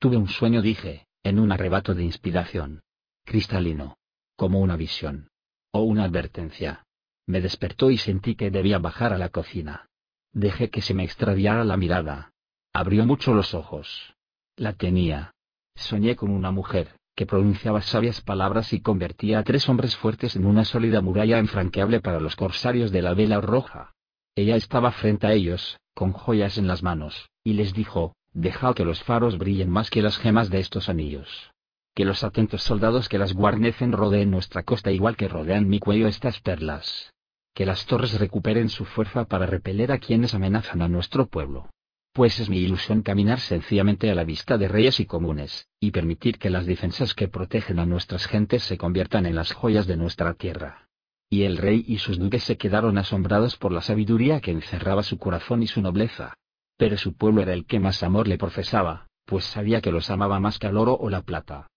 [0.00, 2.82] Tuve un sueño, dije, en un arrebato de inspiración.
[3.24, 3.96] Cristalino.
[4.36, 5.28] Como una visión.
[5.70, 6.84] O una advertencia.
[7.26, 9.88] Me despertó y sentí que debía bajar a la cocina.
[10.32, 12.32] Dejé que se me extraviara la mirada.
[12.72, 14.14] Abrió mucho los ojos.
[14.56, 15.32] La tenía.
[15.76, 20.46] Soñé con una mujer, que pronunciaba sabias palabras y convertía a tres hombres fuertes en
[20.46, 23.92] una sólida muralla infranqueable para los corsarios de la vela roja.
[24.34, 28.84] Ella estaba frente a ellos, con joyas en las manos, y les dijo, Dejad que
[28.84, 31.50] los faros brillen más que las gemas de estos anillos.
[31.94, 36.08] Que los atentos soldados que las guarnecen rodeen nuestra costa igual que rodean mi cuello
[36.08, 37.12] estas perlas.
[37.52, 41.68] Que las torres recuperen su fuerza para repeler a quienes amenazan a nuestro pueblo
[42.12, 46.38] pues es mi ilusión caminar sencillamente a la vista de reyes y comunes, y permitir
[46.38, 50.34] que las defensas que protegen a nuestras gentes se conviertan en las joyas de nuestra
[50.34, 50.88] tierra.
[51.30, 55.16] Y el rey y sus duques se quedaron asombrados por la sabiduría que encerraba su
[55.16, 56.34] corazón y su nobleza.
[56.76, 60.38] Pero su pueblo era el que más amor le profesaba, pues sabía que los amaba
[60.40, 61.68] más que al oro o la plata.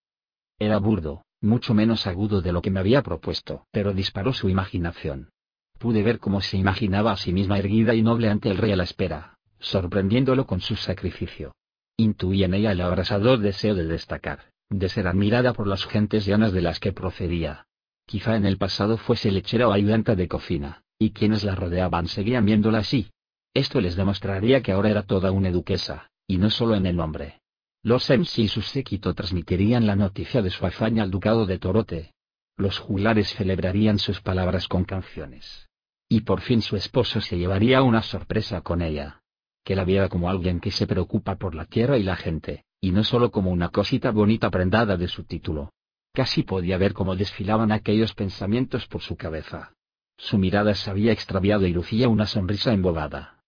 [0.60, 5.30] Era burdo, mucho menos agudo de lo que me había propuesto, pero disparó su imaginación.
[5.80, 8.78] Pude ver cómo se imaginaba a sí misma erguida y noble ante el rey a
[8.78, 11.56] la espera, sorprendiéndolo con su sacrificio.
[11.98, 16.52] Intuí en ella el abrasador deseo de destacar, de ser admirada por las gentes llanas
[16.52, 17.68] de las que procedía.
[18.06, 22.46] Quizá en el pasado fuese lechera o ayudante de cocina, y quienes la rodeaban seguían
[22.46, 23.10] viéndola así.
[23.54, 27.42] Esto les demostraría que ahora era toda una duquesa, y no solo en el nombre.
[27.82, 32.14] Los Ems y su séquito transmitirían la noticia de su hazaña al ducado de Torote.
[32.58, 35.68] los juglares celebrarían sus palabras con canciones.
[36.08, 39.22] Y por fin su esposo se llevaría una sorpresa con ella.
[39.66, 42.92] Que la viera como alguien que se preocupa por la tierra y la gente, y
[42.92, 45.72] no solo como una cosita bonita prendada de su título.
[46.14, 49.74] Casi podía ver cómo desfilaban aquellos pensamientos por su cabeza.
[50.18, 53.40] Su mirada se había extraviado y lucía una sonrisa embobada.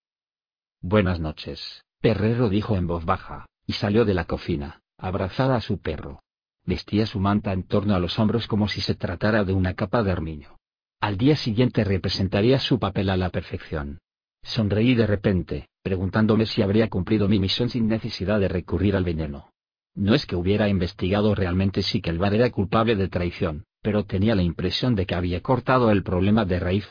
[0.81, 5.79] Buenas noches, Perrero dijo en voz baja, y salió de la cocina, abrazada a su
[5.79, 6.23] perro.
[6.65, 10.01] Vestía su manta en torno a los hombros como si se tratara de una capa
[10.01, 10.57] de armiño.
[10.99, 13.99] Al día siguiente representaría su papel a la perfección.
[14.41, 19.51] Sonreí de repente, preguntándome si habría cumplido mi misión sin necesidad de recurrir al veneno.
[19.95, 24.43] No es que hubiera investigado realmente si Kelvar era culpable de traición, pero tenía la
[24.43, 26.85] impresión de que había cortado el problema de raíz.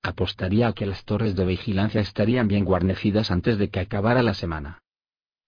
[0.00, 4.34] Apostaría a que las torres de vigilancia estarían bien guarnecidas antes de que acabara la
[4.34, 4.78] semana.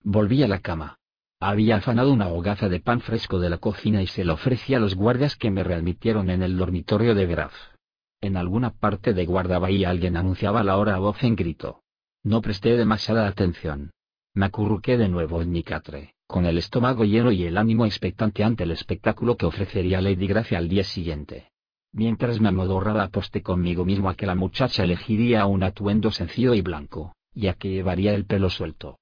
[0.03, 0.97] Volví a la cama.
[1.39, 4.81] Había afanado una hogaza de pan fresco de la cocina y se lo ofrecí a
[4.81, 7.55] los guardias que me readmitieron en el dormitorio de Graf.
[8.21, 11.85] En alguna parte de guardabahía alguien anunciaba la hora a voz en grito.
[12.25, 13.91] No presté demasiada atención.
[14.35, 18.45] Me acurruqué de nuevo en mi catre, con el estómago lleno y el ánimo expectante
[18.45, 21.51] ante el espectáculo que ofrecería Lady Gracia al día siguiente.
[21.93, 26.61] Mientras me amodorraba aposté conmigo mismo a que la muchacha elegiría un atuendo sencillo y
[26.61, 28.99] blanco, ya que llevaría el pelo suelto.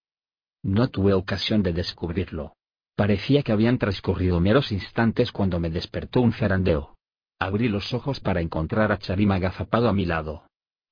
[0.62, 2.55] No tuve ocasión de descubrirlo.
[2.95, 6.97] Parecía que habían transcurrido meros instantes cuando me despertó un zarandeo.
[7.39, 10.45] Abrí los ojos para encontrar a Charim agazapado a mi lado.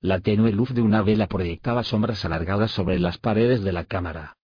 [0.05, 4.37] La tenue luz de una vela proyectaba sombras alargadas sobre las paredes de la cámara.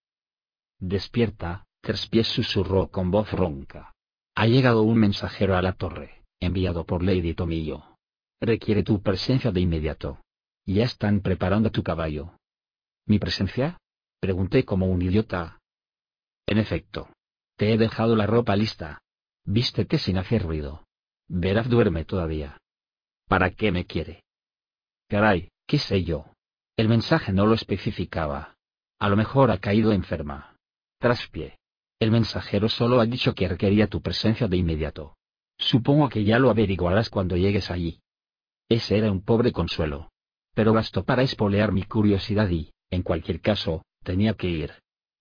[0.78, 3.92] Despierta, Trespiés susurró con voz ronca.
[4.34, 7.84] Ha llegado un mensajero a la torre, enviado por Lady Tomillo.
[8.40, 10.22] Requiere tu presencia de inmediato.
[10.64, 12.32] Ya están preparando tu caballo.
[13.05, 13.76] ¿Mi presencia?
[14.18, 15.60] Pregunté como un idiota.
[16.47, 17.10] En efecto.
[17.58, 19.02] Te he dejado la ropa lista.
[19.44, 20.86] Vístete sin hacer ruido.
[21.28, 22.56] Veraf duerme todavía.
[23.28, 24.22] ¿Para qué me quiere?
[25.10, 26.24] Caray, qué sé yo.
[26.78, 28.55] El mensaje no lo especificaba.
[28.98, 30.56] A lo mejor ha caído enferma.
[30.98, 31.58] Traspié.
[31.98, 35.16] El mensajero solo ha dicho que requería tu presencia de inmediato.
[35.58, 38.00] Supongo que ya lo averiguarás cuando llegues allí.
[38.70, 40.10] Ese era un pobre consuelo.
[40.55, 44.72] Pero bastó para espolear mi curiosidad y, en cualquier caso, tenía que ir.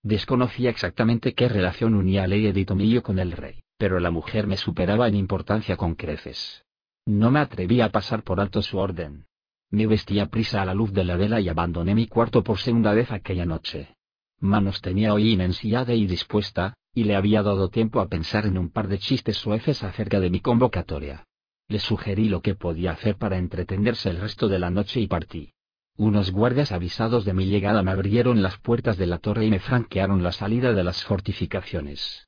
[0.04, 4.58] Desconocía exactamente qué relación unía a Lady Tomillo con el rey pero la mujer me
[4.58, 6.66] superaba en importancia con creces.
[7.08, 9.26] No me atreví a pasar por alto su orden.
[9.72, 12.58] Me vestí a prisa a la luz de la vela y abandoné mi cuarto por
[12.58, 13.96] segunda vez aquella noche.
[14.40, 18.70] Manos tenía hoy inensillada y dispuesta, y le había dado tiempo a pensar en un
[18.72, 21.26] par de chistes sueces acerca de mi convocatoria.
[21.68, 25.54] Le sugerí lo que podía hacer para entretenerse el resto de la noche y partí.
[25.98, 29.60] Unos guardias avisados de mi llegada me abrieron las puertas de la torre y me
[29.60, 32.28] franquearon la salida de las fortificaciones.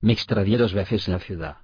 [0.00, 1.56] Me extradié dos veces en la ciudad.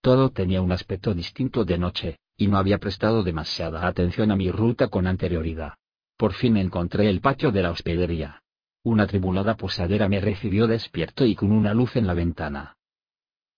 [0.00, 4.50] Todo tenía un aspecto distinto de noche, y no había prestado demasiada atención a mi
[4.50, 5.74] ruta con anterioridad.
[6.16, 8.42] Por fin encontré el patio de la hospedería.
[8.82, 12.78] Una tribulada posadera me recibió despierto y con una luz en la ventana.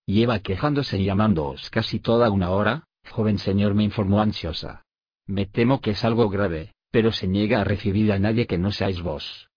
[0.05, 4.83] Lleva quejándose y llamándoos casi toda una hora, joven señor me informó ansiosa.
[5.27, 8.73] Me temo que es algo grave, pero se niega a recibir a nadie que no
[8.73, 9.47] seáis vos.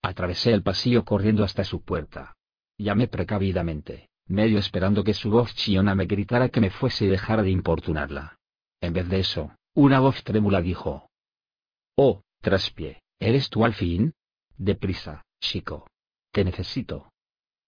[0.00, 2.36] Atravesé el pasillo corriendo hasta su puerta.
[2.78, 7.42] Llamé precavidamente medio esperando que su voz chiona me gritara que me fuese y dejara
[7.42, 8.38] de importunarla.
[8.80, 11.08] En vez de eso, una voz trémula dijo.
[11.96, 14.14] Oh, traspié, ¿eres tú al fin?
[14.56, 15.86] Deprisa, chico.
[16.32, 17.10] Te necesito.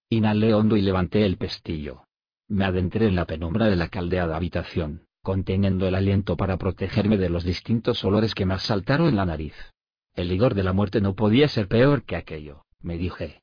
[0.08, 2.04] Inhalé hondo y levanté el pestillo.
[2.48, 7.28] Me adentré en la penumbra de la caldeada habitación, conteniendo el aliento para protegerme de
[7.28, 9.54] los distintos olores que me asaltaron en la nariz.
[10.14, 13.42] El ligor de la muerte no podía ser peor que aquello, me dije.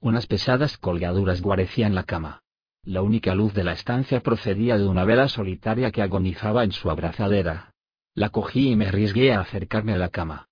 [0.00, 2.41] Unas pesadas colgaduras guarecían la cama.
[2.84, 6.90] La única luz de la estancia procedía de una vela solitaria que agonizaba en su
[6.90, 7.74] abrazadera.
[8.14, 10.48] La cogí y me arriesgué a acercarme a la cama.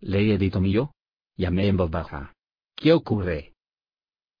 [0.00, 0.94] ¿Le edito mío?
[1.36, 2.34] Llamé en voz baja.
[2.74, 3.54] ¿Qué ocurre?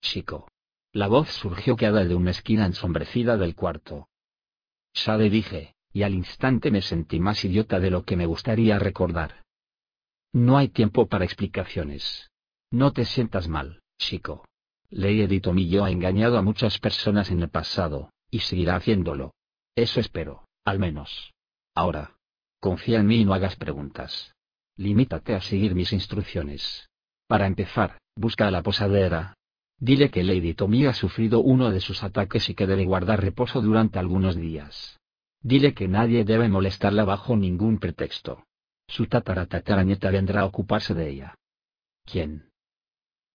[0.00, 0.50] Chico.
[0.92, 4.08] La voz surgió quedada de una esquina ensombrecida del cuarto.
[4.94, 9.44] Sade dije, y al instante me sentí más idiota de lo que me gustaría recordar.
[10.32, 12.30] No hay tiempo para explicaciones.
[12.70, 14.44] No te sientas mal, chico.
[14.90, 19.34] Lady Tomillo ha engañado a muchas personas en el pasado, y seguirá haciéndolo.
[19.74, 21.32] Eso espero, al menos.
[21.74, 22.14] Ahora.
[22.60, 24.34] Confía en mí y no hagas preguntas.
[24.76, 26.88] Limítate a seguir mis instrucciones.
[27.28, 29.34] Para empezar, busca a la posadera.
[29.78, 33.60] Dile que Lady Tomillo ha sufrido uno de sus ataques y que debe guardar reposo
[33.60, 34.98] durante algunos días.
[35.40, 38.44] Dile que nadie debe molestarla bajo ningún pretexto.
[38.88, 41.34] Su tataratatarañeta vendrá a ocuparse de ella.
[42.04, 42.47] ¿Quién?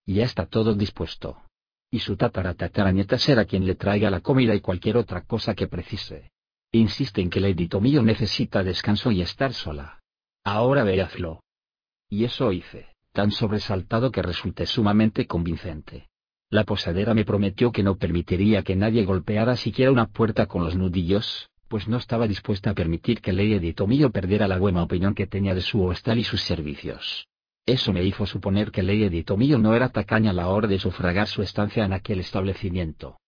[0.06, 1.42] Ya está todo dispuesto.
[1.90, 6.32] Y su tataratatarañeta será quien le traiga la comida y cualquier otra cosa que precise.
[6.72, 10.00] Insiste en que Lady Tomillo necesita descanso y estar sola.
[10.44, 11.44] Ahora veázlo.
[12.10, 16.10] Y eso hice, tan sobresaltado que resulté sumamente convincente.
[16.50, 20.76] La posadera me prometió que no permitiría que nadie golpeara siquiera una puerta con los
[20.76, 25.28] nudillos, pues no estaba dispuesta a permitir que Lady Tomillo perdiera la buena opinión que
[25.28, 27.28] tenía de su hostal y sus servicios.
[27.66, 31.28] Eso me hizo suponer que Lady Tomillo no era tacaña a la hora de sufragar
[31.28, 33.20] su estancia en aquel establecimiento.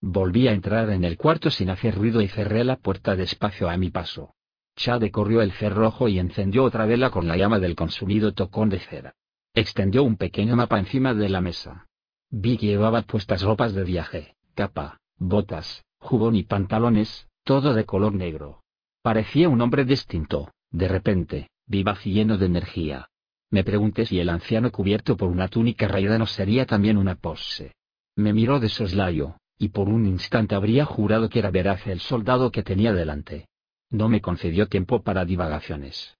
[0.00, 3.76] Volví a entrar en el cuarto sin hacer ruido y cerré la puerta despacio a
[3.76, 4.34] mi paso.
[4.76, 8.78] Chade corrió el cerrojo y encendió otra vela con la llama del consumido tocón de
[8.78, 9.14] cera.
[9.54, 11.86] Extendió un pequeño mapa encima de la mesa.
[12.30, 18.12] Vi que llevaba puestas ropas de viaje, capa, botas, jubón y pantalones, todo de color
[18.12, 18.62] negro.
[19.02, 23.08] Parecía un hombre distinto, de repente, vivaz y lleno de energía.
[23.50, 27.74] Me pregunté si el anciano cubierto por una túnica raída no sería también una pose.
[28.14, 32.50] Me miró de soslayo, y por un instante habría jurado que era veraz el soldado
[32.50, 33.48] que tenía delante.
[33.90, 36.16] No me concedió tiempo para divagaciones.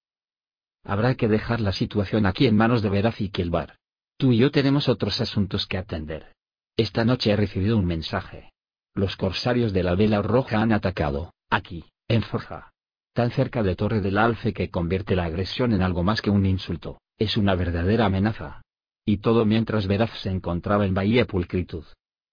[0.84, 3.76] Habrá que dejar la situación aquí en manos de Veraz y Kilbar.
[4.16, 6.32] Tú y yo tenemos otros asuntos que atender.
[6.76, 8.52] Esta noche he recibido un mensaje.
[8.94, 12.72] Los corsarios de la vela roja han atacado, aquí, en Forja.
[13.12, 16.46] Tan cerca de Torre del Alce que convierte la agresión en algo más que un
[16.46, 18.62] insulto, es una verdadera amenaza.
[19.04, 21.84] Y todo mientras Veraz se encontraba en Bahía Pulcritud.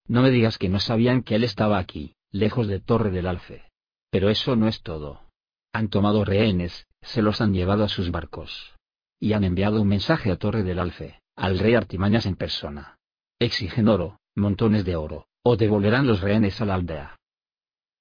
[0.06, 3.64] No me digas que no sabían que él estaba aquí, lejos de Torre del Alce.
[4.10, 5.22] Pero eso no es todo.
[5.72, 8.74] Han tomado rehenes, se los han llevado a sus barcos.
[9.18, 12.98] Y han enviado un mensaje a Torre del Alce, al rey Artimañas en persona.
[13.38, 17.16] Exigen oro, montones de oro, o devolverán los rehenes a la aldea.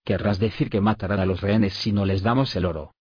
[0.03, 2.93] Querrás decir que matarán a los rehenes si no les damos el oro.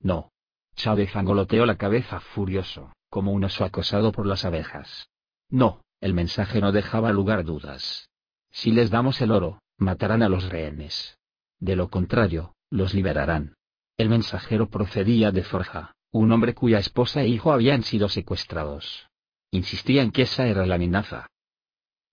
[0.00, 0.32] No.
[0.74, 5.08] Chávez angoloteó la cabeza furioso, como un oso acosado por las abejas.
[5.48, 8.08] No, el mensaje no dejaba lugar dudas.
[8.50, 11.18] Si les damos el oro, matarán a los rehenes.
[11.58, 13.54] De lo contrario, los liberarán.
[13.96, 19.08] El mensajero procedía de Forja, un hombre cuya esposa e hijo habían sido secuestrados.
[19.50, 21.28] Insistía en que esa era la amenaza.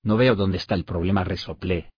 [0.03, 1.91] No veo dónde está el problema, resoplé.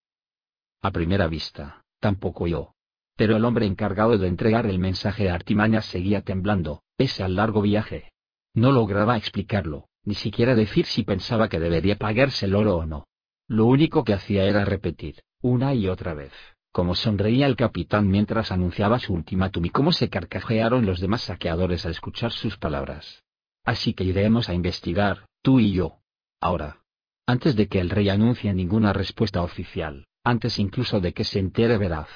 [0.81, 2.72] A primera vista, tampoco yo.
[3.15, 7.61] Pero el hombre encargado de entregar el mensaje a Artimañas seguía temblando, pese al largo
[7.61, 8.11] viaje.
[8.53, 13.07] No lograba explicarlo, ni siquiera decir si pensaba que debería pagarse el oro o no.
[13.47, 16.31] Lo único que hacía era repetir, una y otra vez,
[16.71, 21.85] cómo sonreía el capitán mientras anunciaba su ultimátum y cómo se carcajearon los demás saqueadores
[21.85, 23.23] al escuchar sus palabras.
[23.63, 25.99] Así que iremos a investigar, tú y yo.
[26.41, 26.79] Ahora.
[27.25, 31.77] Antes de que el rey anuncie ninguna respuesta oficial, antes incluso de que se entere
[31.77, 32.09] veraz.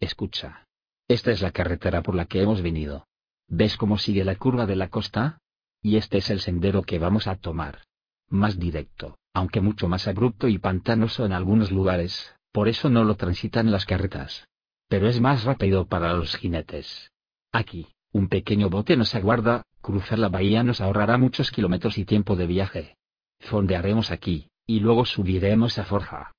[0.00, 0.66] Escucha.
[1.08, 3.06] Esta es la carretera por la que hemos venido.
[3.46, 5.40] ¿Ves cómo sigue la curva de la costa?
[5.82, 7.84] Y este es el sendero que vamos a tomar.
[8.28, 13.16] Más directo aunque mucho más abrupto y pantanoso en algunos lugares, por eso no lo
[13.16, 14.48] transitan las carretas.
[14.88, 17.12] Pero es más rápido para los jinetes.
[17.52, 22.34] Aquí, un pequeño bote nos aguarda, cruzar la bahía nos ahorrará muchos kilómetros y tiempo
[22.34, 22.96] de viaje.
[23.38, 26.32] Fondearemos aquí, y luego subiremos a Forja.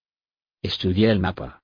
[0.61, 1.60] Estudié el mapa.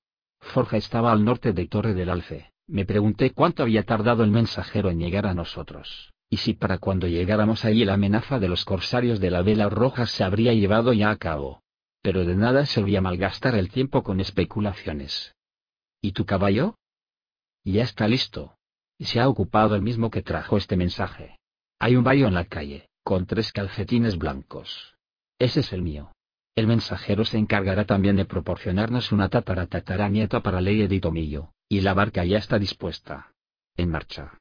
[0.48, 2.52] Forja estaba al norte de Torre del Alce.
[2.68, 7.08] Me pregunté cuánto había tardado el mensajero en llegar a nosotros y si para cuando
[7.08, 11.10] llegáramos allí la amenaza de los corsarios de la vela roja se habría llevado ya
[11.10, 11.62] a cabo.
[12.02, 15.36] Pero de nada servía malgastar el tiempo con especulaciones.
[16.02, 16.78] ¿Y tu caballo?
[17.64, 18.56] Ya está listo.
[19.00, 21.38] Se ha ocupado el mismo que trajo este mensaje.
[21.80, 24.96] Hay un bayo en la calle, con tres calcetines blancos.
[25.40, 26.12] Ese es el mío.
[26.58, 31.94] El mensajero se encargará también de proporcionarnos una tatara nieta para Ley Tomillo, y la
[31.94, 33.32] barca ya está dispuesta.
[33.76, 34.40] En marcha.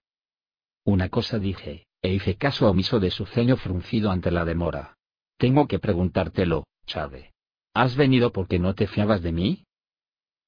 [0.83, 4.97] Una cosa dije, e hice caso omiso de su ceño fruncido ante la demora.
[5.37, 7.35] Tengo que preguntártelo, Chade.
[7.75, 9.67] ¿Has venido porque no te fiabas de mí?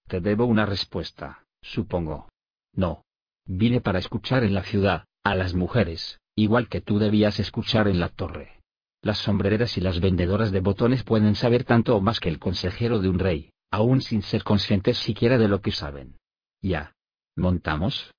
[0.07, 2.31] Te debo una respuesta, supongo.
[2.73, 3.05] No.
[3.45, 8.01] Vine para escuchar en la ciudad, a las mujeres, igual que tú debías escuchar en
[8.01, 8.58] la torre.
[9.01, 12.99] Las sombreras y las vendedoras de botones pueden saber tanto o más que el consejero
[12.99, 16.19] de un rey, aún sin ser conscientes siquiera de lo que saben.
[16.61, 16.95] Ya.
[17.37, 18.13] ¿Montamos?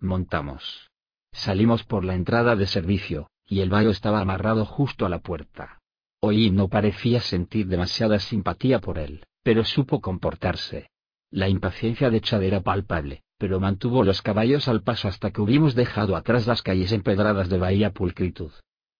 [0.00, 0.90] Montamos.
[1.32, 5.78] Salimos por la entrada de servicio, y el bayo estaba amarrado justo a la puerta.
[6.20, 10.90] Oí no parecía sentir demasiada simpatía por él, pero supo comportarse.
[11.30, 15.76] La impaciencia de Chad era palpable, pero mantuvo los caballos al paso hasta que hubimos
[15.76, 18.50] dejado atrás las calles empedradas de Bahía Pulcritud.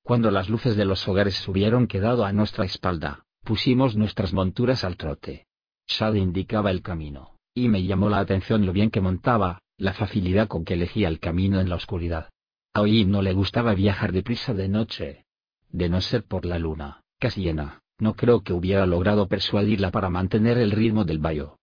[0.08, 4.96] Cuando las luces de los hogares hubieron quedado a nuestra espalda, pusimos nuestras monturas al
[4.96, 5.44] trote.
[5.86, 10.48] Chad indicaba el camino, y me llamó la atención lo bien que montaba, la facilidad
[10.48, 12.30] con que elegía el camino en la oscuridad.
[12.72, 15.26] A Oí no le gustaba viajar deprisa de noche.
[15.68, 20.08] De no ser por la luna, casi llena, no creo que hubiera logrado persuadirla para
[20.08, 21.58] mantener el ritmo del bayo.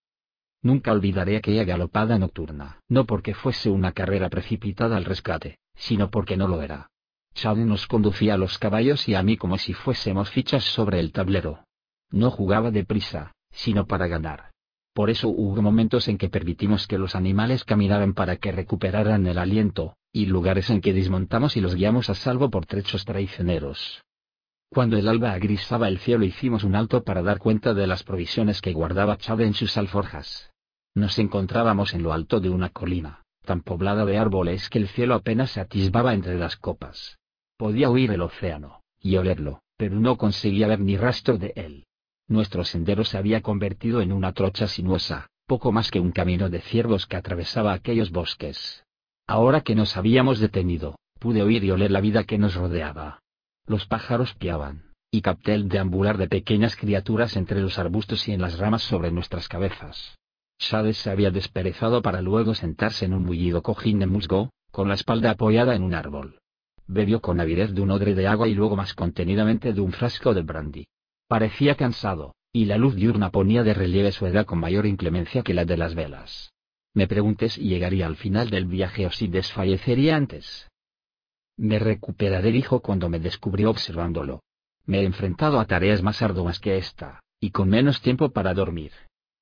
[0.62, 6.38] Nunca olvidaré aquella galopada nocturna, no porque fuese una carrera precipitada al rescate, sino porque
[6.38, 6.92] no lo era.
[7.36, 11.12] Chad nos conducía a los caballos y a mí como si fuésemos fichas sobre el
[11.12, 11.66] tablero.
[12.10, 14.52] No jugaba deprisa, sino para ganar.
[14.94, 19.38] Por eso hubo momentos en que permitimos que los animales caminaran para que recuperaran el
[19.38, 24.02] aliento, y lugares en que desmontamos y los guiamos a salvo por trechos traicioneros.
[24.70, 28.62] Cuando el alba agrisaba el cielo hicimos un alto para dar cuenta de las provisiones
[28.62, 30.52] que guardaba Chad en sus alforjas.
[30.96, 35.16] Nos encontrábamos en lo alto de una colina, tan poblada de árboles que el cielo
[35.16, 37.18] apenas se atisbaba entre las copas.
[37.58, 41.86] Podía oír el océano, y olerlo, pero no conseguía ver ni rastro de él.
[42.28, 46.60] Nuestro sendero se había convertido en una trocha sinuosa, poco más que un camino de
[46.60, 48.84] ciervos que atravesaba aquellos bosques.
[49.28, 53.20] Ahora que nos habíamos detenido, pude oír y oler la vida que nos rodeaba.
[53.68, 58.42] Los pájaros piaban, y capté el deambular de pequeñas criaturas entre los arbustos y en
[58.42, 60.18] las ramas sobre nuestras cabezas.
[60.58, 64.96] Chávez se había desperezado para luego sentarse en un mullido cojín de musgo, con la
[64.96, 66.40] espalda apoyada en un árbol.
[66.88, 70.34] Bebió con avidez de un odre de agua y luego más contenidamente de un frasco
[70.34, 70.88] de brandy.
[71.28, 75.54] Parecía cansado, y la luz diurna ponía de relieve su edad con mayor inclemencia que
[75.54, 76.54] la de las velas.
[76.94, 80.70] Me pregunté si llegaría al final del viaje o si desfallecería antes.
[81.58, 84.42] Me recuperaré, dijo cuando me descubrió observándolo.
[84.86, 88.92] Me he enfrentado a tareas más arduas que esta, y con menos tiempo para dormir.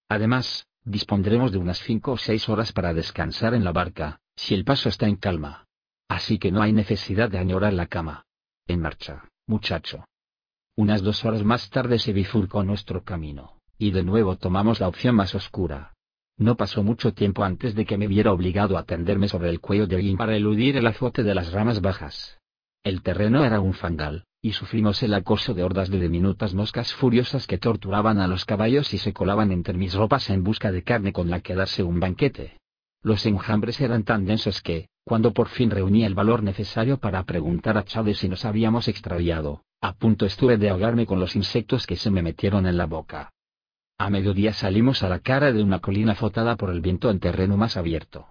[0.08, 4.66] Además, Dispondremos de unas cinco o seis horas para descansar en la barca, si el
[4.66, 5.66] paso está en calma.
[6.08, 8.26] Así que no hay necesidad de añorar la cama.
[8.68, 10.06] En marcha, muchacho.
[10.76, 15.16] Unas dos horas más tarde se bifurcó nuestro camino, y de nuevo tomamos la opción
[15.16, 15.94] más oscura.
[16.38, 19.86] No pasó mucho tiempo antes de que me viera obligado a tenderme sobre el cuello
[19.86, 22.40] de alguien para eludir el azote de las ramas bajas.
[22.84, 27.48] El terreno era un fangal, y sufrimos el acoso de hordas de diminutas moscas furiosas
[27.48, 31.14] que torturaban a los caballos y se colaban entre mis ropas en busca de carne
[31.14, 32.58] con la que darse un banquete.
[33.04, 37.78] Los enjambres eran tan densos que, cuando por fin reuní el valor necesario para preguntar
[37.78, 41.98] a Chávez si nos habíamos extraviado, a punto estuve de ahogarme con los insectos que
[41.98, 43.34] se me metieron en la boca.
[43.98, 47.58] A mediodía salimos a la cara de una colina azotada por el viento en terreno
[47.58, 48.28] más abierto.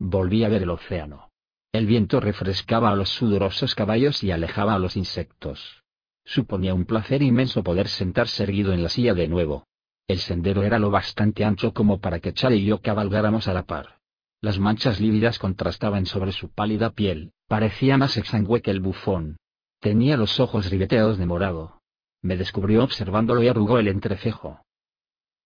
[0.00, 1.30] Volví a ver el océano.
[1.72, 5.84] El viento refrescaba a los sudorosos caballos y alejaba a los insectos.
[6.24, 9.66] Suponía un placer inmenso poder sentarse erguido en la silla de nuevo.
[10.08, 13.64] El sendero era lo bastante ancho como para que Charlie y yo cabalgáramos a la
[13.64, 13.95] par.
[14.40, 19.38] Las manchas lívidas contrastaban sobre su pálida piel, parecía más exangüe que el bufón.
[19.80, 21.80] Tenía los ojos ribeteados de morado.
[22.22, 24.62] Me descubrió observándolo y arrugó el entrecejo.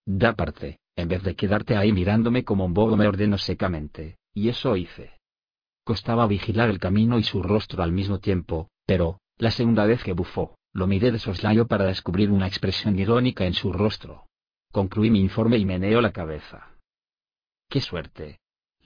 [0.06, 4.48] Da parte, en vez de quedarte ahí mirándome como un bobo me ordenó secamente, y
[4.48, 5.12] eso hice.
[5.84, 10.12] Costaba vigilar el camino y su rostro al mismo tiempo, pero, la segunda vez que
[10.12, 14.26] bufó, lo miré de soslayo para descubrir una expresión irónica en su rostro.
[14.72, 16.76] Concluí mi informe y meneó la cabeza.
[17.68, 18.40] ¡Qué suerte!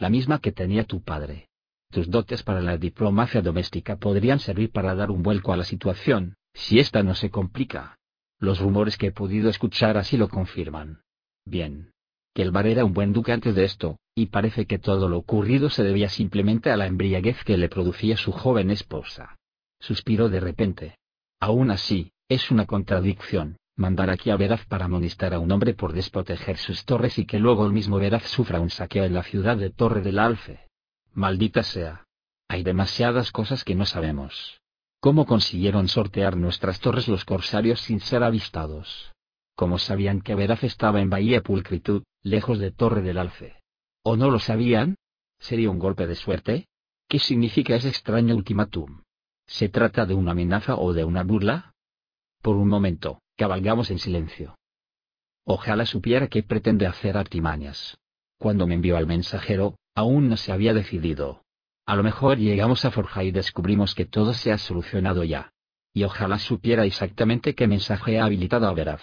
[0.05, 1.49] La misma que tenía tu padre.
[1.91, 6.37] Tus dotes para la diplomacia doméstica podrían servir para dar un vuelco a la situación,
[6.53, 7.97] si ésta no se complica.
[8.39, 11.01] Los rumores que he podido escuchar así lo confirman.
[11.47, 11.91] Bien,
[12.35, 15.17] que el bar era un buen duque antes de esto, y parece que todo lo
[15.17, 19.39] ocurrido se debía simplemente a la embriaguez que le producía su joven esposa.
[19.81, 20.99] Suspiró de repente.
[21.41, 25.93] Aún así, es una contradicción, mandar aquí a Veraz para amonestar a un hombre por
[25.93, 29.57] desproteger sus torres y que luego el mismo Veraz sufra un saqueo en la ciudad
[29.57, 30.69] de Torre del Alfe.
[31.13, 32.07] Maldita sea.
[32.49, 34.61] Hay demasiadas cosas que no sabemos.
[35.01, 39.13] ¿Cómo consiguieron sortear nuestras torres los corsarios sin ser avistados?
[39.57, 43.55] ¿Cómo sabían que Veraz estaba en Bahía Pulcritud, lejos de Torre del Alce.
[44.03, 44.97] ¿O no lo sabían?
[45.39, 46.67] ¿Sería un golpe de suerte?
[47.09, 49.03] ¿Qué significa ese extraño ultimátum?
[49.47, 51.75] ¿Se trata de una amenaza o de una burla?
[52.41, 54.57] Por un momento, cabalgamos en silencio.
[55.45, 57.99] Ojalá supiera qué pretende hacer Artimañas.
[58.39, 61.43] Cuando me envió al mensajero, aún no se había decidido.
[61.87, 65.53] A lo mejor llegamos a Forja y descubrimos que todo se ha solucionado ya.
[65.93, 69.03] Y ojalá supiera exactamente qué mensaje ha habilitado a Veraz.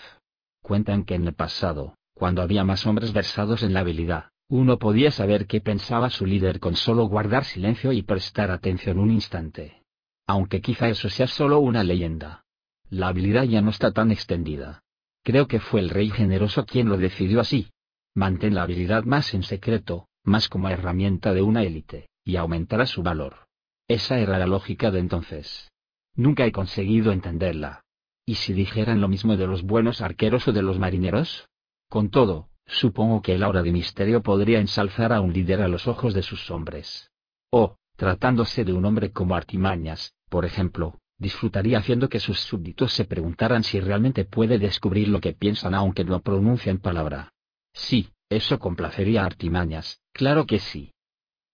[0.61, 5.11] Cuentan que en el pasado, cuando había más hombres versados en la habilidad, uno podía
[5.11, 9.83] saber qué pensaba su líder con solo guardar silencio y prestar atención un instante.
[10.27, 12.43] Aunque quizá eso sea solo una leyenda.
[12.91, 14.83] La habilidad ya no está tan extendida.
[15.23, 17.69] Creo que fue el rey generoso quien lo decidió así.
[18.13, 23.01] Mantén la habilidad más en secreto, más como herramienta de una élite, y aumentará su
[23.01, 23.47] valor.
[23.87, 25.71] Esa era la lógica de entonces.
[26.15, 27.81] Nunca he conseguido entenderla.
[28.25, 31.47] ¿Y si dijeran lo mismo de los buenos arqueros o de los marineros?
[31.89, 35.87] Con todo, supongo que el aura de misterio podría ensalzar a un líder a los
[35.87, 37.09] ojos de sus hombres.
[37.51, 43.05] O, tratándose de un hombre como Artimañas, por ejemplo, disfrutaría haciendo que sus súbditos se
[43.05, 47.31] preguntaran si realmente puede descubrir lo que piensan aunque no pronuncien palabra.
[47.73, 50.93] Sí, Eso complacería a Artimañas, claro que sí.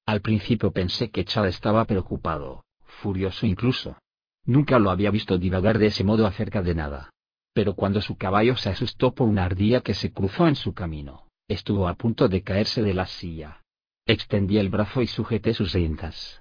[0.06, 2.64] Al principio pensé que Chad estaba preocupado,
[3.02, 3.98] furioso incluso.
[4.46, 7.10] Nunca lo había visto divagar de ese modo acerca de nada.
[7.54, 11.28] Pero cuando su caballo se asustó por una ardilla que se cruzó en su camino,
[11.48, 13.64] estuvo a punto de caerse de la silla.
[14.06, 16.40] Extendí el brazo y sujeté sus riendas.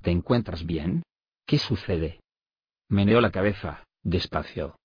[0.00, 1.02] ¿Te encuentras bien?
[1.44, 2.20] ¿Qué sucede?
[2.88, 4.78] Meneó la cabeza, despacio.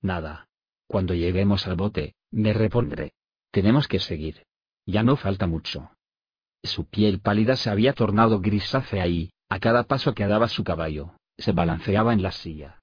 [0.00, 0.48] Nada.
[0.86, 3.12] Cuando lleguemos al bote, me repondré.
[3.50, 4.44] Tenemos que seguir.
[4.84, 5.90] Ya no falta mucho.
[6.62, 11.16] Su piel pálida se había tornado grisácea y, a cada paso que daba su caballo,
[11.38, 12.80] se balanceaba en la silla.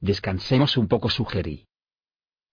[0.00, 1.66] Descansemos un poco, sugerí.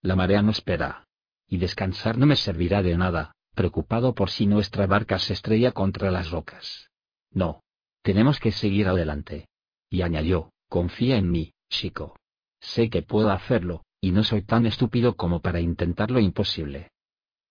[0.02, 1.06] La marea no espera.
[1.46, 6.10] Y descansar no me servirá de nada, preocupado por si nuestra barca se estrella contra
[6.10, 6.90] las rocas.
[7.30, 7.62] No.
[8.02, 9.48] Tenemos que seguir adelante.
[9.90, 12.16] Y añadió, confía en mí, chico.
[12.60, 16.92] Sé que puedo hacerlo, y no soy tan estúpido como para intentar lo imposible.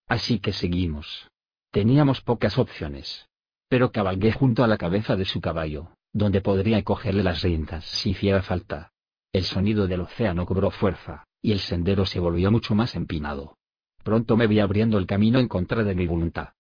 [0.08, 1.30] Así que seguimos.
[1.70, 3.28] Teníamos pocas opciones.
[3.68, 8.12] Pero cabalgué junto a la cabeza de su caballo, donde podría cogerle las riendas si
[8.12, 8.92] hiciera falta.
[9.32, 13.58] El sonido del océano cobró fuerza, y el sendero se volvió mucho más empinado.
[14.04, 16.54] Pronto me vi abriendo el camino en contra de mi voluntad.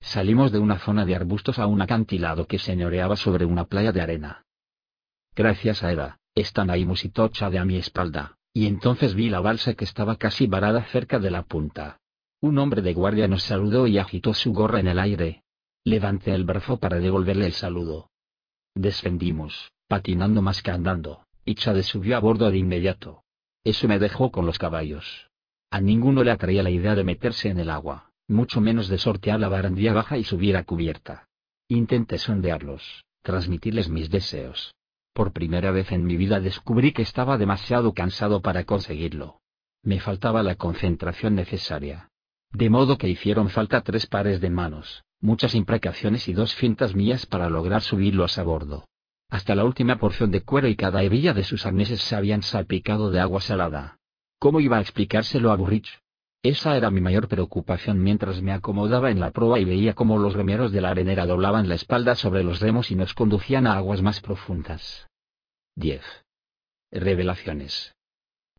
[0.00, 4.00] Salimos de una zona de arbustos a un acantilado que señoreaba sobre una playa de
[4.00, 4.44] arena.
[5.38, 9.74] Gracias a Eva, están ahí musitocha de a mi espalda, y entonces vi la balsa
[9.74, 12.00] que estaba casi varada cerca de la punta.
[12.40, 15.44] Un hombre de guardia nos saludó y agitó su gorra en el aire.
[15.84, 18.10] Levanté el brazo para devolverle el saludo.
[18.74, 23.22] Descendimos, patinando más que andando, y Chade subió a bordo de inmediato.
[23.62, 25.30] Eso me dejó con los caballos.
[25.70, 29.38] A ninguno le atraía la idea de meterse en el agua, mucho menos de sortear
[29.38, 31.28] la barandilla baja y subir a cubierta.
[31.68, 34.74] Intenté sondearlos, transmitirles mis deseos.
[35.18, 39.40] Por primera vez en mi vida descubrí que estaba demasiado cansado para conseguirlo.
[39.82, 42.12] Me faltaba la concentración necesaria.
[42.52, 47.26] De modo que hicieron falta tres pares de manos, muchas imprecaciones y dos fintas mías
[47.26, 48.84] para lograr subirlos a bordo.
[49.28, 53.10] Hasta la última porción de cuero y cada hebilla de sus arneses se habían salpicado
[53.10, 53.98] de agua salada.
[54.38, 55.98] ¿Cómo iba a explicárselo a Burrich?
[56.44, 60.34] Esa era mi mayor preocupación mientras me acomodaba en la proa y veía cómo los
[60.34, 64.00] remeros de la arenera doblaban la espalda sobre los remos y nos conducían a aguas
[64.00, 65.07] más profundas.
[65.78, 66.02] 10.
[66.90, 67.94] Revelaciones.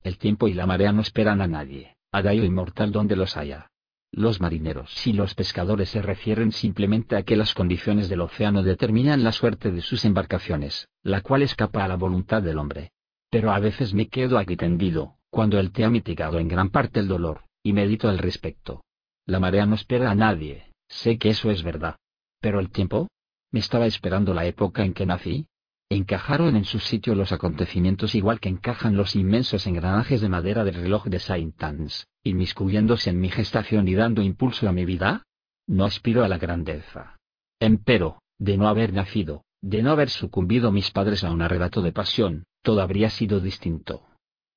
[0.03, 3.71] El tiempo y la marea no esperan a nadie, a Dayo inmortal donde los haya.
[4.09, 9.25] Los marineros y los pescadores se refieren simplemente a que las condiciones del océano determinan
[9.25, 12.93] la suerte de sus embarcaciones, la cual escapa a la voluntad del hombre.
[13.29, 17.01] Pero a veces me quedo aquí tendido, cuando él te ha mitigado en gran parte
[17.01, 18.85] el dolor, y medito al respecto.
[19.25, 21.97] La marea no espera a nadie, sé que eso es verdad.
[22.39, 23.09] Pero el tiempo?
[23.51, 25.47] ¿Me estaba esperando la época en que nací?
[25.91, 30.75] Encajaron en su sitio los acontecimientos igual que encajan los inmensos engranajes de madera del
[30.75, 31.89] reloj de Saint-Anne,
[32.23, 35.23] inmiscuyéndose en mi gestación y dando impulso a mi vida?
[35.65, 37.17] No aspiro a la grandeza.
[37.59, 41.91] Empero, de no haber nacido, de no haber sucumbido mis padres a un arrebato de
[41.91, 44.05] pasión, todo habría sido distinto.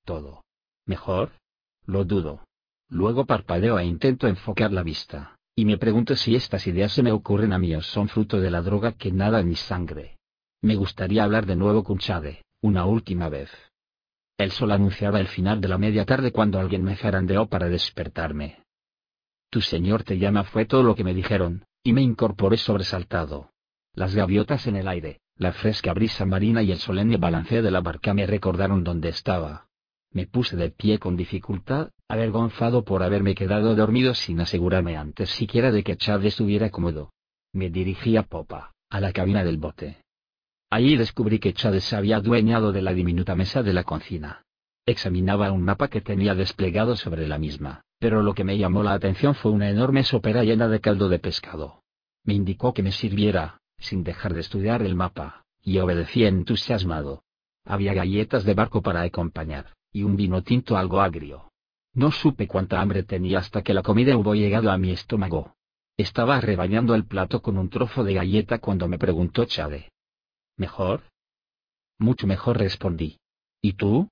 [0.05, 0.43] Todo.
[0.85, 1.33] ¿Mejor?
[1.87, 2.45] Lo dudo.
[2.91, 7.11] Luego parpadeo e intento enfocar la vista, y me pregunto si estas ideas se me
[7.11, 10.19] ocurren a mí o son fruto de la droga que nada en mi sangre.
[10.63, 13.51] Me gustaría hablar de nuevo con Chade, una última vez.
[14.39, 18.63] El sol anunciaba el final de la media tarde cuando alguien me zarandeó para despertarme.
[19.51, 23.51] Tu señor te llama fue todo lo que me dijeron, y me incorporé sobresaltado.
[23.93, 27.81] Las gaviotas en el aire, la fresca brisa marina y el solemne balanceo de la
[27.81, 29.67] barca me recordaron dónde estaba.
[30.13, 35.73] Me puse de pie con dificultad, avergonzado por haberme quedado dormido sin asegurarme antes siquiera
[35.73, 37.13] de que Chad estuviera cómodo.
[37.53, 40.02] Me dirigí a popa, a la cabina del bote.
[40.73, 44.47] Allí descubrí que Chávez se había adueñado de la diminuta mesa de la cocina.
[44.87, 48.95] Examinaba un mapa que tenía desplegado sobre la misma, pero lo que me llamó la
[48.95, 51.83] atención fue una enorme sopera llena de caldo de pescado.
[52.25, 57.23] Me indicó que me sirviera, sin dejar de estudiar el mapa, y obedecí entusiasmado.
[57.67, 61.51] Había galletas de barco para acompañar, y un vino tinto algo agrio.
[61.93, 65.55] No supe cuánta hambre tenía hasta que la comida hubo llegado a mi estómago.
[65.99, 69.91] Estaba rebañando el plato con un trozo de galleta cuando me preguntó Chade.
[70.57, 71.03] ¿Mejor?
[71.99, 73.19] Mucho mejor respondí.
[73.61, 74.09] ¿Y tú?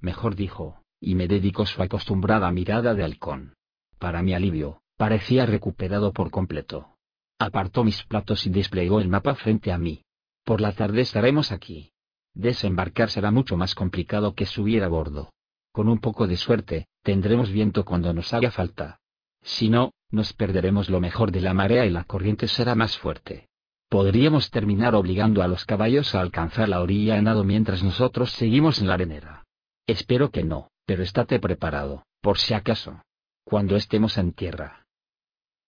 [0.00, 3.54] Mejor dijo, y me dedicó su acostumbrada mirada de halcón.
[3.98, 6.96] Para mi alivio, parecía recuperado por completo.
[7.38, 10.04] Apartó mis platos y desplegó el mapa frente a mí.
[10.44, 11.92] Por la tarde estaremos aquí.
[12.34, 15.32] Desembarcar será mucho más complicado que subir a bordo.
[15.72, 19.00] Con un poco de suerte, tendremos viento cuando nos haga falta.
[19.42, 23.48] Si no, nos perderemos lo mejor de la marea y la corriente será más fuerte.
[23.92, 28.80] Podríamos terminar obligando a los caballos a alcanzar la orilla en nado mientras nosotros seguimos
[28.80, 29.44] en la arenera.
[29.86, 33.02] Espero que no, pero estate preparado, por si acaso.
[33.44, 34.86] Cuando estemos en tierra,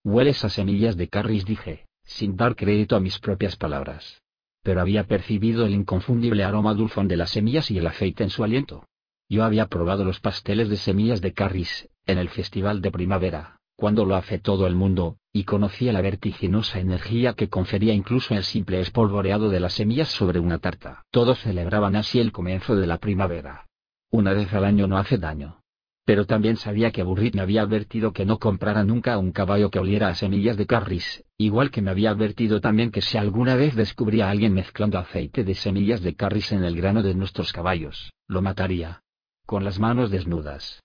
[0.04, 4.22] Hueles a semillas de carris, dije, sin dar crédito a mis propias palabras.
[4.62, 8.42] Pero había percibido el inconfundible aroma dulzón de las semillas y el aceite en su
[8.42, 8.86] aliento.
[9.28, 14.04] Yo había probado los pasteles de semillas de carris, en el festival de primavera, cuando
[14.04, 18.80] lo hace todo el mundo, y conocía la vertiginosa energía que confería incluso el simple
[18.80, 21.04] espolvoreado de las semillas sobre una tarta.
[21.10, 23.66] Todos celebraban así el comienzo de la primavera.
[24.10, 25.60] Una vez al año no hace daño.
[26.04, 29.78] Pero también sabía que Burrit me había advertido que no comprara nunca un caballo que
[29.78, 33.74] oliera a semillas de carris, igual que me había advertido también que si alguna vez
[33.74, 38.12] descubría a alguien mezclando aceite de semillas de carris en el grano de nuestros caballos,
[38.28, 39.02] lo mataría.
[39.46, 40.82] Con las manos desnudas.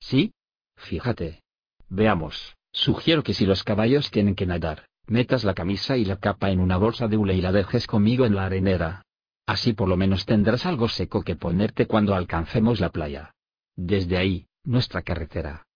[0.00, 0.32] ¿Sí?
[0.76, 1.45] Fíjate.
[1.88, 6.50] Veamos, sugiero que si los caballos tienen que nadar, metas la camisa y la capa
[6.50, 9.02] en una bolsa de hule y la dejes conmigo en la arenera.
[9.46, 13.32] Así por lo menos tendrás algo seco que ponerte cuando alcancemos la playa.
[13.76, 15.66] Desde ahí, nuestra carretera.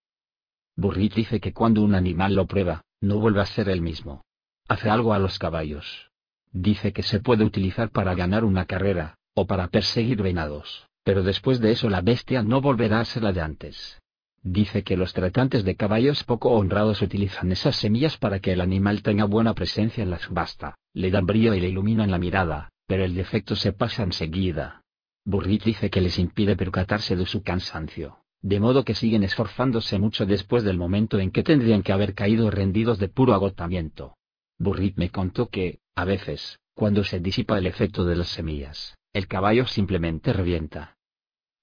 [0.77, 4.25] Burrit dice que cuando un animal lo prueba, no vuelve a ser el mismo.
[4.67, 6.11] Hace algo a los caballos.
[6.53, 11.61] Dice que se puede utilizar para ganar una carrera, o para perseguir venados, pero después
[11.61, 14.01] de eso la bestia no volverá a ser la de antes.
[14.43, 19.03] Dice que los tratantes de caballos poco honrados utilizan esas semillas para que el animal
[19.03, 23.05] tenga buena presencia en la subasta, le dan brillo y le iluminan la mirada, pero
[23.05, 24.83] el defecto se pasa enseguida.
[25.27, 30.25] Burrit dice que les impide percatarse de su cansancio, de modo que siguen esforzándose mucho
[30.25, 34.17] después del momento en que tendrían que haber caído rendidos de puro agotamiento.
[34.59, 39.27] Burrit me contó que, a veces, cuando se disipa el efecto de las semillas, el
[39.27, 40.97] caballo simplemente revienta.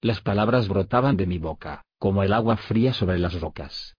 [0.00, 3.96] Las palabras brotaban de mi boca, como el agua fría sobre las rocas.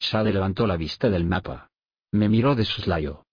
[0.00, 1.70] Shade levantó la vista del mapa.
[2.12, 3.24] Me miró de soslayo.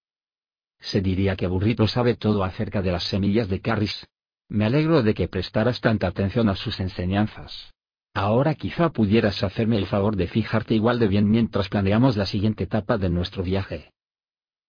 [0.79, 4.07] Se diría que Burrito sabe todo acerca de las semillas de Carris,
[4.49, 7.73] me alegro de que prestaras tanta atención a sus enseñanzas.
[8.13, 12.65] Ahora quizá pudieras hacerme el favor de fijarte igual de bien mientras planeamos la siguiente
[12.65, 13.91] etapa de nuestro viaje.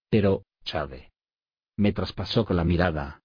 [0.08, 1.12] Pero, Chade.
[1.76, 3.20] Me traspasó con la mirada.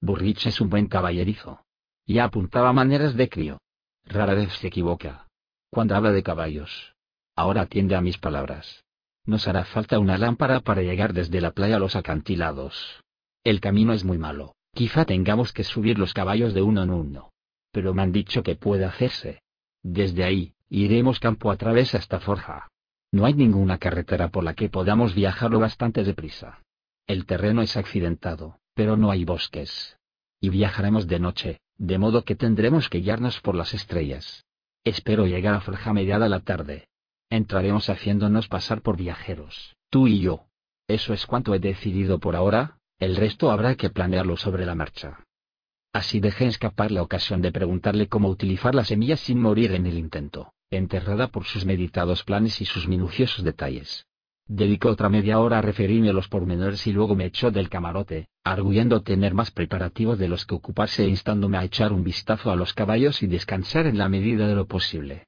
[0.00, 1.60] Burrich es un buen caballerizo.
[2.06, 3.58] Ya apuntaba maneras de crío.
[4.06, 5.26] Rara vez se equivoca.
[5.70, 6.94] Cuando habla de caballos.
[7.34, 8.84] Ahora atiende a mis palabras.
[9.24, 13.02] Nos hará falta una lámpara para llegar desde la playa a los acantilados.
[13.42, 14.54] El camino es muy malo.
[14.72, 17.32] Quizá tengamos que subir los caballos de uno en uno.
[17.72, 19.42] Pero me han dicho que puede hacerse.
[19.82, 22.68] Desde ahí, iremos campo a través hasta Forja.
[23.12, 26.62] No hay ninguna carretera por la que podamos viajarlo bastante deprisa.
[27.06, 29.98] El terreno es accidentado, pero no hay bosques.
[30.40, 34.44] Y viajaremos de noche, de modo que tendremos que guiarnos por las estrellas.
[34.84, 36.88] Espero llegar a Forja mediada la tarde.
[37.28, 40.46] Entraremos haciéndonos pasar por viajeros, tú y yo.
[40.88, 45.24] Eso es cuanto he decidido por ahora, el resto habrá que planearlo sobre la marcha.
[45.92, 49.98] Así dejé escapar la ocasión de preguntarle cómo utilizar las semillas sin morir en el
[49.98, 54.06] intento, enterrada por sus meditados planes y sus minuciosos detalles.
[54.48, 58.28] Dedicó otra media hora a referirme a los pormenores y luego me echó del camarote,
[58.44, 62.56] arguyendo tener más preparativos de los que ocuparse e instándome a echar un vistazo a
[62.56, 65.26] los caballos y descansar en la medida de lo posible.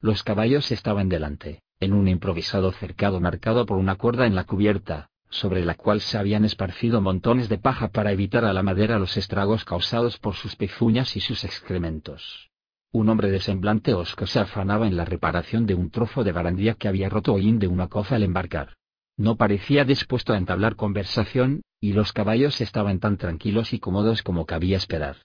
[0.00, 5.08] Los caballos estaban delante, en un improvisado cercado marcado por una cuerda en la cubierta,
[5.30, 9.16] sobre la cual se habían esparcido montones de paja para evitar a la madera los
[9.16, 12.51] estragos causados por sus pezuñas y sus excrementos.
[12.94, 16.74] Un hombre de semblante osco se afanaba en la reparación de un trozo de barandilla
[16.74, 18.74] que había roto hollín de una coza al embarcar.
[19.16, 24.44] No parecía dispuesto a entablar conversación, y los caballos estaban tan tranquilos y cómodos como
[24.44, 25.16] cabía esperar.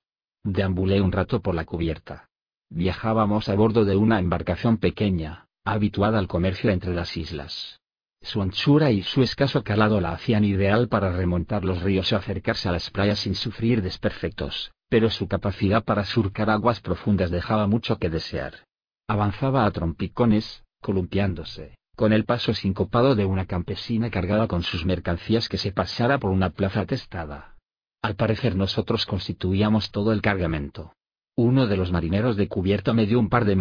[0.45, 2.29] Deambulé un rato por la cubierta.
[2.69, 7.81] Viajábamos a bordo de una embarcación pequeña, habituada al comercio entre las islas.
[8.21, 12.69] Su anchura y su escaso calado la hacían ideal para remontar los ríos o acercarse
[12.69, 17.97] a las playas sin sufrir desperfectos, pero su capacidad para surcar aguas profundas dejaba mucho
[17.97, 18.65] que desear.
[19.07, 25.49] Avanzaba a trompicones, columpiándose, con el paso sincopado de una campesina cargada con sus mercancías
[25.49, 27.55] que se pasara por una plaza atestada.
[28.01, 30.93] Al parecer nosotros constituíamos todo el cargamento.
[31.35, 33.55] Uno de los marineros de cubierta me dio un par de